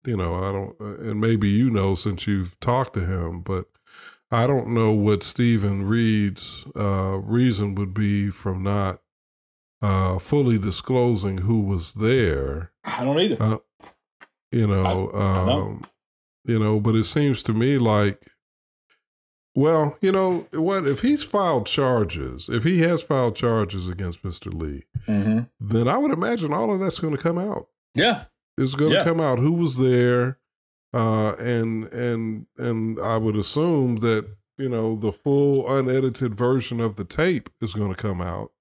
you 0.07 0.17
know. 0.17 0.35
I 0.35 0.53
don't, 0.53 0.77
uh, 0.81 1.11
and 1.11 1.21
maybe 1.21 1.49
you 1.49 1.71
know 1.71 1.95
since 1.95 2.27
you've 2.27 2.59
talked 2.61 2.95
to 2.95 3.01
him, 3.05 3.43
but 3.43 3.67
I 4.31 4.47
don't 4.47 4.69
know 4.69 4.93
what 4.93 5.23
Steven 5.25 5.85
Reed's 5.85 6.65
uh, 6.77 7.19
reason 7.23 7.75
would 7.75 7.93
be 7.93 8.31
from 8.31 8.63
not 8.63 9.01
uh, 9.83 10.19
fully 10.19 10.59
disclosing 10.59 11.39
who 11.39 11.61
was 11.61 11.95
there. 11.95 12.71
I 12.85 13.05
don't 13.05 13.19
either. 13.19 13.43
Uh, 13.43 13.59
You 14.53 14.67
know, 14.67 14.85
I- 14.85 15.19
I 15.19 15.47
know. 15.47 15.61
um, 15.63 15.85
you 16.45 16.59
know, 16.59 16.81
but 16.81 16.95
it 16.97 17.05
seems 17.05 17.43
to 17.45 17.53
me 17.53 17.79
like. 17.79 18.30
Well, 19.55 19.97
you 20.01 20.13
know 20.13 20.47
what? 20.53 20.87
If 20.87 21.01
he's 21.01 21.25
filed 21.25 21.67
charges, 21.67 22.49
if 22.49 22.63
he 22.65 22.81
has 22.81 23.03
filed 23.03 23.35
charges 23.37 23.89
against 23.89 24.23
Mr. 24.23 24.53
Lee, 24.53 24.85
hmm 25.07 25.41
then 25.59 25.89
I 25.89 25.99
would 25.99 26.13
imagine 26.13 26.53
all 26.53 26.73
of 26.73 26.81
that's 26.81 26.99
going 27.01 27.17
to 27.17 27.23
come 27.23 27.39
out. 27.39 27.69
Yeah, 27.95 28.25
It's 28.57 28.75
going 28.75 28.93
to 28.93 28.97
Yeah. 28.99 29.05
come 29.05 29.21
out 29.21 29.39
who 29.39 29.53
was 29.53 29.77
there, 29.79 30.39
uh, 30.95 31.35
and 31.39 31.85
and 31.93 32.47
and 32.57 33.01
I 33.01 33.17
would 33.17 33.37
assume 33.37 33.97
that 33.97 34.27
you 34.57 34.69
know 34.69 34.95
the 34.97 35.13
full 35.13 35.69
unedited 35.69 36.35
version 36.35 36.81
of 36.81 36.97
the 36.97 37.05
tape 37.05 37.51
is 37.61 37.75
going 37.75 37.93
to 37.93 38.01
come 38.01 38.21
out, 38.21 38.53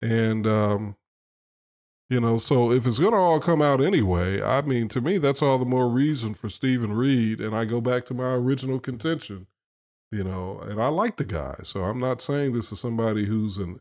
and 0.00 0.46
um, 0.46 0.96
you 2.10 2.20
know, 2.20 2.36
so 2.36 2.70
if 2.70 2.86
it's 2.86 2.98
going 2.98 3.12
to 3.12 3.18
all 3.18 3.40
come 3.40 3.62
out 3.62 3.82
anyway, 3.82 4.40
I 4.42 4.62
mean, 4.62 4.88
to 4.88 5.00
me, 5.00 5.18
that's 5.18 5.42
all 5.42 5.58
the 5.58 5.64
more 5.64 5.88
reason 5.88 6.34
for 6.34 6.48
Steven 6.50 6.92
Reed. 6.92 7.40
And 7.40 7.56
I 7.56 7.64
go 7.64 7.80
back 7.80 8.04
to 8.06 8.14
my 8.14 8.32
original 8.34 8.78
contention, 8.78 9.46
you 10.14 10.24
know, 10.24 10.60
and 10.60 10.80
I 10.80 10.88
like 10.88 11.16
the 11.16 11.24
guy, 11.24 11.56
so 11.62 11.82
I'm 11.84 11.98
not 11.98 12.20
saying 12.22 12.52
this 12.52 12.70
is 12.72 12.80
somebody 12.80 13.24
who's 13.26 13.58
an 13.58 13.80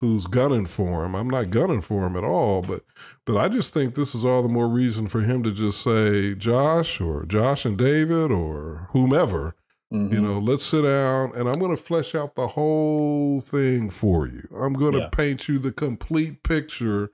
who's 0.00 0.26
gunning 0.26 0.66
for 0.66 1.04
him. 1.04 1.14
I'm 1.14 1.30
not 1.30 1.50
gunning 1.50 1.80
for 1.80 2.06
him 2.06 2.16
at 2.16 2.24
all, 2.24 2.62
but 2.62 2.84
but 3.26 3.36
I 3.36 3.48
just 3.48 3.72
think 3.74 3.94
this 3.94 4.14
is 4.14 4.24
all 4.24 4.42
the 4.42 4.48
more 4.48 4.68
reason 4.68 5.06
for 5.06 5.20
him 5.20 5.42
to 5.44 5.50
just 5.52 5.82
say 5.82 6.34
Josh 6.34 7.00
or 7.00 7.24
Josh 7.26 7.64
and 7.64 7.76
David 7.78 8.30
or 8.30 8.88
whomever, 8.92 9.54
Mhm. 9.92 10.12
you 10.12 10.20
know, 10.20 10.38
let's 10.38 10.64
sit 10.64 10.82
down 10.82 11.32
and 11.36 11.48
I'm 11.48 11.58
going 11.60 11.74
to 11.76 11.82
flesh 11.82 12.14
out 12.14 12.34
the 12.34 12.48
whole 12.48 13.40
thing 13.40 13.88
for 13.90 14.26
you. 14.26 14.46
I'm 14.58 14.72
going 14.74 14.92
to 14.92 14.98
Yeah. 15.00 15.08
paint 15.08 15.48
you 15.48 15.58
the 15.58 15.72
complete 15.72 16.42
picture 16.42 17.10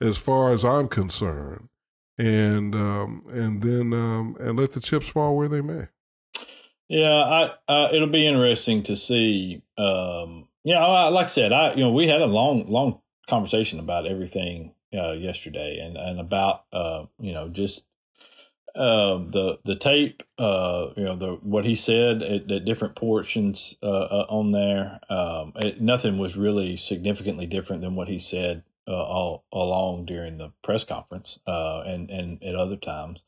as 0.00 0.16
far 0.18 0.52
as 0.52 0.64
I'm 0.64 0.88
concerned. 0.88 1.68
And 2.18 2.74
um 2.74 3.22
and 3.30 3.62
then 3.62 3.92
um 3.92 4.36
and 4.40 4.58
let 4.58 4.72
the 4.72 4.80
chips 4.80 5.08
fall 5.08 5.36
where 5.36 5.48
they 5.48 5.60
may. 5.60 5.86
Yeah, 6.88 7.10
I 7.12 7.50
uh, 7.68 7.88
it'll 7.92 8.08
be 8.08 8.26
interesting 8.26 8.82
to 8.84 8.96
see. 8.96 9.62
Um, 9.76 10.48
yeah, 10.64 10.84
I, 10.84 11.08
like 11.08 11.26
I 11.26 11.30
said, 11.30 11.52
I 11.52 11.74
you 11.74 11.80
know 11.80 11.92
we 11.92 12.08
had 12.08 12.22
a 12.22 12.26
long 12.26 12.66
long 12.66 13.00
conversation 13.28 13.78
about 13.78 14.06
everything 14.06 14.74
uh, 14.94 15.12
yesterday, 15.12 15.78
and 15.80 15.96
and 15.96 16.18
about 16.18 16.64
uh, 16.72 17.04
you 17.18 17.32
know 17.32 17.48
just 17.48 17.84
um, 18.74 19.30
the 19.32 19.58
the 19.64 19.76
tape, 19.76 20.22
uh, 20.38 20.88
you 20.96 21.04
know 21.04 21.16
the 21.16 21.32
what 21.42 21.66
he 21.66 21.74
said 21.74 22.22
at, 22.22 22.50
at 22.50 22.64
different 22.64 22.96
portions 22.96 23.76
uh, 23.82 23.86
uh, 23.86 24.26
on 24.30 24.52
there. 24.52 25.00
Um, 25.10 25.52
it, 25.56 25.80
nothing 25.82 26.18
was 26.18 26.36
really 26.36 26.76
significantly 26.76 27.46
different 27.46 27.82
than 27.82 27.96
what 27.96 28.08
he 28.08 28.18
said 28.18 28.62
uh, 28.86 28.92
all 28.92 29.44
along 29.52 30.06
during 30.06 30.38
the 30.38 30.52
press 30.62 30.84
conference 30.84 31.38
uh, 31.46 31.82
and 31.86 32.10
and 32.10 32.42
at 32.42 32.54
other 32.54 32.76
times. 32.76 33.24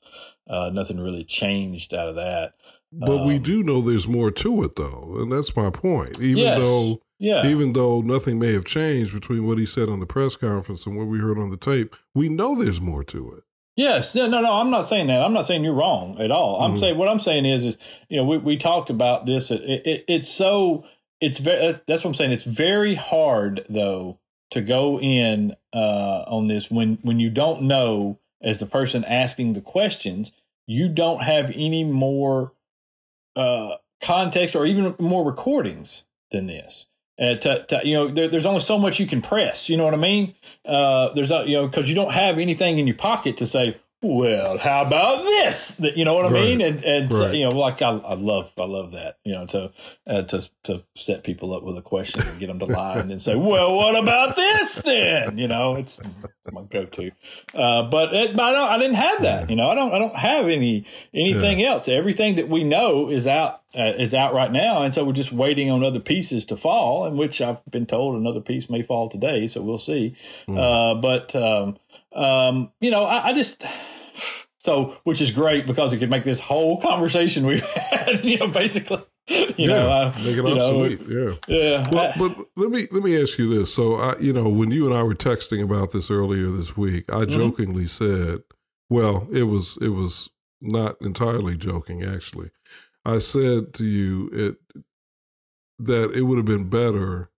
Nothing 0.49 1.01
really 1.01 1.25
changed 1.25 1.93
out 1.93 2.09
of 2.09 2.17
that. 2.17 2.55
But 2.93 3.25
we 3.25 3.37
Um, 3.37 3.43
do 3.43 3.63
know 3.63 3.81
there's 3.81 4.09
more 4.09 4.31
to 4.33 4.63
it 4.65 4.77
though, 4.77 5.17
and 5.21 5.31
that's 5.33 5.55
my 5.57 5.71
point. 5.71 6.19
Even 6.21 6.39
Yes. 6.39 6.59
though 6.59 7.01
Yeah. 7.19 7.47
even 7.47 7.73
though 7.75 8.01
nothing 8.01 8.39
may 8.39 8.53
have 8.53 8.65
changed 8.65 9.13
between 9.13 9.47
what 9.47 9.59
he 9.59 9.67
said 9.67 9.89
on 9.89 10.01
the 10.01 10.07
press 10.07 10.37
conference 10.37 10.87
and 10.87 10.97
what 10.97 11.07
we 11.07 11.19
heard 11.19 11.39
on 11.39 11.51
the 11.51 11.57
tape, 11.57 11.95
we 12.15 12.29
know 12.29 12.55
there's 12.61 12.81
more 12.81 13.05
to 13.05 13.31
it. 13.33 13.45
Yes, 13.77 14.15
no, 14.15 14.27
no, 14.27 14.41
no. 14.43 14.53
I'm 14.55 14.71
not 14.71 14.89
saying 14.89 15.07
that. 15.07 15.23
I'm 15.23 15.33
not 15.33 15.47
saying 15.47 15.63
you're 15.65 15.73
wrong 15.73 16.17
at 16.19 16.31
all. 16.31 16.61
I'm 16.61 16.75
Mhm. 16.75 16.81
saying 16.81 16.99
what 16.99 17.09
I'm 17.09 17.21
saying 17.21 17.47
is, 17.47 17.65
is 17.65 17.79
you 18.09 18.17
know, 18.17 18.25
we, 18.25 18.39
we 18.39 18.57
talked 18.57 18.91
about 18.91 19.25
this. 19.27 19.51
It, 19.51 19.63
it, 19.87 20.05
it's 20.09 20.29
so 20.29 20.85
it's 21.21 21.39
very. 21.39 21.75
That's 21.87 22.03
what 22.03 22.11
I'm 22.11 22.15
saying. 22.15 22.33
It's 22.33 22.45
very 22.45 22.95
hard 22.97 23.65
though 23.69 24.19
to 24.51 24.61
go 24.63 24.99
in 24.99 25.55
uh, 25.73 26.25
on 26.27 26.49
this 26.49 26.71
when 26.71 26.99
when 27.03 27.21
you 27.21 27.31
don't 27.31 27.63
know 27.63 28.19
as 28.43 28.59
the 28.59 28.67
person 28.67 29.05
asking 29.05 29.53
the 29.53 29.61
questions, 29.61 30.33
you 30.67 30.89
don't 30.89 31.23
have 31.23 31.53
any 31.55 31.85
more 31.85 32.53
uh, 33.37 33.77
context 34.03 34.55
or 34.57 34.67
even 34.67 34.95
more 34.99 35.25
recordings 35.25 36.05
than 36.31 36.47
this. 36.47 36.87
Uh, 37.21 37.35
to, 37.35 37.65
to, 37.67 37.81
you 37.85 37.95
know, 37.95 38.09
there, 38.09 38.29
there's 38.29 38.47
only 38.47 38.61
so 38.61 38.79
much 38.79 38.99
you 38.99 39.07
can 39.07 39.21
press. 39.21 39.69
You 39.69 39.77
know 39.77 39.85
what 39.85 39.93
I 39.93 39.99
mean? 39.99 40.35
Uh, 40.65 41.13
there's 41.13 41.31
a, 41.31 41.45
you 41.47 41.55
know 41.55 41.67
because 41.67 41.89
you 41.89 41.95
don't 41.95 42.13
have 42.13 42.39
anything 42.39 42.79
in 42.79 42.87
your 42.87 42.97
pocket 42.97 43.37
to 43.39 43.47
say. 43.47 43.77
Well, 44.03 44.57
how 44.57 44.81
about 44.83 45.25
this? 45.25 45.79
You 45.95 46.07
know 46.07 46.15
what 46.15 46.25
I 46.25 46.31
Right. 46.31 46.41
mean? 46.41 46.63
And 46.63 46.83
and 46.85 47.13
so, 47.13 47.27
Right. 47.27 47.35
you 47.35 47.45
know, 47.45 47.55
like 47.55 47.83
I, 47.83 47.91
I 47.91 48.15
love 48.15 48.51
I 48.59 48.65
love 48.65 48.93
that. 48.93 49.19
You 49.25 49.33
know, 49.35 49.47
to 49.47 49.73
uh, 50.07 50.23
to 50.23 50.49
to 50.63 50.85
set 50.95 51.23
people 51.23 51.53
up 51.53 51.63
with 51.65 51.77
a 51.77 51.83
question 51.83 52.27
and 52.27 52.41
get 52.41 52.47
them 52.47 52.59
to 52.61 52.65
lie 52.65 52.97
and 52.97 53.11
then 53.11 53.19
say, 53.19 53.37
"Well, 53.37 53.75
what 53.75 53.97
about 53.97 54.37
this 54.37 54.81
then?" 54.83 55.37
You 55.37 55.49
know, 55.49 55.75
it's, 55.77 55.99
it's 55.99 56.51
my 56.51 56.63
go-to. 56.63 57.11
Uh, 57.55 57.83
but 57.91 58.15
it, 58.15 58.35
but 58.35 58.43
I, 58.43 58.53
don't, 58.53 58.71
I 58.71 58.79
didn't 58.79 58.97
have 58.97 59.21
that. 59.23 59.51
You 59.51 59.57
know, 59.57 59.69
I 59.69 59.75
don't 59.75 59.93
I 59.93 59.99
don't 59.99 60.17
have 60.17 60.49
any 60.49 60.87
anything 61.13 61.63
else. 61.63 61.87
Everything 61.87 62.37
that 62.37 62.49
we 62.49 62.65
know 62.65 63.11
is 63.11 63.27
out 63.27 63.61
uh, 63.79 63.93
is 63.99 64.15
out 64.15 64.33
right 64.33 64.51
now, 64.51 64.83
and 64.83 64.95
so 64.95 65.05
we're 65.05 65.13
just 65.13 65.31
waiting 65.31 65.71
on 65.71 65.85
other 65.85 66.01
pieces 66.01 66.47
to 66.47 66.57
fall. 66.57 67.05
In 67.05 67.19
which 67.19 67.43
I've 67.43 67.63
been 67.71 67.85
told 67.85 68.17
another 68.17 68.41
piece 68.41 68.71
may 68.71 68.81
fall 68.81 69.11
today, 69.11 69.47
so 69.47 69.61
we'll 69.61 69.77
see. 69.77 70.17
Uh, 70.49 70.95
but 70.95 71.37
um, 71.37 71.77
um, 72.13 72.73
you 72.81 72.91
know, 72.91 73.05
I, 73.05 73.29
I 73.29 73.33
just. 73.33 73.65
So, 74.63 74.95
which 75.05 75.23
is 75.23 75.31
great 75.31 75.67
because 75.67 75.95
it 75.95 75.99
could 76.01 76.11
make 76.11 76.23
this 76.25 76.39
whole 76.39 76.79
conversation 76.83 77.47
we've 77.47 77.65
had, 77.65 78.23
you 78.27 78.37
know, 78.37 78.49
basically, 78.49 79.03
you 79.27 79.55
yeah, 79.57 79.67
know, 79.69 79.91
uh, 79.91 80.13
make 80.19 80.37
it 80.37 80.45
you 80.45 80.55
know, 80.55 80.85
obsolete. 80.85 81.01
yeah. 81.09 81.35
yeah, 81.47 81.91
Well, 81.91 82.13
but 82.19 82.47
let 82.57 82.71
me 82.71 82.87
let 82.93 83.03
me 83.03 83.21
ask 83.23 83.39
you 83.39 83.49
this. 83.57 83.73
So, 83.73 83.95
I, 83.95 84.19
you 84.19 84.35
know, 84.35 84.51
when 84.51 84.71
you 84.71 84.85
and 84.85 84.95
I 84.95 85.03
were 85.03 85.15
texting 85.15 85.63
about 85.63 85.93
this 85.93 86.11
earlier 86.11 86.51
this 86.51 86.77
week, 86.77 87.11
I 87.11 87.21
Mm-hmm. 87.21 87.31
jokingly 87.31 87.87
said, 87.87 88.41
"Well, 88.91 89.27
it 89.33 89.45
was 89.45 89.79
it 89.81 89.89
was 89.89 90.29
not 90.61 91.01
entirely 91.01 91.57
joking, 91.57 92.03
actually." 92.03 92.51
I 93.07 93.17
said 93.17 93.73
to 93.75 93.85
you 93.87 94.29
it 94.31 94.83
that 95.79 96.13
it 96.13 96.23
would 96.25 96.37
have 96.37 96.45
been 96.45 96.69
better 96.69 97.31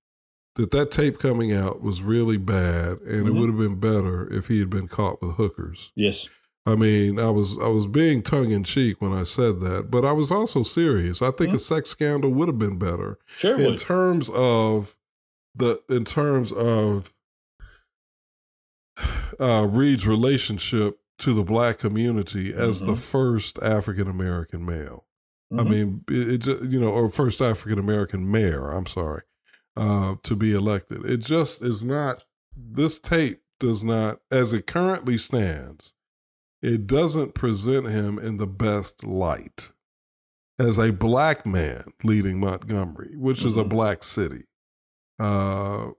that 0.57 0.71
that 0.73 0.91
tape 0.91 1.19
coming 1.19 1.53
out 1.53 1.83
was 1.83 2.03
really 2.03 2.37
bad, 2.37 3.01
and 3.01 3.27
it 3.29 3.33
Mhm. 3.33 3.39
would 3.41 3.49
have 3.49 3.59
been 3.59 3.81
better 3.81 4.31
if 4.33 4.49
he 4.49 4.59
had 4.61 4.69
been 4.71 4.89
caught 4.89 5.23
with 5.23 5.37
hookers. 5.37 5.93
yes, 5.97 6.29
I 6.67 6.77
mean, 6.77 7.19
I 7.19 7.31
was 7.31 7.59
I 7.59 7.69
was 7.69 7.87
being 7.87 8.23
tongue 8.23 8.51
in 8.53 8.63
cheek 8.63 9.01
when 9.01 9.13
I 9.13 9.25
said 9.25 9.61
that, 9.61 9.91
but 9.91 10.05
I 10.05 10.13
was 10.13 10.31
also 10.31 10.63
serious. 10.63 11.21
I 11.23 11.31
think 11.33 11.53
a 11.53 11.59
sex 11.59 11.91
scandal 11.91 12.31
would 12.31 12.49
have 12.49 12.59
been 12.59 12.79
better 12.79 13.19
sure 13.27 13.59
in 13.59 13.65
would. 13.73 13.79
terms 13.79 14.31
of 14.33 14.95
the 15.55 15.83
in 15.89 16.05
terms 16.05 16.53
of 16.53 17.13
uh, 19.41 19.67
Reed's 19.69 20.07
relationship 20.07 20.99
to 21.19 21.33
the 21.33 21.43
black 21.45 21.79
community 21.79 22.53
as 22.53 22.81
the 22.81 22.93
Mhm. 22.93 22.99
first 22.99 23.59
African 23.63 24.07
American 24.09 24.65
male. 24.65 25.07
I 25.53 25.63
Mhm. 25.63 25.69
mean, 25.71 26.05
it, 26.09 26.47
it 26.47 26.63
you 26.71 26.81
know, 26.81 26.89
or 26.91 27.11
first 27.11 27.41
African 27.41 27.79
American 27.79 28.31
mayor. 28.31 28.71
I'm 28.71 28.87
sorry, 28.87 29.23
uh, 29.77 30.17
to 30.23 30.37
be 30.37 30.53
elected. 30.53 31.05
It 31.05 31.19
just 31.19 31.63
is 31.63 31.83
not. 31.83 32.25
This 32.57 32.99
tape 32.99 33.43
does 33.61 33.83
not, 33.83 34.19
as 34.31 34.53
it 34.53 34.67
currently 34.67 35.19
stands, 35.19 35.95
it 36.61 36.87
doesn't 36.87 37.35
present 37.35 37.89
him 37.89 38.19
in 38.19 38.37
the 38.37 38.47
best 38.47 39.05
light. 39.05 39.73
as 40.59 40.79
a 40.79 40.93
black 40.93 41.47
man 41.47 41.93
leading 42.05 42.39
Montgomery, 42.39 43.17
which 43.17 43.41
mm-hmm. 43.41 43.49
is 43.49 43.57
a 43.57 43.61
mm-hmm. 43.61 43.69
black 43.69 44.03
city. 44.03 44.45
Uh, 45.19 45.91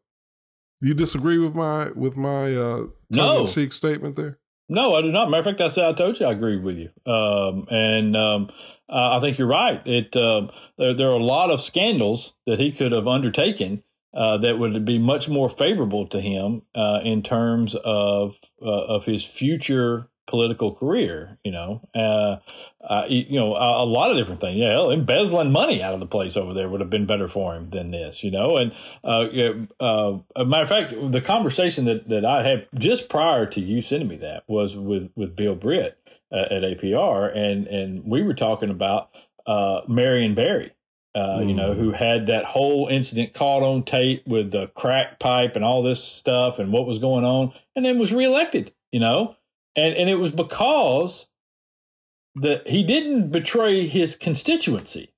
you 0.82 0.94
disagree 0.94 1.38
with 1.38 1.56
my 1.56 1.92
with 1.92 2.18
my 2.18 2.56
uh, 2.56 2.86
no. 3.10 3.48
cheek 3.48 3.74
statement 3.74 4.16
there? 4.16 4.40
No, 4.74 4.96
I 4.96 5.04
do 5.04 5.12
not. 5.12 5.30
Matter 5.30 5.42
of 5.42 5.46
fact, 5.46 5.62
I 5.62 5.68
said 5.68 5.86
I 5.88 5.94
told 5.94 6.20
you 6.20 6.26
I 6.26 6.32
agree 6.32 6.58
with 6.58 6.80
you, 6.80 6.90
um, 7.06 7.68
and 7.70 8.18
um, 8.18 8.50
I 8.90 9.20
think 9.20 9.38
you're 9.38 9.48
right. 9.48 9.80
It 9.86 10.16
uh, 10.16 10.48
there, 10.80 10.96
there, 10.96 11.10
are 11.10 11.20
a 11.20 11.24
lot 11.24 11.52
of 11.52 11.62
scandals 11.62 12.34
that 12.48 12.58
he 12.58 12.72
could 12.72 12.92
have 12.92 13.08
undertaken 13.08 13.84
uh, 14.16 14.40
that 14.40 14.58
would 14.58 14.84
be 14.84 14.98
much 14.98 15.30
more 15.30 15.48
favorable 15.48 16.08
to 16.08 16.20
him 16.20 16.64
uh, 16.74 17.02
in 17.04 17.22
terms 17.22 17.76
of 17.76 18.40
uh, 18.64 18.66
of 18.66 19.06
his 19.06 19.24
future 19.24 20.10
political 20.26 20.74
career. 20.74 21.38
You 21.44 21.52
know, 21.52 21.82
uh, 21.96 22.38
uh, 22.82 23.06
you 23.08 23.40
know, 23.40 23.56
a, 23.56 23.84
a, 23.84 23.86
lot 23.86 24.12
of 24.12 24.18
different 24.18 24.42
things. 24.42 24.58
Yeah, 24.58 24.90
embezzling 24.90 25.52
money 25.52 25.82
out 25.82 25.94
of 25.94 26.00
the 26.00 26.06
place 26.06 26.38
over 26.38 26.54
there 26.54 26.70
would 26.70 26.82
have 26.82 26.90
been 26.90 27.06
better 27.06 27.28
for 27.28 27.56
him 27.56 27.70
than 27.70 27.92
this. 27.92 28.24
You 28.24 28.32
know, 28.32 28.58
and 28.58 28.74
uh, 29.04 29.28
uh, 29.80 30.20
a 30.36 30.46
matter 30.46 30.64
of 30.64 30.70
fact, 30.70 31.12
the 31.12 31.22
conversation 31.22 31.86
that 31.86 32.10
that 32.10 32.26
I 32.26 32.48
had 32.48 32.68
just 32.76 33.10
prior 33.10 33.46
to 33.48 33.62
you 33.62 33.82
sending 33.82 34.10
me 34.10 34.18
that 34.18 34.44
was 34.48 34.76
with 34.76 35.12
with 35.16 35.36
Bill 35.36 35.56
Britt 35.56 35.98
at, 36.32 36.52
at 36.52 36.64
APR, 36.64 37.36
and 37.36 37.68
and 37.68 38.04
we 38.06 38.22
were 38.22 38.34
talking 38.34 38.70
about 38.70 39.10
uh, 39.46 39.82
Marion 39.88 40.36
Barry. 40.36 40.72
Uh, 41.16 41.38
mm. 41.40 41.50
You 41.50 41.54
know, 41.54 41.76
who 41.76 41.92
had 41.92 42.26
that 42.26 42.44
whole 42.44 42.88
incident 42.88 43.36
caught 43.36 43.62
on 43.62 43.84
tape 43.84 44.26
with 44.26 44.50
the 44.50 44.68
crack 44.70 45.20
pipe 45.20 45.56
and 45.56 45.64
all 45.64 45.84
this 45.84 46.04
stuff 46.04 46.58
and 46.58 46.74
what 46.74 46.88
was 46.88 46.98
going 46.98 47.24
on, 47.24 47.54
and 47.76 47.86
then 47.86 48.00
was 48.00 48.12
reelected. 48.12 48.74
You 48.92 49.00
know, 49.00 49.36
and 49.76 49.96
and 49.96 50.10
it 50.10 50.16
was 50.16 50.32
because 50.32 51.28
that 52.36 52.68
he 52.68 52.84
didn't 52.84 53.32
betray 53.32 53.88
his 53.88 54.16
constituency. 54.16 55.14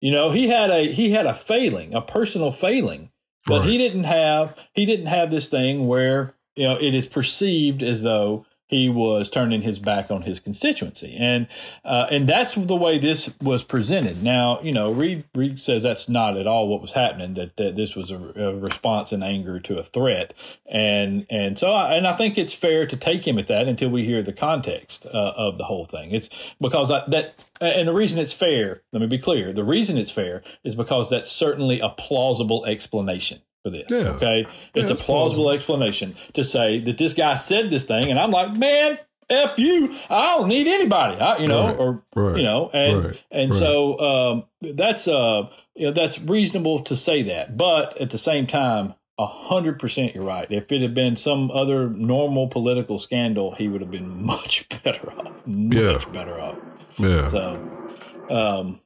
You 0.00 0.12
know, 0.12 0.30
he 0.30 0.48
had 0.48 0.70
a 0.70 0.90
he 0.90 1.10
had 1.10 1.26
a 1.26 1.34
failing, 1.34 1.94
a 1.94 2.00
personal 2.00 2.50
failing, 2.50 3.10
but 3.46 3.60
right. 3.60 3.68
he 3.68 3.78
didn't 3.78 4.04
have 4.04 4.56
he 4.72 4.86
didn't 4.86 5.06
have 5.06 5.30
this 5.30 5.48
thing 5.48 5.86
where 5.86 6.34
you 6.56 6.68
know 6.68 6.76
it 6.80 6.94
is 6.94 7.06
perceived 7.06 7.82
as 7.82 8.02
though 8.02 8.46
he 8.70 8.88
was 8.88 9.28
turning 9.28 9.62
his 9.62 9.80
back 9.80 10.12
on 10.12 10.22
his 10.22 10.38
constituency, 10.38 11.16
and 11.18 11.48
uh, 11.84 12.06
and 12.08 12.28
that's 12.28 12.54
the 12.54 12.76
way 12.76 12.98
this 12.98 13.34
was 13.42 13.64
presented. 13.64 14.22
Now, 14.22 14.60
you 14.62 14.70
know, 14.70 14.92
Reed 14.92 15.24
Reed 15.34 15.58
says 15.58 15.82
that's 15.82 16.08
not 16.08 16.36
at 16.36 16.46
all 16.46 16.68
what 16.68 16.80
was 16.80 16.92
happening. 16.92 17.34
That, 17.34 17.56
that 17.56 17.74
this 17.74 17.96
was 17.96 18.12
a, 18.12 18.16
a 18.16 18.54
response 18.54 19.12
in 19.12 19.24
anger 19.24 19.58
to 19.58 19.78
a 19.78 19.82
threat, 19.82 20.34
and 20.66 21.26
and 21.28 21.58
so 21.58 21.72
I, 21.72 21.94
and 21.94 22.06
I 22.06 22.12
think 22.12 22.38
it's 22.38 22.54
fair 22.54 22.86
to 22.86 22.96
take 22.96 23.26
him 23.26 23.40
at 23.40 23.48
that 23.48 23.66
until 23.66 23.90
we 23.90 24.04
hear 24.04 24.22
the 24.22 24.32
context 24.32 25.04
uh, 25.06 25.32
of 25.36 25.58
the 25.58 25.64
whole 25.64 25.84
thing. 25.84 26.12
It's 26.12 26.30
because 26.60 26.92
I, 26.92 27.02
that 27.08 27.48
and 27.60 27.88
the 27.88 27.92
reason 27.92 28.20
it's 28.20 28.32
fair. 28.32 28.82
Let 28.92 29.00
me 29.00 29.08
be 29.08 29.18
clear. 29.18 29.52
The 29.52 29.64
reason 29.64 29.98
it's 29.98 30.12
fair 30.12 30.42
is 30.62 30.76
because 30.76 31.10
that's 31.10 31.32
certainly 31.32 31.80
a 31.80 31.88
plausible 31.88 32.64
explanation 32.66 33.40
for 33.62 33.70
this. 33.70 33.86
Yeah. 33.90 34.10
Okay. 34.10 34.46
It's 34.74 34.90
yeah, 34.90 34.96
a 34.96 34.98
plausible, 34.98 35.04
plausible 35.44 35.50
explanation 35.50 36.14
to 36.34 36.44
say 36.44 36.80
that 36.80 36.98
this 36.98 37.14
guy 37.14 37.34
said 37.34 37.70
this 37.70 37.84
thing, 37.84 38.10
and 38.10 38.18
I'm 38.18 38.30
like, 38.30 38.56
man, 38.56 38.98
F 39.30 39.58
you. 39.58 39.94
I 40.10 40.36
don't 40.36 40.48
need 40.48 40.66
anybody. 40.66 41.20
I, 41.20 41.38
you 41.38 41.46
know, 41.46 41.66
right, 41.66 41.78
or 41.78 42.02
right, 42.14 42.36
you 42.36 42.42
know, 42.42 42.68
and 42.72 43.04
right, 43.04 43.24
and 43.30 43.52
so 43.52 43.98
um, 44.00 44.44
that's 44.60 45.06
uh 45.06 45.48
you 45.76 45.86
know 45.86 45.92
that's 45.92 46.18
reasonable 46.20 46.80
to 46.80 46.96
say 46.96 47.22
that, 47.22 47.56
but 47.56 47.96
at 48.00 48.10
the 48.10 48.18
same 48.18 48.46
time, 48.46 48.94
a 49.18 49.26
hundred 49.26 49.78
percent 49.78 50.14
you're 50.14 50.24
right. 50.24 50.50
If 50.50 50.72
it 50.72 50.82
had 50.82 50.94
been 50.94 51.14
some 51.14 51.50
other 51.52 51.88
normal 51.88 52.48
political 52.48 52.98
scandal, 52.98 53.54
he 53.54 53.68
would 53.68 53.80
have 53.80 53.90
been 53.90 54.24
much 54.24 54.68
better 54.82 55.12
off. 55.12 55.46
Much 55.46 55.76
yeah. 55.76 56.12
better 56.12 56.40
off. 56.40 56.58
Yeah. 56.98 57.28
So, 57.28 57.88
um, 58.28 58.80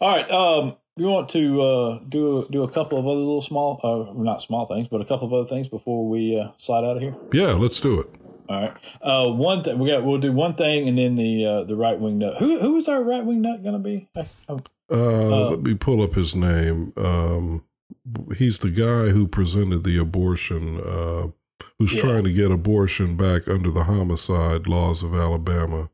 all 0.00 0.16
right. 0.16 0.30
Um, 0.30 0.76
you 1.00 1.08
want 1.08 1.28
to 1.30 1.62
uh, 1.62 2.00
do 2.08 2.46
do 2.50 2.62
a 2.62 2.70
couple 2.70 2.98
of 2.98 3.06
other 3.06 3.16
little 3.16 3.40
small, 3.40 3.80
uh, 3.82 4.12
not 4.20 4.42
small 4.42 4.66
things, 4.66 4.88
but 4.88 5.00
a 5.00 5.04
couple 5.04 5.26
of 5.26 5.32
other 5.32 5.48
things 5.48 5.66
before 5.66 6.08
we 6.08 6.38
uh, 6.38 6.50
slide 6.58 6.84
out 6.84 6.96
of 6.96 7.02
here? 7.02 7.14
Yeah, 7.32 7.52
let's 7.52 7.80
do 7.80 8.00
it. 8.00 8.08
All 8.48 8.62
right. 8.62 8.72
Uh, 9.00 9.30
one 9.30 9.62
thing 9.62 9.78
we 9.78 9.88
got. 9.88 10.04
We'll 10.04 10.18
do 10.18 10.32
one 10.32 10.54
thing, 10.54 10.88
and 10.88 10.98
then 10.98 11.16
the 11.16 11.46
uh, 11.46 11.64
the 11.64 11.76
right 11.76 11.98
wing 11.98 12.18
nut. 12.18 12.36
Who 12.38 12.58
who 12.58 12.76
is 12.76 12.88
our 12.88 13.02
right 13.02 13.24
wing 13.24 13.40
nut 13.40 13.62
going 13.62 13.74
to 13.74 13.78
be? 13.78 14.08
Uh, 14.14 14.58
uh, 14.90 15.50
let 15.50 15.62
me 15.62 15.74
pull 15.74 16.02
up 16.02 16.14
his 16.14 16.34
name. 16.34 16.92
Um, 16.96 17.64
he's 18.36 18.58
the 18.58 18.70
guy 18.70 19.10
who 19.12 19.26
presented 19.26 19.84
the 19.84 19.96
abortion. 19.98 20.80
Uh, 20.80 21.28
who's 21.78 21.94
yeah. 21.94 22.02
trying 22.02 22.24
to 22.24 22.32
get 22.32 22.50
abortion 22.50 23.16
back 23.16 23.48
under 23.48 23.70
the 23.70 23.84
homicide 23.84 24.66
laws 24.66 25.02
of 25.02 25.14
Alabama. 25.14 25.88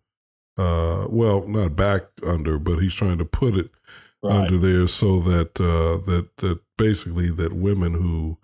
Uh, 0.56 1.06
well, 1.10 1.46
not 1.46 1.76
back 1.76 2.04
under, 2.26 2.58
but 2.58 2.78
he's 2.78 2.94
trying 2.94 3.18
to 3.18 3.24
put 3.24 3.54
it 3.54 3.70
right. 4.28 4.40
under 4.40 4.58
there 4.58 4.86
so 4.86 5.20
that 5.20 5.60
uh, 5.60 6.02
that 6.10 6.28
that 6.38 6.60
basically 6.76 7.30
that 7.30 7.52
women 7.52 7.94
who 7.94 8.38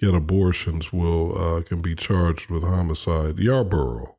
get 0.00 0.14
abortions 0.14 0.92
will 0.92 1.36
uh, 1.38 1.62
can 1.62 1.80
be 1.80 1.94
charged 1.94 2.50
with 2.50 2.62
homicide. 2.62 3.36
Yarbrough. 3.36 4.14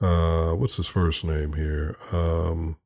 Uh, 0.00 0.50
what's 0.50 0.76
his 0.76 0.88
first 0.88 1.24
name 1.24 1.54
here? 1.54 1.96
Um, 2.12 2.76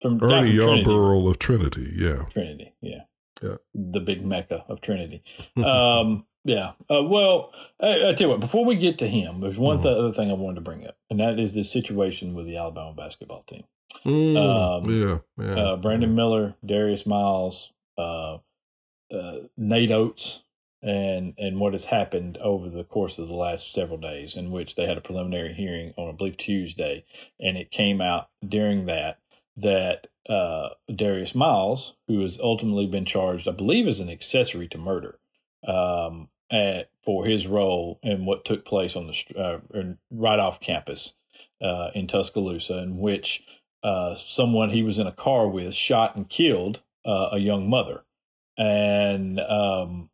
From 0.00 0.22
Ernie 0.22 0.54
Yarbrough 0.54 1.28
of 1.28 1.38
Trinity. 1.38 1.92
Yeah. 1.94 2.24
Trinity. 2.30 2.74
Yeah. 2.80 3.02
Yeah. 3.42 3.56
The 3.74 4.00
big 4.00 4.24
mecca 4.24 4.64
of 4.68 4.80
Trinity. 4.80 5.22
um, 5.56 6.26
yeah. 6.44 6.72
Uh, 6.88 7.02
well, 7.02 7.52
I, 7.80 8.08
I, 8.08 8.12
tell 8.14 8.26
you 8.26 8.28
what. 8.28 8.40
Before 8.40 8.64
we 8.64 8.76
get 8.76 8.98
to 8.98 9.08
him, 9.08 9.40
there's 9.40 9.58
one 9.58 9.78
mm-hmm. 9.78 9.86
th- 9.86 9.98
other 9.98 10.12
thing 10.12 10.30
I 10.30 10.34
wanted 10.34 10.56
to 10.56 10.60
bring 10.62 10.86
up, 10.86 10.96
and 11.10 11.20
that 11.20 11.38
is 11.38 11.54
this 11.54 11.70
situation 11.70 12.34
with 12.34 12.46
the 12.46 12.56
Alabama 12.56 12.94
basketball 12.94 13.42
team. 13.42 13.64
Mm, 14.04 14.36
um, 14.36 14.90
yeah, 14.90 15.18
yeah. 15.38 15.60
Uh, 15.60 15.76
Brandon 15.76 16.14
Miller, 16.14 16.54
Darius 16.64 17.06
Miles, 17.06 17.72
uh, 17.98 18.38
uh, 19.12 19.36
Nate 19.56 19.90
Oats, 19.90 20.42
and 20.82 21.34
and 21.36 21.60
what 21.60 21.74
has 21.74 21.86
happened 21.86 22.38
over 22.38 22.68
the 22.68 22.84
course 22.84 23.18
of 23.18 23.28
the 23.28 23.34
last 23.34 23.74
several 23.74 23.98
days, 23.98 24.36
in 24.36 24.50
which 24.50 24.74
they 24.74 24.86
had 24.86 24.96
a 24.96 25.02
preliminary 25.02 25.52
hearing 25.52 25.92
on, 25.96 26.08
I 26.08 26.12
believe, 26.12 26.36
Tuesday, 26.36 27.04
and 27.38 27.56
it 27.56 27.70
came 27.70 28.00
out 28.00 28.28
during 28.46 28.86
that 28.86 29.18
that 29.56 30.06
uh, 30.28 30.70
Darius 30.94 31.34
Miles, 31.34 31.96
who 32.08 32.20
has 32.20 32.38
ultimately 32.40 32.86
been 32.86 33.04
charged, 33.04 33.48
I 33.48 33.52
believe, 33.52 33.86
as 33.86 34.00
an 34.00 34.08
accessory 34.08 34.68
to 34.68 34.78
murder, 34.78 35.18
um, 35.66 36.28
at, 36.50 36.90
for 37.04 37.26
his 37.26 37.46
role 37.46 37.98
in 38.02 38.24
what 38.24 38.44
took 38.44 38.64
place 38.64 38.96
on 38.96 39.06
the 39.06 39.38
uh, 39.38 39.58
right 40.10 40.38
off 40.38 40.60
campus 40.60 41.14
uh, 41.60 41.90
in 41.94 42.06
Tuscaloosa, 42.06 42.78
in 42.78 42.98
which 42.98 43.44
uh, 43.82 44.14
someone 44.14 44.70
he 44.70 44.82
was 44.82 44.98
in 44.98 45.06
a 45.06 45.12
car 45.12 45.48
with 45.48 45.74
shot 45.74 46.16
and 46.16 46.28
killed 46.28 46.82
uh, 47.04 47.30
a 47.32 47.38
young 47.38 47.68
mother. 47.68 48.04
And 48.56 49.40
um, 49.40 50.10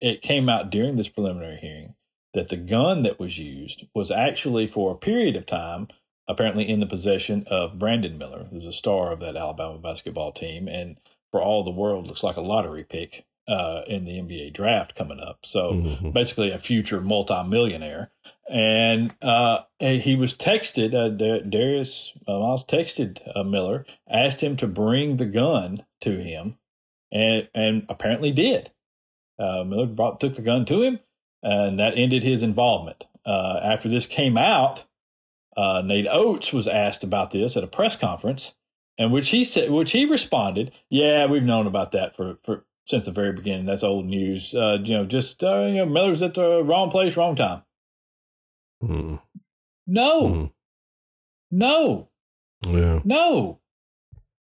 it 0.00 0.22
came 0.22 0.48
out 0.48 0.70
during 0.70 0.96
this 0.96 1.08
preliminary 1.08 1.56
hearing 1.56 1.94
that 2.34 2.48
the 2.48 2.56
gun 2.56 3.02
that 3.02 3.18
was 3.18 3.38
used 3.38 3.86
was 3.94 4.10
actually 4.10 4.66
for 4.66 4.92
a 4.92 4.96
period 4.96 5.36
of 5.36 5.46
time 5.46 5.88
apparently 6.26 6.68
in 6.68 6.80
the 6.80 6.86
possession 6.86 7.44
of 7.48 7.78
Brandon 7.78 8.16
Miller, 8.16 8.46
who's 8.50 8.64
a 8.64 8.72
star 8.72 9.12
of 9.12 9.20
that 9.20 9.36
Alabama 9.36 9.78
basketball 9.78 10.32
team, 10.32 10.68
and 10.68 10.96
for 11.30 11.42
all 11.42 11.62
the 11.62 11.70
world 11.70 12.06
looks 12.06 12.22
like 12.22 12.36
a 12.36 12.42
lottery 12.42 12.84
pick 12.84 13.24
uh, 13.46 13.82
in 13.86 14.04
the 14.04 14.20
NBA 14.20 14.52
draft 14.52 14.94
coming 14.94 15.20
up. 15.20 15.40
So 15.44 15.72
mm-hmm. 15.72 16.10
basically, 16.10 16.50
a 16.50 16.58
future 16.58 17.00
multimillionaire. 17.00 18.10
And 18.48 19.14
uh, 19.22 19.60
he 19.80 20.14
was 20.14 20.34
texted, 20.34 20.94
uh, 20.94 21.08
Darius 21.08 22.12
Miles 22.26 22.64
texted 22.64 23.20
uh, 23.34 23.44
Miller, 23.44 23.86
asked 24.08 24.42
him 24.42 24.56
to 24.56 24.66
bring 24.66 25.16
the 25.16 25.26
gun 25.26 25.84
to 26.02 26.22
him, 26.22 26.56
and 27.10 27.48
and 27.54 27.86
apparently 27.88 28.32
did. 28.32 28.70
Uh, 29.38 29.64
Miller 29.64 29.86
brought, 29.86 30.20
took 30.20 30.34
the 30.34 30.42
gun 30.42 30.64
to 30.66 30.82
him, 30.82 31.00
and 31.42 31.78
that 31.78 31.96
ended 31.96 32.22
his 32.22 32.42
involvement. 32.42 33.06
Uh, 33.24 33.60
after 33.62 33.88
this 33.88 34.06
came 34.06 34.36
out, 34.36 34.84
Nate 35.56 36.06
Oats 36.10 36.52
was 36.52 36.68
asked 36.68 37.02
about 37.02 37.30
this 37.30 37.56
at 37.56 37.64
a 37.64 37.68
press 37.68 37.96
conference, 37.96 38.54
and 38.98 39.10
which 39.10 39.30
he 39.30 39.42
said, 39.42 39.70
which 39.70 39.92
he 39.92 40.04
responded, 40.04 40.70
"Yeah, 40.90 41.24
we've 41.26 41.42
known 41.42 41.66
about 41.66 41.92
that 41.92 42.14
for 42.14 42.38
for 42.42 42.66
since 42.84 43.06
the 43.06 43.10
very 43.10 43.32
beginning. 43.32 43.66
That's 43.66 43.82
old 43.82 44.06
news. 44.06 44.54
Uh, 44.54 44.78
you 44.82 44.94
know, 44.94 45.04
just 45.04 45.42
uh, 45.42 45.64
you 45.66 45.76
know, 45.76 45.86
Miller's 45.86 46.22
at 46.22 46.34
the 46.34 46.62
wrong 46.62 46.90
place, 46.90 47.16
wrong 47.16 47.36
time. 47.36 47.62
Mm. 48.82 49.20
No, 49.86 50.22
mm. 50.22 50.52
no, 51.50 52.08
yeah, 52.66 53.00
no, 53.04 53.60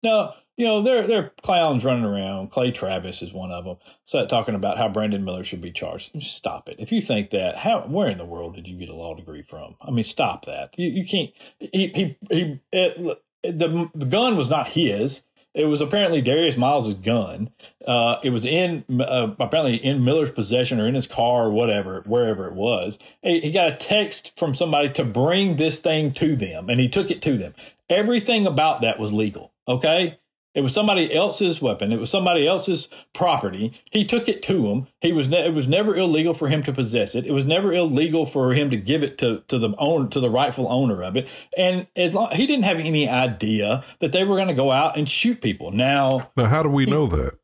no. 0.03 0.33
You 0.55 0.67
know, 0.67 0.81
there 0.81 1.07
there 1.07 1.23
are 1.23 1.31
clowns 1.41 1.83
running 1.83 2.05
around. 2.05 2.51
Clay 2.51 2.71
Travis 2.71 3.23
is 3.23 3.33
one 3.33 3.51
of 3.51 3.65
them. 3.65 3.77
So 4.03 4.25
talking 4.25 4.53
about 4.53 4.77
how 4.77 4.87
Brandon 4.87 5.23
Miller 5.23 5.43
should 5.43 5.61
be 5.61 5.71
charged. 5.71 6.13
Just 6.13 6.35
stop 6.35 6.69
it. 6.69 6.75
If 6.77 6.91
you 6.91 7.01
think 7.01 7.31
that, 7.31 7.57
how 7.57 7.81
where 7.81 8.09
in 8.09 8.19
the 8.19 8.25
world 8.25 8.53
did 8.53 8.67
you 8.67 8.77
get 8.77 8.89
a 8.89 8.93
law 8.93 9.15
degree 9.15 9.41
from? 9.41 9.75
I 9.81 9.89
mean, 9.89 10.03
stop 10.03 10.45
that. 10.45 10.77
You 10.77 10.89
you 10.89 11.05
can't. 11.05 11.31
He 11.59 11.87
he 11.95 12.17
he. 12.29 12.59
It, 12.71 13.19
the 13.43 13.89
the 13.93 14.05
gun 14.05 14.37
was 14.37 14.49
not 14.49 14.69
his. 14.69 15.23
It 15.53 15.65
was 15.65 15.81
apparently 15.81 16.21
Darius 16.21 16.57
Miles' 16.57 16.93
gun. 16.95 17.51
Uh, 17.85 18.17
it 18.23 18.31
was 18.31 18.43
in 18.43 18.83
uh, 18.99 19.35
apparently 19.39 19.75
in 19.75 20.03
Miller's 20.03 20.31
possession 20.31 20.79
or 20.79 20.87
in 20.87 20.95
his 20.95 21.05
car 21.05 21.45
or 21.45 21.51
whatever, 21.51 22.01
wherever 22.05 22.47
it 22.47 22.53
was. 22.53 22.97
He, 23.21 23.39
he 23.39 23.51
got 23.51 23.71
a 23.71 23.75
text 23.75 24.37
from 24.37 24.55
somebody 24.55 24.89
to 24.91 25.03
bring 25.03 25.57
this 25.57 25.79
thing 25.79 26.13
to 26.13 26.35
them, 26.35 26.69
and 26.69 26.79
he 26.79 26.89
took 26.89 27.11
it 27.11 27.21
to 27.23 27.37
them. 27.37 27.53
Everything 27.89 28.47
about 28.47 28.81
that 28.81 28.99
was 28.99 29.13
legal. 29.13 29.51
Okay. 29.67 30.17
It 30.55 30.61
was 30.61 30.73
somebody 30.73 31.13
else's 31.13 31.61
weapon. 31.61 31.91
It 31.91 31.99
was 31.99 32.11
somebody 32.11 32.47
else's 32.47 32.87
property. 33.13 33.73
He 33.91 34.05
took 34.05 34.27
it 34.27 34.43
to 34.43 34.67
him. 34.67 34.87
He 35.01 35.11
was 35.11 35.27
ne- 35.27 35.45
it 35.45 35.53
was 35.53 35.67
never 35.67 35.95
illegal 35.95 36.35
for 36.35 36.47
him 36.47 36.61
to 36.63 36.73
possess 36.73 37.15
it. 37.15 37.25
It 37.25 37.31
was 37.31 37.45
never 37.45 37.73
illegal 37.73 38.27
for 38.27 38.53
him 38.53 38.69
to 38.69 38.77
give 38.77 39.01
it 39.01 39.17
to 39.19 39.43
to 39.47 39.57
the 39.57 39.73
owner 39.79 40.07
to 40.09 40.19
the 40.19 40.29
rightful 40.29 40.71
owner 40.71 41.01
of 41.01 41.17
it. 41.17 41.27
And 41.57 41.87
as 41.95 42.13
long 42.13 42.31
he 42.31 42.45
didn't 42.45 42.65
have 42.65 42.77
any 42.77 43.09
idea 43.09 43.83
that 43.99 44.11
they 44.11 44.23
were 44.23 44.35
going 44.35 44.47
to 44.47 44.53
go 44.53 44.69
out 44.69 44.95
and 44.95 45.09
shoot 45.09 45.41
people. 45.41 45.71
Now, 45.71 46.31
now 46.37 46.45
how 46.45 46.61
do 46.61 46.69
we 46.69 46.85
know 46.85 47.07
that? 47.07 47.39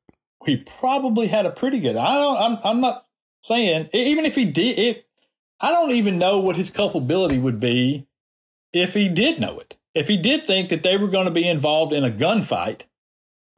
He 0.45 0.57
probably 0.57 1.27
had 1.27 1.45
a 1.45 1.51
pretty 1.51 1.79
good. 1.79 1.95
I 1.95 2.13
don't. 2.13 2.37
I'm. 2.37 2.57
I'm 2.63 2.81
not 2.81 3.07
saying 3.41 3.89
even 3.91 4.25
if 4.25 4.35
he 4.35 4.45
did. 4.45 4.77
If, 4.77 4.97
I 5.59 5.71
don't 5.71 5.91
even 5.91 6.19
know 6.19 6.39
what 6.39 6.55
his 6.55 6.69
culpability 6.69 7.39
would 7.39 7.59
be 7.59 8.07
if 8.71 8.93
he 8.93 9.09
did 9.09 9.39
know 9.39 9.59
it. 9.59 9.75
If 9.95 10.07
he 10.07 10.15
did 10.15 10.45
think 10.45 10.69
that 10.69 10.83
they 10.83 10.95
were 10.95 11.07
going 11.07 11.25
to 11.25 11.31
be 11.31 11.47
involved 11.47 11.91
in 11.91 12.03
a 12.03 12.11
gunfight 12.11 12.83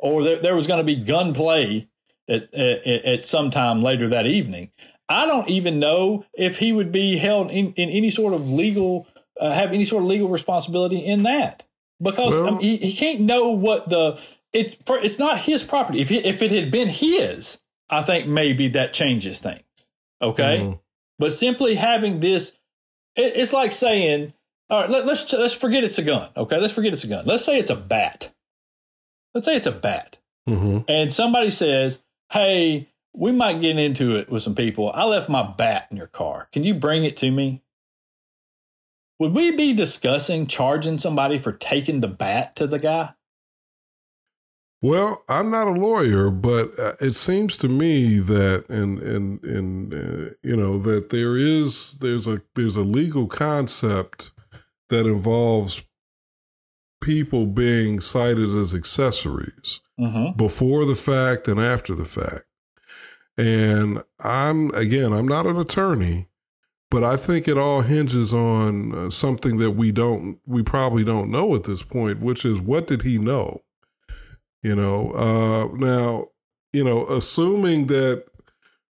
or 0.01 0.23
there, 0.23 0.39
there 0.39 0.55
was 0.55 0.67
going 0.67 0.79
to 0.79 0.83
be 0.83 0.95
gunplay 0.95 1.87
at, 2.27 2.53
at, 2.53 2.87
at 2.87 3.25
some 3.25 3.51
time 3.51 3.81
later 3.81 4.07
that 4.09 4.27
evening. 4.27 4.71
I 5.07 5.25
don't 5.25 5.49
even 5.49 5.79
know 5.79 6.25
if 6.33 6.59
he 6.59 6.71
would 6.71 6.91
be 6.91 7.17
held 7.17 7.51
in, 7.51 7.73
in 7.73 7.89
any 7.89 8.09
sort 8.09 8.33
of 8.33 8.49
legal, 8.49 9.07
uh, 9.39 9.53
have 9.53 9.71
any 9.73 9.85
sort 9.85 10.03
of 10.03 10.09
legal 10.09 10.29
responsibility 10.29 10.99
in 10.99 11.23
that 11.23 11.63
because 12.01 12.35
well, 12.35 12.47
I 12.47 12.51
mean, 12.51 12.61
he, 12.61 12.77
he 12.77 12.93
can't 12.93 13.21
know 13.21 13.49
what 13.49 13.89
the 13.89 14.19
it's 14.53 14.75
it's 14.89 15.19
not 15.19 15.39
his 15.39 15.63
property. 15.63 16.01
If 16.01 16.09
he, 16.09 16.17
if 16.17 16.41
it 16.41 16.51
had 16.51 16.71
been 16.71 16.87
his, 16.87 17.59
I 17.89 18.01
think 18.01 18.27
maybe 18.27 18.69
that 18.69 18.93
changes 18.93 19.39
things. 19.39 19.63
Okay, 20.21 20.59
mm-hmm. 20.59 20.77
but 21.19 21.33
simply 21.33 21.75
having 21.75 22.19
this, 22.19 22.51
it, 23.15 23.33
it's 23.35 23.53
like 23.53 23.71
saying, 23.71 24.33
all 24.69 24.81
right, 24.81 24.89
let, 24.89 25.05
let's 25.05 25.31
let's 25.33 25.53
forget 25.53 25.83
it's 25.83 25.97
a 25.97 26.03
gun. 26.03 26.29
Okay, 26.35 26.59
let's 26.59 26.73
forget 26.73 26.93
it's 26.93 27.03
a 27.03 27.07
gun. 27.07 27.25
Let's 27.25 27.45
say 27.45 27.59
it's 27.59 27.69
a 27.69 27.75
bat 27.75 28.33
let's 29.33 29.45
say 29.45 29.55
it's 29.55 29.67
a 29.67 29.71
bat, 29.71 30.17
mm-hmm. 30.47 30.79
and 30.87 31.11
somebody 31.11 31.49
says, 31.49 31.99
"Hey, 32.31 32.89
we 33.13 33.31
might 33.31 33.61
get 33.61 33.77
into 33.77 34.15
it 34.15 34.29
with 34.29 34.43
some 34.43 34.55
people. 34.55 34.91
I 34.93 35.05
left 35.05 35.29
my 35.29 35.43
bat 35.43 35.87
in 35.91 35.97
your 35.97 36.07
car. 36.07 36.47
Can 36.51 36.63
you 36.63 36.73
bring 36.73 37.03
it 37.03 37.17
to 37.17 37.31
me?" 37.31 37.61
Would 39.19 39.35
we 39.35 39.55
be 39.55 39.73
discussing 39.73 40.47
charging 40.47 40.97
somebody 40.97 41.37
for 41.37 41.51
taking 41.51 41.99
the 42.01 42.07
bat 42.07 42.55
to 42.55 42.65
the 42.65 42.79
guy? 42.79 43.13
Well, 44.81 45.23
I'm 45.29 45.51
not 45.51 45.67
a 45.67 45.73
lawyer, 45.73 46.31
but 46.31 46.77
uh, 46.79 46.93
it 46.99 47.13
seems 47.13 47.55
to 47.57 47.69
me 47.69 48.17
that, 48.17 48.67
and 48.67 48.97
and 48.97 49.43
and 49.43 49.93
uh, 49.93 50.33
you 50.41 50.55
know, 50.55 50.79
that 50.79 51.09
there 51.09 51.37
is 51.37 51.99
there's 52.01 52.27
a 52.27 52.41
there's 52.55 52.75
a 52.75 52.81
legal 52.81 53.27
concept 53.27 54.31
that 54.89 55.05
involves 55.05 55.83
people 57.01 57.47
being 57.47 57.99
cited 57.99 58.49
as 58.55 58.73
accessories 58.73 59.81
mm-hmm. 59.99 60.37
before 60.37 60.85
the 60.85 60.95
fact 60.95 61.47
and 61.47 61.59
after 61.59 61.93
the 61.93 62.05
fact. 62.05 62.45
And 63.37 64.03
I'm, 64.23 64.69
again, 64.75 65.11
I'm 65.11 65.27
not 65.27 65.47
an 65.47 65.57
attorney, 65.57 66.27
but 66.89 67.03
I 67.03 67.17
think 67.17 67.47
it 67.47 67.57
all 67.57 67.81
hinges 67.81 68.33
on 68.33 68.93
uh, 68.95 69.09
something 69.09 69.57
that 69.57 69.71
we 69.71 69.91
don't, 69.91 70.39
we 70.45 70.63
probably 70.63 71.03
don't 71.03 71.31
know 71.31 71.55
at 71.55 71.63
this 71.63 71.83
point, 71.83 72.19
which 72.19 72.45
is 72.45 72.59
what 72.59 72.87
did 72.87 73.01
he 73.01 73.17
know? 73.17 73.63
You 74.61 74.75
know, 74.75 75.11
uh, 75.13 75.75
now, 75.75 76.27
you 76.71 76.83
know, 76.83 77.07
assuming 77.07 77.87
that, 77.87 78.25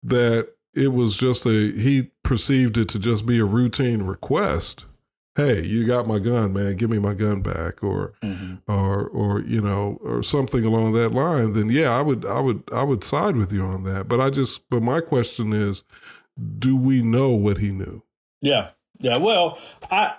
that 0.02 0.48
it 0.74 0.88
was 0.88 1.16
just 1.16 1.46
a, 1.46 1.50
he 1.50 2.10
perceived 2.24 2.78
it 2.78 2.88
to 2.88 2.98
just 2.98 3.26
be 3.26 3.38
a 3.38 3.44
routine 3.44 4.02
request 4.02 4.86
hey 5.34 5.62
you 5.62 5.86
got 5.86 6.06
my 6.06 6.18
gun 6.18 6.52
man 6.52 6.76
give 6.76 6.90
me 6.90 6.98
my 6.98 7.14
gun 7.14 7.40
back 7.40 7.82
or 7.82 8.12
mm-hmm. 8.22 8.54
or 8.70 9.06
or 9.09 9.40
you 9.40 9.60
know 9.60 9.98
or 10.02 10.22
something 10.22 10.64
along 10.64 10.92
that 10.92 11.12
line 11.12 11.52
then 11.54 11.70
yeah 11.70 11.96
i 11.96 12.02
would 12.02 12.24
i 12.26 12.38
would 12.40 12.62
i 12.72 12.82
would 12.82 13.02
side 13.02 13.36
with 13.36 13.52
you 13.52 13.62
on 13.62 13.84
that 13.84 14.09
but 14.09 14.20
i 14.20 14.28
just 14.28 14.68
but 14.68 14.82
my 14.82 15.00
question 15.00 15.52
is 15.52 15.84
do 16.59 16.76
we 16.76 17.02
know 17.02 17.30
what 17.30 17.59
he 17.59 17.72
knew 17.72 18.02
yeah 18.40 18.70
yeah 18.98 19.16
well 19.16 19.59
i 19.90 20.14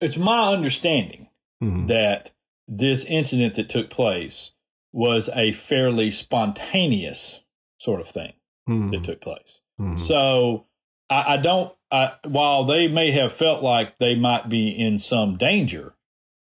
it's 0.00 0.16
my 0.16 0.52
understanding 0.52 1.28
mm-hmm. 1.62 1.86
that 1.86 2.32
this 2.68 3.04
incident 3.06 3.54
that 3.54 3.68
took 3.68 3.90
place 3.90 4.52
was 4.92 5.28
a 5.34 5.52
fairly 5.52 6.10
spontaneous 6.10 7.42
sort 7.78 8.00
of 8.00 8.08
thing 8.08 8.32
mm-hmm. 8.68 8.90
that 8.90 9.02
took 9.02 9.20
place 9.20 9.60
mm-hmm. 9.80 9.96
so 9.96 10.66
I, 11.10 11.34
I 11.34 11.36
don't 11.36 11.74
uh, 11.90 12.10
while 12.24 12.64
they 12.64 12.88
may 12.88 13.10
have 13.10 13.32
felt 13.32 13.62
like 13.62 13.98
they 13.98 14.14
might 14.14 14.48
be 14.48 14.68
in 14.68 14.98
some 14.98 15.36
danger 15.36 15.94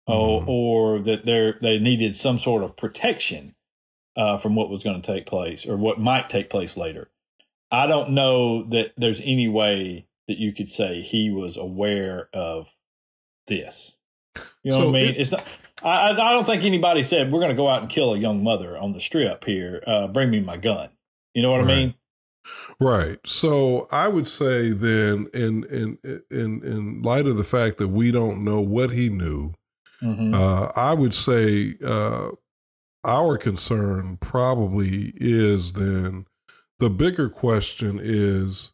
mm-hmm. 0.09 0.49
or, 0.49 0.95
or 0.95 0.99
that 0.99 1.25
they 1.25 1.53
they 1.61 1.79
needed 1.79 2.15
some 2.15 2.39
sort 2.39 2.63
of 2.63 2.75
protection 2.75 3.55
uh, 4.17 4.37
from 4.37 4.55
what 4.55 4.69
was 4.69 4.83
going 4.83 4.99
to 4.99 5.13
take 5.13 5.25
place 5.25 5.65
or 5.65 5.77
what 5.77 5.99
might 5.99 6.27
take 6.27 6.49
place 6.49 6.75
later, 6.75 7.09
I 7.71 7.85
don't 7.85 8.11
know 8.11 8.63
that 8.63 8.93
there's 8.97 9.21
any 9.23 9.47
way 9.47 10.07
that 10.27 10.39
you 10.39 10.51
could 10.51 10.69
say 10.69 11.01
he 11.01 11.29
was 11.29 11.55
aware 11.55 12.29
of 12.33 12.75
this. 13.45 13.95
You 14.63 14.71
know 14.71 14.77
so 14.77 14.85
what 14.87 14.95
I 14.97 14.99
mean? 14.99 15.09
It, 15.09 15.17
it's 15.17 15.31
not. 15.31 15.43
I, 15.83 16.09
I 16.09 16.31
don't 16.31 16.45
think 16.45 16.63
anybody 16.63 17.03
said 17.03 17.31
we're 17.31 17.39
going 17.39 17.51
to 17.51 17.55
go 17.55 17.69
out 17.69 17.81
and 17.81 17.89
kill 17.89 18.13
a 18.13 18.17
young 18.17 18.43
mother 18.43 18.75
on 18.77 18.93
the 18.93 18.99
strip 18.99 19.45
here. 19.45 19.83
Uh, 19.85 20.07
bring 20.07 20.31
me 20.31 20.39
my 20.39 20.57
gun. 20.57 20.89
You 21.33 21.43
know 21.43 21.51
what 21.51 21.61
right. 21.61 21.71
I 21.71 21.75
mean? 21.75 21.93
Right. 22.79 23.19
So 23.25 23.87
I 23.91 24.07
would 24.07 24.27
say 24.27 24.71
then, 24.71 25.27
in 25.33 25.63
in 25.65 25.97
in 26.31 26.63
in 26.63 27.01
light 27.01 27.27
of 27.27 27.37
the 27.37 27.43
fact 27.43 27.77
that 27.77 27.87
we 27.87 28.11
don't 28.11 28.43
know 28.43 28.61
what 28.61 28.91
he 28.91 29.09
knew, 29.09 29.53
mm-hmm. 30.01 30.33
uh, 30.33 30.71
I 30.75 30.93
would 30.93 31.13
say 31.13 31.75
uh, 31.83 32.29
our 33.03 33.37
concern 33.37 34.17
probably 34.17 35.13
is 35.15 35.73
then 35.73 36.25
the 36.79 36.89
bigger 36.89 37.29
question 37.29 37.99
is 38.01 38.73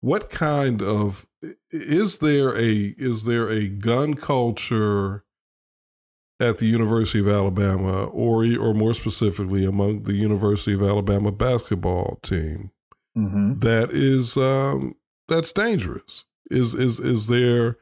what 0.00 0.30
kind 0.30 0.82
of 0.82 1.26
is 1.70 2.18
there 2.18 2.56
a 2.56 2.94
is 2.96 3.24
there 3.24 3.48
a 3.48 3.68
gun 3.68 4.14
culture 4.14 5.24
at 6.38 6.58
the 6.58 6.66
University 6.66 7.18
of 7.18 7.28
Alabama 7.28 8.04
or 8.04 8.44
or 8.58 8.74
more 8.74 8.94
specifically 8.94 9.64
among 9.64 10.02
the 10.02 10.12
University 10.12 10.74
of 10.74 10.82
Alabama 10.82 11.32
basketball 11.32 12.18
team 12.22 12.70
mm-hmm. 13.16 13.58
that 13.60 13.90
is 13.90 14.36
um, 14.36 14.94
that's 15.28 15.52
dangerous. 15.52 16.24
Is 16.50 16.74
is 16.74 17.00
is 17.00 17.28
there 17.28 17.78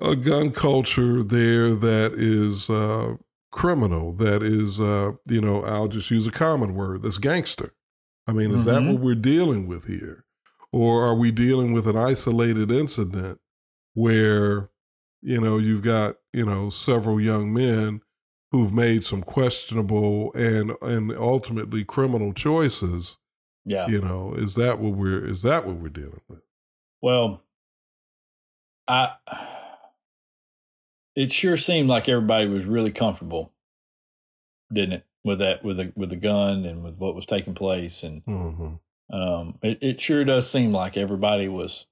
a 0.00 0.16
gun 0.16 0.50
culture 0.50 1.22
there 1.22 1.74
that 1.74 2.14
is 2.14 2.68
uh, 2.70 3.14
criminal? 3.50 4.12
That 4.12 4.42
is, 4.42 4.80
uh, 4.80 5.12
you 5.28 5.40
know, 5.40 5.64
I'll 5.64 5.88
just 5.88 6.10
use 6.10 6.26
a 6.26 6.30
common 6.30 6.74
word. 6.74 7.02
That's 7.02 7.18
gangster. 7.18 7.72
I 8.26 8.32
mean, 8.32 8.50
is 8.52 8.66
mm-hmm. 8.66 8.86
that 8.86 8.92
what 8.92 9.00
we're 9.00 9.14
dealing 9.14 9.66
with 9.66 9.86
here, 9.86 10.24
or 10.72 11.04
are 11.04 11.14
we 11.14 11.30
dealing 11.30 11.72
with 11.72 11.86
an 11.86 11.96
isolated 11.96 12.70
incident 12.70 13.40
where, 13.94 14.68
you 15.22 15.40
know, 15.40 15.56
you've 15.58 15.82
got 15.82 16.16
you 16.32 16.44
know 16.44 16.68
several 16.68 17.20
young 17.20 17.52
men 17.52 18.02
who've 18.50 18.72
made 18.72 19.04
some 19.04 19.22
questionable 19.22 20.32
and 20.34 20.72
and 20.82 21.12
ultimately 21.12 21.84
criminal 21.84 22.32
choices 22.32 23.16
yeah. 23.68 23.86
You 23.86 24.00
know, 24.00 24.34
is 24.34 24.54
that 24.54 24.78
what 24.78 24.94
we're 24.94 25.24
is 25.24 25.42
that 25.42 25.66
what 25.66 25.76
we're 25.76 25.88
dealing 25.88 26.20
with? 26.28 26.40
Well, 27.00 27.42
I 28.86 29.12
it 31.14 31.32
sure 31.32 31.56
seemed 31.56 31.88
like 31.88 32.08
everybody 32.08 32.46
was 32.46 32.64
really 32.64 32.92
comfortable, 32.92 33.52
didn't 34.72 34.94
it? 34.94 35.06
With 35.24 35.38
that 35.40 35.62
with 35.64 35.76
the 35.76 35.92
with 35.94 36.10
the 36.10 36.16
gun 36.16 36.64
and 36.64 36.82
with 36.82 36.96
what 36.96 37.14
was 37.14 37.26
taking 37.26 37.54
place 37.54 38.02
and 38.02 38.24
mm-hmm. 38.24 39.14
um 39.14 39.58
it, 39.62 39.78
it 39.82 40.00
sure 40.00 40.24
does 40.24 40.50
seem 40.50 40.72
like 40.72 40.96
everybody 40.96 41.48
was 41.48 41.86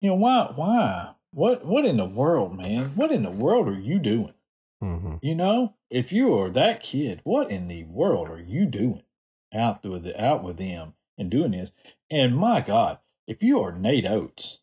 you 0.00 0.10
know, 0.10 0.16
why 0.16 0.52
why? 0.54 1.14
What 1.30 1.64
what 1.64 1.86
in 1.86 1.96
the 1.96 2.04
world, 2.04 2.56
man? 2.56 2.92
What 2.94 3.10
in 3.10 3.22
the 3.22 3.30
world 3.30 3.68
are 3.68 3.78
you 3.78 3.98
doing? 3.98 4.34
Mm-hmm. 4.82 5.14
You 5.22 5.34
know, 5.34 5.76
if 5.88 6.12
you 6.12 6.38
are 6.38 6.50
that 6.50 6.82
kid, 6.82 7.22
what 7.24 7.50
in 7.50 7.68
the 7.68 7.84
world 7.84 8.28
are 8.28 8.42
you 8.42 8.66
doing? 8.66 9.03
Out 9.54 9.84
with 9.84 10.06
it, 10.06 10.18
out 10.18 10.42
with 10.42 10.56
them 10.56 10.94
and 11.16 11.30
doing 11.30 11.52
this. 11.52 11.72
And 12.10 12.36
my 12.36 12.60
God, 12.60 12.98
if 13.26 13.42
you 13.42 13.60
are 13.60 13.72
Nate 13.72 14.06
Oats, 14.06 14.60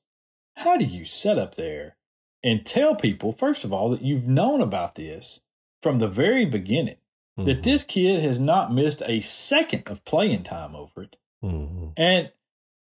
how 0.58 0.78
do 0.78 0.86
you 0.86 1.06
set 1.06 1.38
up 1.38 1.56
there 1.56 1.96
and 2.44 2.66
tell 2.66 2.96
people, 2.96 3.32
first 3.32 3.64
of 3.64 3.72
all, 3.72 3.90
that 3.90 4.02
you've 4.02 4.28
known 4.28 4.62
about 4.62 4.96
this 4.96 5.42
from 5.82 6.00
the 6.00 6.08
very 6.08 6.46
beginning, 6.46 6.98
mm-hmm. 7.38 7.46
that 7.46 7.64
this 7.64 7.84
kid 7.84 8.22
has 8.22 8.40
not 8.40 8.74
missed 8.74 9.02
a 9.06 9.22
second 9.22 9.84
of 9.88 10.04
playing 10.06 10.44
time 10.44 10.76
over 10.76 11.04
it, 11.04 11.18
mm-hmm. 11.44 11.90
and 11.98 12.32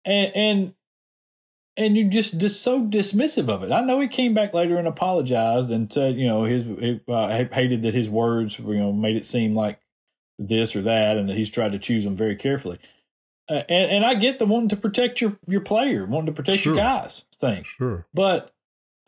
and 0.06 0.32
and 0.36 0.74
and 1.78 1.98
you're 1.98 2.10
just, 2.10 2.38
just 2.38 2.62
so 2.62 2.82
dismissive 2.84 3.50
of 3.50 3.64
it. 3.64 3.72
I 3.72 3.82
know 3.82 4.00
he 4.00 4.08
came 4.08 4.34
back 4.34 4.54
later 4.54 4.78
and 4.78 4.88
apologized 4.88 5.70
and 5.72 5.92
said, 5.92 6.16
you 6.16 6.26
know, 6.26 6.44
his 6.46 6.64
he, 6.64 7.02
uh, 7.08 7.46
hated 7.52 7.82
that 7.82 7.94
his 7.94 8.10
words, 8.10 8.58
you 8.58 8.76
know, 8.76 8.94
made 8.94 9.18
it 9.18 9.26
seem 9.26 9.56
like 9.56 9.80
this 10.38 10.76
or 10.76 10.82
that, 10.82 11.18
and 11.18 11.30
he's 11.30 11.50
tried 11.50 11.72
to 11.72 11.80
choose 11.80 12.04
them 12.04 12.16
very 12.16 12.36
carefully. 12.36 12.80
Uh, 13.50 13.62
and 13.70 13.92
and 13.92 14.06
I 14.06 14.16
get 14.16 14.40
the 14.40 14.46
wanting 14.46 14.70
to 14.70 14.78
protect 14.78 15.22
your 15.22 15.38
your 15.48 15.62
player, 15.62 16.06
wanting 16.06 16.28
to 16.28 16.32
protect 16.32 16.64
sure. 16.64 16.74
your 16.74 16.84
guys 16.84 17.26
thing. 17.36 17.64
Sure. 17.64 18.08
But 18.14 18.52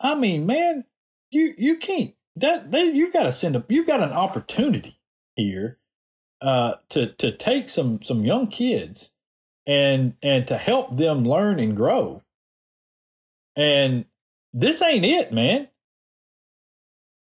I 0.00 0.14
mean, 0.14 0.46
man, 0.46 0.84
you 1.30 1.54
you 1.58 1.76
can't 1.76 2.14
that 2.36 2.70
they 2.70 2.84
you've 2.84 3.12
got 3.12 3.24
to 3.24 3.32
send 3.32 3.56
a 3.56 3.64
you've 3.68 3.86
got 3.86 4.02
an 4.02 4.12
opportunity 4.12 4.98
here 5.34 5.78
uh, 6.40 6.74
to 6.90 7.08
to 7.14 7.32
take 7.32 7.68
some 7.68 8.00
some 8.02 8.24
young 8.24 8.46
kids 8.46 9.10
and 9.66 10.14
and 10.22 10.46
to 10.46 10.56
help 10.56 10.96
them 10.96 11.24
learn 11.24 11.58
and 11.58 11.76
grow. 11.76 12.22
And 13.56 14.04
this 14.52 14.80
ain't 14.82 15.04
it, 15.04 15.32
man. 15.32 15.68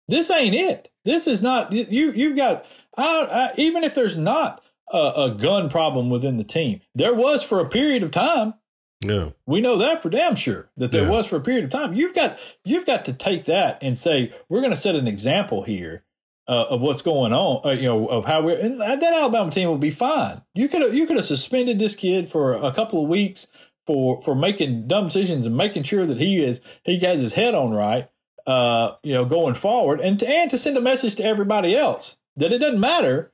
This 0.08 0.30
ain't 0.30 0.56
it. 0.56 0.90
This 1.04 1.28
is 1.28 1.42
not 1.42 1.72
you. 1.72 2.12
You've 2.12 2.38
got 2.38 2.66
I, 2.98 3.52
I, 3.52 3.54
even 3.58 3.84
if 3.84 3.96
there's 3.96 4.18
not 4.18 4.64
a, 4.92 4.98
a 5.16 5.32
gun 5.32 5.70
problem 5.70 6.10
within 6.10 6.38
the 6.38 6.44
team, 6.44 6.82
there 6.96 7.14
was 7.14 7.44
for 7.44 7.60
a 7.60 7.70
period 7.70 8.04
of 8.04 8.12
time. 8.12 8.56
Yeah. 9.02 9.30
We 9.46 9.62
know 9.62 9.78
that 9.78 10.02
for 10.02 10.10
damn 10.10 10.36
sure 10.36 10.72
that 10.78 10.92
there 10.92 11.04
Yeah. 11.04 11.10
was 11.12 11.28
for 11.28 11.36
a 11.36 11.42
period 11.42 11.64
of 11.66 11.70
time. 11.70 11.94
You've 11.94 12.16
got 12.16 12.40
you've 12.66 12.86
got 12.88 13.06
to 13.06 13.14
take 13.14 13.46
that 13.46 13.78
and 13.84 13.96
say 13.98 14.32
we're 14.50 14.62
going 14.62 14.72
to 14.74 14.78
set 14.78 14.96
an 14.96 15.08
example 15.08 15.62
here 15.62 16.04
uh, 16.48 16.66
of 16.72 16.82
what's 16.82 17.04
going 17.04 17.32
on. 17.32 17.62
Uh, 17.64 17.74
you 17.74 17.84
know 17.84 18.08
of 18.08 18.26
how 18.26 18.42
we're 18.42 18.58
and 18.60 18.82
that 18.82 19.04
Alabama 19.04 19.52
team 19.52 19.68
will 19.70 19.78
be 19.78 19.92
fine. 19.92 20.42
You 20.56 20.68
could 20.68 20.82
have 20.82 20.96
you 20.96 21.06
could 21.06 21.18
have 21.18 21.26
suspended 21.28 21.78
this 21.78 21.94
kid 21.94 22.28
for 22.28 22.56
a 22.56 22.72
couple 22.72 23.04
of 23.04 23.08
weeks 23.08 23.48
for 23.86 24.20
for 24.24 24.34
making 24.34 24.88
dumb 24.88 25.06
decisions 25.06 25.46
and 25.46 25.56
making 25.56 25.84
sure 25.84 26.08
that 26.08 26.18
he 26.18 26.42
is 26.44 26.60
he 26.84 26.98
has 27.02 27.20
his 27.20 27.34
head 27.34 27.54
on 27.54 27.72
right. 27.74 28.10
Uh, 28.48 28.96
you 29.04 29.14
know, 29.14 29.26
going 29.26 29.54
forward 29.54 30.00
and 30.00 30.20
to, 30.22 30.28
and 30.28 30.50
to 30.50 30.58
send 30.58 30.76
a 30.78 30.82
message 30.82 31.16
to 31.16 31.24
everybody 31.24 31.76
else 31.76 32.16
that 32.38 32.54
it 32.54 32.60
doesn't 32.60 32.80
matter. 32.80 33.34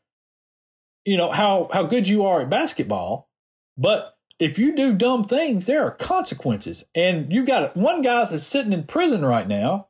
You 1.05 1.17
know 1.17 1.31
how 1.31 1.69
how 1.73 1.83
good 1.83 2.07
you 2.07 2.23
are 2.23 2.41
at 2.41 2.49
basketball, 2.49 3.29
but 3.77 4.17
if 4.39 4.57
you 4.57 4.75
do 4.75 4.93
dumb 4.93 5.23
things, 5.23 5.65
there 5.65 5.83
are 5.85 5.91
consequences. 5.91 6.85
And 6.95 7.31
you 7.31 7.45
got 7.45 7.77
one 7.77 8.01
guy 8.01 8.25
that's 8.25 8.45
sitting 8.45 8.73
in 8.73 8.83
prison 8.83 9.23
right 9.23 9.47
now, 9.47 9.87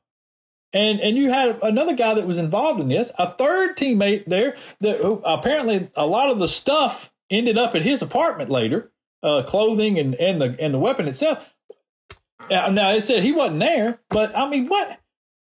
and 0.74 1.00
and 1.00 1.16
you 1.18 1.30
had 1.30 1.60
another 1.62 1.96
guy 1.96 2.14
that 2.16 2.28
was 2.28 2.38
involved 2.38 2.82
in 2.82 2.90
this, 2.90 3.12
a 3.18 3.30
third 3.30 3.78
teammate 3.78 4.26
there 4.26 4.58
that 4.82 5.00
who 5.00 5.22
apparently 5.24 5.90
a 5.96 6.08
lot 6.08 6.30
of 6.30 6.40
the 6.40 6.48
stuff 6.48 7.14
ended 7.30 7.58
up 7.58 7.76
at 7.76 7.84
his 7.84 8.02
apartment 8.02 8.50
later, 8.50 8.92
uh, 9.22 9.44
clothing 9.44 10.00
and 10.00 10.16
and 10.16 10.42
the 10.42 10.56
and 10.60 10.74
the 10.74 10.80
weapon 10.80 11.08
itself. 11.08 11.54
Now 12.50 12.92
it 12.92 13.02
said 13.02 13.24
he 13.24 13.32
wasn't 13.32 13.62
there, 13.62 14.02
but 14.10 14.36
I 14.36 14.50
mean, 14.50 14.68
what? 14.68 15.00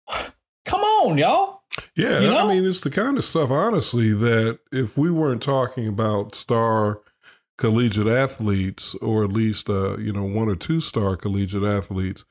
Come 0.65 0.81
on, 0.81 1.19
y'all. 1.19 1.64
Yeah, 1.96 2.20
You 2.20 2.34
I 2.36 2.48
mean, 2.48 2.64
it's 2.64 2.80
the 2.82 2.90
kind 2.90 3.18
of 3.18 3.24
stuff, 3.24 3.51
honestly, 3.51 4.12
that 4.12 4.59
if 4.72 4.96
we 4.96 5.10
weren't 5.10 5.42
talking 5.42 5.88
about 5.88 6.34
star 6.34 7.01
collegiate 7.59 8.09
athletes, 8.09 8.94
or 8.96 9.24
at 9.24 9.32
least 9.32 9.70
uh, 9.70 9.96
you 9.98 10.12
know 10.12 10.24
one 10.24 10.48
or 10.48 10.56
two 10.56 10.80
star 10.80 11.16
collegiate 11.16 11.62
athletes, 11.64 12.24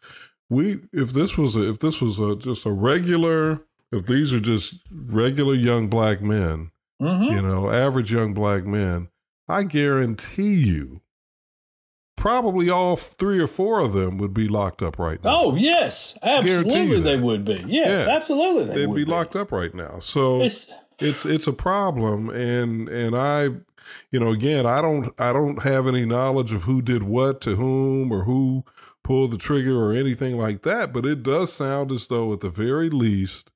we 0.50 0.80
if 0.92 1.12
this 1.14 1.38
was 1.38 1.56
a, 1.56 1.70
if 1.70 1.80
this 1.80 2.02
was 2.02 2.20
a, 2.20 2.36
just 2.36 2.66
a 2.66 2.72
regular, 2.72 3.62
if 3.92 4.06
these 4.06 4.34
are 4.34 4.40
just 4.40 4.76
regular 4.92 5.54
young 5.56 5.88
black 5.88 6.22
men, 6.22 6.72
Mm-hmm. 7.02 7.36
you 7.36 7.42
know, 7.42 7.70
average 7.70 8.12
young 8.14 8.34
black 8.34 8.66
men, 8.66 9.10
I 9.50 9.64
guarantee 9.64 10.54
you, 10.56 11.02
probably 12.24 12.70
all 12.70 12.96
three 12.96 13.38
or 13.38 13.48
four 13.48 13.82
of 13.82 13.92
them 13.92 14.18
would 14.18 14.34
be 14.34 14.48
locked 14.48 14.82
up 14.82 14.98
right 14.98 15.22
now. 15.26 15.30
Oh 15.42 15.56
yes, 15.56 16.18
absolutely 16.24 17.02
they 17.02 17.20
would 17.20 17.44
be. 17.44 17.62
Yes, 17.68 18.08
Yeah. 18.08 18.16
absolutely 18.16 18.64
they 18.64 18.76
They'd 18.76 18.88
would 18.88 18.96
be 18.96 19.04
locked 19.04 19.36
up 19.36 19.52
right 19.52 19.76
now. 19.76 20.00
So 20.00 20.40
It's, 20.40 20.68
it's 21.00 21.26
it's 21.26 21.48
a 21.48 21.52
problem 21.54 22.30
and 22.30 22.88
and 22.88 23.14
i 23.14 23.50
you 24.12 24.20
know 24.22 24.30
again 24.30 24.66
i 24.66 24.82
don't 24.82 25.12
i 25.20 25.34
don't 25.34 25.64
have 25.64 25.86
any 25.86 26.06
knowledge 26.06 26.54
of 26.54 26.64
who 26.64 26.82
did 26.82 27.04
what 27.04 27.42
to 27.42 27.56
whom 27.56 28.10
or 28.14 28.24
who 28.24 28.64
pulled 29.04 29.32
the 29.32 29.38
trigger 29.38 29.78
or 29.84 29.92
anything 29.92 30.38
like 30.38 30.62
that 30.62 30.94
but 30.94 31.06
it 31.06 31.24
does 31.24 31.52
sound 31.52 31.92
as 31.92 32.08
though 32.08 32.32
at 32.32 32.40
the 32.40 32.50
very 32.50 32.90
least 32.90 33.52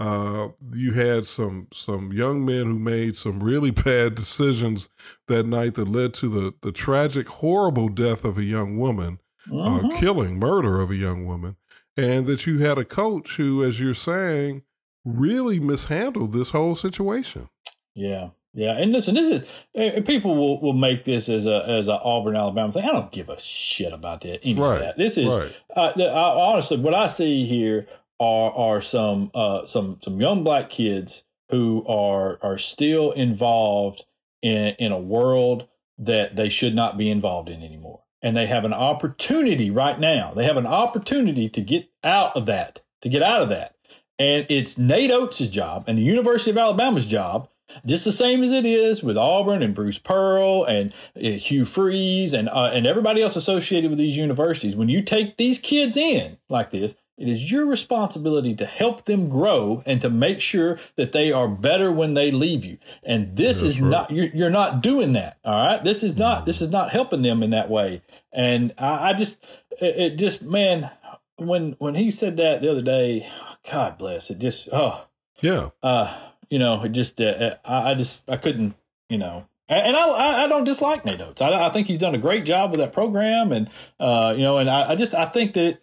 uh 0.00 0.48
you 0.72 0.92
had 0.92 1.26
some 1.26 1.68
some 1.72 2.12
young 2.12 2.44
men 2.44 2.64
who 2.66 2.78
made 2.78 3.14
some 3.16 3.40
really 3.42 3.70
bad 3.86 4.14
decisions 4.16 4.88
that 5.28 5.44
night 5.46 5.74
that 5.74 5.88
led 5.88 6.14
to 6.14 6.28
the 6.28 6.54
the 6.62 6.72
tragic 6.72 7.28
horrible 7.28 7.88
death 7.88 8.24
of 8.24 8.38
a 8.38 8.42
young 8.44 8.78
woman 8.78 9.18
Mhm. 9.48 9.94
uh, 9.94 9.98
killing, 9.98 10.38
murder 10.38 10.80
of 10.82 10.90
a 10.90 10.96
young 10.96 11.24
woman, 11.26 11.56
and 11.96 12.26
that 12.26 12.46
you 12.46 12.58
had 12.58 12.76
a 12.76 12.84
coach 12.84 13.36
who, 13.36 13.64
as 13.64 13.80
you're 13.80 13.94
saying, 13.94 14.62
really 15.02 15.58
mishandled 15.58 16.32
this 16.34 16.50
whole 16.50 16.74
situation. 16.74 17.48
Yeah, 17.94 18.28
yeah, 18.52 18.72
and 18.76 18.92
listen, 18.92 19.14
this 19.14 19.28
is 19.28 19.96
uh, 19.96 20.02
people 20.02 20.36
will, 20.36 20.60
will 20.60 20.74
make 20.74 21.04
this 21.04 21.28
as 21.30 21.46
a 21.46 21.64
as 21.66 21.88
a 21.88 21.98
Auburn 22.02 22.36
Alabama 22.36 22.70
thing. 22.70 22.84
I 22.84 22.92
don't 22.92 23.10
give 23.10 23.30
a 23.30 23.40
shit 23.40 23.92
about 23.94 24.20
that. 24.20 24.40
Any 24.44 24.60
Right, 24.60 24.74
of 24.74 24.80
that. 24.80 24.98
This 24.98 25.16
is 25.16 25.34
right. 25.34 25.62
uh, 25.74 25.92
I, 25.98 26.52
honestly 26.52 26.76
what 26.76 26.94
I 26.94 27.06
see 27.06 27.46
here 27.46 27.86
are 28.20 28.52
are 28.52 28.80
some 28.80 29.30
uh, 29.34 29.66
some 29.66 29.98
some 30.02 30.20
young 30.20 30.44
black 30.44 30.70
kids 30.70 31.24
who 31.50 31.84
are 31.86 32.38
are 32.42 32.58
still 32.58 33.10
involved 33.12 34.04
in 34.42 34.74
in 34.78 34.92
a 34.92 35.00
world 35.00 35.66
that 35.98 36.36
they 36.36 36.48
should 36.48 36.74
not 36.74 36.96
be 36.96 37.10
involved 37.10 37.48
in 37.48 37.62
anymore, 37.62 38.02
and 38.22 38.36
they 38.36 38.46
have 38.46 38.64
an 38.64 38.74
opportunity 38.74 39.70
right 39.70 39.98
now. 39.98 40.32
They 40.34 40.44
have 40.44 40.58
an 40.58 40.66
opportunity 40.66 41.48
to 41.48 41.60
get 41.60 41.88
out 42.04 42.36
of 42.36 42.46
that, 42.46 42.82
to 43.00 43.08
get 43.08 43.22
out 43.22 43.42
of 43.42 43.48
that. 43.48 43.74
And 44.18 44.46
it's 44.50 44.76
Nate 44.76 45.10
Oats' 45.10 45.48
job 45.48 45.84
and 45.86 45.96
the 45.96 46.02
University 46.02 46.50
of 46.50 46.58
Alabama's 46.58 47.06
job, 47.06 47.48
just 47.86 48.04
the 48.04 48.12
same 48.12 48.42
as 48.42 48.52
it 48.52 48.66
is 48.66 49.02
with 49.02 49.16
Auburn 49.16 49.62
and 49.62 49.74
Bruce 49.74 49.98
Pearl 49.98 50.64
and 50.64 50.92
uh, 51.16 51.20
Hugh 51.20 51.64
Freeze 51.64 52.34
and 52.34 52.48
uh, 52.50 52.70
and 52.72 52.86
everybody 52.86 53.22
else 53.22 53.36
associated 53.36 53.88
with 53.90 53.98
these 53.98 54.18
universities. 54.18 54.76
When 54.76 54.90
you 54.90 55.00
take 55.00 55.38
these 55.38 55.58
kids 55.58 55.96
in 55.96 56.36
like 56.50 56.68
this, 56.70 56.96
it 57.20 57.28
is 57.28 57.52
your 57.52 57.66
responsibility 57.66 58.54
to 58.54 58.64
help 58.64 59.04
them 59.04 59.28
grow 59.28 59.82
and 59.84 60.00
to 60.00 60.08
make 60.08 60.40
sure 60.40 60.78
that 60.96 61.12
they 61.12 61.30
are 61.30 61.48
better 61.48 61.92
when 61.92 62.14
they 62.14 62.30
leave 62.30 62.64
you. 62.64 62.78
And 63.02 63.36
this 63.36 63.60
is 63.60 63.78
right. 63.78 63.90
not 63.90 64.10
you're, 64.10 64.28
you're 64.28 64.48
not 64.48 64.82
doing 64.82 65.12
that. 65.12 65.36
All 65.44 65.66
right, 65.66 65.84
this 65.84 66.02
is 66.02 66.16
not 66.16 66.46
this 66.46 66.62
is 66.62 66.70
not 66.70 66.90
helping 66.90 67.20
them 67.20 67.42
in 67.42 67.50
that 67.50 67.68
way. 67.68 68.00
And 68.32 68.72
I, 68.78 69.10
I 69.10 69.12
just 69.12 69.44
it, 69.80 69.96
it 69.96 70.16
just 70.16 70.40
man 70.40 70.90
when 71.36 71.76
when 71.78 71.94
he 71.94 72.10
said 72.10 72.38
that 72.38 72.62
the 72.62 72.70
other 72.70 72.80
day, 72.80 73.28
God 73.70 73.98
bless 73.98 74.30
it. 74.30 74.38
Just 74.38 74.70
oh 74.72 75.04
Yeah, 75.42 75.70
uh, 75.82 76.16
you 76.48 76.58
know, 76.58 76.82
it 76.84 76.92
just 76.92 77.20
uh, 77.20 77.56
I, 77.66 77.90
I 77.90 77.94
just 77.94 78.28
I 78.30 78.38
couldn't, 78.38 78.76
you 79.10 79.18
know, 79.18 79.46
and, 79.68 79.96
I 79.96 80.44
I 80.44 80.46
don't 80.48 80.64
dislike 80.64 81.04
Nate 81.04 81.20
Oats. 81.20 81.40
I, 81.40 81.66
I 81.66 81.68
think 81.68 81.86
he's 81.86 81.98
done 81.98 82.14
a 82.14 82.18
great 82.18 82.46
job 82.46 82.70
with 82.70 82.80
that 82.80 82.92
program, 82.92 83.52
and 83.52 83.68
uh, 84.00 84.34
you 84.36 84.42
know, 84.42 84.56
and 84.58 84.70
I, 84.70 84.92
I 84.92 84.94
just 84.94 85.14
I 85.14 85.26
think 85.26 85.52
that 85.52 85.80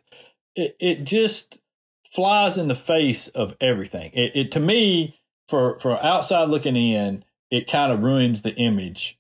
it, 0.58 0.76
it 0.80 1.04
just 1.04 1.60
flies 2.12 2.58
in 2.58 2.68
the 2.68 2.76
face 2.76 3.28
of 3.30 3.56
everything. 3.62 4.12
It, 4.14 4.36
it 4.36 4.52
to 4.54 4.60
me 4.60 5.20
for 5.48 5.80
for 5.80 6.04
outside 6.04 6.50
looking 6.50 6.76
in, 6.76 7.24
it 7.52 7.70
kind 7.70 7.92
of 7.92 8.02
ruins 8.02 8.42
the 8.42 8.56
image 8.56 9.18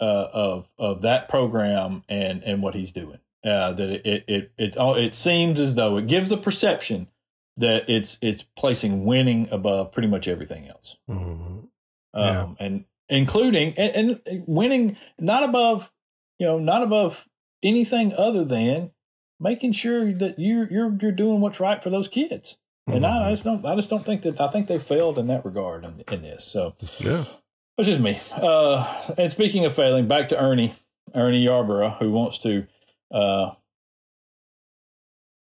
uh, 0.00 0.28
of 0.32 0.68
of 0.78 1.02
that 1.02 1.28
program 1.28 2.02
and 2.08 2.42
and 2.42 2.62
what 2.62 2.74
he's 2.74 2.92
doing. 2.92 3.18
Uh, 3.44 3.72
that 3.72 3.90
it 3.90 4.06
it 4.06 4.24
it 4.26 4.52
it, 4.58 4.76
oh, 4.78 4.94
it 4.94 5.14
seems 5.14 5.60
as 5.60 5.74
though 5.74 5.96
it 5.98 6.06
gives 6.06 6.28
the 6.30 6.36
perception 6.36 7.08
that 7.56 7.88
it's 7.88 8.18
it's 8.22 8.42
placing 8.56 9.04
winning 9.04 9.48
above 9.50 9.92
pretty 9.92 10.08
much 10.08 10.26
everything 10.26 10.66
else, 10.66 10.96
Mhm. 11.08 11.68
um, 12.14 12.56
and 12.58 12.84
including 13.10 13.74
and, 13.78 14.18
and 14.26 14.44
winning 14.46 14.96
not 15.18 15.42
above 15.42 15.92
you 16.38 16.46
know 16.46 16.58
not 16.58 16.82
above 16.82 17.28
anything 17.62 18.14
other 18.16 18.44
than 18.44 18.90
making 19.44 19.70
sure 19.72 20.12
that 20.12 20.38
you're 20.38 20.66
you're 20.72 20.96
you're 21.00 21.12
doing 21.12 21.40
what's 21.40 21.60
right 21.60 21.80
for 21.80 21.90
those 21.90 22.08
kids. 22.08 22.56
And 22.88 23.06
I, 23.06 23.28
I 23.28 23.30
just 23.30 23.44
don't 23.44 23.64
I 23.64 23.76
just 23.76 23.88
don't 23.90 24.04
think 24.04 24.22
that 24.22 24.40
I 24.40 24.48
think 24.48 24.66
they 24.66 24.78
failed 24.80 25.18
in 25.18 25.28
that 25.28 25.44
regard 25.44 25.84
in, 25.84 26.02
in 26.10 26.22
this. 26.22 26.44
So 26.44 26.74
yeah, 26.98 27.24
that's 27.78 27.86
just 27.86 28.00
me. 28.00 28.20
Uh, 28.32 29.12
and 29.16 29.30
speaking 29.30 29.64
of 29.64 29.74
failing, 29.74 30.06
back 30.08 30.28
to 30.30 30.42
Ernie, 30.42 30.74
Ernie 31.14 31.44
Yarbrough, 31.46 31.98
who 31.98 32.10
wants 32.10 32.38
to 32.40 32.66
uh, 33.10 33.52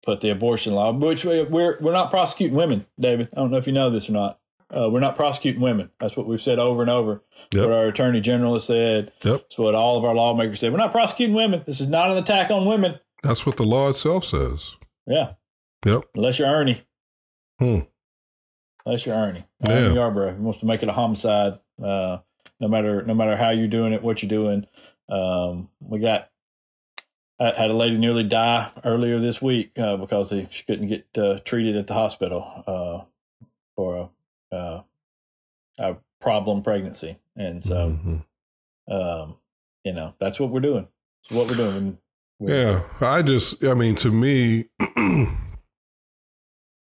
put 0.04 0.20
the 0.20 0.30
abortion 0.30 0.74
law, 0.74 0.92
which 0.92 1.24
we- 1.24 1.42
we're 1.44 1.78
we're 1.80 1.92
not 1.92 2.10
prosecuting 2.10 2.56
women, 2.56 2.86
David. 2.98 3.28
I 3.32 3.36
don't 3.36 3.50
know 3.50 3.56
if 3.56 3.66
you 3.66 3.72
know 3.72 3.90
this 3.90 4.08
or 4.08 4.12
not. 4.12 4.38
Uh, 4.70 4.88
we're 4.90 5.00
not 5.00 5.16
prosecuting 5.16 5.60
women. 5.60 5.90
That's 6.00 6.16
what 6.16 6.26
we've 6.26 6.40
said 6.40 6.58
over 6.58 6.80
and 6.80 6.90
over. 6.90 7.22
Yep. 7.52 7.64
What 7.68 7.72
our 7.76 7.88
attorney 7.88 8.20
general 8.22 8.54
has 8.54 8.64
said. 8.64 9.12
Yep. 9.22 9.40
It's 9.46 9.58
what 9.58 9.74
all 9.74 9.98
of 9.98 10.04
our 10.04 10.14
lawmakers 10.14 10.60
said. 10.60 10.72
We're 10.72 10.78
not 10.78 10.92
prosecuting 10.92 11.34
women. 11.36 11.62
This 11.66 11.80
is 11.80 11.88
not 11.88 12.10
an 12.10 12.16
attack 12.16 12.50
on 12.50 12.64
women. 12.64 12.98
That's 13.22 13.46
what 13.46 13.56
the 13.56 13.62
law 13.64 13.88
itself 13.88 14.24
says. 14.24 14.76
Yeah, 15.06 15.34
Yep. 15.86 16.04
unless 16.14 16.38
you're 16.38 16.48
Ernie. 16.48 16.82
Hmm. 17.58 17.80
Unless 18.84 19.06
you're 19.06 19.16
Ernie. 19.16 19.44
Yeah. 19.60 19.70
Ernie 19.72 19.94
Yarbrough 19.96 20.36
he 20.36 20.40
wants 20.42 20.58
to 20.60 20.66
make 20.66 20.82
it 20.82 20.88
a 20.88 20.92
homicide. 20.92 21.58
Uh, 21.82 22.18
no 22.60 22.68
matter 22.68 23.02
no 23.02 23.14
matter 23.14 23.36
how 23.36 23.50
you're 23.50 23.68
doing 23.68 23.92
it, 23.92 24.02
what 24.02 24.22
you're 24.22 24.28
doing. 24.28 24.66
Um, 25.08 25.68
we 25.80 25.98
got 25.98 26.30
I 27.40 27.50
had 27.50 27.70
a 27.70 27.74
lady 27.76 27.98
nearly 27.98 28.22
die 28.24 28.70
earlier 28.84 29.18
this 29.18 29.42
week 29.42 29.76
uh, 29.78 29.96
because 29.96 30.30
they, 30.30 30.46
she 30.50 30.62
couldn't 30.64 30.86
get 30.86 31.06
uh, 31.18 31.38
treated 31.44 31.74
at 31.76 31.88
the 31.88 31.94
hospital 31.94 32.62
uh, 32.66 33.04
for 33.74 34.10
a, 34.52 34.54
uh, 34.56 34.82
a 35.78 35.96
problem 36.20 36.62
pregnancy, 36.62 37.18
and 37.34 37.62
so 37.64 37.98
Mhm. 37.98 38.24
um, 38.88 39.36
you 39.84 39.92
know 39.92 40.14
that's 40.20 40.38
what 40.38 40.50
we're 40.50 40.60
doing. 40.60 40.86
It's 41.22 41.30
what 41.32 41.48
we're 41.48 41.56
doing. 41.56 41.98
Yeah, 42.48 42.82
I 43.00 43.22
just, 43.22 43.64
I 43.64 43.74
mean, 43.74 43.94
to 43.96 44.10
me, 44.10 44.66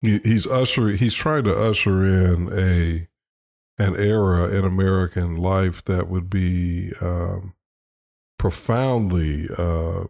he's 0.02 0.48
ushering 0.48 0.98
he's 0.98 1.16
trying 1.16 1.46
to 1.46 1.54
usher 1.54 2.04
in 2.04 2.50
a 2.52 3.08
an 3.82 3.96
era 3.96 4.50
in 4.50 4.66
American 4.66 5.36
life 5.36 5.84
that 5.86 6.08
would 6.10 6.30
be 6.30 6.92
um, 7.02 7.54
profoundly 8.38 9.48
uh, 9.58 10.06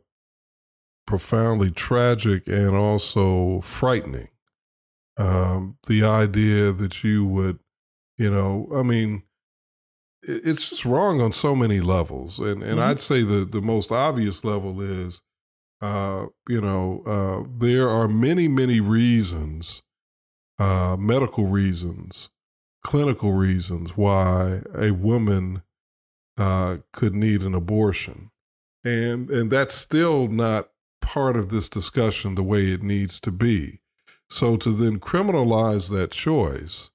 profoundly 1.06 1.72
tragic 1.72 2.48
and 2.48 2.76
also 2.76 3.62
frightening. 3.62 4.30
Um, 5.18 5.78
the 5.88 6.04
idea 6.04 6.72
that 6.72 7.04
you 7.04 7.26
would, 7.26 7.60
you 8.18 8.32
know, 8.32 8.68
I 8.76 8.82
mean, 8.82 9.24
it's 10.24 10.70
just 10.70 10.86
wrong 10.86 11.22
on 11.22 11.32
so 11.32 11.56
many 11.56 11.82
levels, 11.82 12.40
and 12.40 12.64
and 12.64 12.80
mm-hmm. 12.80 12.90
I'd 12.90 13.00
say 13.00 13.22
the 13.22 13.46
the 13.46 13.62
most 13.62 13.92
obvious 13.92 14.44
level 14.44 14.82
is, 14.82 15.22
uh, 15.84 16.28
you 16.48 16.62
know, 16.62 17.04
uh, 17.06 17.50
there 17.58 17.90
are 17.90 18.08
many 18.08 18.48
many 18.48 18.80
reasons, 18.80 19.84
uh, 20.58 20.96
medical 20.98 21.48
reasons, 21.48 22.30
clinical 22.86 23.34
reasons 23.34 23.98
why 23.98 24.62
a 24.74 24.92
woman 24.92 25.62
uh, 26.38 26.78
could 26.94 27.14
need 27.14 27.42
an 27.42 27.54
abortion, 27.54 28.32
and 28.86 29.30
and 29.30 29.52
that's 29.52 29.76
still 29.76 30.30
not 30.30 30.70
part 31.02 31.36
of 31.36 31.50
this 31.50 31.68
discussion 31.68 32.36
the 32.36 32.44
way 32.44 32.72
it 32.72 32.82
needs 32.82 33.20
to 33.20 33.32
be. 33.32 33.82
So 34.30 34.56
to 34.56 34.72
then 34.72 35.02
criminalize 35.02 35.92
that 35.92 36.12
choice 36.12 36.92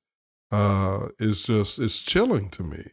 uh, 0.51 1.09
is 1.19 1.43
just 1.43 1.79
it's 1.79 2.01
chilling 2.01 2.49
to 2.51 2.63
me. 2.63 2.85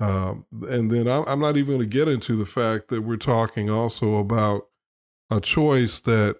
Um, 0.00 0.44
and 0.68 0.90
then 0.90 1.08
I'm, 1.08 1.24
I'm 1.26 1.40
not 1.40 1.56
even 1.56 1.76
going 1.76 1.88
to 1.90 1.98
get 1.98 2.08
into 2.08 2.36
the 2.36 2.46
fact 2.46 2.88
that 2.88 3.02
we're 3.02 3.16
talking 3.16 3.70
also 3.70 4.16
about 4.16 4.69
a 5.30 5.40
choice 5.40 6.00
that 6.00 6.36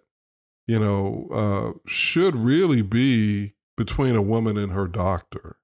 you 0.67 0.79
know 0.79 1.29
uh, 1.33 1.79
should 1.87 2.37
really 2.37 2.83
be 2.83 3.55
between 3.77 4.15
a 4.15 4.23
woman 4.23 4.59
and 4.59 4.73
her 4.73 4.87
doctor. 4.87 5.57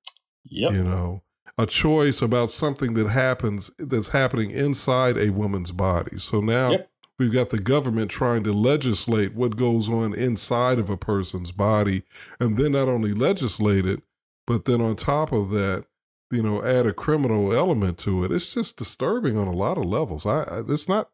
Yep. 0.45 0.73
You 0.73 0.85
know, 0.85 1.23
a 1.59 1.67
choice 1.67 2.23
about 2.23 2.51
something 2.51 2.95
that 2.95 3.09
happens 3.09 3.71
that's 3.79 4.09
happening 4.09 4.51
inside 4.51 5.17
a 5.17 5.31
woman's 5.31 5.73
body. 5.73 6.19
So 6.19 6.41
now 6.41 6.71
yep. 6.71 6.91
we've 7.19 7.33
got 7.33 7.51
the 7.51 7.59
government 7.59 8.11
trying 8.11 8.45
to 8.45 8.53
legislate 8.53 9.35
what 9.35 9.57
goes 9.57 9.89
on 9.91 10.15
inside 10.15 10.79
of 10.79 10.89
a 10.91 10.97
person's 10.97 11.53
body, 11.53 12.05
and 12.39 12.57
then 12.57 12.73
not 12.73 12.89
only 12.89 13.13
legislate 13.13 13.87
it, 13.87 14.03
but 14.47 14.65
then 14.65 14.81
on 14.81 14.97
top 14.97 15.33
of 15.33 15.51
that, 15.51 15.87
you 16.31 16.43
know, 16.43 16.63
add 16.65 16.87
a 16.87 16.93
criminal 16.93 17.53
element 17.53 17.99
to 17.99 18.25
it. 18.25 18.33
It's 18.33 18.53
just 18.53 18.77
disturbing 18.77 19.39
on 19.39 19.47
a 19.47 19.53
lot 19.53 19.79
of 19.79 19.85
levels. 19.85 20.27
I, 20.27 20.43
I 20.43 20.63
it's 20.69 20.89
not. 20.89 21.11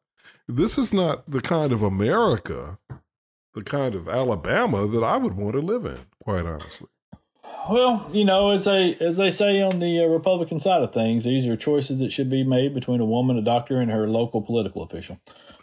This 0.49 0.79
is 0.79 0.93
not 0.93 1.31
the 1.31 1.41
kind 1.41 1.73
of 1.73 1.83
America, 1.83 2.79
the 3.55 3.63
kind 3.63 3.95
of 3.95 4.09
Alabama 4.09 4.87
that 4.87 5.05
I 5.05 5.17
would 5.17 5.35
want 5.35 5.55
to 5.55 5.61
live 5.61 5.85
in. 5.85 6.07
Quite 6.23 6.47
honestly. 6.47 6.89
Well, 7.69 8.09
you 8.13 8.25
know, 8.25 8.51
as 8.51 8.65
they 8.65 8.97
as 8.97 9.17
they 9.17 9.31
say 9.31 9.63
on 9.63 9.79
the 9.79 10.01
uh, 10.01 10.07
Republican 10.07 10.61
side 10.61 10.83
of 10.83 10.93
things, 10.93 11.25
these 11.25 11.47
are 11.47 11.57
choices 11.57 11.99
that 12.01 12.13
should 12.13 12.29
be 12.29 12.45
made 12.45 12.75
between 12.75 13.01
a 13.01 13.05
woman, 13.05 13.37
a 13.37 13.43
doctor, 13.43 13.81
and 13.81 13.91
her 13.91 14.09
local 14.09 14.43
political 14.43 14.83
official. 14.83 15.21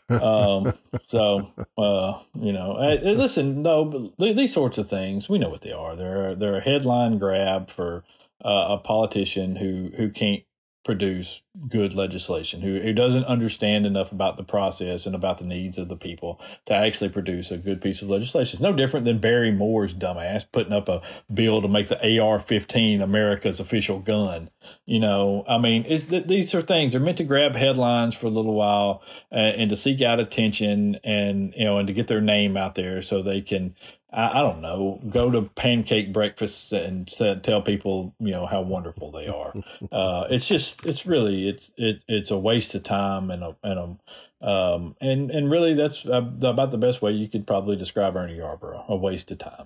Um, 0.09 0.73
so, 1.07 1.51
uh, 1.77 2.19
you 2.39 2.53
know, 2.53 2.73
listen, 3.01 3.61
no, 3.61 4.11
these 4.17 4.53
sorts 4.53 4.77
of 4.77 4.89
things, 4.89 5.29
we 5.29 5.39
know 5.39 5.49
what 5.49 5.61
they 5.61 5.71
are. 5.71 5.95
They're 5.95 6.35
they're 6.35 6.57
a 6.57 6.61
headline 6.61 7.17
grab 7.17 7.69
for 7.69 8.03
uh, 8.43 8.67
a 8.69 8.77
politician 8.77 9.57
who 9.57 9.91
who 9.97 10.09
can't 10.09 10.43
produce 10.83 11.41
good 11.67 11.93
legislation, 11.93 12.61
who, 12.61 12.79
who 12.79 12.93
doesn't 12.93 13.25
understand 13.25 13.85
enough 13.85 14.11
about 14.11 14.37
the 14.37 14.43
process 14.43 15.05
and 15.05 15.13
about 15.13 15.37
the 15.37 15.45
needs 15.45 15.77
of 15.77 15.89
the 15.89 15.97
people 15.97 16.39
to 16.65 16.73
actually 16.73 17.09
produce 17.09 17.51
a 17.51 17.57
good 17.57 17.81
piece 17.81 18.01
of 18.01 18.09
legislation. 18.09 18.55
It's 18.55 18.61
no 18.61 18.73
different 18.73 19.05
than 19.05 19.19
Barry 19.19 19.51
Moore's 19.51 19.93
dumbass 19.93 20.45
putting 20.51 20.73
up 20.73 20.87
a 20.87 21.01
bill 21.31 21.61
to 21.61 21.67
make 21.67 21.87
the 21.87 22.19
AR 22.19 22.39
15 22.39 23.01
America's 23.01 23.59
official 23.59 23.99
gun. 23.99 24.49
You 24.85 24.99
know, 24.99 25.43
I 25.47 25.57
mean, 25.57 25.83
these 26.09 26.55
are 26.55 26.61
things 26.61 26.93
they're 26.93 27.01
meant 27.01 27.17
to 27.17 27.23
grab 27.23 27.55
headlines 27.55 28.15
for 28.15 28.27
a 28.27 28.31
little 28.31 28.55
while 28.55 29.03
uh, 29.31 29.35
and 29.35 29.69
to 29.69 29.75
seek 29.75 30.01
out 30.01 30.19
attention 30.19 30.97
and, 31.03 31.53
you 31.55 31.65
know, 31.65 31.77
and 31.77 31.87
to 31.87 31.93
get 31.93 32.07
their 32.07 32.21
name 32.21 32.55
out 32.55 32.75
there 32.75 33.01
so 33.01 33.21
they 33.21 33.41
can 33.41 33.75
I, 34.11 34.39
I 34.39 34.41
don't 34.41 34.61
know, 34.61 34.99
go 35.09 35.31
to 35.31 35.43
pancake 35.43 36.11
breakfasts 36.11 36.71
and 36.71 37.07
tell 37.07 37.61
people, 37.61 38.13
you 38.19 38.31
know, 38.31 38.45
how 38.45 38.61
wonderful 38.61 39.11
they 39.11 39.27
are. 39.27 39.53
Uh, 39.91 40.27
it's 40.29 40.47
just, 40.47 40.85
it's 40.85 41.05
really, 41.05 41.47
it's, 41.47 41.71
it, 41.77 42.03
it's 42.07 42.29
a 42.31 42.37
waste 42.37 42.75
of 42.75 42.83
time 42.83 43.31
and 43.31 43.43
a, 43.43 43.55
and 43.63 43.97
a, 44.41 44.49
um, 44.49 44.95
and, 45.01 45.31
and 45.31 45.49
really 45.49 45.73
that's 45.73 46.05
about 46.05 46.71
the 46.71 46.77
best 46.77 47.01
way 47.01 47.11
you 47.11 47.27
could 47.27 47.47
probably 47.47 47.75
describe 47.75 48.15
Ernie 48.15 48.37
Yarbrough, 48.37 48.87
a 48.87 48.95
waste 48.95 49.31
of 49.31 49.39
time. 49.39 49.65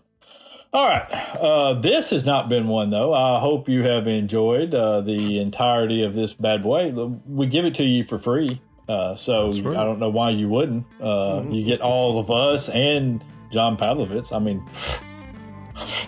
All 0.71 0.87
right. 0.87 1.07
Uh, 1.39 1.73
this 1.73 2.09
has 2.09 2.25
not 2.25 2.49
been 2.49 2.67
one, 2.67 2.89
though. 2.89 3.13
I 3.13 3.39
hope 3.39 3.69
you 3.69 3.83
have 3.83 4.07
enjoyed 4.07 4.73
uh, 4.73 5.01
the 5.01 5.39
entirety 5.39 6.03
of 6.03 6.15
this 6.15 6.33
bad 6.33 6.63
boy. 6.63 6.91
We 7.27 7.45
give 7.45 7.65
it 7.65 7.75
to 7.75 7.83
you 7.83 8.03
for 8.03 8.17
free. 8.17 8.61
Uh, 8.87 9.15
so 9.15 9.51
right. 9.51 9.77
I 9.77 9.83
don't 9.83 9.99
know 9.99 10.09
why 10.09 10.31
you 10.31 10.49
wouldn't. 10.49 10.85
Uh, 10.99 11.05
mm-hmm. 11.05 11.51
You 11.51 11.63
get 11.63 11.81
all 11.81 12.17
of 12.19 12.31
us 12.31 12.69
and 12.69 13.23
John 13.53 13.77
Pavlovitz. 13.77 14.35
I 14.35 14.39
mean, 14.39 14.65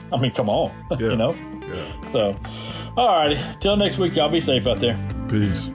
I 0.12 0.18
mean, 0.20 0.32
come 0.32 0.50
on, 0.50 0.74
yeah. 0.92 0.98
you 0.98 1.16
know. 1.16 1.36
Yeah. 1.62 2.10
So, 2.10 2.36
all 2.98 3.16
righty. 3.16 3.40
Till 3.60 3.78
next 3.78 4.00
week, 4.00 4.16
y'all 4.16 4.30
be 4.30 4.42
safe 4.42 4.66
out 4.66 4.80
there. 4.80 4.98
Peace. 5.30 5.72